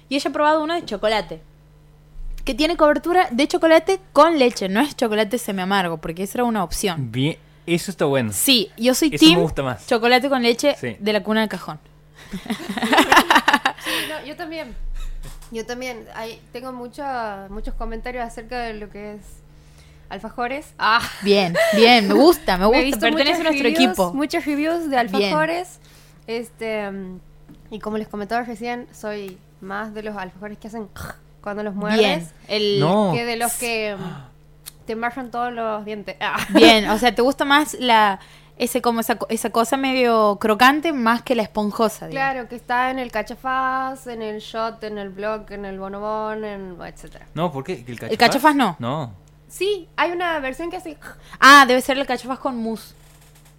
Y 0.09 0.17
ella 0.17 0.31
ha 0.31 0.33
probado 0.33 0.63
uno 0.65 0.75
de 0.75 0.85
chocolate. 0.85 1.41
Que 2.45 2.55
tiene 2.55 2.77
cobertura 2.79 3.29
de 3.31 3.47
chocolate 3.47 4.01
con 4.15 4.39
leche, 4.39 4.71
no 4.71 4.81
es 4.81 4.97
chocolate 4.97 5.37
semi 5.37 5.61
amargo, 5.61 5.99
porque 5.99 6.23
esa 6.23 6.39
era 6.39 6.45
una 6.45 6.65
opción. 6.65 7.13
Bien, 7.13 7.37
eso 7.67 7.91
está 7.91 8.07
bueno. 8.07 8.33
Sí, 8.33 8.71
yo 8.79 8.95
soy 8.95 9.09
Eso 9.13 9.23
me 9.27 9.31
team 9.33 9.43
gusta 9.43 9.63
más. 9.63 9.87
chocolate 9.87 10.31
con 10.31 10.43
leche 10.43 10.77
Sí. 10.81 10.97
de 10.99 11.13
la 11.13 11.23
cuna 11.23 11.41
del 11.41 11.51
cajón. 11.51 11.79
Sí, 12.33 13.91
no, 14.09 14.27
yo 14.27 14.35
también. 14.35 14.75
Yo 15.51 15.67
también. 15.67 16.07
Hay, 16.15 16.41
tengo 16.53 16.73
mucha, 16.73 17.47
muchos 17.51 17.75
comentarios 17.75 18.25
acerca 18.25 18.61
de 18.61 18.75
lo 18.75 18.89
que 18.89 19.15
es 19.15 19.21
alfajores. 20.11 20.75
Ah, 20.79 21.01
Bien, 21.23 21.55
bien, 21.77 22.09
me 22.09 22.15
gusta, 22.15 22.57
me 22.57 22.65
he 22.65 22.67
gusta, 22.67 22.81
visto 22.83 23.01
pertenece 23.01 23.41
a 23.41 23.45
nuestro 23.45 23.63
reviews, 23.65 23.85
equipo. 23.89 24.13
Muchos 24.15 24.45
reviews 24.45 24.91
de 24.91 24.97
alfajores. 24.99 25.81
Este, 26.27 26.91
mm, 26.91 27.19
y 27.71 27.79
como 27.81 27.99
les 27.99 28.09
comentaba 28.09 28.43
recién, 28.43 28.87
soy 28.93 29.39
más 29.61 29.95
de 29.95 30.03
los 30.03 30.17
alfajores 30.17 30.59
que 30.59 30.69
hacen 30.69 30.89
cuando 31.43 31.63
los 31.63 31.75
muerdes 31.75 31.99
Bien, 32.01 32.29
el, 32.49 32.81
No. 32.81 33.13
que 33.15 33.25
de 33.25 33.37
los 33.37 33.53
que 33.55 33.97
mm, 33.99 34.85
te 34.87 34.93
embarran 34.93 35.31
todos 35.31 35.53
los 35.53 35.85
dientes. 35.85 36.17
Ah. 36.21 36.37
Bien, 36.51 36.89
o 36.91 36.99
sea, 36.99 37.15
¿te 37.15 37.23
gusta 37.23 37.45
más 37.45 37.75
la 37.75 38.21
ese 38.57 38.83
como 38.83 38.99
esa, 39.01 39.15
co- 39.17 39.27
esa 39.31 39.51
cosa 39.51 39.77
medio 39.77 40.37
crocante 40.41 40.93
más 40.93 41.23
que 41.23 41.37
la 41.37 41.43
esponjosa? 41.43 42.09
digamos? 42.09 42.33
Claro, 42.33 42.49
que 42.49 42.57
está 42.57 42.91
en 42.91 42.99
el 42.99 43.13
cachafaz, 43.13 44.09
en 44.09 44.21
el 44.21 44.41
shot, 44.41 44.83
en 44.83 44.99
el 44.99 45.11
blog, 45.11 45.45
en 45.53 45.65
el 45.65 45.79
bonobón, 45.79 46.45
en 46.45 46.77
etcétera. 46.85 47.27
No, 47.35 47.53
¿por 47.53 47.63
qué? 47.63 47.85
¿El 47.87 47.97
cachafaz? 47.99 48.19
cachafaz 48.19 48.55
no. 48.57 48.77
No. 48.81 49.13
Sí, 49.49 49.89
hay 49.97 50.13
una 50.13 50.39
versión 50.41 50.71
que 50.71 50.77
hace. 50.77 50.97
Ah, 51.41 51.65
debe 51.67 51.81
ser 51.81 51.99
el 51.99 52.07
cachafaz 52.07 52.39
con 52.39 52.57
mousse. 52.57 52.95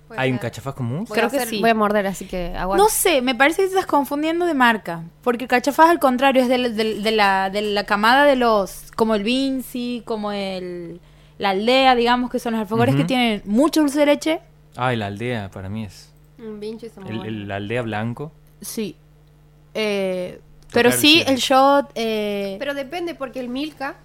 Puede 0.08 0.22
¿Hay 0.22 0.32
un 0.32 0.38
cachafaz 0.40 0.74
común? 0.74 1.06
Voy 1.08 1.16
Creo 1.16 1.28
a 1.28 1.30
que 1.30 1.38
hacer- 1.38 1.50
sí. 1.50 1.60
Voy 1.62 1.70
a 1.70 1.76
morder, 1.76 2.08
así 2.08 2.26
que 2.26 2.56
aguanta. 2.58 2.84
No 2.84 2.90
sé, 2.90 3.22
me 3.22 3.36
parece 3.36 3.58
que 3.62 3.68
te 3.68 3.74
estás 3.76 3.86
confundiendo 3.86 4.46
de 4.48 4.56
marca. 4.56 5.04
Porque 5.22 5.44
el 5.46 5.48
cachafaz, 5.50 5.90
al 5.90 6.00
contrario, 6.00 6.42
es 6.42 6.48
de, 6.50 6.58
la- 6.58 6.70
de- 6.70 7.00
de 7.00 7.12
la, 7.12 7.50
de 7.52 7.62
la 7.62 7.84
camada 7.86 8.24
de 8.26 8.36
los. 8.36 8.92
como 8.96 9.14
el 9.14 9.24
Vinci, 9.24 10.02
como 10.06 10.32
el. 10.32 11.00
la 11.38 11.52
aldea, 11.52 11.94
digamos, 11.96 12.32
que 12.32 12.40
son 12.40 12.54
los 12.54 12.62
alfajores 12.62 12.96
Ujú. 12.96 13.04
que 13.04 13.08
tienen 13.08 13.42
mucho 13.46 13.82
dulce 13.82 14.00
de 14.00 14.06
leche. 14.08 14.42
Ay, 14.76 14.98
la 14.98 15.06
aldea, 15.08 15.50
para 15.52 15.70
mí 15.70 15.86
es. 15.86 16.12
Un 16.40 16.60
pinche 16.60 16.88
está 16.88 17.02
muy 17.02 17.28
El, 17.28 17.48
la 17.48 17.58
aldea 17.58 17.82
blanco. 17.84 18.32
Sí. 18.62 18.96
Eh, 19.74 20.42
pero 20.72 20.90
Tocar, 20.90 21.02
sí, 21.02 21.20
sí. 21.20 21.24
el 21.28 21.38
shot. 21.38 21.92
eh, 21.96 22.56
Pero 22.60 22.74
depende, 22.74 23.14
porque 23.16 23.40
el 23.40 23.50
Milka 23.50 23.96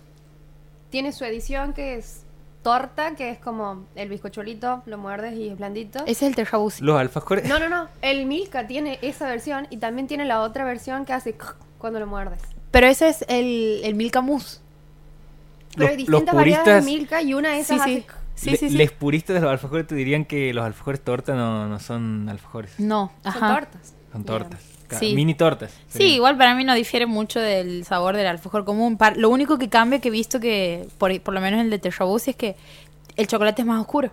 tiene 0.94 1.10
su 1.10 1.24
edición 1.24 1.72
que 1.72 1.96
es 1.96 2.22
torta, 2.62 3.16
que 3.16 3.28
es 3.30 3.38
como 3.40 3.84
el 3.96 4.08
bizcochuelito, 4.08 4.84
lo 4.86 4.96
muerdes 4.96 5.34
y 5.34 5.48
es 5.48 5.58
blandito. 5.58 5.98
ese 6.02 6.12
es 6.12 6.22
el 6.22 6.36
terrabusi. 6.36 6.84
Los 6.84 7.00
alfajores. 7.00 7.48
No, 7.48 7.58
no, 7.58 7.68
no. 7.68 7.88
El 8.00 8.26
Milka 8.26 8.68
tiene 8.68 9.00
esa 9.02 9.26
versión 9.26 9.66
y 9.70 9.78
también 9.78 10.06
tiene 10.06 10.24
la 10.24 10.40
otra 10.40 10.64
versión 10.64 11.04
que 11.04 11.12
hace 11.12 11.36
cuando 11.78 11.98
lo 11.98 12.06
muerdes. 12.06 12.38
Pero 12.70 12.86
ese 12.86 13.08
es 13.08 13.24
el, 13.26 13.80
el 13.82 13.96
Milka 13.96 14.20
Mousse. 14.20 14.60
Pero 15.72 15.82
Los- 15.82 15.90
hay 15.90 15.96
distintas 15.96 16.32
variedades 16.32 16.84
de 16.84 16.90
Milka 16.92 17.22
y 17.22 17.34
una 17.34 17.50
de 17.54 17.58
esas 17.58 17.82
sí. 17.82 18.04
hace... 18.04 18.06
Sí, 18.36 18.50
Le- 18.50 18.56
sí, 18.56 18.68
sí. 18.70 18.76
Les 18.76 18.92
puristas 18.92 19.34
de 19.34 19.40
los 19.40 19.50
alfajores 19.50 19.88
te 19.88 19.96
dirían 19.96 20.24
que 20.24 20.54
los 20.54 20.64
alfajores 20.64 21.00
torta 21.02 21.34
no, 21.34 21.68
no 21.68 21.78
son 21.80 22.28
alfajores. 22.28 22.78
No, 22.78 23.10
Son 23.24 23.32
tortas. 23.40 23.94
Son 24.12 24.24
tortas. 24.24 24.60
Sí. 24.98 25.14
Mini 25.14 25.34
tortas. 25.34 25.72
Sí, 25.88 26.14
igual 26.14 26.36
para 26.36 26.54
mí 26.54 26.64
no 26.64 26.74
difiere 26.74 27.06
mucho 27.06 27.40
del 27.40 27.84
sabor 27.84 28.16
del 28.16 28.26
alfajor 28.26 28.64
común. 28.64 28.98
Lo 29.16 29.28
único 29.30 29.58
que 29.58 29.68
cambia 29.68 30.00
que 30.00 30.08
he 30.08 30.10
visto 30.10 30.40
que, 30.40 30.86
por, 30.98 31.18
por 31.20 31.34
lo 31.34 31.40
menos 31.40 31.60
el 31.60 31.70
de 31.70 31.78
Terrabusi, 31.78 32.30
es 32.30 32.36
que 32.36 32.56
el 33.16 33.26
chocolate 33.26 33.62
es 33.62 33.66
más 33.66 33.80
oscuro. 33.80 34.10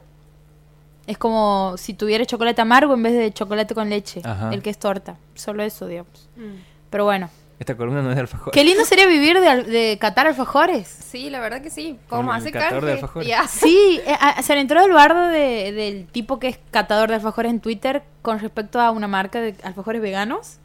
Es 1.08 1.18
como 1.18 1.74
si 1.78 1.94
tuviera 1.94 2.26
chocolate 2.26 2.62
amargo 2.62 2.94
en 2.94 3.04
vez 3.04 3.14
de 3.14 3.34
chocolate 3.34 3.74
con 3.74 3.90
leche, 3.90 4.22
Ajá. 4.24 4.54
el 4.54 4.62
que 4.62 4.70
es 4.70 4.78
torta. 4.78 5.18
Solo 5.34 5.64
eso, 5.64 5.88
digamos. 5.88 6.30
Mm. 6.36 6.56
Pero 6.90 7.06
bueno. 7.06 7.30
Esta 7.60 7.76
columna 7.78 8.02
no 8.02 8.10
es 8.10 8.16
de 8.16 8.22
alfajores. 8.22 8.54
Qué 8.54 8.64
lindo 8.64 8.84
sería 8.86 9.06
vivir 9.06 9.40
de, 9.40 9.48
al- 9.48 9.66
de 9.68 9.98
catar 10.02 10.26
alfajores. 10.26 10.88
Sí, 10.88 11.30
la 11.30 11.40
verdad 11.40 11.62
que 11.62 11.70
sí. 11.70 11.98
Como 12.10 12.32
hace 12.34 12.52
catador 12.52 12.86
de 12.86 12.92
canje. 12.92 13.02
alfajores. 13.02 13.28
Ya. 13.28 13.48
Sí, 13.48 14.00
eh, 14.06 14.16
se 14.42 14.56
le 14.56 14.62
entró 14.62 14.84
el 14.84 14.92
bardo 14.92 15.28
de- 15.28 15.72
del 15.72 16.08
tipo 16.08 16.40
que 16.40 16.48
es 16.48 16.60
catador 16.72 17.10
de 17.10 17.16
alfajores 17.16 17.52
en 17.52 17.60
Twitter 17.60 18.02
con 18.24 18.40
respecto 18.40 18.80
a 18.80 18.90
una 18.90 19.08
marca 19.08 19.42
de 19.42 19.56
alfajores 19.64 20.02
veganos. 20.02 20.58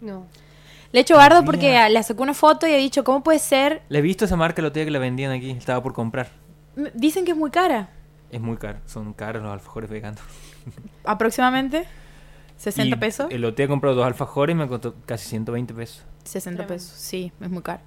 No. 0.00 0.26
Le 0.92 1.00
he 1.00 1.02
hecho 1.02 1.16
bardo 1.16 1.44
porque 1.44 1.88
le 1.88 2.02
sacó 2.02 2.22
una 2.22 2.34
foto 2.34 2.66
y 2.66 2.72
he 2.72 2.76
dicho, 2.78 3.04
¿cómo 3.04 3.22
puede 3.22 3.38
ser? 3.38 3.82
Le 3.88 4.00
he 4.00 4.02
visto 4.02 4.24
esa 4.24 4.36
marca 4.36 4.60
el 4.60 4.66
otro 4.66 4.74
día 4.80 4.84
que 4.86 4.90
la 4.90 4.98
vendían 4.98 5.30
aquí. 5.30 5.50
Estaba 5.50 5.82
por 5.82 5.92
comprar. 5.92 6.30
M- 6.76 6.90
Dicen 6.94 7.24
que 7.24 7.30
es 7.32 7.36
muy 7.36 7.50
cara. 7.50 7.90
Es 8.30 8.40
muy 8.40 8.56
caro. 8.56 8.78
Son 8.86 9.12
caros 9.12 9.42
los 9.42 9.52
alfajores 9.52 9.88
veganos. 9.90 10.20
Aproximadamente 11.04 11.84
60 12.56 12.96
Y 12.96 12.98
pesos. 12.98 13.26
El 13.30 13.44
otro 13.44 13.56
día 13.56 13.68
compré 13.68 13.94
dos 13.94 14.04
alfajores 14.04 14.54
y 14.54 14.58
me 14.58 14.66
costó 14.68 14.94
casi 15.06 15.28
120 15.28 15.72
pesos. 15.74 16.02
60 16.24 16.56
Tremendo. 16.58 16.74
pesos, 16.74 16.90
sí, 16.98 17.32
es 17.40 17.50
muy 17.50 17.62
caro. 17.62 17.80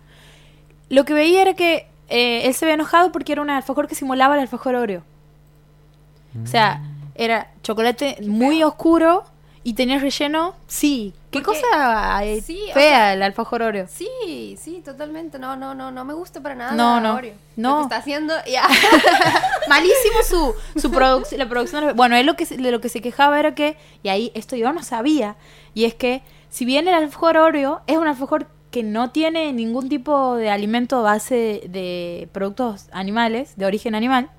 Lo 0.89 1.05
que 1.05 1.13
veía 1.13 1.41
era 1.43 1.53
que 1.53 1.87
eh, 2.09 2.47
él 2.47 2.53
se 2.53 2.65
había 2.65 2.75
enojado 2.75 3.11
porque 3.11 3.31
era 3.33 3.41
un 3.41 3.49
alfajor 3.49 3.87
que 3.87 3.95
simulaba 3.95 4.35
el 4.35 4.41
alfajor 4.41 4.75
Oreo. 4.75 5.03
O 6.43 6.47
sea, 6.47 6.81
era 7.15 7.51
chocolate 7.61 8.17
muy 8.27 8.63
oscuro 8.63 9.23
y 9.63 9.73
tenía 9.75 9.99
relleno. 9.99 10.55
Sí, 10.67 11.13
qué 11.33 11.41
Porque- 11.41 11.59
cosa 11.61 12.21
sí, 12.41 12.67
o 12.69 12.73
fea 12.73 12.89
sea- 12.89 13.13
el 13.13 13.23
alfajor 13.23 13.61
Oreo. 13.63 13.87
Sí, 13.89 14.55
sí, 14.57 14.81
totalmente. 14.85 15.37
No, 15.39 15.55
no, 15.57 15.73
no, 15.75 15.91
no 15.91 16.05
me 16.05 16.13
gusta 16.13 16.41
para 16.41 16.55
nada. 16.55 16.71
No, 16.71 17.01
no, 17.01 17.15
Oreo. 17.15 17.33
no. 17.57 17.69
Lo 17.71 17.77
que 17.77 17.83
está 17.83 17.97
haciendo, 17.97 18.33
ya. 18.47 18.63
Malísimo 19.67 20.23
su, 20.25 20.53
su 20.79 20.91
produc- 20.91 21.35
la 21.37 21.49
producción. 21.49 21.85
de 21.87 21.93
Bueno, 21.93 22.15
él 22.15 22.25
lo 22.25 22.35
que, 22.35 22.45
de 22.45 22.71
lo 22.71 22.79
que 22.79 22.89
se 22.89 23.01
quejaba 23.01 23.39
era 23.39 23.53
que, 23.55 23.75
y 24.03 24.09
ahí 24.09 24.31
esto 24.35 24.55
yo 24.55 24.71
no 24.71 24.83
sabía, 24.83 25.35
y 25.73 25.85
es 25.85 25.93
que 25.95 26.21
si 26.49 26.65
bien 26.65 26.87
el 26.87 26.93
alfajor 26.93 27.37
Oreo 27.37 27.81
es 27.87 27.97
un 27.97 28.07
alfajor 28.07 28.47
que 28.71 28.83
no 28.83 29.11
tiene 29.11 29.53
ningún 29.53 29.89
tipo 29.89 30.35
de 30.35 30.49
alimento 30.49 31.03
base 31.03 31.61
de 31.67 32.27
productos 32.31 32.87
animales, 32.91 33.53
de 33.55 33.65
origen 33.65 33.93
animal, 33.95 34.29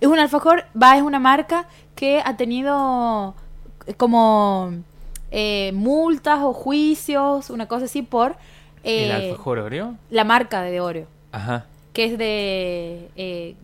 es 0.00 0.08
un 0.08 0.18
alfajor, 0.18 0.64
va, 0.80 0.96
es 0.96 1.02
una 1.02 1.18
marca 1.20 1.66
que 1.94 2.22
ha 2.24 2.36
tenido 2.36 3.34
eh, 3.86 3.94
como 3.94 4.72
eh, 5.32 5.72
multas 5.74 6.38
o 6.42 6.52
juicios, 6.52 7.50
una 7.50 7.66
cosa 7.66 7.86
así, 7.86 8.02
por 8.02 8.36
¿El 8.84 9.10
eh, 9.10 9.12
alfajor 9.30 9.58
Oreo? 9.60 9.94
la 10.10 10.24
marca 10.24 10.62
de 10.62 10.80
Oreo 10.80 11.06
Ajá. 11.32 11.64
que 11.94 12.04
es 12.04 12.18
de... 12.18 13.08
eh, 13.16 13.56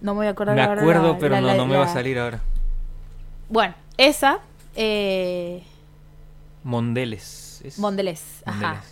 no 0.00 0.12
me 0.14 0.18
voy 0.18 0.26
a 0.26 0.30
acordar 0.30 0.56
Me 0.56 0.62
ahora 0.62 0.80
acuerdo, 0.82 1.12
la- 1.12 1.18
pero 1.18 1.34
la- 1.36 1.40
no, 1.40 1.46
la- 1.46 1.54
no 1.54 1.66
me 1.66 1.76
va 1.76 1.84
a 1.84 1.88
salir 1.92 2.18
ahora. 2.18 2.40
Bueno, 3.48 3.74
esa, 3.96 4.40
eh, 4.74 5.62
Mondeles. 6.64 7.60
¿es? 7.64 7.78
Mondelez, 7.78 8.42
ajá. 8.44 8.82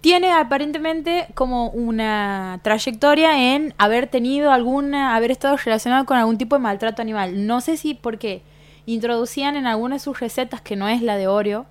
Tiene 0.00 0.32
aparentemente 0.32 1.28
como 1.34 1.68
una 1.68 2.58
trayectoria 2.62 3.54
en 3.54 3.72
haber 3.78 4.08
tenido 4.08 4.50
alguna, 4.50 5.14
haber 5.14 5.30
estado 5.30 5.56
relacionado 5.56 6.04
con 6.06 6.16
algún 6.16 6.38
tipo 6.38 6.56
de 6.56 6.60
maltrato 6.62 7.00
animal. 7.02 7.46
No 7.46 7.60
sé 7.60 7.76
si 7.76 7.94
porque 7.94 8.42
introducían 8.86 9.56
en 9.56 9.66
alguna 9.66 9.96
de 9.96 10.00
sus 10.00 10.18
recetas, 10.20 10.60
que 10.60 10.76
no 10.76 10.88
es 10.88 11.02
la 11.02 11.16
de 11.16 11.26
Oreo, 11.28 11.66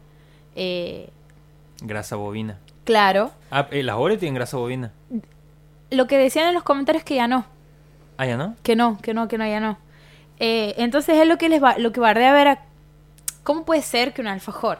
eh, 0.56 1.10
Grasa 1.82 2.16
bovina. 2.16 2.58
claro, 2.84 3.32
Ah, 3.50 3.68
eh, 3.72 3.84
las 3.84 3.96
Oreo 3.98 4.18
tienen 4.18 4.36
grasa 4.36 4.58
bovina. 4.58 4.92
lo 5.90 6.08
que 6.08 6.18
decían 6.18 6.48
en 6.48 6.54
los 6.54 6.64
comentarios 6.64 7.04
que 7.04 7.16
ya 7.16 7.28
no. 7.28 7.46
Ah, 8.18 8.26
ya 8.26 8.38
no. 8.38 8.56
Que 8.64 8.76
no, 8.76 9.00
que 9.02 9.14
no, 9.14 9.28
que 9.28 9.38
no, 9.38 9.46
ya 9.48 9.60
no. 9.60 9.78
Eh, 10.40 10.74
entonces 10.78 11.18
es 11.18 11.28
lo 11.28 11.38
que 11.38 11.50
les 11.50 11.62
va, 11.62 11.78
lo 11.78 11.92
que 11.92 12.00
bardea 12.00 12.34
ver 12.34 12.48
a 12.48 12.60
cómo 13.44 13.64
puede 13.66 13.82
ser 13.82 14.14
que 14.14 14.22
un 14.22 14.28
alfajor, 14.28 14.80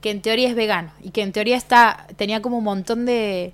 que 0.00 0.10
en 0.10 0.22
teoría 0.22 0.48
es 0.48 0.54
vegano 0.54 0.90
y 1.02 1.10
que 1.10 1.22
en 1.22 1.32
teoría 1.32 1.56
está 1.56 2.06
tenía 2.16 2.40
como 2.42 2.58
un 2.58 2.64
montón 2.64 3.04
de, 3.06 3.52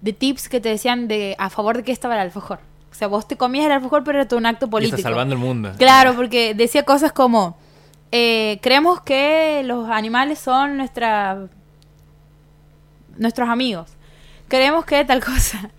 de 0.00 0.12
tips 0.12 0.48
que 0.48 0.60
te 0.60 0.68
decían 0.70 1.08
de 1.08 1.34
a 1.38 1.50
favor 1.50 1.76
de 1.78 1.82
qué 1.84 1.92
estaba 1.92 2.14
el 2.14 2.20
alfajor. 2.20 2.60
O 2.90 2.94
sea, 2.94 3.06
vos 3.08 3.28
te 3.28 3.36
comías 3.36 3.66
el 3.66 3.72
alfajor, 3.72 4.02
pero 4.04 4.18
era 4.18 4.28
todo 4.28 4.38
un 4.38 4.46
acto 4.46 4.66
Y 4.66 4.70
político. 4.70 4.96
está 4.96 5.08
salvando 5.08 5.34
el 5.34 5.40
mundo. 5.40 5.72
Claro, 5.78 6.14
porque 6.14 6.54
decía 6.54 6.84
cosas 6.84 7.12
como 7.12 7.56
eh, 8.10 8.58
creemos 8.62 9.00
que 9.02 9.62
los 9.64 9.88
animales 9.90 10.38
son 10.38 10.76
nuestra 10.78 11.46
nuestros 13.16 13.48
amigos. 13.48 13.90
Creemos 14.48 14.84
que 14.84 15.04
tal 15.04 15.22
cosa. 15.24 15.70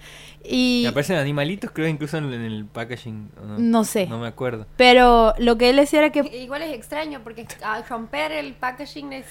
Y 0.43 0.83
Y 0.83 0.85
aparecen 0.85 1.17
animalitos, 1.17 1.69
creo, 1.71 1.87
incluso 1.87 2.17
en, 2.17 2.31
en 2.31 2.41
el 2.41 2.65
packaging. 2.65 3.29
¿o 3.41 3.45
no? 3.45 3.59
No 3.59 3.83
sé. 3.83 4.07
No 4.07 4.19
me 4.19 4.27
acuerdo. 4.27 4.65
pero 4.77 5.33
lo 5.37 5.57
que 5.57 5.69
él 5.69 5.75
decía 5.75 5.99
era 5.99 6.11
que 6.11 6.19
Igual 6.37 6.61
es 6.61 6.73
extraño 6.73 7.19
porque 7.23 7.45
al 7.63 7.85
romper 7.87 8.31
el 8.31 8.53
packaging 8.53 9.11
es 9.13 9.25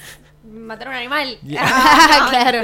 matar 0.45 0.89
a 0.89 0.91
un 0.91 0.97
animal. 0.97 1.39
Ya. 1.43 1.61
Ah, 1.65 2.27
claro. 2.31 2.61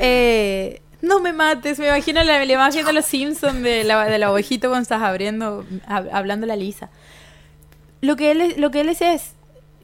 Eh, 0.00 0.80
no 1.00 1.20
me 1.20 1.32
mates, 1.32 1.78
me 1.78 1.86
imagino 1.86 2.22
la, 2.24 2.44
la 2.44 2.52
imagen 2.52 2.84
de 2.84 2.92
los 2.92 3.04
Simpsons 3.04 3.62
de 3.62 3.84
la, 3.84 4.04
de 4.06 4.18
la 4.18 4.32
ovejita 4.32 4.68
cuando 4.68 4.82
estás 4.82 5.02
abriendo, 5.02 5.64
hab- 5.86 6.08
hablando 6.12 6.46
la 6.46 6.56
Lisa. 6.56 6.90
Lo 8.00 8.16
que 8.16 8.30
él, 8.32 8.54
lo 8.58 8.70
que 8.70 8.80
él 8.80 8.86
decía 8.88 9.12
es 9.12 9.32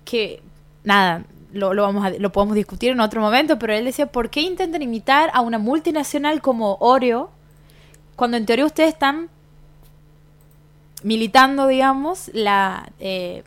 que, 0.04 0.42
nada, 0.84 1.24
lo, 1.52 1.72
lo 1.72 1.82
vamos 1.82 2.04
a, 2.04 2.10
lo 2.10 2.32
podemos 2.32 2.56
discutir 2.56 2.90
en 2.90 3.00
otro 3.00 3.20
momento, 3.20 3.58
pero 3.58 3.72
él 3.74 3.84
decía, 3.84 4.06
¿por 4.06 4.28
qué 4.30 4.40
intentan 4.40 4.82
imitar 4.82 5.30
a 5.34 5.40
una 5.40 5.58
multinacional 5.58 6.40
como 6.40 6.76
Oreo 6.80 7.30
cuando 8.16 8.36
en 8.36 8.46
teoría 8.46 8.66
ustedes 8.66 8.90
están 8.92 9.28
militando, 11.02 11.66
digamos, 11.66 12.30
la 12.32 12.88
eh, 12.98 13.42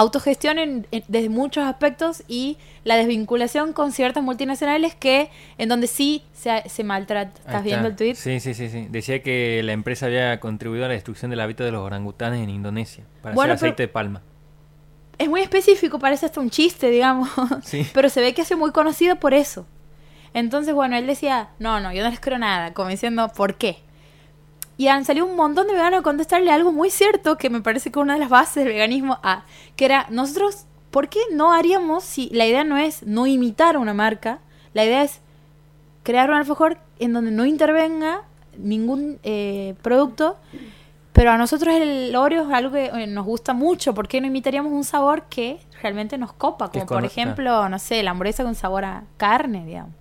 autogestión 0.00 0.58
en- 0.58 0.86
en- 0.90 1.04
desde 1.08 1.28
muchos 1.28 1.64
aspectos 1.64 2.22
y 2.28 2.58
la 2.84 2.96
desvinculación 2.96 3.72
con 3.72 3.92
ciertas 3.92 4.22
multinacionales 4.22 4.94
que 4.94 5.30
en 5.58 5.68
donde 5.68 5.86
sí 5.86 6.22
se, 6.32 6.62
se 6.68 6.84
maltrata. 6.84 7.38
¿Estás 7.40 7.62
viendo 7.64 7.88
el 7.88 7.96
tweet? 7.96 8.14
Sí, 8.14 8.40
sí, 8.40 8.54
sí, 8.54 8.68
sí. 8.68 8.86
Decía 8.90 9.22
que 9.22 9.62
la 9.62 9.72
empresa 9.72 10.06
había 10.06 10.40
contribuido 10.40 10.84
a 10.84 10.88
la 10.88 10.94
destrucción 10.94 11.30
del 11.30 11.40
hábitat 11.40 11.66
de 11.66 11.72
los 11.72 11.82
orangutanes 11.82 12.42
en 12.42 12.50
Indonesia 12.50 13.04
para 13.22 13.34
Bueno, 13.34 13.54
hacer 13.54 13.68
aceite 13.68 13.84
de 13.84 13.88
palma. 13.88 14.22
Es 15.18 15.28
muy 15.28 15.42
específico, 15.42 15.98
parece 15.98 16.24
hasta 16.26 16.40
un 16.40 16.48
chiste, 16.50 16.88
digamos. 16.90 17.28
Sí. 17.62 17.86
Pero 17.92 18.08
se 18.08 18.20
ve 18.22 18.32
que 18.32 18.42
ha 18.42 18.44
sido 18.44 18.58
muy 18.58 18.72
conocido 18.72 19.16
por 19.16 19.34
eso. 19.34 19.66
Entonces, 20.32 20.72
bueno, 20.74 20.96
él 20.96 21.06
decía, 21.06 21.50
no, 21.58 21.80
no, 21.80 21.92
yo 21.92 22.02
no 22.04 22.10
les 22.10 22.20
creo 22.20 22.38
nada, 22.38 22.72
como 22.72 22.88
diciendo, 22.88 23.28
¿por 23.36 23.56
qué? 23.56 23.78
Y 24.80 24.88
han 24.88 25.04
salido 25.04 25.26
un 25.26 25.36
montón 25.36 25.66
de 25.66 25.74
veganos 25.74 26.00
a 26.00 26.02
contestarle 26.02 26.50
algo 26.50 26.72
muy 26.72 26.88
cierto, 26.88 27.36
que 27.36 27.50
me 27.50 27.60
parece 27.60 27.92
que 27.92 27.98
es 27.98 28.02
una 28.02 28.14
de 28.14 28.20
las 28.20 28.30
bases 28.30 28.64
del 28.64 28.68
veganismo, 28.68 29.18
ah, 29.22 29.42
que 29.76 29.84
era, 29.84 30.06
nosotros, 30.08 30.64
¿por 30.90 31.10
qué 31.10 31.18
no 31.34 31.52
haríamos 31.52 32.02
si 32.02 32.30
la 32.30 32.46
idea 32.46 32.64
no 32.64 32.78
es 32.78 33.02
no 33.02 33.26
imitar 33.26 33.76
a 33.76 33.78
una 33.78 33.92
marca? 33.92 34.38
La 34.72 34.82
idea 34.86 35.02
es 35.02 35.20
crear 36.02 36.30
un 36.30 36.36
alfajor 36.36 36.78
en 36.98 37.12
donde 37.12 37.30
no 37.30 37.44
intervenga 37.44 38.22
ningún 38.56 39.18
eh, 39.22 39.74
producto, 39.82 40.38
pero 41.12 41.32
a 41.32 41.36
nosotros 41.36 41.74
el 41.74 42.16
Oreo 42.16 42.48
es 42.48 42.54
algo 42.54 42.72
que 42.72 42.86
eh, 42.86 43.06
nos 43.06 43.26
gusta 43.26 43.52
mucho. 43.52 43.92
¿Por 43.92 44.08
qué 44.08 44.22
no 44.22 44.28
imitaríamos 44.28 44.72
un 44.72 44.84
sabor 44.84 45.24
que 45.24 45.60
realmente 45.82 46.16
nos 46.16 46.32
copa? 46.32 46.70
Como 46.70 46.86
por 46.86 47.04
ejemplo, 47.04 47.68
no 47.68 47.78
sé, 47.78 48.02
la 48.02 48.12
hamburguesa 48.12 48.44
con 48.44 48.54
sabor 48.54 48.86
a 48.86 49.04
carne, 49.18 49.66
digamos. 49.66 49.92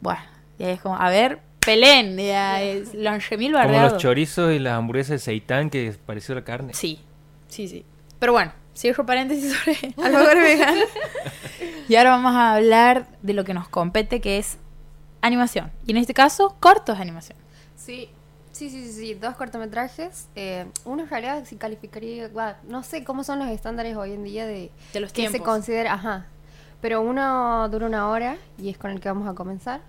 Bueno, 0.00 0.20
y 0.56 0.62
ahí 0.62 0.74
es 0.74 0.80
como, 0.80 0.96
a 0.96 1.10
ver, 1.10 1.40
pelén, 1.66 2.16
ya 2.16 2.62
es 2.62 2.94
Longemil 2.94 3.52
Como 3.52 3.80
los 3.80 3.98
chorizos 3.98 4.52
y 4.54 4.58
las 4.58 4.74
hamburguesas 4.74 5.10
de 5.10 5.18
seitán 5.18 5.68
que 5.68 5.94
a 6.08 6.32
la 6.34 6.44
carne. 6.44 6.72
Sí, 6.72 7.00
sí, 7.48 7.68
sí. 7.68 7.84
Pero 8.18 8.32
bueno, 8.32 8.52
cierro 8.74 9.04
paréntesis 9.04 9.54
sobre 9.54 9.94
alfajores 10.02 10.42
veganos. 10.42 10.88
Y 11.88 11.96
ahora 11.96 12.10
vamos 12.10 12.34
a 12.34 12.54
hablar 12.54 13.06
de 13.22 13.32
lo 13.32 13.44
que 13.44 13.54
nos 13.54 13.68
compete, 13.68 14.20
que 14.20 14.38
es 14.38 14.58
animación. 15.20 15.70
Y 15.86 15.92
en 15.92 15.98
este 15.98 16.14
caso, 16.14 16.56
cortos 16.60 16.96
de 16.96 17.02
animación. 17.02 17.38
Sí, 17.76 18.08
sí, 18.52 18.70
sí, 18.70 18.86
sí, 18.86 18.92
sí, 18.92 19.14
dos 19.14 19.36
cortometrajes. 19.36 20.28
Eh, 20.34 20.66
uno 20.84 21.02
en 21.02 21.08
realidad 21.10 21.44
sí 21.46 21.56
calificaría, 21.56 22.28
va, 22.28 22.58
no 22.66 22.82
sé 22.82 23.04
cómo 23.04 23.24
son 23.24 23.38
los 23.38 23.48
estándares 23.48 23.96
hoy 23.96 24.12
en 24.12 24.24
día 24.24 24.46
de, 24.46 24.70
De 24.92 25.00
los 25.00 25.12
que 25.12 25.22
se 25.22 25.30
tiempos. 25.30 25.48
considera, 25.52 25.94
ajá. 25.94 26.26
Pero 26.80 27.00
uno 27.00 27.68
dura 27.68 27.86
una 27.86 28.08
hora 28.08 28.36
y 28.58 28.68
es 28.68 28.78
con 28.78 28.90
el 28.90 29.00
que 29.00 29.08
vamos 29.08 29.28
a 29.28 29.34
comenzar, 29.34 29.80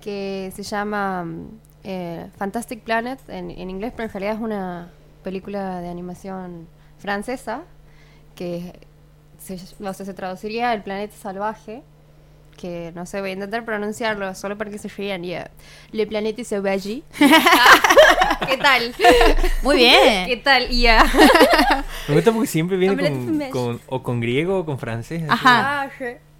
que 0.00 0.52
se 0.54 0.62
llama 0.62 1.24
mm, 1.24 1.48
eh, 1.84 2.26
Fantastic 2.36 2.80
Planet 2.80 3.20
en, 3.28 3.50
en 3.50 3.70
inglés, 3.70 3.92
pero 3.94 4.06
en 4.06 4.12
realidad 4.12 4.34
es 4.34 4.40
una 4.40 4.90
película 5.22 5.80
de 5.80 5.88
animación 5.88 6.68
francesa 6.98 7.62
que 8.34 8.72
se, 9.38 9.54
o 9.54 9.92
sea, 9.92 10.06
se 10.06 10.14
traduciría 10.14 10.72
El 10.72 10.82
planeta 10.82 11.14
salvaje, 11.16 11.82
que 12.56 12.92
no 12.94 13.06
sé, 13.06 13.20
voy 13.20 13.30
a 13.30 13.32
intentar 13.34 13.64
pronunciarlo 13.64 14.34
solo 14.34 14.56
para 14.56 14.70
que 14.70 14.78
se 14.78 14.88
rían. 14.88 15.22
Yeah. 15.22 15.50
Le 15.92 16.06
planeta 16.06 16.42
sauvage. 16.42 17.02
¿Qué 17.18 18.56
tal? 18.56 18.94
Muy 19.62 19.76
bien. 19.76 20.26
¿Qué 20.26 20.36
tal? 20.38 20.68
Ya. 20.70 21.04
Me 22.08 22.14
gusta 22.14 22.32
porque 22.32 22.46
siempre 22.48 22.76
viene 22.76 23.50
con, 23.50 23.80
o 23.86 24.02
con 24.02 24.20
griego 24.20 24.60
o 24.60 24.64
con 24.64 24.78
francés. 24.78 25.22
Ajá. 25.28 25.82
Ah, 25.82 25.90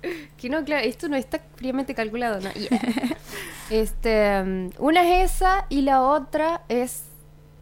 que 0.37 0.49
no, 0.49 0.65
claro, 0.65 0.85
esto 0.87 1.09
no 1.09 1.17
está 1.17 1.41
fríamente 1.57 1.95
calculado, 1.95 2.41
¿no? 2.41 2.51
Yeah. 2.53 2.81
Este, 3.71 4.41
um, 4.43 4.71
una 4.79 5.03
es 5.23 5.33
esa 5.35 5.67
y 5.69 5.83
la 5.83 6.03
otra 6.03 6.63
es 6.69 7.03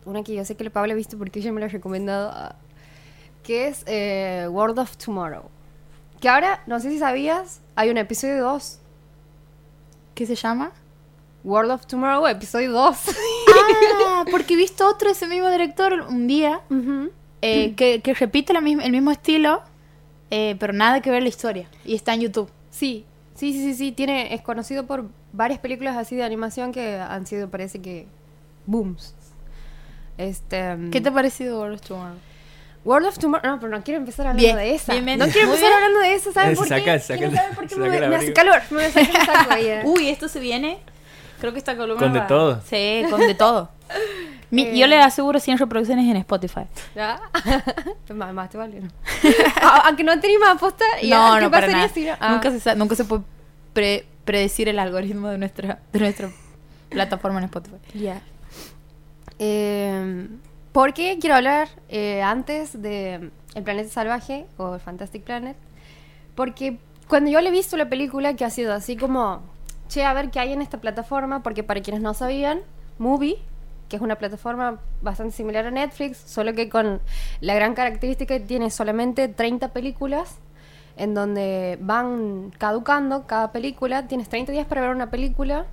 una 0.04 0.22
que 0.22 0.34
yo 0.34 0.44
sé 0.44 0.54
que 0.56 0.68
Pablo 0.70 0.92
ha 0.92 0.96
visto 0.96 1.16
porque 1.16 1.38
ella 1.38 1.50
me 1.52 1.60
la 1.60 1.66
ha 1.66 1.70
recomendado, 1.70 2.30
ah, 2.34 2.56
que 3.42 3.68
es 3.68 3.82
eh, 3.86 4.46
World 4.50 4.78
of 4.78 4.96
Tomorrow. 4.98 5.44
Que 6.20 6.28
ahora, 6.28 6.62
no 6.66 6.78
sé 6.80 6.90
si 6.90 6.98
sabías, 6.98 7.60
hay 7.74 7.90
un 7.90 7.98
episodio 7.98 8.42
2. 8.42 8.78
¿Qué 10.14 10.26
se 10.26 10.34
llama? 10.34 10.72
World 11.42 11.70
of 11.72 11.86
Tomorrow, 11.86 12.26
episodio 12.26 12.72
2. 12.72 12.96
Ah, 14.06 14.24
porque 14.30 14.54
he 14.54 14.56
visto 14.56 14.86
otro 14.88 15.08
de 15.08 15.12
ese 15.12 15.26
mismo 15.26 15.50
director 15.50 15.92
un 16.08 16.26
día 16.26 16.60
Ujú. 16.70 17.10
eh, 17.42 17.74
que, 17.74 18.00
que 18.00 18.14
repite 18.14 18.52
la 18.52 18.60
misma- 18.60 18.84
el 18.84 18.92
mismo 18.92 19.10
estilo, 19.10 19.62
eh, 20.30 20.56
pero 20.58 20.72
nada 20.72 21.00
que 21.00 21.10
ver 21.10 21.22
la 21.22 21.28
historia. 21.28 21.68
Y 21.84 21.94
está 21.94 22.14
en 22.14 22.20
YouTube. 22.22 22.50
Sí, 22.70 23.04
sí, 23.34 23.52
sí, 23.52 23.60
sí, 23.60 23.74
sí, 23.74 23.92
tiene, 23.92 24.34
es 24.34 24.40
conocido 24.42 24.84
por 24.86 25.06
varias 25.32 25.58
películas 25.60 25.96
así 25.96 26.16
de 26.16 26.24
animación 26.24 26.72
que 26.72 26.96
han 26.96 27.26
sido, 27.26 27.48
parece 27.50 27.80
que, 27.80 28.06
booms. 28.66 29.14
Este, 30.18 30.76
¿Qué 30.92 31.00
te 31.00 31.08
ha 31.08 31.12
parecido 31.12 31.58
World 31.60 31.74
of 31.76 31.80
Tomorrow? 31.82 32.16
World 32.84 33.06
of 33.08 33.18
Tomorrow, 33.18 33.50
no, 33.52 33.60
pero 33.60 33.70
no 33.76 33.82
quiero 33.82 33.98
empezar 34.00 34.26
hablando 34.26 34.42
Bien, 34.42 34.56
de 34.56 34.74
esa. 34.74 34.92
bien, 34.92 35.04
bien. 35.06 35.18
No 35.18 35.24
quiero 35.26 35.48
empezar 35.48 35.68
bien. 35.70 35.74
hablando 35.74 36.00
de 36.00 36.14
esa, 36.14 36.32
¿saben 36.32 36.52
Eh, 36.52 36.56
por 36.56 36.68
saca- 36.68 36.84
qué? 36.84 36.98
saca 37.00 37.18
¿Quieren 37.18 37.30
el- 37.30 37.36
saber 37.40 37.54
por 37.56 37.66
qué 37.66 37.76
me, 37.76 38.08
me 38.08 38.16
hace 38.16 38.32
calor? 38.32 38.60
Me 38.70 38.76
voy 38.76 38.84
a 38.84 38.90
sacar 38.90 39.20
el 39.20 39.26
saco 39.26 39.52
ahí. 39.52 39.66
Uy, 39.84 40.08
esto 40.08 40.28
se 40.28 40.38
viene. 40.40 40.78
Creo 41.40 41.52
que 41.52 41.58
esta 41.58 41.76
columna 41.76 42.00
Con 42.02 42.12
de 42.12 42.20
va- 42.20 42.26
todo. 42.26 42.60
Sí, 42.68 43.02
con 43.10 43.20
de 43.20 43.34
todo. 43.34 43.70
Mi- 44.54 44.62
Eh. 44.62 44.78
Yo 44.78 44.86
le 44.86 44.96
aseguro 45.00 45.40
100 45.40 45.58
reproducciones 45.58 46.06
en 46.08 46.16
Spotify. 46.16 46.62
¿Ya? 46.94 47.20
más, 48.14 48.32
más 48.32 48.48
te. 48.50 48.90
Ah, 49.60 49.82
Aunque 49.86 50.04
no 50.04 50.18
tenéis 50.20 50.38
más 50.40 50.56
aposta, 50.56 50.84
ya, 51.02 51.28
No, 51.30 51.34
¿qué 51.36 51.40
no, 51.42 51.50
para 51.50 51.66
nada. 51.66 51.88
si 51.88 52.04
no? 52.04 52.12
Ah. 52.20 52.32
Nunca, 52.32 52.50
se, 52.50 52.60
sa- 52.60 52.74
nunca 52.74 52.94
se 52.94 53.04
puede 53.04 53.22
pre- 53.72 54.06
predecir 54.24 54.68
el 54.68 54.78
algoritmo 54.78 55.28
de 55.28 55.38
nuestra, 55.38 55.80
de 55.92 55.98
nuestra 56.00 56.30
plataforma 56.90 57.38
en 57.38 57.44
Spotify. 57.44 57.76
Ya. 57.94 58.22
Eh, 59.38 60.28
¿Por 60.72 60.92
qué 60.94 61.18
quiero 61.20 61.36
hablar 61.36 61.68
eh, 61.88 62.22
antes 62.22 62.80
de 62.80 63.30
El 63.54 63.62
planeta 63.62 63.88
salvaje 63.90 64.46
o 64.56 64.74
el 64.74 64.80
Fantastic 64.80 65.22
Planet? 65.22 65.56
Porque 66.34 66.78
cuando 67.08 67.30
yo 67.30 67.40
le 67.40 67.48
he 67.48 67.52
visto 67.52 67.76
la 67.76 67.88
película, 67.88 68.34
que 68.34 68.44
ha 68.44 68.50
sido 68.50 68.72
así 68.72 68.96
como, 68.96 69.42
che, 69.88 70.04
a 70.04 70.12
ver 70.12 70.30
qué 70.30 70.40
hay 70.40 70.52
en 70.52 70.62
esta 70.62 70.78
plataforma, 70.80 71.42
porque 71.42 71.62
para 71.62 71.80
quienes 71.80 72.02
no 72.02 72.14
sabían, 72.14 72.60
Movie, 72.98 73.38
que 73.88 73.96
es 73.96 74.02
una 74.02 74.16
plataforma 74.16 74.78
bastante 75.02 75.34
similar 75.34 75.66
a 75.66 75.70
Netflix, 75.70 76.16
solo 76.18 76.52
que 76.54 76.68
con 76.68 77.00
la 77.40 77.54
gran 77.54 77.74
característica 77.74 78.34
que 78.38 78.44
tiene 78.44 78.70
solamente 78.70 79.28
30 79.28 79.68
películas, 79.68 80.38
en 80.96 81.14
donde 81.14 81.76
van 81.80 82.52
caducando 82.58 83.26
cada 83.26 83.52
película, 83.52 84.06
tienes 84.06 84.28
30 84.28 84.52
días 84.52 84.66
para 84.66 84.80
ver 84.80 84.90
una 84.90 85.10
película, 85.10 85.66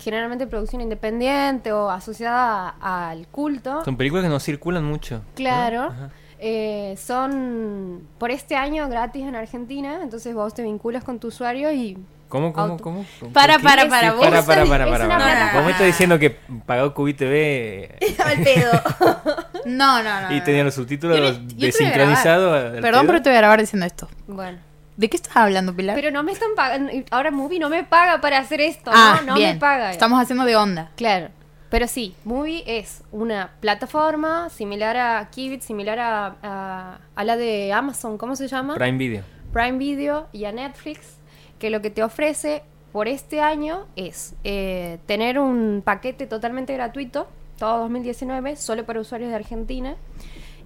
generalmente 0.00 0.46
producción 0.46 0.80
independiente 0.80 1.72
o 1.72 1.90
asociada 1.90 2.74
a- 2.80 3.10
al 3.10 3.26
culto. 3.28 3.84
Son 3.84 3.96
películas 3.96 4.24
que 4.24 4.30
no 4.30 4.40
circulan 4.40 4.84
mucho. 4.84 5.22
Claro. 5.34 5.92
Eh, 6.40 6.94
son 6.96 8.02
por 8.16 8.30
este 8.30 8.54
año 8.54 8.88
gratis 8.88 9.24
en 9.24 9.34
Argentina, 9.34 9.98
entonces 10.02 10.34
vos 10.34 10.54
te 10.54 10.62
vinculas 10.62 11.02
con 11.02 11.18
tu 11.18 11.28
usuario 11.28 11.72
y 11.72 11.98
¿Cómo, 12.28 12.52
cómo, 12.52 12.72
Auto. 12.72 12.82
cómo? 12.84 13.06
¿Cómo? 13.20 13.32
Para, 13.32 13.58
para, 13.58 13.88
para, 13.88 14.12
vos 14.12 14.20
Para, 14.24 14.42
para, 14.44 14.64
para, 14.66 14.84
para, 14.86 15.08
para. 15.08 15.16
plataforma. 15.16 15.52
Vos 15.54 15.64
me 15.64 15.70
estás 15.72 15.86
diciendo 15.86 16.18
que 16.18 16.30
pagó 16.66 16.92
Cubi 16.94 17.14
TV 17.14 17.96
Al 18.24 18.42
pedo. 18.42 18.72
No, 19.64 20.02
no, 20.02 20.20
no. 20.22 20.32
y 20.32 20.38
no. 20.38 20.44
tenía 20.44 20.64
los 20.64 20.74
subtítulos 20.74 21.40
desincronizados. 21.56 22.80
Perdón, 22.80 23.06
pero 23.06 23.20
te 23.22 23.28
voy 23.30 23.36
a 23.36 23.40
grabar 23.40 23.60
diciendo 23.60 23.86
esto. 23.86 24.08
bueno. 24.26 24.58
¿De 24.96 25.08
qué 25.08 25.16
estás 25.16 25.36
hablando, 25.36 25.76
Pilar? 25.76 25.94
Pero 25.94 26.10
no 26.10 26.24
me 26.24 26.32
están 26.32 26.48
pagando, 26.56 26.90
ahora 27.12 27.30
Movie 27.30 27.60
no 27.60 27.68
me 27.68 27.84
paga 27.84 28.20
para 28.20 28.38
hacer 28.38 28.60
esto, 28.60 28.90
ah, 28.92 29.20
no, 29.20 29.26
no 29.28 29.34
bien. 29.36 29.52
me 29.54 29.60
paga. 29.60 29.92
Estamos 29.92 30.20
haciendo 30.20 30.44
de 30.44 30.56
onda. 30.56 30.90
Claro. 30.96 31.28
Pero 31.70 31.86
sí, 31.86 32.16
Movie 32.24 32.64
es 32.66 33.04
una 33.12 33.50
plataforma 33.60 34.48
similar 34.50 34.96
a 34.96 35.28
Kibit, 35.30 35.60
similar 35.62 36.00
a, 36.00 36.34
a, 36.42 36.98
a 37.14 37.24
la 37.24 37.36
de 37.36 37.72
Amazon, 37.72 38.18
¿cómo 38.18 38.34
se 38.34 38.48
llama? 38.48 38.74
Prime 38.74 38.98
Video. 38.98 39.22
Prime 39.52 39.78
Video 39.78 40.26
y 40.32 40.46
a 40.46 40.52
Netflix, 40.52 41.17
que 41.58 41.70
lo 41.70 41.82
que 41.82 41.90
te 41.90 42.02
ofrece 42.02 42.62
por 42.92 43.08
este 43.08 43.40
año 43.40 43.86
es 43.96 44.34
eh, 44.44 44.98
tener 45.06 45.38
un 45.38 45.82
paquete 45.84 46.26
totalmente 46.26 46.72
gratuito, 46.74 47.28
todo 47.58 47.80
2019, 47.80 48.56
solo 48.56 48.84
para 48.86 49.00
usuarios 49.00 49.30
de 49.30 49.36
Argentina. 49.36 49.96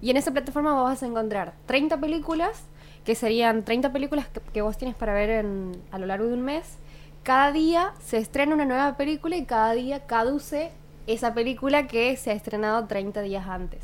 Y 0.01 0.09
en 0.09 0.17
esa 0.17 0.31
plataforma 0.31 0.73
vos 0.73 0.83
vas 0.83 1.03
a 1.03 1.05
encontrar 1.05 1.53
30 1.65 1.99
películas, 1.99 2.63
que 3.05 3.15
serían 3.15 3.63
30 3.63 3.91
películas 3.91 4.27
que, 4.53 4.61
vos 4.61 4.77
tienes 4.77 4.95
para 4.95 5.13
ver 5.13 5.45
a 5.91 5.99
lo 5.99 6.05
largo 6.05 6.27
de 6.27 6.33
un 6.33 6.41
mes, 6.41 6.77
cada 7.23 7.51
día 7.51 7.93
se 8.03 8.17
estrena 8.17 8.53
una 8.53 8.65
nueva 8.65 8.97
película 8.97 9.35
y 9.37 9.45
cada 9.45 9.73
día 9.73 10.05
caduce 10.05 10.71
esa 11.07 11.33
película 11.33 11.87
que 11.87 12.15
se 12.17 12.31
ha 12.31 12.33
estrenado 12.33 12.85
30 12.85 13.21
días 13.21 13.47
antes. 13.47 13.81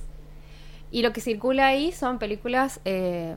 Y 0.92 1.04
lo 1.04 1.14
que 1.14 1.22
circula 1.22 1.68
ahí 1.68 1.92
son 1.92 2.20
películas 2.20 2.80
eh, 2.84 3.36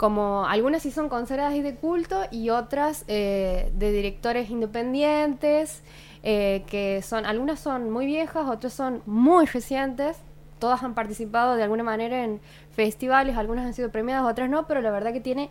como 0.00 0.46
algunas 0.46 0.80
sí 0.80 0.90
son 0.90 1.10
consideradas 1.10 1.54
y 1.56 1.60
de 1.60 1.74
culto 1.74 2.22
y 2.30 2.48
otras 2.48 3.04
eh, 3.06 3.70
de 3.74 3.92
directores 3.92 4.48
independientes, 4.48 5.82
eh, 6.22 6.64
que 6.68 7.02
son, 7.02 7.26
algunas 7.26 7.60
son 7.60 7.90
muy 7.90 8.06
viejas, 8.06 8.48
otras 8.48 8.72
son 8.72 9.02
muy 9.04 9.44
recientes. 9.44 10.16
Todas 10.58 10.82
han 10.84 10.94
participado 10.94 11.54
de 11.54 11.64
alguna 11.64 11.82
manera 11.82 12.24
en 12.24 12.40
festivales, 12.70 13.36
algunas 13.36 13.66
han 13.66 13.74
sido 13.74 13.90
premiadas, 13.90 14.24
otras 14.24 14.48
no, 14.48 14.66
pero 14.66 14.80
la 14.80 14.90
verdad 14.90 15.12
que 15.12 15.20
tiene 15.20 15.50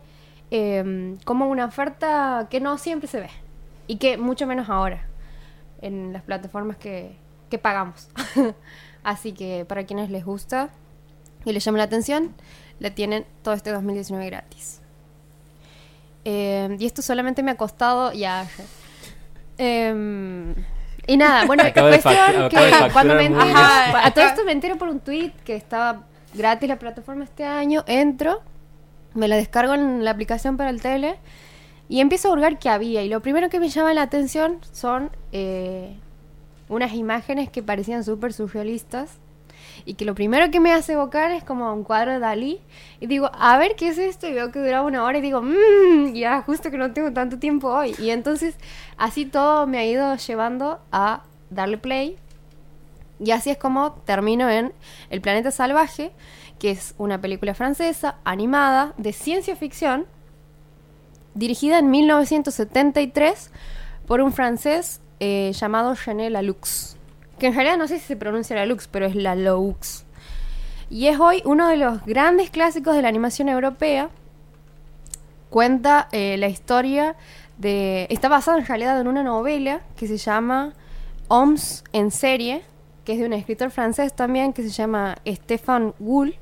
eh, 0.50 1.16
como 1.26 1.48
una 1.48 1.66
oferta 1.66 2.48
que 2.50 2.60
no 2.60 2.80
siempre 2.80 3.08
se 3.08 3.20
ve 3.20 3.30
y 3.86 3.98
que 3.98 4.18
mucho 4.18 4.48
menos 4.48 4.68
ahora 4.68 5.06
en 5.80 6.12
las 6.12 6.24
plataformas 6.24 6.78
que, 6.78 7.16
que 7.52 7.60
pagamos. 7.60 8.10
Así 9.04 9.32
que 9.32 9.64
para 9.70 9.84
quienes 9.84 10.10
les 10.10 10.26
gusta 10.26 10.72
y 11.46 11.54
les 11.54 11.64
llama 11.64 11.78
la 11.78 11.84
atención, 11.84 12.34
la 12.80 12.92
tienen 12.92 13.26
todo 13.44 13.54
este 13.54 13.72
2019 13.72 14.26
gratis. 14.26 14.82
Eh, 16.26 16.76
y 16.80 16.86
esto 16.86 17.02
solamente 17.02 17.44
me 17.44 17.52
ha 17.52 17.56
costado 17.56 18.12
ya. 18.14 18.48
Em, 19.58 20.54
y 21.08 21.18
nada, 21.18 21.46
bueno, 21.46 21.64
Acabo 21.64 21.90
cuestión 21.90 22.50
que 22.50 22.60
de 22.60 22.92
cuando 22.94 23.16
me 23.16 23.26
entero, 23.26 23.58
a 23.58 24.12
todo 24.14 24.26
esto 24.26 24.46
me 24.46 24.52
entero 24.52 24.78
por 24.78 24.90
un 24.90 25.00
tweet 25.00 25.32
que 25.44 25.56
estaba 25.56 26.04
gratis 26.34 26.70
la 26.70 26.78
plataforma 26.78 27.24
este 27.24 27.44
año, 27.44 27.84
entro, 27.88 28.42
me 29.14 29.28
la 29.28 29.36
descargo 29.36 29.74
en 29.74 30.04
la 30.04 30.12
aplicación 30.12 30.56
para 30.58 30.70
el 30.70 30.82
tele 30.82 31.18
y 31.90 32.02
empiezo 32.02 32.30
a 32.30 32.32
hurgar 32.32 32.60
qué 32.60 32.70
había. 32.70 33.04
Y 33.04 33.10
lo 33.10 33.22
primero 33.22 33.50
que 33.50 33.60
me 33.60 33.70
llama 33.70 33.94
la 33.94 34.04
atención 34.04 34.60
son 34.72 35.10
eh, 35.32 35.96
unas 36.70 36.94
imágenes 36.94 37.50
que 37.50 37.64
parecían 37.64 38.04
súper 38.04 38.32
surrealistas. 38.32 39.18
Y 39.86 39.96
que 39.96 40.06
lo 40.06 40.16
primero 40.16 40.52
que 40.52 40.60
me 40.60 40.72
hace 40.72 40.94
evocar 40.94 41.32
es 41.32 41.44
como 41.44 41.74
un 41.74 41.84
cuadro 41.84 42.12
de 42.12 42.20
Dalí. 42.20 42.60
Y 43.00 43.08
digo, 43.08 43.30
a 43.34 43.58
ver 43.58 43.76
qué 43.76 43.90
es 43.90 43.98
esto. 43.98 44.28
Y 44.28 44.34
veo 44.34 44.52
que 44.52 44.60
duraba 44.60 44.86
una 44.86 45.04
hora 45.04 45.18
y 45.18 45.22
digo, 45.22 45.42
mmm, 45.42 46.14
ya, 46.14 46.42
justo 46.42 46.72
que 46.72 46.78
no 46.78 46.92
tengo 46.94 47.12
tanto 47.12 47.40
tiempo 47.40 47.70
hoy. 47.70 47.96
Y 48.00 48.10
entonces, 48.12 48.56
así 48.98 49.26
todo 49.26 49.68
me 49.68 49.80
ha 49.80 49.86
ido 49.86 50.16
llevando 50.16 50.80
a 50.92 51.24
darle 51.50 51.78
play. 51.78 52.18
Y 53.20 53.32
así 53.32 53.50
es 53.50 53.58
como 53.58 53.94
termino 54.06 54.50
en 54.50 54.74
El 55.10 55.22
Planeta 55.22 55.52
Salvaje, 55.52 56.12
que 56.58 56.72
es 56.72 56.96
una 56.98 57.20
película 57.20 57.54
francesa 57.54 58.16
animada 58.24 58.94
de 58.98 59.14
ciencia 59.14 59.56
ficción, 59.56 60.06
dirigida 61.34 61.80
en 61.80 61.90
1973 61.90 63.52
por 64.08 64.22
un 64.22 64.34
francés 64.34 65.02
eh, 65.20 65.52
llamado 65.54 65.94
René 65.94 66.30
Laloux. 66.30 66.98
Que 67.40 67.48
en 67.48 67.54
realidad 67.56 67.78
no 67.78 67.88
sé 67.88 68.00
si 68.00 68.06
se 68.06 68.16
pronuncia 68.18 68.56
Laloux, 68.56 68.88
pero 68.92 69.06
es 69.06 69.16
Laloux. 69.16 70.06
Y 70.90 71.08
es 71.08 71.20
hoy 71.20 71.42
uno 71.46 71.70
de 71.70 71.78
los 71.78 72.04
grandes 72.06 72.50
clásicos 72.50 72.96
de 72.96 73.02
la 73.02 73.08
animación 73.08 73.48
europea. 73.48 74.10
Cuenta 75.50 76.10
eh, 76.12 76.36
la 76.38 76.50
historia 76.50 77.16
de... 77.58 78.08
Está 78.10 78.28
basado 78.28 78.58
en 78.58 78.66
realidad 78.66 79.00
en 79.00 79.08
una 79.08 79.24
novela 79.24 79.82
que 79.96 80.08
se 80.08 80.18
llama 80.18 80.74
Homs 81.30 81.84
en 81.94 82.12
serie, 82.12 82.64
que 83.06 83.14
es 83.14 83.20
de 83.20 83.26
un 83.26 83.34
escritor 83.34 83.72
francés 83.72 84.14
también, 84.14 84.52
que 84.52 84.62
se 84.64 84.70
llama 84.70 85.16
Stéphane 85.26 85.94
Gould. 86.00 86.36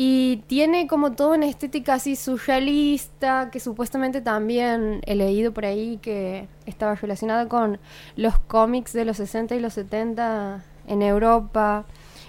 Y 0.00 0.44
tiene 0.46 0.86
como 0.86 1.10
toda 1.10 1.36
una 1.36 1.46
estética 1.46 1.94
así 1.94 2.14
surrealista, 2.14 3.50
que 3.50 3.58
supuestamente 3.58 4.20
también 4.20 5.00
he 5.04 5.16
leído 5.16 5.50
por 5.50 5.64
ahí 5.64 5.98
que 6.00 6.46
estaba 6.66 6.94
relacionada 6.94 7.48
con 7.48 7.80
los 8.14 8.38
cómics 8.38 8.92
de 8.92 9.04
los 9.04 9.16
60 9.16 9.56
y 9.56 9.58
los 9.58 9.72
70 9.72 10.62
en 10.86 11.02
Europa, 11.02 11.84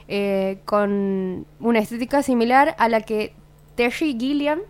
eh, 0.08 0.58
con 0.66 1.46
una 1.60 1.78
estética 1.78 2.24
similar 2.24 2.74
a 2.80 2.90
la 2.90 3.02
que 3.02 3.34
Terry 3.76 4.18
Gilliam, 4.20 4.62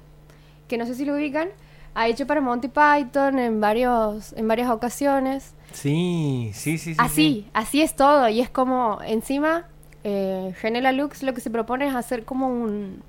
que 0.68 0.78
no 0.78 0.86
sé 0.86 0.94
si 0.94 1.06
lo 1.06 1.16
ubican, 1.16 1.48
ha 1.96 2.10
hecho 2.10 2.28
para 2.28 2.42
Monty 2.42 2.68
Python 2.68 3.40
en, 3.40 3.62
varios, 3.62 4.34
en 4.34 4.46
varias 4.46 4.70
ocasiones. 4.72 5.54
Sí, 5.72 6.52
sí, 6.54 6.78
sí. 6.78 6.96
sí, 6.96 7.00
Así, 7.00 7.16
sí. 7.16 7.50
así 7.54 7.82
es 7.82 7.96
todo. 7.96 8.28
Y 8.28 8.42
es 8.42 8.50
como, 8.50 9.00
encima, 9.06 9.68
eh, 10.04 10.54
René 10.62 10.82
Laloux 10.82 11.24
lo 11.24 11.34
que 11.34 11.42
se 11.42 11.50
propone 11.50 11.88
es 11.88 11.96
hacer 11.96 12.26
como 12.26 12.48
un, 12.48 13.02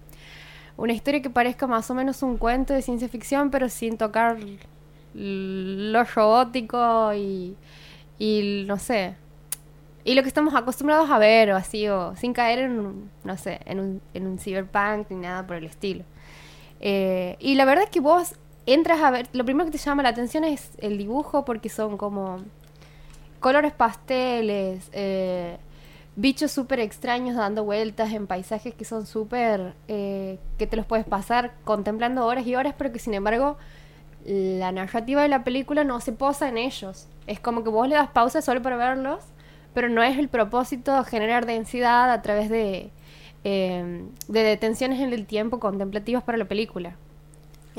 una 0.76 0.92
historia 0.92 1.22
que 1.22 1.30
parezca 1.30 1.66
más 1.66 1.90
o 1.90 1.94
menos 1.94 2.22
un 2.22 2.36
cuento 2.36 2.72
de 2.74 2.82
ciencia 2.82 3.08
ficción, 3.08 3.50
pero 3.50 3.68
sin 3.68 3.96
tocar 3.98 4.38
lo 5.14 6.04
robótico 6.04 7.12
y, 7.14 7.56
y 8.18 8.64
no 8.66 8.78
sé. 8.78 9.14
Y 10.04 10.14
lo 10.14 10.22
que 10.22 10.28
estamos 10.28 10.54
acostumbrados 10.54 11.10
a 11.10 11.18
ver, 11.18 11.52
o 11.52 11.56
así, 11.56 11.86
o 11.88 12.16
sin 12.16 12.32
caer 12.32 12.60
en, 12.60 13.10
no 13.24 13.36
sé, 13.36 13.60
en 13.66 13.80
un, 13.80 14.00
en 14.14 14.26
un 14.26 14.38
cyberpunk 14.38 15.10
ni 15.10 15.16
nada 15.16 15.46
por 15.46 15.56
el 15.56 15.64
estilo. 15.64 16.04
Eh, 16.80 17.36
y 17.38 17.54
la 17.54 17.66
verdad 17.66 17.84
es 17.84 17.90
que 17.90 18.00
vos 18.00 18.34
entras 18.64 19.02
a 19.02 19.10
ver, 19.10 19.28
lo 19.32 19.44
primero 19.44 19.66
que 19.66 19.72
te 19.72 19.78
llama 19.78 20.02
la 20.02 20.08
atención 20.10 20.44
es 20.44 20.70
el 20.78 20.96
dibujo, 20.96 21.44
porque 21.44 21.68
son 21.68 21.98
como 21.98 22.38
colores 23.40 23.72
pasteles, 23.72 24.88
eh, 24.92 25.58
bichos 26.16 26.50
súper 26.50 26.80
extraños 26.80 27.36
dando 27.36 27.64
vueltas 27.64 28.12
en 28.12 28.26
paisajes 28.26 28.74
que 28.74 28.84
son 28.84 29.06
súper, 29.06 29.74
eh, 29.88 30.38
que 30.58 30.66
te 30.66 30.76
los 30.76 30.86
puedes 30.86 31.06
pasar 31.06 31.54
contemplando 31.64 32.26
horas 32.26 32.46
y 32.46 32.54
horas, 32.56 32.74
pero 32.76 32.92
que 32.92 32.98
sin 32.98 33.14
embargo 33.14 33.56
la 34.24 34.70
narrativa 34.72 35.22
de 35.22 35.28
la 35.28 35.44
película 35.44 35.84
no 35.84 36.00
se 36.00 36.12
posa 36.12 36.48
en 36.48 36.58
ellos. 36.58 37.08
Es 37.26 37.40
como 37.40 37.64
que 37.64 37.70
vos 37.70 37.88
le 37.88 37.94
das 37.94 38.10
pausa 38.10 38.42
solo 38.42 38.60
para 38.62 38.76
verlos, 38.76 39.24
pero 39.72 39.88
no 39.88 40.02
es 40.02 40.18
el 40.18 40.28
propósito 40.28 41.02
generar 41.04 41.46
densidad 41.46 42.10
a 42.10 42.22
través 42.22 42.50
de, 42.50 42.90
eh, 43.44 44.04
de 44.28 44.42
detenciones 44.42 45.00
en 45.00 45.12
el 45.12 45.26
tiempo 45.26 45.60
contemplativas 45.60 46.22
para 46.22 46.38
la 46.38 46.46
película. 46.46 46.96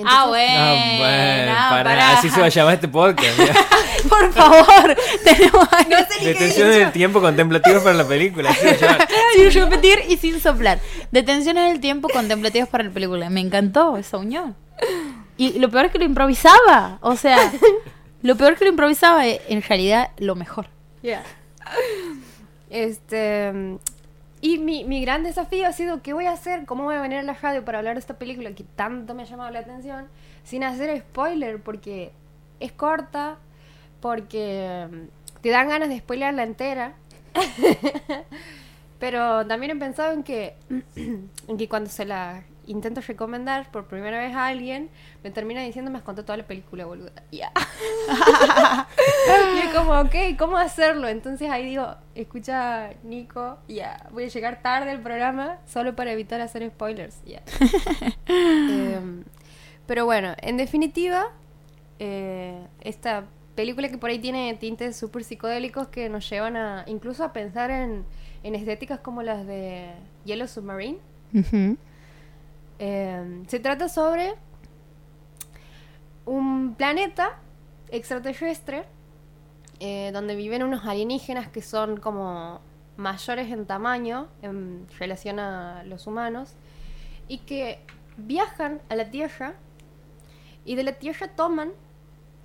Ah, 0.06 0.26
bueno. 0.28 0.54
Ah, 0.58 0.96
bueno, 0.98 1.52
no, 1.52 1.70
pará, 1.70 1.84
pará. 1.84 2.12
así 2.18 2.30
se 2.30 2.40
va 2.40 2.46
a 2.46 2.50
llamar 2.50 2.74
este 2.76 2.88
podcast. 2.88 3.38
Por 4.10 4.34
favor, 4.34 4.98
tenemos 5.24 5.68
ahí. 5.72 6.26
Detención 6.26 6.72
en 6.72 6.82
el 6.84 6.92
tiempo 6.92 7.22
contemplativo 7.22 7.82
para 7.84 7.96
la 7.96 8.08
película. 8.08 8.50
así 8.50 8.62
se 8.62 8.86
va 8.86 8.92
a 8.92 8.98
llamar. 8.98 9.08
Sin 9.36 9.52
repetir 9.52 10.00
y 10.10 10.18
sin 10.18 10.40
soplar. 10.40 10.80
Detenciones 11.12 11.72
del 11.72 11.80
tiempo 11.80 12.10
contemplativas 12.10 12.70
para 12.70 12.86
la 12.86 12.92
película. 12.92 13.30
Me 13.30 13.42
encantó 13.42 13.98
esa 13.98 14.18
unión. 14.18 14.56
Y 15.38 15.60
lo 15.60 15.70
peor 15.70 15.86
es 15.86 15.92
que 15.92 16.00
lo 16.00 16.06
improvisaba. 16.06 16.98
O 17.02 17.16
sea, 17.16 17.52
lo 18.22 18.36
peor 18.36 18.54
es 18.54 18.60
que 18.60 18.66
lo 18.66 18.72
improvisaba 18.72 19.26
es 19.28 19.40
en 19.48 19.62
realidad 19.62 20.10
lo 20.18 20.36
mejor. 20.36 20.68
Ya. 21.04 21.24
Este. 22.70 23.78
Y 24.42 24.58
mi, 24.58 24.84
mi 24.84 25.02
gran 25.02 25.24
desafío 25.24 25.68
ha 25.68 25.74
sido: 25.74 26.02
¿qué 26.02 26.14
voy 26.14 26.26
a 26.26 26.32
hacer? 26.32 26.66
¿Cómo 26.66 26.84
voy 26.84 26.96
a 26.96 27.02
venir 27.02 27.20
a 27.20 27.24
la 27.24 27.34
radio 27.34 27.64
para 27.64 27.78
hablar 27.78 27.96
de 27.96 28.00
esta 28.00 28.18
película 28.18 28.52
que 28.54 28.64
tanto 28.64 29.14
me 29.14 29.24
ha 29.24 29.26
llamado 29.26 29.52
la 29.52 29.60
atención? 29.60 30.08
Sin 30.44 30.64
hacer 30.64 31.00
spoiler, 31.00 31.62
porque 31.62 32.12
es 32.60 32.72
corta, 32.72 33.38
porque 34.00 34.88
mm, 34.92 35.42
te 35.42 35.50
dan 35.50 35.70
ganas 35.70 35.90
de 35.90 36.00
spoilearla 36.00 36.44
entera. 36.44 36.94
Pero 39.00 39.46
también 39.48 39.72
he 39.72 39.76
pensado 39.80 40.14
en 40.14 40.24
que, 40.24 40.56
en 40.96 41.58
que 41.58 41.70
cuando 41.70 41.90
se 41.90 42.06
la 42.06 42.44
intento 42.72 43.02
recomendar 43.02 43.70
por 43.72 43.86
primera 43.86 44.20
vez 44.20 44.36
a 44.36 44.48
alguien, 44.48 44.90
me 45.24 45.32
termina 45.32 45.62
diciendo, 45.62 45.92
me 45.92 45.98
has 45.98 46.04
contado 46.04 46.26
toda 46.26 46.38
la 46.38 46.48
película, 46.48 46.86
boluda. 46.86 47.12
Ya. 47.32 47.52
y 49.56 49.60
es 49.60 49.74
como, 49.74 50.00
ok, 50.00 50.38
¿cómo 50.38 50.58
hacerlo? 50.58 51.08
Entonces 51.08 51.50
ahí 51.50 51.66
digo, 51.66 51.96
escucha, 52.16 52.90
Nico, 53.04 53.58
ya, 53.68 54.08
voy 54.12 54.26
a 54.26 54.28
llegar 54.28 54.62
tarde 54.62 54.92
al 54.92 55.02
programa 55.02 55.58
solo 55.66 55.96
para 55.96 56.12
evitar 56.12 56.42
hacer 56.42 56.68
spoilers, 56.70 57.22
ya. 57.26 57.42
Em, 58.28 59.24
pero 59.86 60.06
bueno, 60.06 60.34
en 60.42 60.58
definitiva, 60.58 61.32
eh, 62.00 62.66
esta 62.80 63.26
película 63.56 63.90
que 63.90 63.98
por 63.98 64.10
ahí 64.10 64.20
tiene 64.20 64.54
tintes 64.56 64.96
súper 64.96 65.24
psicodélicos 65.24 65.88
que 65.90 66.10
nos 66.10 66.30
llevan 66.30 66.56
a 66.56 66.86
incluso 66.88 67.24
a 67.24 67.34
pensar 67.34 67.70
en, 67.70 68.06
en 68.44 68.56
estéticas 68.56 69.00
como 69.00 69.22
las 69.22 69.46
de 69.46 69.92
Yellow 70.26 70.48
Submarine. 70.48 70.98
Eh, 72.84 73.44
se 73.46 73.60
trata 73.60 73.88
sobre 73.90 74.34
un 76.26 76.74
planeta 76.74 77.38
extraterrestre 77.90 78.86
eh, 79.80 80.10
donde 80.12 80.36
viven 80.36 80.64
unos 80.64 80.84
alienígenas 80.86 81.48
que 81.48 81.62
son 81.62 81.98
como 81.98 82.60
mayores 82.98 83.52
en 83.52 83.68
tamaño 83.68 84.30
en 84.42 84.88
relación 84.98 85.38
a 85.38 85.84
los 85.84 86.08
humanos 86.08 86.56
y 87.28 87.38
que 87.38 87.86
viajan 88.18 88.82
a 88.90 88.96
la 88.96 89.12
Tierra 89.12 89.54
y 90.66 90.74
de 90.74 90.82
la 90.82 90.94
Tierra 90.94 91.28
toman 91.36 91.74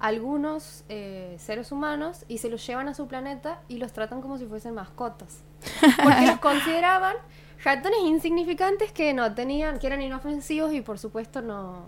algunos 0.01 0.85
eh, 0.91 1.37
seres 1.39 1.73
humanos 1.73 2.27
y 2.29 2.39
se 2.39 2.51
los 2.51 2.67
llevan 2.67 2.89
a 2.89 2.95
su 2.95 3.09
planeta 3.09 3.63
y 3.69 3.79
los 3.79 3.95
tratan 3.95 4.21
como 4.21 4.37
si 4.37 4.45
fuesen 4.45 4.75
mascotas. 4.75 5.45
Porque 6.03 6.27
los 6.27 6.41
consideraban 6.41 7.17
ratones 7.65 8.01
insignificantes 8.05 8.93
que 8.93 9.13
no 9.15 9.35
tenían, 9.35 9.79
que 9.79 9.87
eran 9.87 10.03
inofensivos 10.03 10.73
y 10.73 10.81
por 10.81 10.99
supuesto 10.99 11.43
no, 11.43 11.85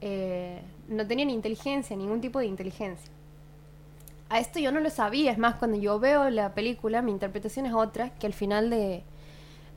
eh, 0.00 0.60
no 0.88 1.06
tenían 1.06 1.30
inteligencia, 1.30 1.96
ningún 1.96 2.20
tipo 2.20 2.38
de 2.38 2.46
inteligencia. 2.46 3.10
A 4.28 4.40
esto 4.40 4.58
yo 4.58 4.72
no 4.72 4.80
lo 4.80 4.90
sabía, 4.90 5.30
es 5.30 5.38
más, 5.38 5.54
cuando 5.56 5.76
yo 5.78 6.00
veo 6.00 6.28
la 6.30 6.52
película, 6.54 7.00
mi 7.00 7.12
interpretación 7.12 7.64
es 7.66 7.72
otra, 7.74 8.10
que 8.18 8.26
al 8.26 8.32
final 8.32 8.70
de, 8.70 9.04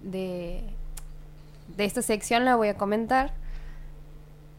de, 0.01 0.63
esta 1.77 2.01
sección 2.01 2.45
la 2.45 2.55
voy 2.55 2.67
a 2.69 2.77
comentar. 2.77 3.31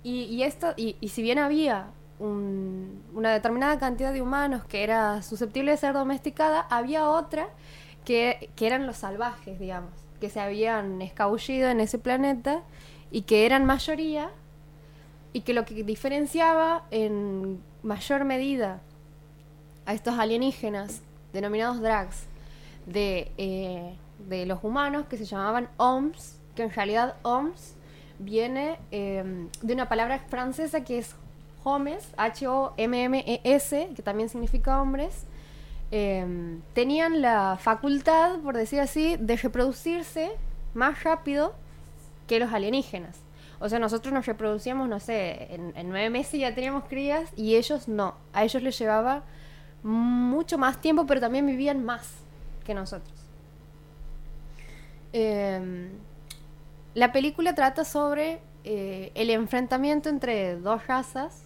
Y, 0.02 0.42
esto, 0.44 0.72
y, 0.76 0.96
si 1.08 1.20
bien 1.22 1.38
había 1.38 1.88
un- 2.18 3.02
una 3.14 3.32
determinada 3.32 3.78
cantidad 3.78 4.12
de 4.14 4.22
humanos 4.22 4.64
que 4.64 4.82
era 4.82 5.22
susceptible 5.22 5.72
de 5.72 5.76
ser 5.76 5.92
domesticada, 5.92 6.62
había 6.70 7.08
otra 7.10 7.48
que, 8.06 8.48
que 8.56 8.66
eran 8.66 8.86
los 8.86 8.96
salvajes, 8.96 9.58
digamos, 9.60 9.90
que 10.20 10.30
se 10.30 10.40
habían 10.40 11.02
escabullido 11.02 11.68
en 11.68 11.80
ese 11.80 11.98
planeta 11.98 12.62
y 13.10 13.22
que 13.22 13.46
eran 13.46 13.64
mayoría 13.64 14.30
y 15.32 15.40
que 15.40 15.54
lo 15.54 15.64
que 15.64 15.82
diferenciaba 15.82 16.84
en 16.90 17.60
mayor 17.82 18.24
medida 18.24 18.80
a 19.86 19.94
estos 19.94 20.18
alienígenas 20.18 21.00
denominados 21.32 21.80
drags 21.80 22.26
de, 22.86 23.32
eh, 23.38 23.94
de 24.28 24.46
los 24.46 24.62
humanos 24.62 25.06
que 25.06 25.16
se 25.16 25.24
llamaban 25.24 25.68
OMS, 25.76 26.38
que 26.54 26.62
en 26.62 26.70
realidad 26.70 27.16
OMS 27.22 27.74
viene 28.18 28.78
eh, 28.90 29.48
de 29.62 29.74
una 29.74 29.88
palabra 29.88 30.18
francesa 30.28 30.84
que 30.84 30.98
es 30.98 31.14
homes, 31.64 32.12
H-O-M-M-E-S, 32.16 33.90
que 33.94 34.02
también 34.02 34.28
significa 34.28 34.80
hombres, 34.80 35.24
eh, 35.90 36.60
tenían 36.72 37.20
la 37.20 37.58
facultad, 37.60 38.38
por 38.40 38.56
decir 38.56 38.80
así, 38.80 39.16
de 39.18 39.36
reproducirse 39.36 40.30
más 40.74 41.02
rápido 41.02 41.54
que 42.26 42.38
los 42.38 42.52
alienígenas. 42.52 43.18
O 43.58 43.68
sea, 43.68 43.78
nosotros 43.78 44.14
nos 44.14 44.24
reproducíamos, 44.24 44.88
no 44.88 45.00
sé, 45.00 45.48
en, 45.54 45.88
nueve 45.88 46.08
meses 46.08 46.40
ya 46.40 46.54
teníamos 46.54 46.84
crías 46.84 47.30
y 47.36 47.56
ellos 47.56 47.88
no. 47.88 48.14
A 48.32 48.44
ellos 48.44 48.62
les 48.62 48.78
llevaba 48.78 49.22
mucho 49.82 50.56
más 50.56 50.80
tiempo, 50.80 51.06
pero 51.06 51.20
también 51.20 51.46
vivían 51.46 51.84
más 51.84 52.14
que 52.64 52.72
nosotros. 52.72 53.12
Eh, 55.12 55.90
la 56.94 57.12
película 57.12 57.54
trata 57.54 57.84
sobre 57.84 58.40
eh, 58.64 59.12
el 59.14 59.30
enfrentamiento 59.30 60.08
entre 60.08 60.56
dos 60.56 60.86
razas 60.86 61.44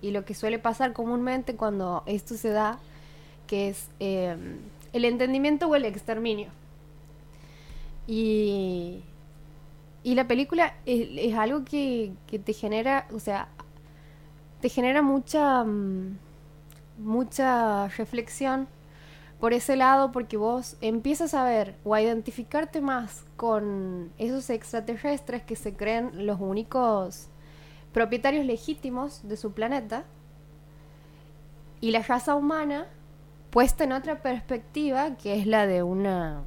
y 0.00 0.10
lo 0.10 0.24
que 0.24 0.34
suele 0.34 0.58
pasar 0.58 0.92
comúnmente 0.92 1.56
cuando 1.56 2.02
esto 2.06 2.34
se 2.34 2.50
da, 2.50 2.78
que 3.50 3.68
es 3.68 3.88
eh, 3.98 4.36
el 4.92 5.04
entendimiento 5.04 5.66
o 5.66 5.74
el 5.74 5.84
exterminio. 5.84 6.50
Y, 8.06 9.02
y 10.04 10.14
la 10.14 10.28
película 10.28 10.74
es, 10.86 11.08
es 11.16 11.34
algo 11.34 11.64
que, 11.64 12.12
que 12.28 12.38
te 12.38 12.52
genera, 12.52 13.08
o 13.12 13.18
sea, 13.18 13.48
te 14.60 14.68
genera 14.68 15.02
mucha, 15.02 15.64
mm, 15.64 16.16
mucha 16.98 17.88
reflexión 17.88 18.68
por 19.40 19.52
ese 19.52 19.74
lado 19.74 20.12
porque 20.12 20.36
vos 20.36 20.76
empiezas 20.80 21.34
a 21.34 21.42
ver 21.42 21.74
o 21.82 21.94
a 21.94 22.02
identificarte 22.02 22.80
más 22.80 23.24
con 23.36 24.12
esos 24.18 24.48
extraterrestres 24.48 25.42
que 25.42 25.56
se 25.56 25.74
creen 25.74 26.24
los 26.24 26.38
únicos 26.40 27.26
propietarios 27.92 28.46
legítimos 28.46 29.26
de 29.26 29.36
su 29.36 29.50
planeta 29.50 30.04
y 31.80 31.90
la 31.90 32.02
raza 32.02 32.36
humana 32.36 32.86
puesta 33.50 33.84
en 33.84 33.92
otra 33.92 34.22
perspectiva 34.22 35.16
que 35.16 35.38
es 35.38 35.46
la 35.46 35.66
de 35.66 35.82
una 35.82 36.42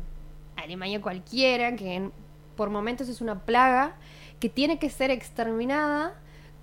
Alemania 0.55 1.01
cualquiera 1.01 1.75
que 1.75 1.95
en- 1.95 2.11
por 2.55 2.69
momentos 2.69 3.09
es 3.09 3.19
una 3.21 3.39
plaga 3.39 3.93
que 4.39 4.49
tiene 4.49 4.79
que 4.79 4.89
ser 4.89 5.11
exterminada 5.11 6.13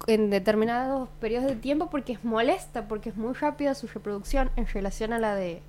en 0.06 0.30
determinados 0.30 1.08
periodos 1.20 1.48
de 1.50 1.56
tiempo 1.56 1.90
porque 1.90 2.12
es 2.14 2.24
molesta, 2.24 2.88
porque 2.88 3.10
es 3.10 3.16
muy 3.16 3.34
rápida 3.34 3.74
su 3.74 3.86
reproducción 3.86 4.50
en 4.56 4.66
relación 4.66 5.12
a 5.12 5.18
la 5.18 5.34
de 5.34 5.60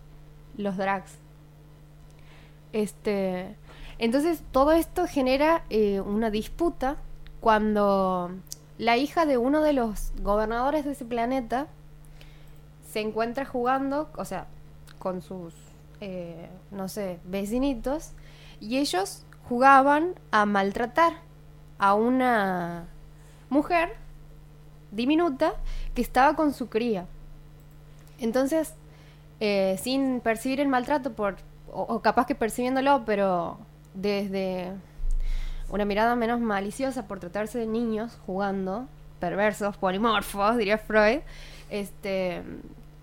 los 0.57 0.77
drags. 0.77 1.17
Este, 2.73 3.55
entonces 3.97 4.41
todo 4.51 4.71
esto 4.71 5.05
genera 5.07 5.63
eh, 5.69 5.99
una 5.99 6.29
disputa 6.29 6.95
cuando 7.41 8.31
la 8.77 8.97
hija 8.97 9.25
de 9.25 9.37
uno 9.37 9.61
de 9.61 9.73
los 9.73 10.11
gobernadores 10.21 10.85
de 10.85 10.91
ese 10.93 11.05
planeta 11.05 11.67
se 12.89 13.01
encuentra 13.01 13.45
jugando, 13.45 14.09
o 14.15 14.25
sea, 14.25 14.47
con 15.01 15.23
sus, 15.23 15.55
eh, 15.99 16.47
no 16.69 16.87
sé, 16.87 17.19
vecinitos, 17.25 18.11
y 18.59 18.77
ellos 18.77 19.25
jugaban 19.49 20.13
a 20.29 20.45
maltratar 20.45 21.13
a 21.79 21.95
una 21.95 22.85
mujer 23.49 23.89
diminuta 24.91 25.53
que 25.95 26.03
estaba 26.03 26.35
con 26.35 26.53
su 26.53 26.69
cría. 26.69 27.07
Entonces, 28.19 28.75
eh, 29.39 29.79
sin 29.81 30.19
percibir 30.19 30.59
el 30.59 30.67
maltrato, 30.67 31.13
por, 31.13 31.37
o, 31.71 31.81
o 31.81 32.01
capaz 32.01 32.27
que 32.27 32.35
percibiéndolo, 32.35 33.01
pero 33.03 33.57
desde 33.95 34.71
una 35.69 35.85
mirada 35.85 36.15
menos 36.15 36.39
maliciosa 36.39 37.07
por 37.07 37.19
tratarse 37.19 37.57
de 37.57 37.65
niños 37.65 38.19
jugando, 38.27 38.85
perversos, 39.19 39.77
polimorfos, 39.77 40.57
diría 40.57 40.77
Freud, 40.77 41.21
este, 41.71 42.43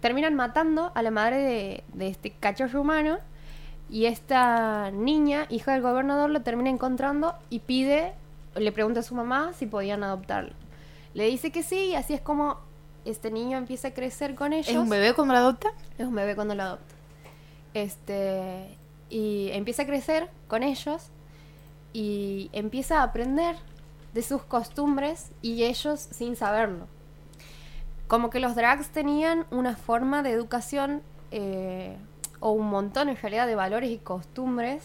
terminan 0.01 0.35
matando 0.35 0.93
a 0.95 1.03
la 1.03 1.11
madre 1.11 1.39
de, 1.39 1.85
de 1.95 2.09
este 2.09 2.31
cachorro 2.31 2.81
humano 2.81 3.19
y 3.91 4.07
esta 4.07 4.91
niña, 4.91 5.47
hija 5.49 5.73
del 5.73 5.83
gobernador, 5.83 6.31
lo 6.31 6.43
termina 6.43 6.71
encontrando 6.71 7.35
y 7.49 7.61
pide, 7.61 8.13
le 8.55 8.73
pregunta 8.73 9.01
a 9.01 9.03
su 9.03 9.15
mamá 9.15 9.53
si 9.55 9.67
podían 9.67 10.03
adoptarlo. 10.03 10.53
Le 11.15 11.25
dice 11.25 11.51
que 11.51 11.63
sí 11.63 11.91
y 11.91 11.95
así 11.95 12.15
es 12.15 12.21
como 12.21 12.59
este 13.05 13.31
niño 13.31 13.57
empieza 13.57 13.89
a 13.89 13.91
crecer 13.93 14.35
con 14.35 14.53
ellos. 14.53 14.69
¿Es 14.69 14.77
un 14.77 14.89
bebé 14.89 15.15
cuando 15.15 15.35
lo 15.35 15.41
adopta? 15.41 15.71
Es 15.97 16.07
un 16.07 16.15
bebé 16.15 16.35
cuando 16.35 16.55
lo 16.55 16.63
adopta. 16.63 16.95
Este, 17.75 18.77
y 19.09 19.51
empieza 19.53 19.83
a 19.83 19.87
crecer 19.87 20.29
con 20.49 20.63
ellos 20.63 21.09
y 21.93 22.51
empieza 22.53 23.01
a 23.01 23.05
aprender 23.05 23.57
de 24.13 24.23
sus 24.23 24.43
costumbres 24.43 25.31
y 25.43 25.65
ellos 25.65 26.09
sin 26.11 26.37
saberlo. 26.37 26.87
Como 28.09 28.31
que 28.31 28.41
los 28.41 28.55
drags 28.57 28.89
tenían 28.89 29.47
una 29.51 29.77
forma 29.77 30.23
de 30.23 30.33
educación 30.33 31.03
eh, 31.31 31.97
o 32.41 32.51
un 32.51 32.69
montón 32.69 33.09
en 33.09 33.17
realidad 33.17 33.47
de 33.47 33.55
valores 33.55 33.91
y 33.91 33.99
costumbres 33.99 34.83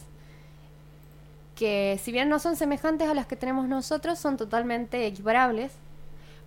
que 1.55 1.99
si 2.01 2.11
bien 2.11 2.29
no 2.29 2.39
son 2.39 2.55
semejantes 2.55 3.09
a 3.09 3.13
las 3.13 3.27
que 3.27 3.35
tenemos 3.35 3.67
nosotros, 3.67 4.19
son 4.19 4.37
totalmente 4.37 5.05
equiparables. 5.05 5.71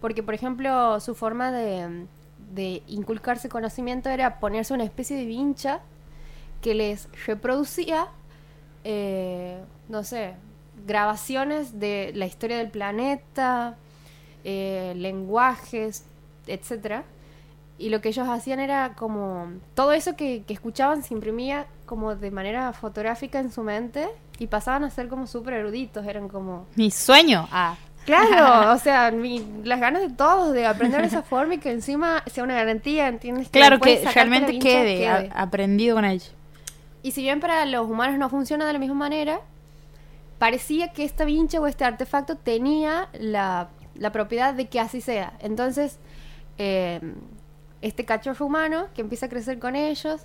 Porque, 0.00 0.22
por 0.22 0.34
ejemplo, 0.34 1.00
su 1.00 1.14
forma 1.14 1.50
de, 1.52 2.06
inculcarse 2.86 3.48
conocimiento 3.48 4.08
era 4.08 4.38
ponerse 4.40 4.74
una 4.74 4.84
especie 4.84 5.16
de 5.16 5.26
vincha 5.26 5.80
que 6.60 6.74
les 6.74 7.08
reproducía, 7.26 8.08
eh, 8.84 9.60
no 9.88 10.04
sé, 10.04 10.34
grabaciones 10.86 11.78
de 11.78 12.12
la 12.14 12.26
historia 12.26 12.58
del 12.58 12.70
planeta, 12.70 13.76
eh, 14.44 14.92
lenguajes, 14.96 16.04
etcétera. 16.46 17.04
Y 17.78 17.90
lo 17.90 18.00
que 18.00 18.08
ellos 18.08 18.26
hacían 18.28 18.58
era 18.58 18.94
como 18.94 19.48
todo 19.74 19.92
eso 19.92 20.16
que, 20.16 20.44
que 20.46 20.54
escuchaban 20.54 21.02
se 21.02 21.12
imprimía 21.12 21.66
como 21.84 22.14
de 22.16 22.30
manera 22.30 22.72
fotográfica 22.72 23.38
en 23.38 23.52
su 23.52 23.62
mente 23.62 24.08
y 24.38 24.46
pasaban 24.46 24.84
a 24.84 24.90
ser 24.90 25.08
como 25.08 25.26
súper 25.26 25.54
eruditos, 25.54 26.06
eran 26.06 26.28
como 26.28 26.66
Mi 26.74 26.90
sueño. 26.90 27.46
Ah. 27.52 27.76
Claro, 28.06 28.72
o 28.72 28.78
sea, 28.78 29.10
mi- 29.10 29.44
las 29.64 29.78
ganas 29.80 30.00
de 30.00 30.08
todos 30.10 30.52
de 30.54 30.64
aprender 30.64 31.02
de 31.02 31.08
esa 31.08 31.22
forma 31.34 31.54
y 31.54 31.58
que 31.58 31.70
encima 31.70 32.22
sea 32.26 32.44
una 32.44 32.54
garantía, 32.54 33.08
¿entiendes? 33.08 33.48
Claro 33.50 33.78
que 33.78 34.02
realmente 34.14 34.58
quede, 34.58 35.30
aprendido 35.34 35.96
con 35.96 36.04
ello. 36.06 36.30
Y 37.02 37.10
si 37.12 37.22
bien 37.22 37.40
para 37.40 37.64
los 37.66 37.88
humanos 37.90 38.18
no 38.18 38.30
funciona 38.30 38.66
de 38.66 38.72
la 38.72 38.78
misma 38.78 38.94
manera, 38.94 39.40
parecía 40.38 40.92
que 40.92 41.04
esta 41.04 41.24
vincha 41.24 41.60
o 41.60 41.66
este 41.66 41.84
artefacto 41.84 42.36
tenía 42.36 43.08
la, 43.18 43.68
la 43.94 44.10
propiedad 44.12 44.54
de 44.54 44.66
que 44.68 44.80
así 44.80 45.00
sea. 45.00 45.32
Entonces, 45.40 45.98
eh, 46.58 47.00
este 47.82 48.04
cachorro 48.04 48.46
humano 48.46 48.86
que 48.94 49.02
empieza 49.02 49.26
a 49.26 49.28
crecer 49.28 49.58
con 49.58 49.76
ellos, 49.76 50.22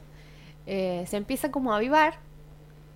eh, 0.66 1.06
se 1.08 1.18
empieza 1.18 1.52
como 1.52 1.74
a 1.74 1.78
avivar 1.78 2.16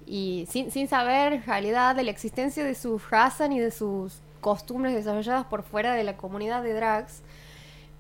y 0.05 0.45
sin, 0.49 0.71
sin 0.71 0.87
saber 0.87 1.33
en 1.33 1.43
realidad 1.43 1.95
de 1.95 2.03
la 2.03 2.11
existencia 2.11 2.63
de 2.63 2.75
su 2.75 2.99
raza 2.99 3.47
ni 3.47 3.59
de 3.59 3.71
sus 3.71 4.21
costumbres 4.41 4.93
desarrolladas 4.93 5.45
por 5.45 5.63
fuera 5.63 5.93
de 5.93 6.03
la 6.03 6.17
comunidad 6.17 6.61
de 6.61 6.73
drags. 6.73 7.23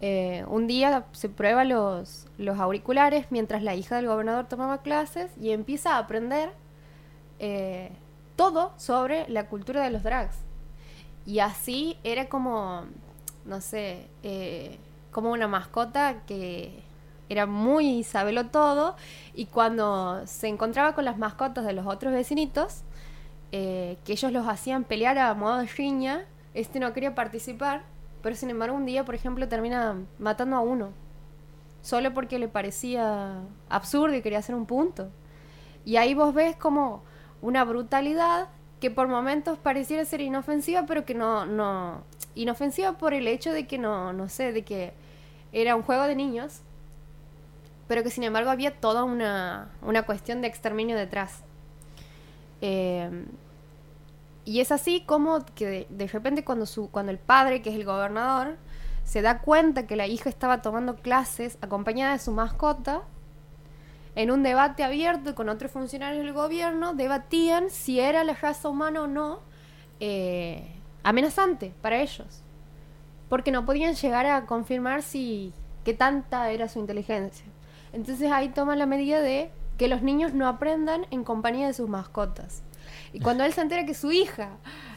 Eh, 0.01 0.45
un 0.47 0.67
día 0.67 1.05
se 1.13 1.29
prueba 1.29 1.63
los, 1.63 2.27
los 2.37 2.59
auriculares 2.59 3.27
mientras 3.31 3.63
la 3.63 3.75
hija 3.75 3.95
del 3.95 4.07
gobernador 4.07 4.45
tomaba 4.45 4.81
clases 4.81 5.31
y 5.39 5.51
empieza 5.51 5.95
a 5.95 5.99
aprender 5.99 6.51
eh, 7.39 7.91
todo 8.35 8.73
sobre 8.77 9.27
la 9.29 9.47
cultura 9.47 9.83
de 9.83 9.89
los 9.89 10.03
drags. 10.03 10.35
Y 11.25 11.39
así 11.39 11.97
era 12.03 12.29
como, 12.29 12.83
no 13.45 13.61
sé, 13.61 14.05
eh, 14.21 14.77
como 15.15 15.31
una 15.31 15.47
mascota 15.47 16.23
que 16.27 16.83
era 17.29 17.45
muy 17.45 18.03
sabelo 18.03 18.47
todo 18.47 18.97
y 19.33 19.45
cuando 19.45 20.27
se 20.27 20.49
encontraba 20.49 20.93
con 20.93 21.05
las 21.05 21.17
mascotas 21.17 21.65
de 21.65 21.71
los 21.71 21.87
otros 21.87 22.11
vecinitos, 22.11 22.81
eh, 23.53 23.97
que 24.03 24.11
ellos 24.11 24.33
los 24.33 24.45
hacían 24.45 24.83
pelear 24.83 25.17
a 25.17 25.33
modo 25.33 25.59
de 25.59 25.67
riña, 25.67 26.25
este 26.53 26.81
no 26.81 26.91
quería 26.91 27.15
participar 27.15 27.83
pero 28.25 28.35
sin 28.35 28.49
embargo 28.49 28.75
un 28.75 28.87
día, 28.87 29.05
por 29.05 29.13
ejemplo, 29.13 29.47
termina 29.47 29.97
matando 30.17 30.55
a 30.55 30.59
uno. 30.59 30.93
Solo 31.83 32.11
porque 32.11 32.39
le 32.39 32.47
parecía 32.47 33.35
absurdo 33.69 34.15
y 34.15 34.23
quería 34.23 34.39
hacer 34.39 34.55
un 34.55 34.65
punto. 34.65 35.11
Y 35.85 35.97
ahí 35.97 36.15
vos 36.15 36.33
ves 36.33 36.55
como 36.55 37.03
una 37.43 37.63
brutalidad 37.63 38.47
que 38.79 38.89
por 38.89 39.07
momentos 39.07 39.59
pareciera 39.59 40.05
ser 40.05 40.21
inofensiva, 40.21 40.87
pero 40.87 41.05
que 41.05 41.13
no, 41.13 41.45
no, 41.45 42.01
inofensiva 42.33 42.93
por 42.93 43.13
el 43.13 43.27
hecho 43.27 43.53
de 43.53 43.67
que 43.67 43.77
no, 43.77 44.11
no 44.11 44.27
sé, 44.27 44.51
de 44.53 44.63
que 44.63 44.93
era 45.51 45.75
un 45.75 45.83
juego 45.83 46.03
de 46.03 46.15
niños, 46.15 46.61
pero 47.87 48.03
que 48.03 48.09
sin 48.09 48.23
embargo 48.23 48.49
había 48.49 48.79
toda 48.79 49.03
una, 49.03 49.69
una 49.81 50.03
cuestión 50.03 50.41
de 50.41 50.47
exterminio 50.47 50.95
detrás. 50.95 51.43
Eh, 52.61 53.25
y 54.43 54.59
es 54.59 54.71
así 54.71 55.01
como 55.01 55.43
que 55.55 55.65
de, 55.65 55.87
de 55.89 56.07
repente 56.07 56.43
cuando, 56.43 56.65
su, 56.65 56.89
cuando 56.89 57.11
el 57.11 57.17
padre, 57.17 57.61
que 57.61 57.69
es 57.69 57.75
el 57.75 57.85
gobernador, 57.85 58.57
se 59.03 59.21
da 59.21 59.39
cuenta 59.39 59.87
que 59.87 59.95
la 59.95 60.07
hija 60.07 60.29
estaba 60.29 60.61
tomando 60.61 60.95
clases 60.95 61.57
acompañada 61.61 62.13
de 62.13 62.19
su 62.19 62.31
mascota, 62.31 63.03
en 64.15 64.31
un 64.31 64.43
debate 64.43 64.83
abierto 64.83 65.35
con 65.35 65.49
otros 65.49 65.71
funcionarios 65.71 66.23
del 66.23 66.33
gobierno, 66.33 66.93
debatían 66.93 67.69
si 67.69 67.99
era 67.99 68.23
la 68.23 68.33
raza 68.33 68.69
humana 68.69 69.01
o 69.01 69.07
no 69.07 69.39
eh, 69.99 70.71
amenazante 71.03 71.73
para 71.81 72.01
ellos. 72.01 72.41
Porque 73.35 73.51
no 73.51 73.65
podían 73.65 73.95
llegar 73.95 74.25
a 74.27 74.45
confirmar 74.45 75.03
si 75.03 75.51
qué 75.83 75.93
tanta 75.93 76.51
era 76.51 76.69
su 76.69 76.79
inteligencia. 76.79 77.45
Entonces 77.91 78.31
ahí 78.31 78.47
toman 78.47 78.79
la 78.79 78.85
medida 78.85 79.19
de 79.19 79.51
que 79.77 79.89
los 79.89 80.01
niños 80.01 80.33
no 80.33 80.47
aprendan 80.47 81.05
en 81.11 81.25
compañía 81.25 81.67
de 81.67 81.73
sus 81.73 81.89
mascotas. 81.89 82.63
Y 83.11 83.19
cuando 83.19 83.43
él 83.43 83.51
se 83.51 83.59
entera 83.59 83.85
que 83.85 83.93
su 83.93 84.13
hija 84.13 84.51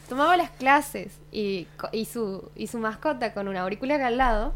tomaba 0.07 0.37
las 0.37 0.51
clases 0.51 1.19
y, 1.33 1.67
su, 2.09 2.49
y 2.55 2.67
su 2.67 2.77
mascota 2.77 3.33
con 3.33 3.49
una 3.49 3.59
auricular 3.59 3.99
al 3.99 4.15
lado, 4.15 4.53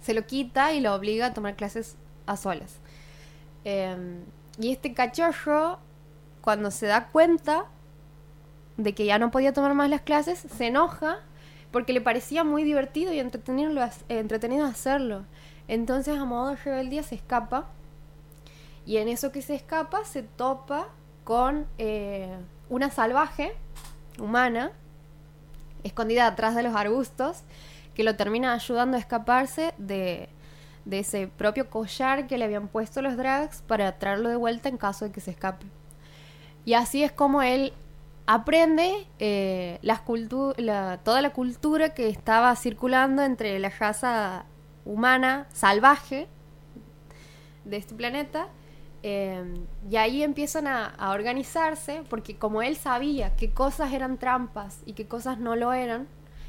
se 0.00 0.14
lo 0.14 0.24
quita 0.24 0.72
y 0.72 0.78
lo 0.78 0.94
obliga 0.94 1.26
a 1.26 1.34
tomar 1.34 1.56
clases 1.56 1.96
a 2.26 2.36
solas. 2.36 2.76
Eh, 3.64 4.22
y 4.60 4.70
este 4.70 4.94
cachorro, 4.94 5.80
cuando 6.42 6.70
se 6.70 6.86
da 6.86 7.08
cuenta 7.08 7.64
de 8.76 8.94
que 8.94 9.04
ya 9.04 9.18
no 9.18 9.32
podía 9.32 9.52
tomar 9.52 9.74
más 9.74 9.90
las 9.90 10.02
clases, 10.02 10.38
se 10.56 10.68
enoja 10.68 11.18
porque 11.78 11.92
le 11.92 12.00
parecía 12.00 12.42
muy 12.42 12.64
divertido 12.64 13.12
y 13.12 13.20
entretenido, 13.20 13.70
entretenido 14.08 14.66
hacerlo. 14.66 15.24
Entonces, 15.68 16.18
a 16.18 16.24
modo 16.24 16.48
de 16.48 16.56
rebeldía, 16.56 17.04
se 17.04 17.14
escapa. 17.14 17.68
Y 18.84 18.96
en 18.96 19.06
eso 19.06 19.30
que 19.30 19.42
se 19.42 19.54
escapa, 19.54 20.04
se 20.04 20.24
topa 20.24 20.88
con 21.22 21.68
eh, 21.78 22.36
una 22.68 22.90
salvaje 22.90 23.54
humana, 24.18 24.72
escondida 25.84 26.26
atrás 26.26 26.56
de 26.56 26.64
los 26.64 26.74
arbustos, 26.74 27.42
que 27.94 28.02
lo 28.02 28.16
termina 28.16 28.54
ayudando 28.54 28.96
a 28.96 29.00
escaparse 29.00 29.72
de, 29.78 30.28
de 30.84 30.98
ese 30.98 31.28
propio 31.28 31.70
collar 31.70 32.26
que 32.26 32.38
le 32.38 32.44
habían 32.44 32.66
puesto 32.66 33.02
los 33.02 33.16
drags 33.16 33.62
para 33.62 34.00
traerlo 34.00 34.30
de 34.30 34.34
vuelta 34.34 34.68
en 34.68 34.78
caso 34.78 35.04
de 35.04 35.12
que 35.12 35.20
se 35.20 35.30
escape. 35.30 35.64
Y 36.64 36.74
así 36.74 37.04
es 37.04 37.12
como 37.12 37.40
él 37.40 37.72
aprende 38.30 39.06
eh, 39.18 39.78
la- 39.80 41.00
toda 41.02 41.22
la 41.22 41.30
cultura 41.30 41.94
que 41.94 42.08
estaba 42.10 42.54
circulando 42.56 43.22
entre 43.22 43.58
la 43.58 43.70
raza 43.70 44.44
humana 44.84 45.46
salvaje 45.50 46.28
de 47.64 47.78
este 47.78 47.94
planeta. 47.94 48.48
eh, 49.02 49.42
y 49.88 49.96
ahí 49.96 50.22
empiezan 50.22 50.66
a, 50.66 50.92
organizarse, 51.12 52.02
porque 52.10 52.36
como 52.36 52.60
él 52.62 52.76
sabía 52.76 53.34
qué 53.36 53.50
cosas 53.50 53.92
eran 53.92 54.18
trampas 54.18 54.82
y 54.84 54.92
qué 54.92 55.06
cosas 55.06 55.38
no 55.38 55.56
lo 55.56 55.72
eran, 55.72 56.06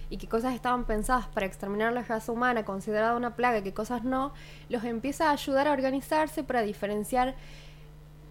y 0.09 0.17
qué 0.17 0.27
cosas 0.27 0.55
estaban 0.55 0.83
pensadas 0.85 1.27
para 1.27 1.45
exterminar 1.45 1.93
la 1.93 2.01
raza 2.01 2.31
humana, 2.31 2.65
considerada 2.65 3.15
una 3.15 3.35
plaga, 3.35 3.59
y 3.59 3.61
qué 3.61 3.73
cosas 3.73 4.03
no, 4.03 4.33
los 4.67 4.83
empieza 4.83 5.29
a 5.29 5.33
ayudar 5.33 5.67
a 5.67 5.71
organizarse 5.71 6.43
para 6.43 6.61
diferenciar 6.63 7.35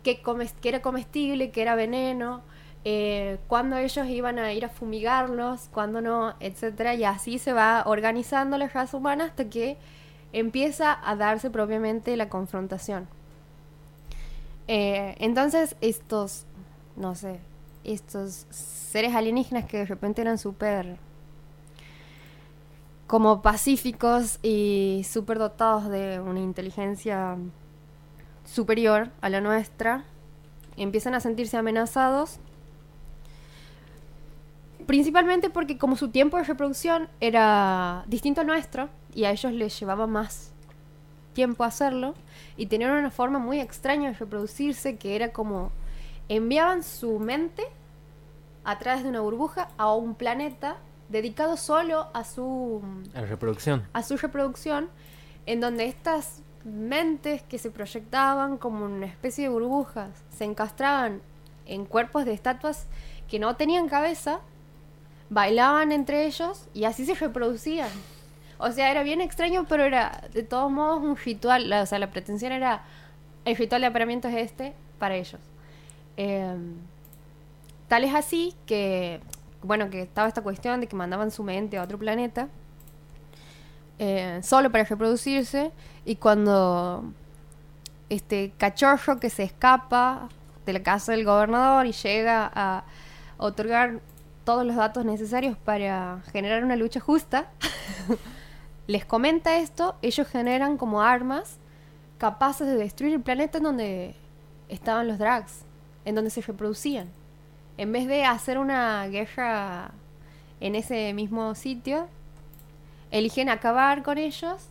qué 0.02 0.20
era 0.64 0.82
comestible, 0.82 1.50
qué 1.52 1.62
era 1.62 1.76
veneno, 1.76 2.42
eh, 2.90 3.38
cuándo 3.48 3.76
ellos 3.76 4.06
iban 4.06 4.38
a 4.38 4.54
ir 4.54 4.64
a 4.64 4.70
fumigarlos, 4.70 5.68
cuándo 5.74 6.00
no, 6.00 6.34
etcétera, 6.40 6.94
y 6.94 7.04
así 7.04 7.38
se 7.38 7.52
va 7.52 7.82
organizando 7.84 8.56
la 8.56 8.66
raza 8.66 8.96
humana 8.96 9.24
hasta 9.24 9.44
que 9.50 9.76
empieza 10.32 10.98
a 11.06 11.14
darse 11.14 11.50
propiamente 11.50 12.16
la 12.16 12.30
confrontación. 12.30 13.06
Eh, 14.68 15.16
entonces 15.18 15.76
estos, 15.82 16.46
no 16.96 17.14
sé, 17.14 17.40
estos 17.84 18.46
seres 18.48 19.14
alienígenas 19.14 19.66
que 19.66 19.80
de 19.80 19.84
repente 19.84 20.22
eran 20.22 20.38
súper 20.38 20.96
como 23.06 23.42
pacíficos 23.42 24.38
y 24.42 25.04
súper 25.06 25.38
dotados 25.38 25.90
de 25.90 26.20
una 26.20 26.40
inteligencia 26.40 27.36
superior 28.46 29.10
a 29.20 29.28
la 29.28 29.42
nuestra, 29.42 30.04
empiezan 30.78 31.14
a 31.14 31.20
sentirse 31.20 31.58
amenazados. 31.58 32.40
Principalmente 34.88 35.50
porque 35.50 35.76
como 35.76 35.96
su 35.96 36.08
tiempo 36.08 36.38
de 36.38 36.44
reproducción 36.44 37.10
era 37.20 38.04
distinto 38.06 38.40
al 38.40 38.46
nuestro 38.46 38.88
y 39.14 39.24
a 39.24 39.30
ellos 39.32 39.52
les 39.52 39.78
llevaba 39.78 40.06
más 40.06 40.54
tiempo 41.34 41.62
hacerlo 41.62 42.14
y 42.56 42.68
tenían 42.68 42.92
una 42.92 43.10
forma 43.10 43.38
muy 43.38 43.60
extraña 43.60 44.08
de 44.08 44.14
reproducirse 44.14 44.96
que 44.96 45.14
era 45.14 45.30
como 45.30 45.72
enviaban 46.30 46.82
su 46.82 47.18
mente 47.18 47.64
a 48.64 48.78
través 48.78 49.02
de 49.02 49.10
una 49.10 49.20
burbuja 49.20 49.68
a 49.76 49.92
un 49.92 50.14
planeta 50.14 50.78
dedicado 51.10 51.58
solo 51.58 52.08
a 52.14 52.24
su 52.24 52.80
A 53.12 53.20
reproducción. 53.20 53.86
a 53.92 54.02
su 54.02 54.16
reproducción, 54.16 54.88
en 55.44 55.60
donde 55.60 55.84
estas 55.84 56.40
mentes 56.64 57.42
que 57.42 57.58
se 57.58 57.70
proyectaban 57.70 58.56
como 58.56 58.86
una 58.86 59.04
especie 59.04 59.44
de 59.44 59.50
burbujas 59.50 60.24
se 60.30 60.44
encastraban 60.44 61.20
en 61.66 61.84
cuerpos 61.84 62.24
de 62.24 62.32
estatuas 62.32 62.86
que 63.28 63.38
no 63.38 63.54
tenían 63.54 63.90
cabeza, 63.90 64.40
bailaban 65.30 65.92
entre 65.92 66.26
ellos 66.26 66.68
y 66.74 66.84
así 66.84 67.04
se 67.04 67.14
reproducían. 67.14 67.90
O 68.58 68.72
sea, 68.72 68.90
era 68.90 69.02
bien 69.02 69.20
extraño, 69.20 69.66
pero 69.68 69.84
era 69.84 70.24
de 70.32 70.42
todos 70.42 70.70
modos 70.70 71.02
un 71.02 71.16
ritual. 71.16 71.72
O 71.72 71.86
sea, 71.86 71.98
la 71.98 72.10
pretensión 72.10 72.52
era 72.52 72.82
el 73.44 73.56
ritual 73.56 73.80
de 73.80 73.86
apareamiento 73.86 74.28
es 74.28 74.36
este 74.36 74.74
para 74.98 75.14
ellos. 75.14 75.40
Em, 76.16 76.74
tal 77.88 78.04
es 78.04 78.14
así 78.14 78.54
que, 78.66 79.20
bueno, 79.62 79.90
que 79.90 80.02
estaba 80.02 80.28
esta 80.28 80.42
cuestión 80.42 80.80
de 80.80 80.86
que 80.88 80.96
mandaban 80.96 81.30
su 81.30 81.44
mente 81.44 81.78
a 81.78 81.82
otro 81.82 81.98
planeta 81.98 82.48
eh, 83.98 84.40
solo 84.42 84.70
para 84.70 84.84
reproducirse 84.84 85.72
y 86.04 86.16
cuando 86.16 87.04
este 88.08 88.52
cachorro 88.56 89.18
que 89.18 89.28
se 89.28 89.42
escapa 89.42 90.28
de 90.66 90.72
la 90.72 90.82
casa 90.82 91.12
del 91.12 91.24
gobernador 91.24 91.86
y 91.86 91.92
llega 91.92 92.50
a 92.54 92.84
otorgar 93.38 94.00
todos 94.48 94.64
los 94.64 94.76
datos 94.76 95.04
necesarios 95.04 95.58
para 95.58 96.22
generar 96.32 96.64
una 96.64 96.74
lucha 96.74 97.00
justa, 97.00 97.50
les 98.86 99.04
comenta 99.04 99.58
esto, 99.58 99.96
ellos 100.00 100.26
generan 100.26 100.78
como 100.78 101.02
armas 101.02 101.58
capaces 102.16 102.66
de 102.66 102.74
destruir 102.76 103.12
el 103.12 103.20
planeta 103.20 103.58
en 103.58 103.64
donde 103.64 104.14
estaban 104.70 105.06
los 105.06 105.18
drags, 105.18 105.66
en 106.06 106.14
donde 106.14 106.30
se 106.30 106.40
reproducían. 106.40 107.10
En 107.76 107.92
vez 107.92 108.08
de 108.08 108.24
hacer 108.24 108.56
una 108.56 109.06
guerra 109.08 109.90
en 110.60 110.76
ese 110.76 111.12
mismo 111.12 111.54
sitio, 111.54 112.08
eligen 113.10 113.50
acabar 113.50 114.02
con 114.02 114.16
ellos, 114.16 114.66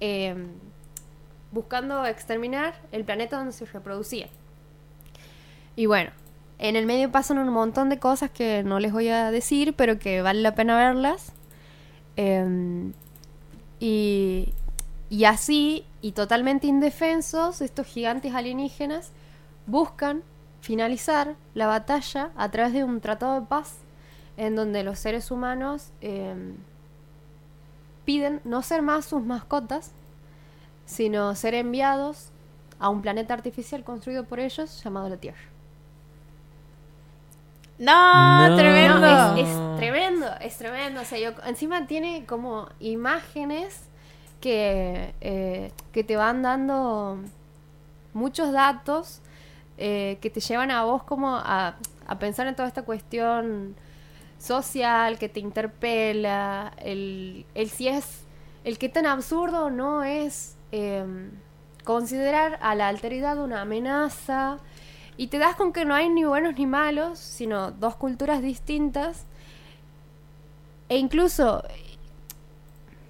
eh, 0.00 0.36
buscando 1.50 2.04
exterminar 2.04 2.74
el 2.92 3.06
planeta 3.06 3.38
donde 3.38 3.52
se 3.52 3.64
reproducían. 3.64 4.28
Y 5.76 5.86
bueno, 5.86 6.10
en 6.58 6.74
el 6.76 6.86
medio 6.86 7.10
pasan 7.10 7.38
un 7.38 7.48
montón 7.50 7.88
de 7.88 7.98
cosas 7.98 8.30
que 8.30 8.62
no 8.64 8.80
les 8.80 8.92
voy 8.92 9.08
a 9.08 9.30
decir, 9.30 9.74
pero 9.74 9.98
que 9.98 10.22
vale 10.22 10.42
la 10.42 10.54
pena 10.54 10.76
verlas. 10.76 11.32
Em, 12.16 12.92
y, 13.78 14.52
así, 15.24 15.84
y 16.02 16.12
totalmente 16.12 16.66
indefensos, 16.66 17.60
estos 17.60 17.86
gigantes 17.86 18.34
alienígenas 18.34 19.12
buscan 19.66 20.22
finalizar 20.60 21.36
la 21.54 21.68
batalla 21.68 22.30
a 22.36 22.50
través 22.50 22.72
de 22.72 22.82
un 22.82 23.00
tratado 23.00 23.40
de 23.40 23.46
paz 23.46 23.76
en 24.36 24.56
donde 24.56 24.82
los 24.82 24.98
seres 24.98 25.30
humanos 25.30 25.90
em, 26.00 26.56
piden 28.04 28.40
no 28.44 28.62
ser 28.62 28.82
más 28.82 29.04
sus 29.04 29.22
mascotas, 29.22 29.92
sino 30.86 31.34
ser 31.36 31.54
enviados 31.54 32.30
a 32.80 32.88
un 32.88 33.02
planeta 33.02 33.34
artificial 33.34 33.84
construido 33.84 34.24
por 34.24 34.40
ellos 34.40 34.82
llamado 34.82 35.08
la 35.08 35.18
Tierra. 35.18 35.57
No, 37.78 38.48
No. 38.48 38.56
tremendo. 38.56 39.00
No, 39.00 39.36
es, 39.36 39.48
es 39.48 39.76
tremendo, 39.78 40.26
es 40.40 40.56
tremendo. 40.58 41.00
O 41.00 41.04
sea, 41.04 41.18
yo- 41.18 41.40
encima 41.46 41.86
tiene 41.86 42.24
como 42.26 42.68
imágenes 42.80 43.82
que, 44.40 45.14
eh, 45.20 45.72
que 45.92 46.04
te 46.04 46.16
van 46.16 46.42
dando 46.42 47.18
muchos 48.14 48.52
datos 48.52 49.20
eh, 49.80 50.18
que 50.20 50.28
te 50.30 50.40
llevan 50.40 50.72
a 50.72 50.82
vos 50.84 51.04
como 51.04 51.36
a, 51.36 51.76
a 52.06 52.18
pensar 52.18 52.48
en 52.48 52.56
toda 52.56 52.66
esta 52.66 52.82
cuestión 52.82 53.76
social, 54.38 55.18
que 55.18 55.28
te 55.28 55.38
interpela, 55.40 56.72
el, 56.78 57.46
el 57.54 57.70
si 57.70 57.86
es, 57.88 58.24
el 58.64 58.78
que 58.78 58.88
tan 58.88 59.06
absurdo 59.06 59.70
no 59.70 60.02
es 60.02 60.56
em, 60.72 61.30
considerar 61.84 62.58
a 62.60 62.74
la 62.74 62.88
alteridad 62.88 63.38
una 63.38 63.60
amenaza 63.62 64.58
y 65.18 65.26
te 65.26 65.38
das 65.38 65.56
con 65.56 65.72
que 65.72 65.84
no 65.84 65.94
hay 65.94 66.08
ni 66.08 66.24
buenos 66.24 66.54
ni 66.56 66.64
malos, 66.64 67.18
sino 67.18 67.72
dos 67.72 67.96
culturas 67.96 68.40
distintas 68.40 69.26
e 70.88 70.96
incluso 70.96 71.62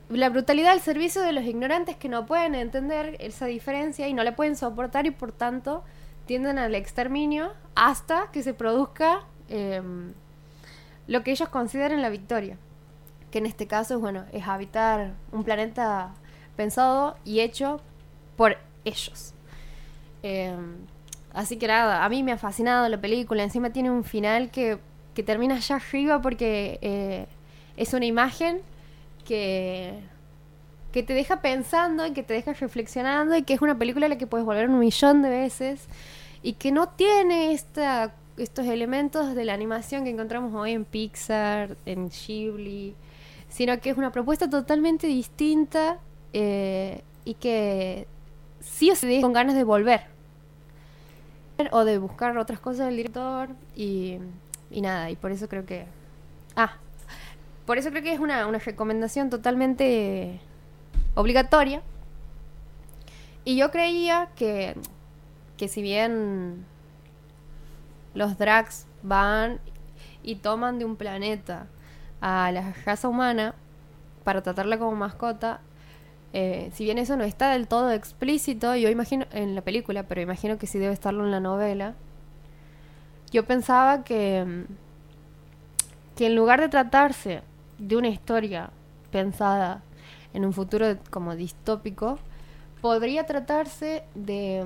la 0.08 0.30
brutalidad 0.30 0.72
al 0.72 0.80
servicio 0.80 1.20
de 1.20 1.32
los 1.32 1.44
ignorantes 1.44 1.96
que 1.96 2.08
no 2.08 2.24
pueden 2.24 2.54
entender 2.54 3.16
esa 3.20 3.44
diferencia 3.44 4.08
y 4.08 4.14
no 4.14 4.24
la 4.24 4.34
pueden 4.34 4.56
soportar 4.56 5.06
y 5.06 5.10
por 5.10 5.32
tanto 5.32 5.84
tienden 6.24 6.58
al 6.58 6.74
exterminio 6.74 7.52
hasta 7.74 8.30
que 8.32 8.42
se 8.42 8.54
produzca 8.54 9.20
em, 9.50 10.14
lo 11.06 11.22
que 11.22 11.30
ellos 11.32 11.50
consideran 11.50 12.00
la 12.00 12.08
victoria. 12.08 12.56
Que 13.30 13.38
en 13.38 13.46
este 13.46 13.66
caso 13.66 13.96
es 13.96 14.00
bueno, 14.00 14.24
es 14.32 14.48
habitar 14.48 15.12
un 15.30 15.44
planeta 15.44 16.14
pensado 16.56 17.18
y 17.26 17.40
hecho 17.40 17.82
por 18.36 18.56
ellos. 18.86 19.34
Em, 20.22 20.86
así 21.38 21.56
que 21.56 21.68
nada, 21.68 22.04
a 22.04 22.08
mí 22.08 22.24
me 22.24 22.32
ha 22.32 22.36
fascinado 22.36 22.88
la 22.88 23.00
película. 23.00 23.44
Encima 23.44 23.70
tiene 23.70 23.92
un 23.92 24.02
final 24.02 24.50
que, 24.50 24.78
que 25.14 25.22
termina 25.22 25.54
allá 25.54 25.76
arriba 25.76 26.20
porque 26.20 26.80
eh, 26.82 27.26
es 27.76 27.94
una 27.94 28.06
imagen 28.06 28.60
que, 29.24 30.00
que 30.90 31.04
te 31.04 31.14
deja 31.14 31.40
pensando 31.40 32.04
y 32.04 32.12
que 32.12 32.24
te 32.24 32.34
deja 32.34 32.54
reflexionando 32.54 33.36
y 33.36 33.44
que 33.44 33.54
es 33.54 33.62
una 33.62 33.78
película 33.78 34.06
a 34.06 34.08
la 34.08 34.18
que 34.18 34.26
puedes 34.26 34.44
volver 34.44 34.68
un 34.68 34.80
millón 34.80 35.22
de 35.22 35.30
veces 35.30 35.86
y 36.42 36.54
que 36.54 36.72
no 36.72 36.88
tiene 36.88 37.52
esta, 37.52 38.14
estos 38.36 38.66
elementos 38.66 39.36
de 39.36 39.44
la 39.44 39.54
animación 39.54 40.02
que 40.02 40.10
encontramos 40.10 40.52
hoy 40.54 40.72
en 40.72 40.84
Pixar, 40.84 41.76
en 41.86 42.08
Ghibli, 42.08 42.96
sino 43.48 43.78
que 43.78 43.90
es 43.90 43.96
una 43.96 44.10
propuesta 44.10 44.50
totalmente 44.50 45.06
distinta 45.06 45.98
eh, 46.32 47.02
y 47.24 47.34
que 47.34 48.08
sí 48.58 48.90
o 48.90 48.96
sí 48.96 49.20
con 49.20 49.32
ganas 49.32 49.54
de 49.54 49.62
volver 49.62 50.17
o 51.72 51.84
de 51.84 51.98
buscar 51.98 52.36
otras 52.38 52.60
cosas 52.60 52.86
del 52.86 52.96
director 52.96 53.50
y, 53.74 54.18
y 54.70 54.80
nada, 54.80 55.10
y 55.10 55.16
por 55.16 55.32
eso 55.32 55.48
creo 55.48 55.66
que... 55.66 55.86
Ah, 56.56 56.76
por 57.66 57.78
eso 57.78 57.90
creo 57.90 58.02
que 58.02 58.12
es 58.12 58.20
una, 58.20 58.46
una 58.46 58.58
recomendación 58.58 59.28
totalmente 59.28 60.40
obligatoria. 61.14 61.82
Y 63.44 63.56
yo 63.56 63.70
creía 63.70 64.28
que, 64.36 64.76
que 65.56 65.68
si 65.68 65.82
bien 65.82 66.64
los 68.14 68.38
drags 68.38 68.86
van 69.02 69.60
y 70.22 70.36
toman 70.36 70.78
de 70.78 70.84
un 70.84 70.96
planeta 70.96 71.66
a 72.20 72.50
la 72.52 72.72
raza 72.84 73.08
humana 73.08 73.54
para 74.24 74.42
tratarla 74.42 74.78
como 74.78 74.96
mascota, 74.96 75.60
eh, 76.32 76.70
si 76.74 76.84
bien 76.84 76.98
eso 76.98 77.16
no 77.16 77.24
está 77.24 77.50
del 77.50 77.68
todo 77.68 77.90
explícito, 77.90 78.74
yo 78.76 78.88
imagino 78.88 79.26
en 79.32 79.54
la 79.54 79.62
película, 79.62 80.02
pero 80.04 80.20
imagino 80.20 80.58
que 80.58 80.66
sí 80.66 80.78
debe 80.78 80.92
estarlo 80.92 81.24
en 81.24 81.30
la 81.30 81.40
novela, 81.40 81.94
yo 83.30 83.44
pensaba 83.44 84.04
que, 84.04 84.64
que 86.16 86.26
en 86.26 86.36
lugar 86.36 86.60
de 86.60 86.68
tratarse 86.68 87.42
de 87.78 87.96
una 87.96 88.08
historia 88.08 88.70
pensada 89.10 89.82
en 90.34 90.44
un 90.44 90.52
futuro 90.52 90.98
como 91.10 91.34
distópico, 91.36 92.18
podría 92.80 93.26
tratarse 93.26 94.04
de 94.14 94.64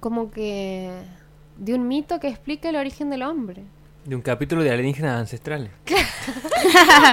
como 0.00 0.30
que 0.30 0.90
de 1.56 1.74
un 1.74 1.86
mito 1.86 2.20
que 2.20 2.28
explica 2.28 2.70
el 2.70 2.76
origen 2.76 3.10
del 3.10 3.22
hombre. 3.22 3.64
De 4.04 4.16
un 4.16 4.22
capítulo 4.22 4.62
de 4.62 4.70
alienígenas 4.70 5.20
ancestrales. 5.20 5.70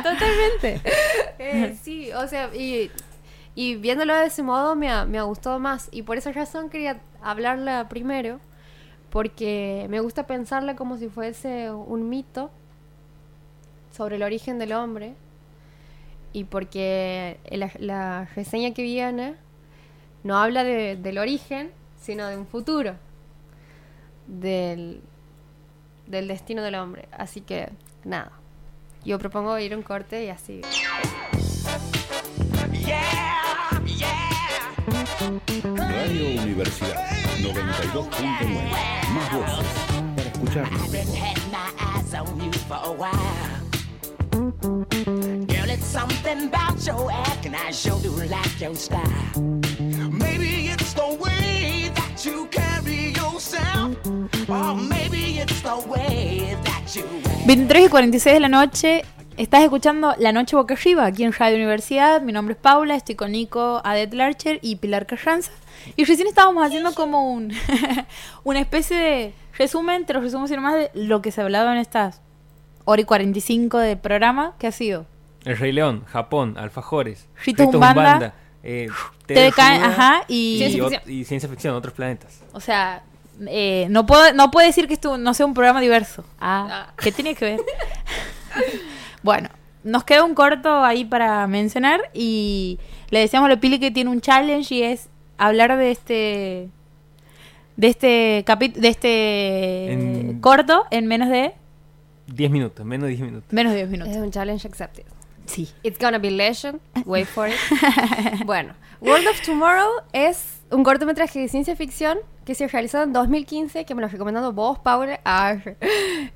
Totalmente. 0.03 0.81
Eh, 1.39 1.77
sí, 1.81 2.11
o 2.13 2.27
sea, 2.27 2.53
y, 2.55 2.89
y 3.55 3.75
viéndolo 3.75 4.15
de 4.15 4.25
ese 4.27 4.41
modo 4.43 4.75
me 4.75 4.89
ha, 4.89 5.05
me 5.05 5.17
ha 5.19 5.23
gustado 5.23 5.59
más. 5.59 5.89
Y 5.91 6.03
por 6.03 6.17
esa 6.17 6.31
razón 6.31 6.69
quería 6.69 6.99
hablarla 7.21 7.87
primero, 7.89 8.39
porque 9.09 9.85
me 9.89 9.99
gusta 9.99 10.27
pensarla 10.27 10.75
como 10.75 10.97
si 10.97 11.09
fuese 11.09 11.71
un 11.71 12.09
mito 12.09 12.51
sobre 13.95 14.15
el 14.17 14.23
origen 14.23 14.59
del 14.59 14.73
hombre 14.73 15.15
y 16.33 16.43
porque 16.43 17.39
la, 17.51 17.71
la 17.79 18.25
reseña 18.35 18.73
que 18.73 18.83
viene 18.83 19.35
no 20.23 20.37
habla 20.37 20.63
de- 20.63 20.95
del 20.95 21.17
origen, 21.17 21.71
sino 21.99 22.27
de 22.27 22.37
un 22.37 22.45
futuro, 22.45 22.95
del, 24.27 25.01
del 26.07 26.27
destino 26.27 26.61
del 26.61 26.75
hombre. 26.75 27.07
Así 27.11 27.41
que, 27.41 27.69
nada, 28.03 28.31
yo 29.03 29.19
propongo 29.19 29.57
ir 29.59 29.73
a 29.73 29.77
un 29.77 29.83
corte 29.83 30.25
y 30.25 30.29
así. 30.29 30.61
Radio 35.75 36.41
Universidad 36.41 37.09
92.9. 37.41 39.09
Más 39.13 39.33
voces 39.33 39.65
para 40.15 40.29
escucharnos. 40.29 40.81
Girl, 45.47 45.69
it's 45.69 45.85
something 45.85 46.47
about 46.47 46.85
your 46.85 47.11
act, 47.11 47.45
and 47.45 47.55
I 47.55 47.71
sure 47.71 47.99
do 48.01 48.11
like 48.11 48.59
your 48.61 48.75
style. 48.75 49.01
Maybe 50.11 50.67
it's 50.67 50.93
the 50.93 51.17
way 51.19 51.76
that 52.17 52.25
you 52.25 52.47
carry 52.49 53.13
yourself, 53.13 53.95
or 54.49 54.75
maybe 54.75 55.39
it's 55.39 55.61
the 55.61 55.75
way 55.87 56.55
that 56.63 56.95
you 56.95 57.03
act. 57.25 57.45
23 57.45 57.85
y 57.85 57.89
46 57.89 58.33
de 58.33 58.39
la 58.39 58.49
noche. 58.49 59.05
Estás 59.37 59.61
escuchando 59.61 60.15
La 60.17 60.31
Noche 60.31 60.55
Boca 60.55 60.73
Arriba 60.73 61.05
aquí 61.05 61.23
en 61.23 61.31
Radio 61.31 61.57
Universidad. 61.57 62.21
Mi 62.21 62.31
nombre 62.31 62.53
es 62.53 62.59
Paula, 62.59 62.95
estoy 62.95 63.13
con 63.13 63.31
Nico 63.33 63.81
Adet 63.83 64.13
Larcher 64.13 64.57
y 64.63 64.77
Pilar 64.77 65.05
Carranza. 65.05 65.51
Y 65.95 66.05
recién 66.05 66.27
estábamos 66.27 66.65
haciendo 66.65 66.95
como 66.95 67.31
un 67.31 67.53
una 68.43 68.59
especie 68.59 68.97
de 68.97 69.33
resumen, 69.55 70.05
te 70.05 70.13
lo 70.13 70.21
resumo 70.21 70.47
sin 70.47 70.59
más 70.59 70.73
de 70.73 70.89
lo 70.95 71.21
que 71.21 71.31
se 71.31 71.41
ha 71.41 71.43
hablado 71.43 71.71
en 71.71 71.77
estas 71.77 72.21
hora 72.85 73.01
y 73.01 73.05
45 73.05 73.77
de 73.77 73.95
programa. 73.95 74.53
¿Qué 74.57 74.65
ha 74.65 74.71
sido? 74.71 75.05
El 75.45 75.55
Rey 75.57 75.71
León, 75.71 76.03
Japón, 76.07 76.55
Alfajores, 76.57 77.27
Ritos 77.45 77.67
Umbanda, 77.67 78.33
eh, 78.63 78.89
TDK, 79.27 79.55
Teresura 79.55 79.85
ajá, 79.85 80.23
y, 80.27 80.55
y, 80.55 80.57
Ciencia 80.57 80.83
ficción. 80.89 81.01
y 81.15 81.23
ciencia 81.25 81.49
ficción, 81.49 81.75
otros 81.75 81.93
planetas. 81.93 82.41
o 82.53 82.59
sea, 82.59 83.03
eh, 83.47 83.85
no 83.91 84.05
puedo 84.07 84.33
no 84.33 84.49
puedo 84.49 84.65
decir 84.65 84.87
que 84.87 84.93
esto 84.95 85.17
no 85.17 85.33
sea 85.33 85.45
un 85.45 85.53
programa 85.53 85.79
diverso. 85.81 86.23
Ah, 86.39 86.67
Ah. 86.89 86.93
¿qué 86.97 87.11
tiene 87.11 87.35
que 87.35 87.45
ver? 87.45 87.59
bueno, 89.23 89.49
nos 89.83 90.03
queda 90.03 90.23
un 90.23 90.33
corto 90.33 90.83
ahí 90.83 91.05
para 91.05 91.45
mencionar 91.47 92.01
y 92.13 92.79
le 93.09 93.19
decíamos 93.19 93.47
a 93.47 93.53
la 93.53 93.59
Pili 93.59 93.79
que 93.79 93.91
tiene 93.91 94.09
un 94.09 94.21
challenge 94.21 94.73
y 94.73 94.83
es 94.83 95.09
hablar 95.37 95.77
de 95.77 95.91
este 95.91 96.69
de 97.75 97.87
este 97.87 98.43
capítulo 98.45 98.81
de 98.81 98.87
este 98.89 99.91
En- 99.93 100.41
corto 100.41 100.85
en 100.89 101.05
menos 101.07 101.29
de 101.29 101.53
10 102.27 102.51
minutos, 102.51 102.85
menos 102.85 103.03
de 103.03 103.09
10 103.15 103.21
minutos. 103.21 103.53
menos 103.53 103.71
de 103.71 103.77
10 103.77 103.85
Es 103.87 103.91
minutos. 103.91 104.17
un 104.17 104.31
challenge 104.31 104.67
accepted. 104.67 105.03
Sí. 105.45 105.69
It's 105.83 105.97
gonna 105.99 106.17
be 106.17 106.29
legend. 106.31 106.79
Wait 107.05 107.25
for 107.27 107.47
it. 107.47 107.55
bueno, 108.45 108.73
World 108.99 109.27
of 109.27 109.41
Tomorrow 109.41 109.89
es 110.11 110.61
un 110.71 110.83
cortometraje 110.83 111.39
de 111.39 111.47
ciencia 111.47 111.75
ficción 111.75 112.17
que 112.45 112.55
se 112.55 112.67
realizó 112.67 113.03
en 113.03 113.13
2015, 113.13 113.85
que 113.85 113.93
me 113.93 114.01
lo 114.01 114.07
recomendado 114.07 114.53
vos, 114.53 114.79
Paula, 114.79 115.19
Arr. 115.23 115.77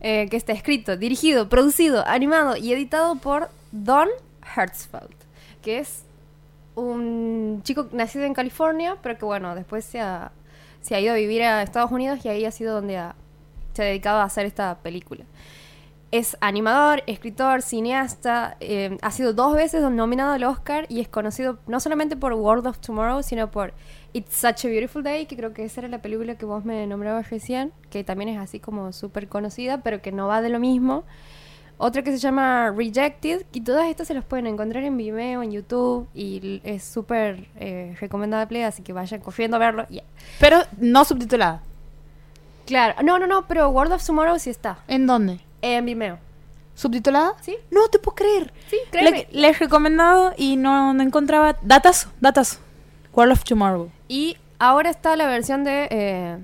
Eh, 0.03 0.27
que 0.31 0.38
está 0.38 0.51
escrito, 0.51 0.97
dirigido, 0.97 1.47
producido, 1.47 2.03
animado 2.07 2.57
y 2.57 2.73
editado 2.73 3.17
por 3.17 3.49
Don 3.71 4.07
Hertzfeld, 4.55 5.13
que 5.61 5.77
es 5.77 6.03
un 6.73 7.61
chico 7.63 7.88
nacido 7.91 8.25
en 8.25 8.33
California, 8.33 8.97
pero 9.03 9.15
que 9.17 9.25
bueno, 9.25 9.53
después 9.53 9.85
se 9.85 9.99
ha, 9.99 10.31
se 10.81 10.95
ha 10.95 10.99
ido 10.99 11.13
a 11.13 11.17
vivir 11.17 11.43
a 11.43 11.61
Estados 11.61 11.91
Unidos 11.91 12.25
y 12.25 12.29
ahí 12.29 12.45
ha 12.45 12.51
sido 12.51 12.73
donde 12.73 12.99
se 13.73 13.81
ha 13.83 13.85
dedicado 13.85 14.21
a 14.21 14.23
hacer 14.23 14.47
esta 14.47 14.75
película. 14.79 15.23
Es 16.11 16.35
animador, 16.41 17.03
escritor, 17.07 17.61
cineasta, 17.61 18.57
eh, 18.59 18.97
ha 19.01 19.11
sido 19.11 19.31
dos 19.33 19.55
veces 19.55 19.81
nominado 19.89 20.33
al 20.33 20.43
Oscar 20.43 20.85
y 20.89 20.99
es 20.99 21.07
conocido 21.07 21.59
no 21.67 21.79
solamente 21.79 22.17
por 22.17 22.33
World 22.33 22.67
of 22.67 22.79
Tomorrow, 22.79 23.23
sino 23.23 23.49
por 23.49 23.73
It's 24.11 24.35
Such 24.35 24.65
a 24.65 24.67
Beautiful 24.67 25.03
Day, 25.03 25.25
que 25.25 25.38
creo 25.38 25.53
que 25.53 25.63
esa 25.63 25.79
era 25.79 25.88
la 25.88 26.01
película 26.01 26.35
que 26.35 26.45
vos 26.45 26.65
me 26.65 26.85
nombrabas 26.85 27.29
recién, 27.29 27.71
que 27.89 28.03
también 28.03 28.29
es 28.29 28.39
así 28.39 28.59
como 28.59 28.91
súper 28.91 29.29
conocida, 29.29 29.83
pero 29.83 30.01
que 30.01 30.11
no 30.11 30.27
va 30.27 30.41
de 30.41 30.49
lo 30.49 30.59
mismo. 30.59 31.05
Otra 31.77 32.03
que 32.03 32.11
se 32.11 32.17
llama 32.17 32.71
Rejected, 32.75 33.45
y 33.53 33.61
todas 33.61 33.88
estas 33.88 34.07
se 34.07 34.13
las 34.13 34.25
pueden 34.25 34.47
encontrar 34.47 34.83
en 34.83 34.97
Vimeo, 34.97 35.41
en 35.41 35.51
YouTube, 35.51 36.09
y 36.13 36.61
es 36.65 36.83
súper 36.83 37.47
eh, 37.55 37.95
recomendable, 38.01 38.65
así 38.65 38.83
que 38.83 38.91
vayan 38.91 39.21
corriendo 39.21 39.55
a 39.55 39.59
verlo. 39.59 39.88
Yeah. 39.88 40.03
Pero 40.39 40.57
no 40.77 41.05
subtitulada. 41.05 41.63
Claro, 42.67 43.01
no, 43.01 43.17
no, 43.17 43.27
no, 43.27 43.47
pero 43.47 43.69
World 43.69 43.93
of 43.93 44.05
Tomorrow 44.05 44.38
sí 44.38 44.49
está, 44.49 44.79
¿En 44.88 45.07
dónde? 45.07 45.39
En 45.61 45.85
Vimeo. 45.85 46.19
¿Subtitulada? 46.75 47.35
Sí. 47.41 47.55
No 47.69 47.88
te 47.89 47.99
puedo 47.99 48.15
creer. 48.15 48.53
Sí, 48.69 48.77
créeme. 48.89 49.27
Le, 49.31 49.41
le 49.41 49.49
he 49.49 49.53
recomendado 49.53 50.33
y 50.38 50.55
no, 50.55 50.93
no 50.93 51.03
encontraba. 51.03 51.57
Datazo, 51.61 52.09
datazo. 52.19 52.57
World 53.13 53.33
of 53.33 53.43
Tomorrow. 53.43 53.91
Y 54.07 54.38
ahora 54.57 54.89
está 54.89 55.15
la 55.15 55.27
versión 55.27 55.63
de 55.63 55.88
eh, 55.91 56.38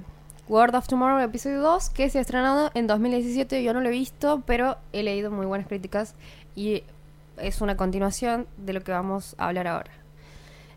World 0.50 0.76
of 0.76 0.88
Tomorrow 0.88 1.20
episodio 1.22 1.62
2, 1.62 1.90
que 1.90 2.10
se 2.10 2.20
ha 2.20 2.22
estrenado 2.22 2.72
en 2.74 2.88
2017. 2.88 3.64
Yo 3.64 3.74
no 3.74 3.82
lo 3.82 3.88
he 3.88 3.92
visto, 3.92 4.44
pero 4.46 4.78
he 4.92 5.04
leído 5.04 5.32
muy 5.32 5.46
buenas 5.46 5.68
críticas 5.68 6.16
y 6.56 6.84
es 7.38 7.62
una 7.62 7.78
continuación 7.78 8.48
de 8.58 8.74
lo 8.74 8.82
que 8.82 8.92
vamos 8.92 9.36
a 9.38 9.48
hablar 9.48 9.68
ahora. 9.68 9.92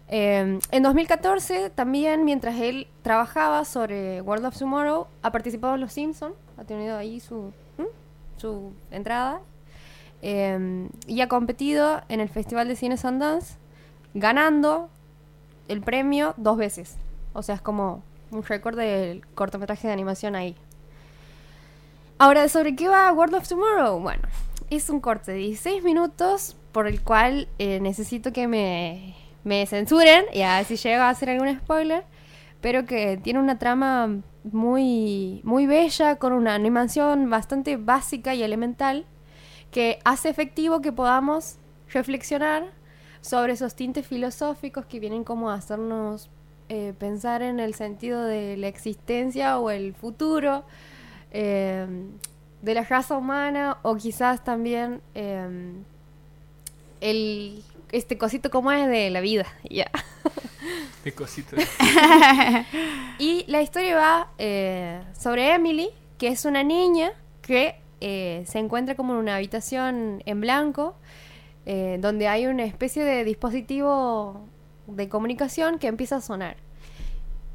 Eh, 0.08 0.58
en 0.70 0.82
2014, 0.82 1.70
también 1.70 2.24
mientras 2.24 2.58
él 2.60 2.88
trabajaba 3.02 3.64
sobre 3.64 4.20
World 4.22 4.46
of 4.46 4.58
Tomorrow, 4.58 5.06
ha 5.22 5.30
participado 5.30 5.74
en 5.74 5.80
Los 5.80 5.92
Simpsons, 5.92 6.34
ha 6.58 6.64
tenido 6.64 6.96
ahí 6.96 7.20
su. 7.20 7.52
Su 8.40 8.72
entrada 8.90 9.40
eh, 10.22 10.88
y 11.06 11.20
ha 11.20 11.28
competido 11.28 12.02
en 12.08 12.20
el 12.20 12.28
Festival 12.28 12.68
de 12.68 12.76
Cine 12.76 12.96
Sundance, 12.96 13.56
ganando 14.14 14.88
el 15.68 15.80
premio 15.82 16.34
dos 16.36 16.56
veces. 16.56 16.96
O 17.32 17.42
sea, 17.42 17.54
es 17.54 17.60
como 17.60 18.02
un 18.30 18.42
récord 18.42 18.76
del 18.76 19.24
cortometraje 19.34 19.86
de 19.86 19.92
animación 19.92 20.34
ahí. 20.34 20.56
Ahora, 22.18 22.48
¿sobre 22.48 22.76
qué 22.76 22.88
va 22.88 23.12
World 23.12 23.34
of 23.34 23.48
Tomorrow? 23.48 23.98
Bueno, 24.00 24.22
es 24.68 24.90
un 24.90 25.00
corte 25.00 25.32
de 25.32 25.38
16 25.38 25.82
minutos 25.82 26.56
por 26.72 26.86
el 26.86 27.02
cual 27.02 27.48
eh, 27.58 27.80
necesito 27.80 28.32
que 28.32 28.46
me, 28.46 29.16
me 29.42 29.66
censuren 29.66 30.24
y 30.32 30.42
a 30.42 30.58
ver 30.58 30.66
si 30.66 30.76
llego 30.76 31.02
a 31.02 31.08
hacer 31.08 31.30
algún 31.30 31.58
spoiler, 31.58 32.04
pero 32.60 32.84
que 32.84 33.16
tiene 33.16 33.40
una 33.40 33.58
trama 33.58 34.20
muy, 34.44 35.40
muy 35.44 35.66
bella, 35.66 36.16
con 36.16 36.32
una 36.32 36.54
animación 36.54 37.30
bastante 37.30 37.76
básica 37.76 38.34
y 38.34 38.42
elemental, 38.42 39.06
que 39.70 39.98
hace 40.04 40.28
efectivo 40.28 40.80
que 40.80 40.92
podamos 40.92 41.56
reflexionar 41.92 42.64
sobre 43.20 43.52
esos 43.52 43.74
tintes 43.74 44.06
filosóficos 44.06 44.86
que 44.86 45.00
vienen 45.00 45.24
como 45.24 45.50
a 45.50 45.54
hacernos 45.54 46.30
eh, 46.68 46.94
pensar 46.98 47.42
en 47.42 47.60
el 47.60 47.74
sentido 47.74 48.24
de 48.24 48.56
la 48.56 48.68
existencia 48.68 49.58
o 49.58 49.70
el 49.70 49.94
futuro 49.94 50.64
eh, 51.32 51.86
de 52.62 52.74
la 52.74 52.82
raza 52.84 53.16
humana 53.16 53.78
o 53.82 53.96
quizás 53.96 54.44
también 54.44 55.00
eh, 55.14 55.72
el 57.00 57.64
este 57.92 58.18
cosito 58.18 58.50
como 58.50 58.70
es 58.70 58.86
de 58.86 59.10
la 59.10 59.20
vida 59.20 59.46
ya 59.68 59.90
Qué 61.04 61.12
cosito. 61.12 61.56
y 63.18 63.44
la 63.48 63.62
historia 63.62 63.96
va 63.96 64.28
eh, 64.38 65.02
sobre 65.18 65.54
Emily 65.54 65.90
que 66.18 66.28
es 66.28 66.44
una 66.44 66.62
niña 66.62 67.12
que 67.40 67.76
eh, 68.02 68.44
se 68.46 68.58
encuentra 68.58 68.94
como 68.94 69.14
en 69.14 69.20
una 69.20 69.36
habitación 69.36 70.22
en 70.26 70.40
blanco 70.40 70.94
eh, 71.64 71.98
donde 72.00 72.28
hay 72.28 72.46
una 72.46 72.64
especie 72.64 73.04
de 73.04 73.24
dispositivo 73.24 74.46
de 74.86 75.08
comunicación 75.08 75.78
que 75.78 75.86
empieza 75.86 76.16
a 76.16 76.20
sonar. 76.20 76.56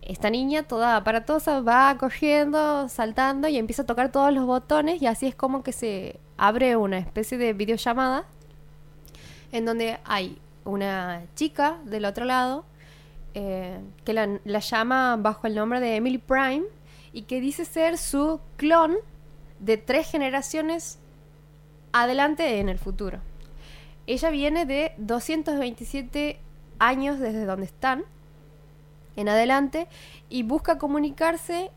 Esta 0.02 0.30
niña, 0.30 0.64
toda 0.64 0.96
aparatosa, 0.96 1.62
va 1.62 1.96
corriendo, 1.98 2.90
saltando 2.90 3.48
y 3.48 3.58
empieza 3.58 3.82
a 3.82 3.86
tocar 3.86 4.12
todos 4.12 4.34
los 4.34 4.46
botones 4.46 5.02
y 5.02 5.08
así 5.08 5.28
es 5.28 5.36
como 5.36 5.64
que 5.64 5.72
se 5.72 6.20
abre 6.38 6.76
una 6.76 6.98
especie 6.98 7.38
de 7.38 7.54
videollamada 7.54 8.26
en 9.52 9.66
donde 9.66 10.00
hay 10.06 10.40
una 10.64 11.24
chica 11.36 11.78
del 11.86 12.06
otro 12.06 12.26
lado 12.26 12.66
eh, 13.36 13.80
que 14.06 14.14
la, 14.14 14.40
la 14.46 14.60
llama 14.60 15.18
bajo 15.18 15.46
el 15.46 15.56
nombre 15.56 15.82
de 15.82 15.98
Emily 15.98 16.18
Prime 16.18 16.64
y 17.12 17.24
que 17.24 17.42
dice 17.42 17.66
ser 17.66 17.98
su 17.98 18.40
clon 18.56 18.96
de 19.60 19.78
tres 19.78 20.10
generaciones 20.10 21.00
adelante 21.92 22.60
en 22.60 22.70
el 22.70 22.80
futuro. 22.80 23.20
Ella 24.08 24.30
viene 24.30 24.66
de 24.66 24.94
227 24.98 26.40
años 26.80 27.20
desde 27.20 27.46
donde 27.46 27.66
están 27.66 28.06
en 29.16 29.30
adelante 29.30 29.88
y 30.30 30.44
busca 30.44 30.78
comunicarse 30.78 31.72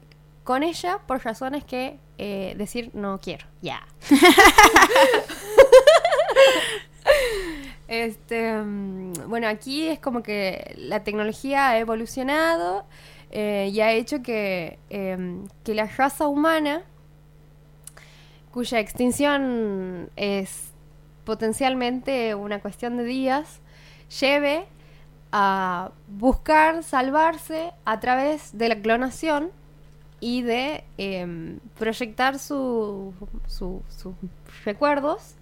con 0.45 0.63
ella 0.63 0.99
por 1.07 1.25
razones 1.25 1.65
que 1.65 1.99
eh, 2.19 2.55
decir 2.57 2.91
no 2.95 3.21
quiero. 3.21 3.47
Ya. 3.63 3.87
este, 7.89 8.53
mm, 8.53 9.13
bueno, 9.29 9.49
aquí 9.49 9.89
es 9.89 9.99
como 9.99 10.23
que 10.23 10.75
la 10.79 11.03
tecnología 11.05 11.71
ha 11.71 11.79
evolucionado 11.79 12.85
eh, 13.31 13.71
y 13.73 13.81
ha 13.81 13.93
hecho 13.93 14.23
que, 14.23 14.79
em, 14.91 15.47
que 15.65 15.75
la 15.75 15.87
raza 15.87 16.29
humana, 16.29 16.83
cuya 18.53 18.81
extinción 18.81 20.11
es 20.17 20.73
potencialmente 21.25 22.35
una 22.35 22.61
cuestión 22.61 22.97
de 22.97 23.05
días, 23.05 23.61
lleve 24.21 24.65
a 25.31 25.91
buscar 26.09 26.83
salvarse 26.83 27.73
a 27.85 28.01
través 28.01 28.57
de 28.57 28.69
la 28.71 28.77
clonación 28.81 29.51
y 30.21 30.41
de 30.43 30.85
em, 30.97 31.59
proyectar 31.79 32.39
su- 32.39 33.13
su- 33.47 33.83
sus 33.89 34.15
recuerdos 34.65 35.35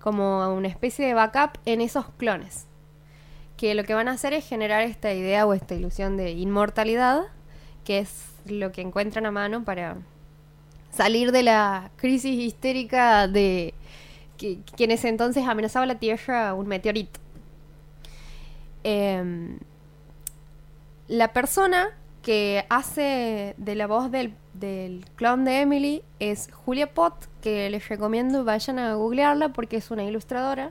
como 0.00 0.52
una 0.54 0.68
especie 0.68 1.06
de 1.06 1.14
backup 1.14 1.58
en 1.66 1.80
esos 1.80 2.06
clones. 2.16 2.66
Que 3.56 3.74
lo 3.74 3.84
que 3.84 3.94
van 3.94 4.08
a 4.08 4.12
hacer 4.12 4.32
es 4.32 4.48
generar 4.48 4.82
esta 4.82 5.12
idea 5.12 5.46
o 5.46 5.52
esta 5.52 5.74
ilusión 5.74 6.16
de 6.16 6.30
inmortalidad, 6.32 7.22
que 7.84 7.98
es 7.98 8.30
lo 8.46 8.72
que 8.72 8.80
encuentran 8.80 9.26
a 9.26 9.30
mano 9.30 9.64
para 9.64 9.98
salir 10.90 11.30
de 11.32 11.42
la 11.42 11.90
crisis 11.96 12.38
histérica 12.38 13.28
de 13.28 13.74
que, 14.36 14.60
en 14.78 14.90
ese 14.90 15.08
entonces 15.08 15.46
amenazaba 15.46 15.86
la 15.86 15.98
Tierra 15.98 16.54
un 16.54 16.66
meteorito. 16.66 17.20
Em, 18.82 19.58
la 21.08 21.32
persona 21.34 21.90
que 22.22 22.64
hace 22.70 23.54
de 23.58 23.74
la 23.74 23.86
voz 23.86 24.10
del, 24.10 24.34
del 24.60 25.04
clon 25.16 25.44
de 25.44 25.62
Emily 25.62 26.02
es 26.18 26.50
Julia 26.52 26.92
Pott, 26.92 27.26
que 27.40 27.68
les 27.70 27.88
recomiendo 27.88 28.44
vayan 28.44 28.78
a 28.78 28.94
googlearla 28.94 29.48
porque 29.48 29.78
es 29.78 29.90
una 29.90 30.04
ilustradora 30.04 30.70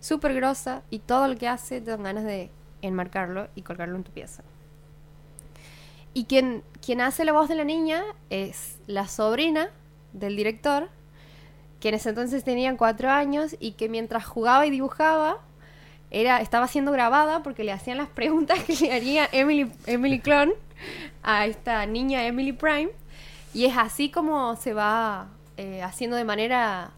súper 0.00 0.34
grosa 0.34 0.82
y 0.90 0.98
todo 0.98 1.28
lo 1.28 1.36
que 1.36 1.48
hace 1.48 1.80
te 1.80 1.92
dan 1.92 2.02
ganas 2.02 2.24
de 2.24 2.50
enmarcarlo 2.82 3.48
y 3.54 3.62
colgarlo 3.62 3.96
en 3.96 4.04
tu 4.04 4.10
pieza. 4.10 4.42
Y 6.12 6.24
quien, 6.24 6.64
quien 6.84 7.00
hace 7.00 7.24
la 7.24 7.32
voz 7.32 7.48
de 7.48 7.54
la 7.54 7.64
niña 7.64 8.02
es 8.30 8.78
la 8.86 9.06
sobrina 9.06 9.70
del 10.12 10.36
director, 10.36 10.88
que 11.78 11.90
en 11.90 11.94
ese 11.94 12.08
entonces 12.08 12.42
tenía 12.42 12.76
cuatro 12.76 13.10
años 13.10 13.56
y 13.60 13.72
que 13.72 13.88
mientras 13.88 14.26
jugaba 14.26 14.66
y 14.66 14.70
dibujaba 14.70 15.38
era, 16.10 16.40
estaba 16.40 16.66
siendo 16.66 16.90
grabada 16.90 17.44
porque 17.44 17.62
le 17.62 17.70
hacían 17.70 17.98
las 17.98 18.08
preguntas 18.08 18.58
que 18.64 18.74
le 18.74 18.92
haría 18.92 19.28
Emily, 19.30 19.70
Emily 19.86 20.18
Clon 20.18 20.52
a 21.22 21.46
esta 21.46 21.86
niña 21.86 22.26
Emily 22.26 22.52
Prime. 22.52 22.90
Y 23.52 23.64
es 23.64 23.76
así 23.76 24.10
como 24.10 24.56
se 24.56 24.74
va 24.74 25.28
eh, 25.56 25.82
haciendo 25.82 26.16
de 26.16 26.24
manera, 26.24 26.90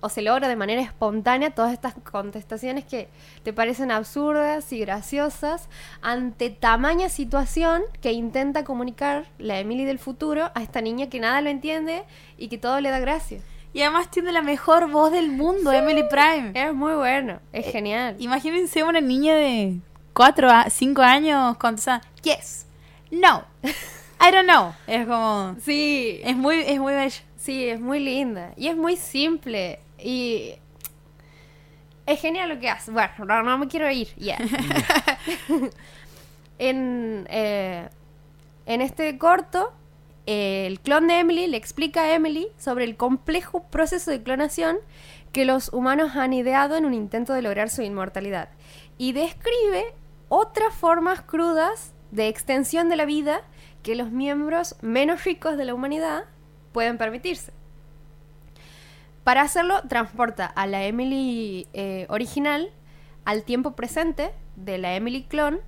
o 0.00 0.08
se 0.08 0.22
logra 0.22 0.48
de 0.48 0.56
manera 0.56 0.80
espontánea 0.82 1.50
todas 1.50 1.72
estas 1.72 1.94
contestaciones 1.94 2.84
que 2.84 3.08
te 3.42 3.52
parecen 3.52 3.90
absurdas 3.90 4.72
y 4.72 4.80
graciosas 4.80 5.68
ante 6.00 6.50
tamaña 6.50 7.08
situación 7.08 7.82
que 8.00 8.12
intenta 8.12 8.64
comunicar 8.64 9.26
la 9.38 9.60
Emily 9.60 9.84
del 9.84 9.98
futuro 9.98 10.50
a 10.54 10.62
esta 10.62 10.80
niña 10.80 11.08
que 11.08 11.20
nada 11.20 11.40
lo 11.40 11.50
entiende 11.50 12.04
y 12.38 12.48
que 12.48 12.58
todo 12.58 12.80
le 12.80 12.90
da 12.90 12.98
gracia. 12.98 13.40
Y 13.72 13.82
además 13.82 14.10
tiene 14.10 14.32
la 14.32 14.42
mejor 14.42 14.90
voz 14.90 15.12
del 15.12 15.30
mundo, 15.30 15.70
Emily 15.70 16.02
Prime. 16.10 16.52
Es 16.54 16.74
muy 16.74 16.94
bueno, 16.94 17.38
es 17.52 17.70
genial. 17.70 18.16
Imagínense 18.18 18.82
una 18.82 19.00
niña 19.00 19.36
de 19.36 19.78
4 20.14 20.50
a 20.50 20.70
5 20.70 21.02
años 21.02 21.56
contestando, 21.58 22.04
yes, 22.22 22.66
no, 23.12 23.44
I 24.20 24.30
don't 24.30 24.46
know. 24.46 24.74
Es 24.86 25.06
como, 25.06 25.56
Sí, 25.60 26.20
es 26.22 26.36
muy, 26.36 26.60
es 26.60 26.78
muy 26.78 26.92
bello. 26.92 27.20
Sí, 27.36 27.68
es 27.68 27.80
muy 27.80 28.00
linda. 28.00 28.52
Y 28.56 28.68
es 28.68 28.76
muy 28.76 28.96
simple. 28.96 29.80
Y 29.98 30.54
es 32.06 32.20
genial 32.20 32.50
lo 32.50 32.60
que 32.60 32.68
hace. 32.68 32.90
Bueno, 32.90 33.10
no, 33.24 33.42
no 33.42 33.58
me 33.58 33.68
quiero 33.68 33.90
ir. 33.90 34.08
Ya. 34.16 34.36
en, 36.58 37.26
eh, 37.30 37.88
en 38.66 38.80
este 38.82 39.16
corto, 39.16 39.72
eh, 40.26 40.66
el 40.66 40.80
clon 40.80 41.06
de 41.06 41.20
Emily 41.20 41.46
le 41.46 41.56
explica 41.56 42.02
a 42.02 42.14
Emily 42.14 42.48
sobre 42.58 42.84
el 42.84 42.96
complejo 42.96 43.62
proceso 43.64 44.10
de 44.10 44.22
clonación 44.22 44.76
que 45.32 45.44
los 45.44 45.72
humanos 45.72 46.16
han 46.16 46.34
ideado 46.34 46.76
en 46.76 46.84
un 46.84 46.92
intento 46.92 47.32
de 47.32 47.40
lograr 47.40 47.70
su 47.70 47.82
inmortalidad. 47.82 48.50
Y 48.98 49.12
describe 49.12 49.94
otras 50.28 50.74
formas 50.74 51.22
crudas 51.22 51.94
de 52.10 52.28
extensión 52.28 52.88
de 52.88 52.96
la 52.96 53.06
vida 53.06 53.40
que 53.82 53.94
los 53.94 54.10
miembros 54.10 54.76
menos 54.82 55.24
ricos 55.24 55.56
de 55.56 55.64
la 55.64 55.74
humanidad 55.74 56.24
pueden 56.72 56.98
permitirse. 56.98 57.52
Para 59.24 59.42
hacerlo, 59.42 59.82
transporta 59.88 60.46
a 60.46 60.66
la 60.66 60.84
Emily 60.84 61.68
eh, 61.72 62.06
original 62.08 62.70
al 63.24 63.44
tiempo 63.44 63.72
presente 63.72 64.32
de 64.56 64.78
la 64.78 64.94
Emily 64.94 65.24
clon 65.24 65.60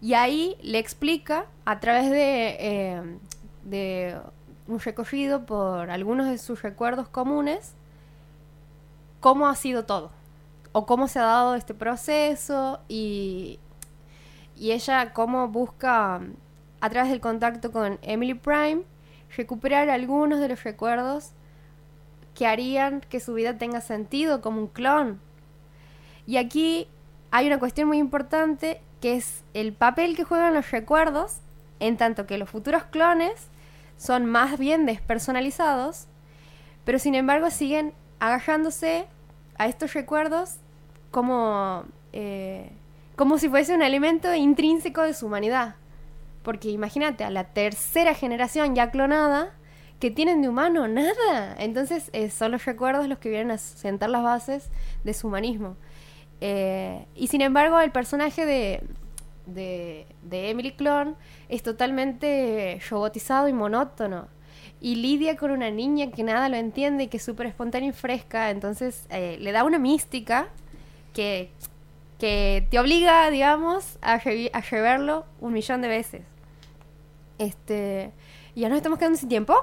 y 0.00 0.14
ahí 0.14 0.56
le 0.62 0.78
explica 0.78 1.46
a 1.64 1.80
través 1.80 2.10
de, 2.10 2.56
eh, 2.60 3.18
de 3.64 4.18
un 4.68 4.78
recorrido 4.80 5.46
por 5.46 5.90
algunos 5.90 6.28
de 6.28 6.38
sus 6.38 6.62
recuerdos 6.62 7.08
comunes 7.08 7.74
cómo 9.20 9.48
ha 9.48 9.54
sido 9.54 9.86
todo 9.86 10.10
o 10.72 10.84
cómo 10.86 11.08
se 11.08 11.18
ha 11.18 11.24
dado 11.24 11.54
este 11.54 11.72
proceso 11.72 12.80
y, 12.88 13.58
y 14.56 14.72
ella 14.72 15.12
cómo 15.14 15.48
busca 15.48 16.20
a 16.84 16.90
través 16.90 17.10
del 17.10 17.22
contacto 17.22 17.72
con 17.72 17.98
Emily 18.02 18.34
Prime 18.34 18.82
recuperar 19.34 19.88
algunos 19.88 20.38
de 20.38 20.48
los 20.48 20.64
recuerdos 20.64 21.30
que 22.34 22.46
harían 22.46 23.00
que 23.00 23.20
su 23.20 23.32
vida 23.32 23.56
tenga 23.56 23.80
sentido 23.80 24.42
como 24.42 24.60
un 24.60 24.66
clon. 24.66 25.18
Y 26.26 26.36
aquí 26.36 26.86
hay 27.30 27.46
una 27.46 27.58
cuestión 27.58 27.88
muy 27.88 27.96
importante 27.96 28.82
que 29.00 29.14
es 29.16 29.44
el 29.54 29.72
papel 29.72 30.14
que 30.14 30.24
juegan 30.24 30.52
los 30.52 30.70
recuerdos, 30.72 31.38
en 31.80 31.96
tanto 31.96 32.26
que 32.26 32.36
los 32.36 32.50
futuros 32.50 32.84
clones 32.84 33.48
son 33.96 34.26
más 34.26 34.58
bien 34.58 34.84
despersonalizados, 34.84 36.06
pero 36.84 36.98
sin 36.98 37.14
embargo 37.14 37.48
siguen 37.48 37.94
agarrándose 38.20 39.06
a 39.56 39.68
estos 39.68 39.94
recuerdos 39.94 40.56
como, 41.10 41.84
eh, 42.12 42.68
como 43.16 43.38
si 43.38 43.48
fuese 43.48 43.74
un 43.74 43.80
elemento 43.80 44.34
intrínseco 44.34 45.00
de 45.00 45.14
su 45.14 45.24
humanidad. 45.24 45.76
Porque 46.44 46.68
imagínate, 46.70 47.24
a 47.24 47.30
la 47.30 47.44
tercera 47.52 48.14
generación 48.14 48.76
ya 48.76 48.92
clonada, 48.92 49.52
que 49.98 50.10
tienen 50.10 50.42
de 50.42 50.48
humano 50.48 50.86
nada. 50.86 51.56
Entonces 51.58 52.10
eh, 52.12 52.30
son 52.30 52.52
los 52.52 52.64
recuerdos 52.66 53.08
los 53.08 53.18
que 53.18 53.30
vienen 53.30 53.50
a 53.50 53.58
sentar 53.58 54.10
las 54.10 54.22
bases 54.22 54.70
de 55.02 55.14
su 55.14 55.28
humanismo. 55.28 55.76
Eh, 56.40 57.06
y 57.14 57.28
sin 57.28 57.40
embargo, 57.40 57.80
el 57.80 57.90
personaje 57.90 58.44
de, 58.44 58.82
de, 59.46 60.06
Emily 60.50 60.72
Clone 60.72 61.14
es 61.48 61.62
totalmente 61.62 62.78
robotizado 62.90 63.48
y 63.48 63.54
monótono. 63.54 64.28
Y 64.80 64.96
lidia 64.96 65.36
con 65.36 65.50
una 65.50 65.70
niña 65.70 66.10
que 66.10 66.22
nada 66.22 66.50
lo 66.50 66.56
entiende 66.56 67.04
y 67.04 67.06
que 67.08 67.16
es 67.16 67.24
súper 67.24 67.46
espontánea 67.46 67.88
y 67.88 67.92
fresca. 67.92 68.50
Entonces 68.50 69.06
eh, 69.08 69.38
le 69.40 69.52
da 69.52 69.64
una 69.64 69.78
mística 69.78 70.48
que, 71.14 71.50
que 72.18 72.66
te 72.70 72.78
obliga, 72.78 73.30
digamos, 73.30 73.96
a, 74.02 74.20
revi- 74.20 74.50
a 74.52 74.60
reverlo 74.60 75.24
un 75.40 75.54
millón 75.54 75.80
de 75.80 75.88
veces. 75.88 76.22
Este. 77.38 78.12
¿y 78.54 78.60
¿Ya 78.60 78.68
nos 78.68 78.76
estamos 78.76 78.98
quedando 78.98 79.18
sin 79.18 79.28
tiempo? 79.28 79.54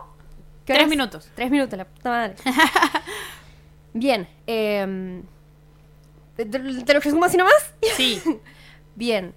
¿Qué 0.66 0.74
Tres 0.74 0.80
horas? 0.80 0.90
minutos. 0.90 1.32
Tres 1.36 1.50
minutos, 1.52 1.78
la 1.78 1.86
puta 1.86 2.10
madre. 2.10 2.36
Bien. 3.94 4.28
Eh, 4.48 5.22
¿te, 6.36 6.46
te- 6.46 6.60
te 6.84 6.94
lo 6.94 7.00
resumo 7.00 7.26
así 7.26 7.38
nomás? 7.38 7.74
Sí. 7.96 8.22
Bien. 8.96 9.34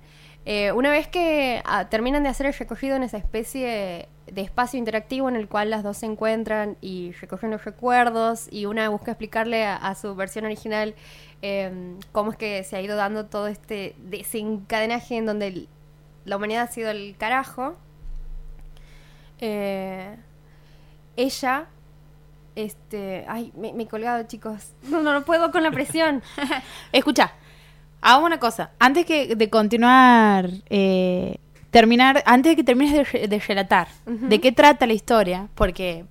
Eh, 0.46 0.72
una 0.72 0.90
vez 0.90 1.08
que 1.08 1.62
ah, 1.64 1.88
terminan 1.88 2.22
de 2.22 2.28
hacer 2.28 2.46
el 2.46 2.52
recogido 2.54 2.96
en 2.96 3.02
esa 3.02 3.16
especie 3.16 4.08
de 4.26 4.40
espacio 4.42 4.78
interactivo 4.78 5.28
en 5.28 5.36
el 5.36 5.48
cual 5.48 5.70
las 5.70 5.82
dos 5.82 5.98
se 5.98 6.06
encuentran 6.06 6.76
y 6.82 7.12
recogen 7.12 7.50
los 7.50 7.64
recuerdos 7.64 8.48
y 8.50 8.66
una 8.66 8.88
busca 8.90 9.12
explicarle 9.12 9.64
a, 9.64 9.76
a 9.76 9.94
su 9.94 10.14
versión 10.14 10.44
original 10.44 10.94
eh, 11.42 11.94
cómo 12.12 12.30
es 12.32 12.36
que 12.36 12.62
se 12.64 12.76
ha 12.76 12.80
ido 12.82 12.96
dando 12.96 13.26
todo 13.26 13.46
este 13.48 13.94
desencadenaje 13.98 15.16
en 15.16 15.26
donde 15.26 15.46
el- 15.48 15.68
la 16.26 16.36
humanidad 16.36 16.62
ha 16.64 16.72
sido 16.72 16.90
el 16.90 17.16
carajo, 17.18 17.76
eh, 19.44 20.16
ella... 21.16 21.66
Este, 22.56 23.24
ay, 23.26 23.52
me, 23.56 23.72
me 23.72 23.82
he 23.82 23.88
colgado, 23.88 24.22
chicos. 24.28 24.74
No, 24.84 25.02
no, 25.02 25.12
no 25.12 25.24
puedo 25.24 25.50
con 25.50 25.64
la 25.64 25.72
presión. 25.72 26.22
Escucha, 26.92 27.32
hagamos 28.00 28.26
una 28.26 28.38
cosa. 28.38 28.70
Antes 28.78 29.04
que 29.06 29.34
de 29.34 29.50
continuar, 29.50 30.50
eh, 30.70 31.38
terminar, 31.70 32.22
antes 32.26 32.52
de 32.52 32.56
que 32.56 32.62
termines 32.62 33.12
de, 33.12 33.26
de 33.26 33.38
relatar 33.40 33.88
de 34.06 34.40
qué 34.40 34.52
trata 34.52 34.86
la 34.86 34.92
historia, 34.92 35.48
porque 35.56 36.04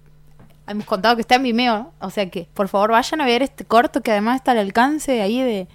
hemos 0.68 0.86
contado 0.86 1.16
que 1.16 1.22
está 1.22 1.36
en 1.36 1.44
Vimeo, 1.44 1.94
o 2.00 2.10
sea 2.10 2.30
que 2.30 2.48
por 2.54 2.68
favor 2.68 2.92
vayan 2.92 3.22
a 3.22 3.26
ver 3.26 3.42
este 3.42 3.64
corto 3.64 4.02
que 4.02 4.12
además 4.12 4.36
está 4.38 4.52
al 4.52 4.58
alcance 4.58 5.22
ahí 5.22 5.42
de 5.42 5.68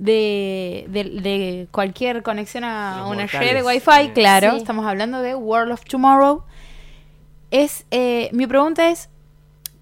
de, 0.00 0.86
de, 0.88 1.04
de 1.20 1.68
cualquier 1.70 2.22
conexión 2.22 2.64
a 2.64 2.96
Los 3.00 3.10
una 3.10 3.22
mortales, 3.22 3.52
red 3.52 3.56
de 3.58 3.62
Wi-Fi, 3.62 4.06
sí. 4.06 4.10
claro. 4.14 4.52
Sí. 4.52 4.56
Estamos 4.56 4.86
hablando 4.86 5.20
de 5.20 5.34
World 5.34 5.72
of 5.72 5.84
Tomorrow. 5.84 6.42
Es, 7.50 7.84
eh, 7.90 8.30
mi 8.32 8.46
pregunta 8.46 8.88
es, 8.88 9.10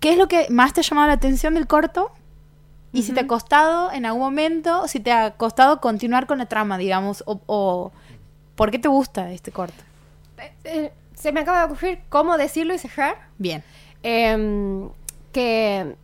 ¿qué 0.00 0.10
es 0.12 0.18
lo 0.18 0.26
que 0.26 0.46
más 0.50 0.72
te 0.72 0.80
ha 0.80 0.82
llamado 0.82 1.06
la 1.06 1.12
atención 1.14 1.54
del 1.54 1.66
corto? 1.68 2.10
Y 2.92 3.02
si 3.04 3.12
te 3.12 3.20
ha 3.20 3.26
costado 3.26 3.92
en 3.92 4.06
algún 4.06 4.22
momento, 4.22 4.88
si 4.88 4.98
te 4.98 5.12
ha 5.12 5.32
costado 5.32 5.80
continuar 5.80 6.26
con 6.26 6.38
la 6.38 6.46
trama, 6.46 6.78
digamos, 6.78 7.22
o, 7.26 7.40
o 7.46 7.92
¿por 8.56 8.70
qué 8.72 8.78
te 8.78 8.88
gusta 8.88 9.30
este 9.30 9.52
corto? 9.52 9.84
Eh, 10.64 10.90
se 11.14 11.30
me 11.30 11.40
acaba 11.40 11.58
de 11.60 11.64
ocurrir 11.66 12.00
cómo 12.08 12.36
decirlo 12.38 12.74
y 12.74 12.78
cerrar. 12.78 13.16
Bien. 13.36 13.62
Em, 14.02 14.88
que 15.32 15.94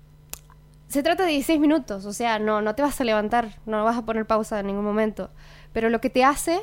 se 0.94 1.02
trata 1.02 1.24
de 1.24 1.32
16 1.32 1.58
minutos, 1.58 2.06
o 2.06 2.12
sea, 2.12 2.38
no, 2.38 2.62
no 2.62 2.76
te 2.76 2.82
vas 2.82 3.00
a 3.00 3.04
levantar, 3.04 3.48
no 3.66 3.82
vas 3.82 3.96
a 3.96 4.04
poner 4.04 4.26
pausa 4.26 4.60
en 4.60 4.68
ningún 4.68 4.84
momento. 4.84 5.28
Pero 5.72 5.90
lo 5.90 6.00
que 6.00 6.08
te 6.08 6.22
hace 6.22 6.60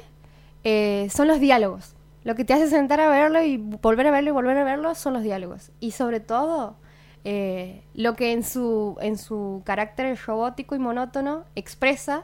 eh, 0.64 1.10
son 1.12 1.28
los 1.28 1.42
diálogos. 1.42 1.96
Lo 2.24 2.34
que 2.36 2.46
te 2.46 2.54
hace 2.54 2.70
sentar 2.70 3.02
a 3.02 3.10
verlo 3.10 3.44
y 3.44 3.58
volver 3.58 4.08
a 4.08 4.12
verlo 4.12 4.30
y 4.30 4.32
volver 4.32 4.58
a 4.58 4.64
verlo 4.64 4.96
son 4.96 5.12
los 5.12 5.24
diálogos. 5.24 5.72
Y 5.82 5.92
sobre 5.92 6.22
todo, 6.22 6.78
eh, 7.26 7.84
lo 7.94 8.16
que 8.16 8.32
en 8.32 8.46
su, 8.46 8.96
en 9.02 9.18
su 9.18 9.64
carácter 9.66 10.18
robótico 10.26 10.76
y 10.76 10.80
monótono 10.80 11.44
expresa 11.56 12.24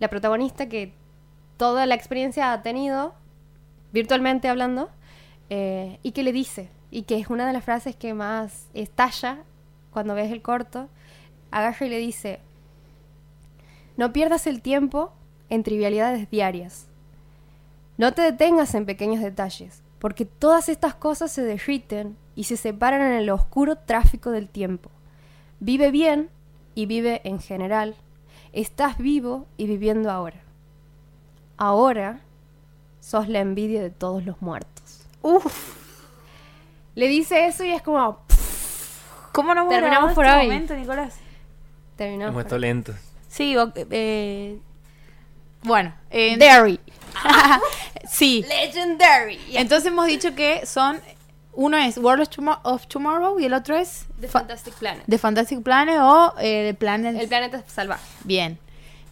la 0.00 0.08
protagonista 0.08 0.68
que 0.68 0.94
toda 1.58 1.86
la 1.86 1.94
experiencia 1.94 2.52
ha 2.52 2.62
tenido, 2.62 3.14
virtualmente 3.92 4.48
hablando, 4.48 4.90
eh, 5.48 6.00
y 6.02 6.10
que 6.10 6.24
le 6.24 6.32
dice, 6.32 6.70
y 6.90 7.02
que 7.02 7.20
es 7.20 7.28
una 7.28 7.46
de 7.46 7.52
las 7.52 7.62
frases 7.62 7.94
que 7.94 8.14
más 8.14 8.66
estalla 8.74 9.44
cuando 9.92 10.16
ves 10.16 10.32
el 10.32 10.42
corto, 10.42 10.88
agarra 11.50 11.86
y 11.86 11.90
le 11.90 11.98
dice, 11.98 12.40
no 13.96 14.12
pierdas 14.12 14.46
el 14.46 14.60
tiempo 14.62 15.12
en 15.48 15.62
trivialidades 15.62 16.30
diarias. 16.30 16.86
No 17.98 18.12
te 18.12 18.22
detengas 18.22 18.74
en 18.74 18.84
pequeños 18.84 19.22
detalles, 19.22 19.82
porque 19.98 20.26
todas 20.26 20.68
estas 20.68 20.94
cosas 20.94 21.32
se 21.32 21.42
derriten 21.42 22.16
y 22.34 22.44
se 22.44 22.56
separan 22.56 23.00
en 23.00 23.12
el 23.12 23.30
oscuro 23.30 23.76
tráfico 23.76 24.30
del 24.30 24.48
tiempo. 24.48 24.90
Vive 25.60 25.90
bien 25.90 26.28
y 26.74 26.86
vive 26.86 27.22
en 27.24 27.40
general. 27.40 27.94
Estás 28.52 28.98
vivo 28.98 29.46
y 29.56 29.66
viviendo 29.66 30.10
ahora. 30.10 30.40
Ahora 31.56 32.20
sos 33.00 33.28
la 33.28 33.40
envidia 33.40 33.82
de 33.82 33.90
todos 33.90 34.24
los 34.26 34.42
muertos. 34.42 35.06
Uf, 35.22 35.74
Le 36.94 37.08
dice 37.08 37.46
eso 37.46 37.64
y 37.64 37.70
es 37.70 37.82
como... 37.82 38.18
¿cómo 39.32 39.54
no 39.54 39.62
hemos 39.62 39.72
Terminamos 39.72 40.14
grabado 40.14 40.14
por 40.14 40.24
este 40.26 40.38
hoy. 40.38 40.46
momento, 40.46 40.74
Nicolás? 40.74 41.18
Terminamos. 41.96 42.32
Hemos 42.32 42.42
estado 42.44 42.58
lentos. 42.60 42.96
Sí, 43.28 43.56
o- 43.56 43.72
eh, 43.90 44.58
bueno. 45.62 45.94
eh, 46.10 46.36
Derry. 46.38 46.78
sí. 48.08 48.44
Legendary. 48.48 49.38
Entonces 49.52 49.86
hemos 49.86 50.06
dicho 50.06 50.34
que 50.34 50.64
son, 50.66 51.00
uno 51.54 51.76
es 51.76 51.98
World 51.98 52.22
of, 52.22 52.28
Tomo- 52.30 52.60
of 52.62 52.86
Tomorrow 52.86 53.40
y 53.40 53.46
el 53.46 53.54
otro 53.54 53.76
es 53.76 54.06
The 54.20 54.28
Fa- 54.28 54.40
Fantastic 54.40 54.74
Planet. 54.74 55.02
The 55.08 55.18
Fantastic 55.18 55.62
Planet 55.62 55.98
o 56.00 56.34
eh, 56.38 56.68
The 56.70 56.74
Planet. 56.74 57.16
El 57.20 57.28
planeta 57.28 57.62
salvaje. 57.66 58.04
Bien. 58.24 58.58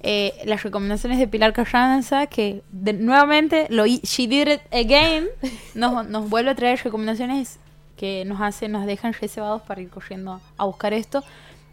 Eh, 0.07 0.35
las 0.45 0.63
recomendaciones 0.63 1.19
de 1.19 1.27
Pilar 1.27 1.55
Carranza, 1.55 2.27
que 2.27 2.63
de- 2.71 2.93
nuevamente 2.93 3.67
lo 3.71 3.87
She 3.87 4.27
Did 4.29 4.49
It 4.49 4.61
Again, 4.73 5.29
nos, 5.75 6.07
nos 6.07 6.29
vuelve 6.29 6.51
a 6.51 6.55
traer 6.55 6.79
recomendaciones 6.85 7.59
que 7.97 8.25
nos 8.27 8.41
hacen, 8.41 8.73
nos 8.73 8.85
dejan 8.87 9.15
reservados 9.15 9.63
para 9.63 9.81
ir 9.81 9.89
corriendo 9.89 10.41
a 10.59 10.65
buscar 10.67 10.93
esto. 10.93 11.25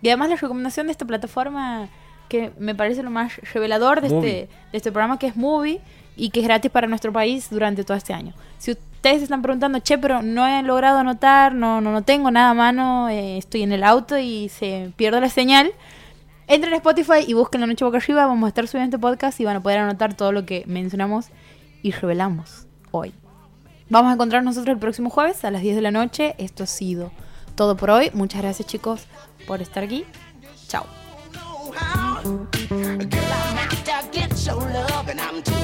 Y 0.01 0.09
además 0.09 0.29
la 0.29 0.35
recomendación 0.35 0.87
de 0.87 0.91
esta 0.91 1.05
plataforma 1.05 1.89
que 2.29 2.51
me 2.57 2.73
parece 2.73 3.03
lo 3.03 3.11
más 3.11 3.35
revelador 3.53 4.01
de 4.01 4.07
este, 4.07 4.49
de 4.71 4.77
este 4.77 4.91
programa, 4.91 5.19
que 5.19 5.27
es 5.27 5.35
Movie, 5.35 5.81
y 6.15 6.29
que 6.29 6.41
es 6.41 6.45
gratis 6.45 6.71
para 6.71 6.87
nuestro 6.87 7.11
país 7.11 7.49
durante 7.49 7.83
todo 7.83 7.97
este 7.97 8.13
año. 8.13 8.33
Si 8.57 8.71
ustedes 8.71 9.17
se 9.17 9.23
están 9.23 9.41
preguntando, 9.41 9.79
che, 9.79 9.97
pero 9.97 10.21
no 10.21 10.47
he 10.47 10.61
logrado 10.63 10.99
anotar, 10.99 11.53
no, 11.53 11.81
no, 11.81 11.91
no 11.91 12.03
tengo 12.03 12.31
nada 12.31 12.51
a 12.51 12.53
mano, 12.53 13.09
eh, 13.09 13.37
estoy 13.37 13.63
en 13.63 13.71
el 13.71 13.83
auto 13.83 14.17
y 14.17 14.49
se 14.49 14.91
pierde 14.95 15.19
la 15.19 15.29
señal, 15.29 15.71
entren 16.47 16.73
a 16.73 16.77
Spotify 16.77 17.25
y 17.25 17.33
busquen 17.33 17.61
La 17.61 17.67
Noche 17.67 17.85
Boca 17.85 17.97
Arriba, 17.97 18.25
vamos 18.25 18.45
a 18.45 18.49
estar 18.49 18.67
subiendo 18.67 18.95
este 18.95 19.01
podcast 19.01 19.39
y 19.39 19.45
van 19.45 19.57
a 19.57 19.63
poder 19.63 19.79
anotar 19.79 20.13
todo 20.13 20.31
lo 20.31 20.45
que 20.45 20.63
mencionamos 20.67 21.27
y 21.81 21.91
revelamos 21.91 22.67
hoy. 22.91 23.13
Vamos 23.89 24.11
a 24.11 24.13
encontrar 24.13 24.43
nosotros 24.43 24.73
el 24.73 24.79
próximo 24.79 25.09
jueves 25.09 25.43
a 25.43 25.51
las 25.51 25.61
10 25.61 25.75
de 25.75 25.81
la 25.81 25.91
noche. 25.91 26.35
Esto 26.37 26.63
ha 26.63 26.67
sido 26.67 27.11
todo 27.55 27.75
por 27.75 27.89
hoy. 27.89 28.09
Muchas 28.13 28.41
gracias 28.41 28.67
chicos 28.67 29.05
por 29.45 29.61
estar 29.61 29.83
aquí. 29.83 30.05
Chao. 30.67 30.85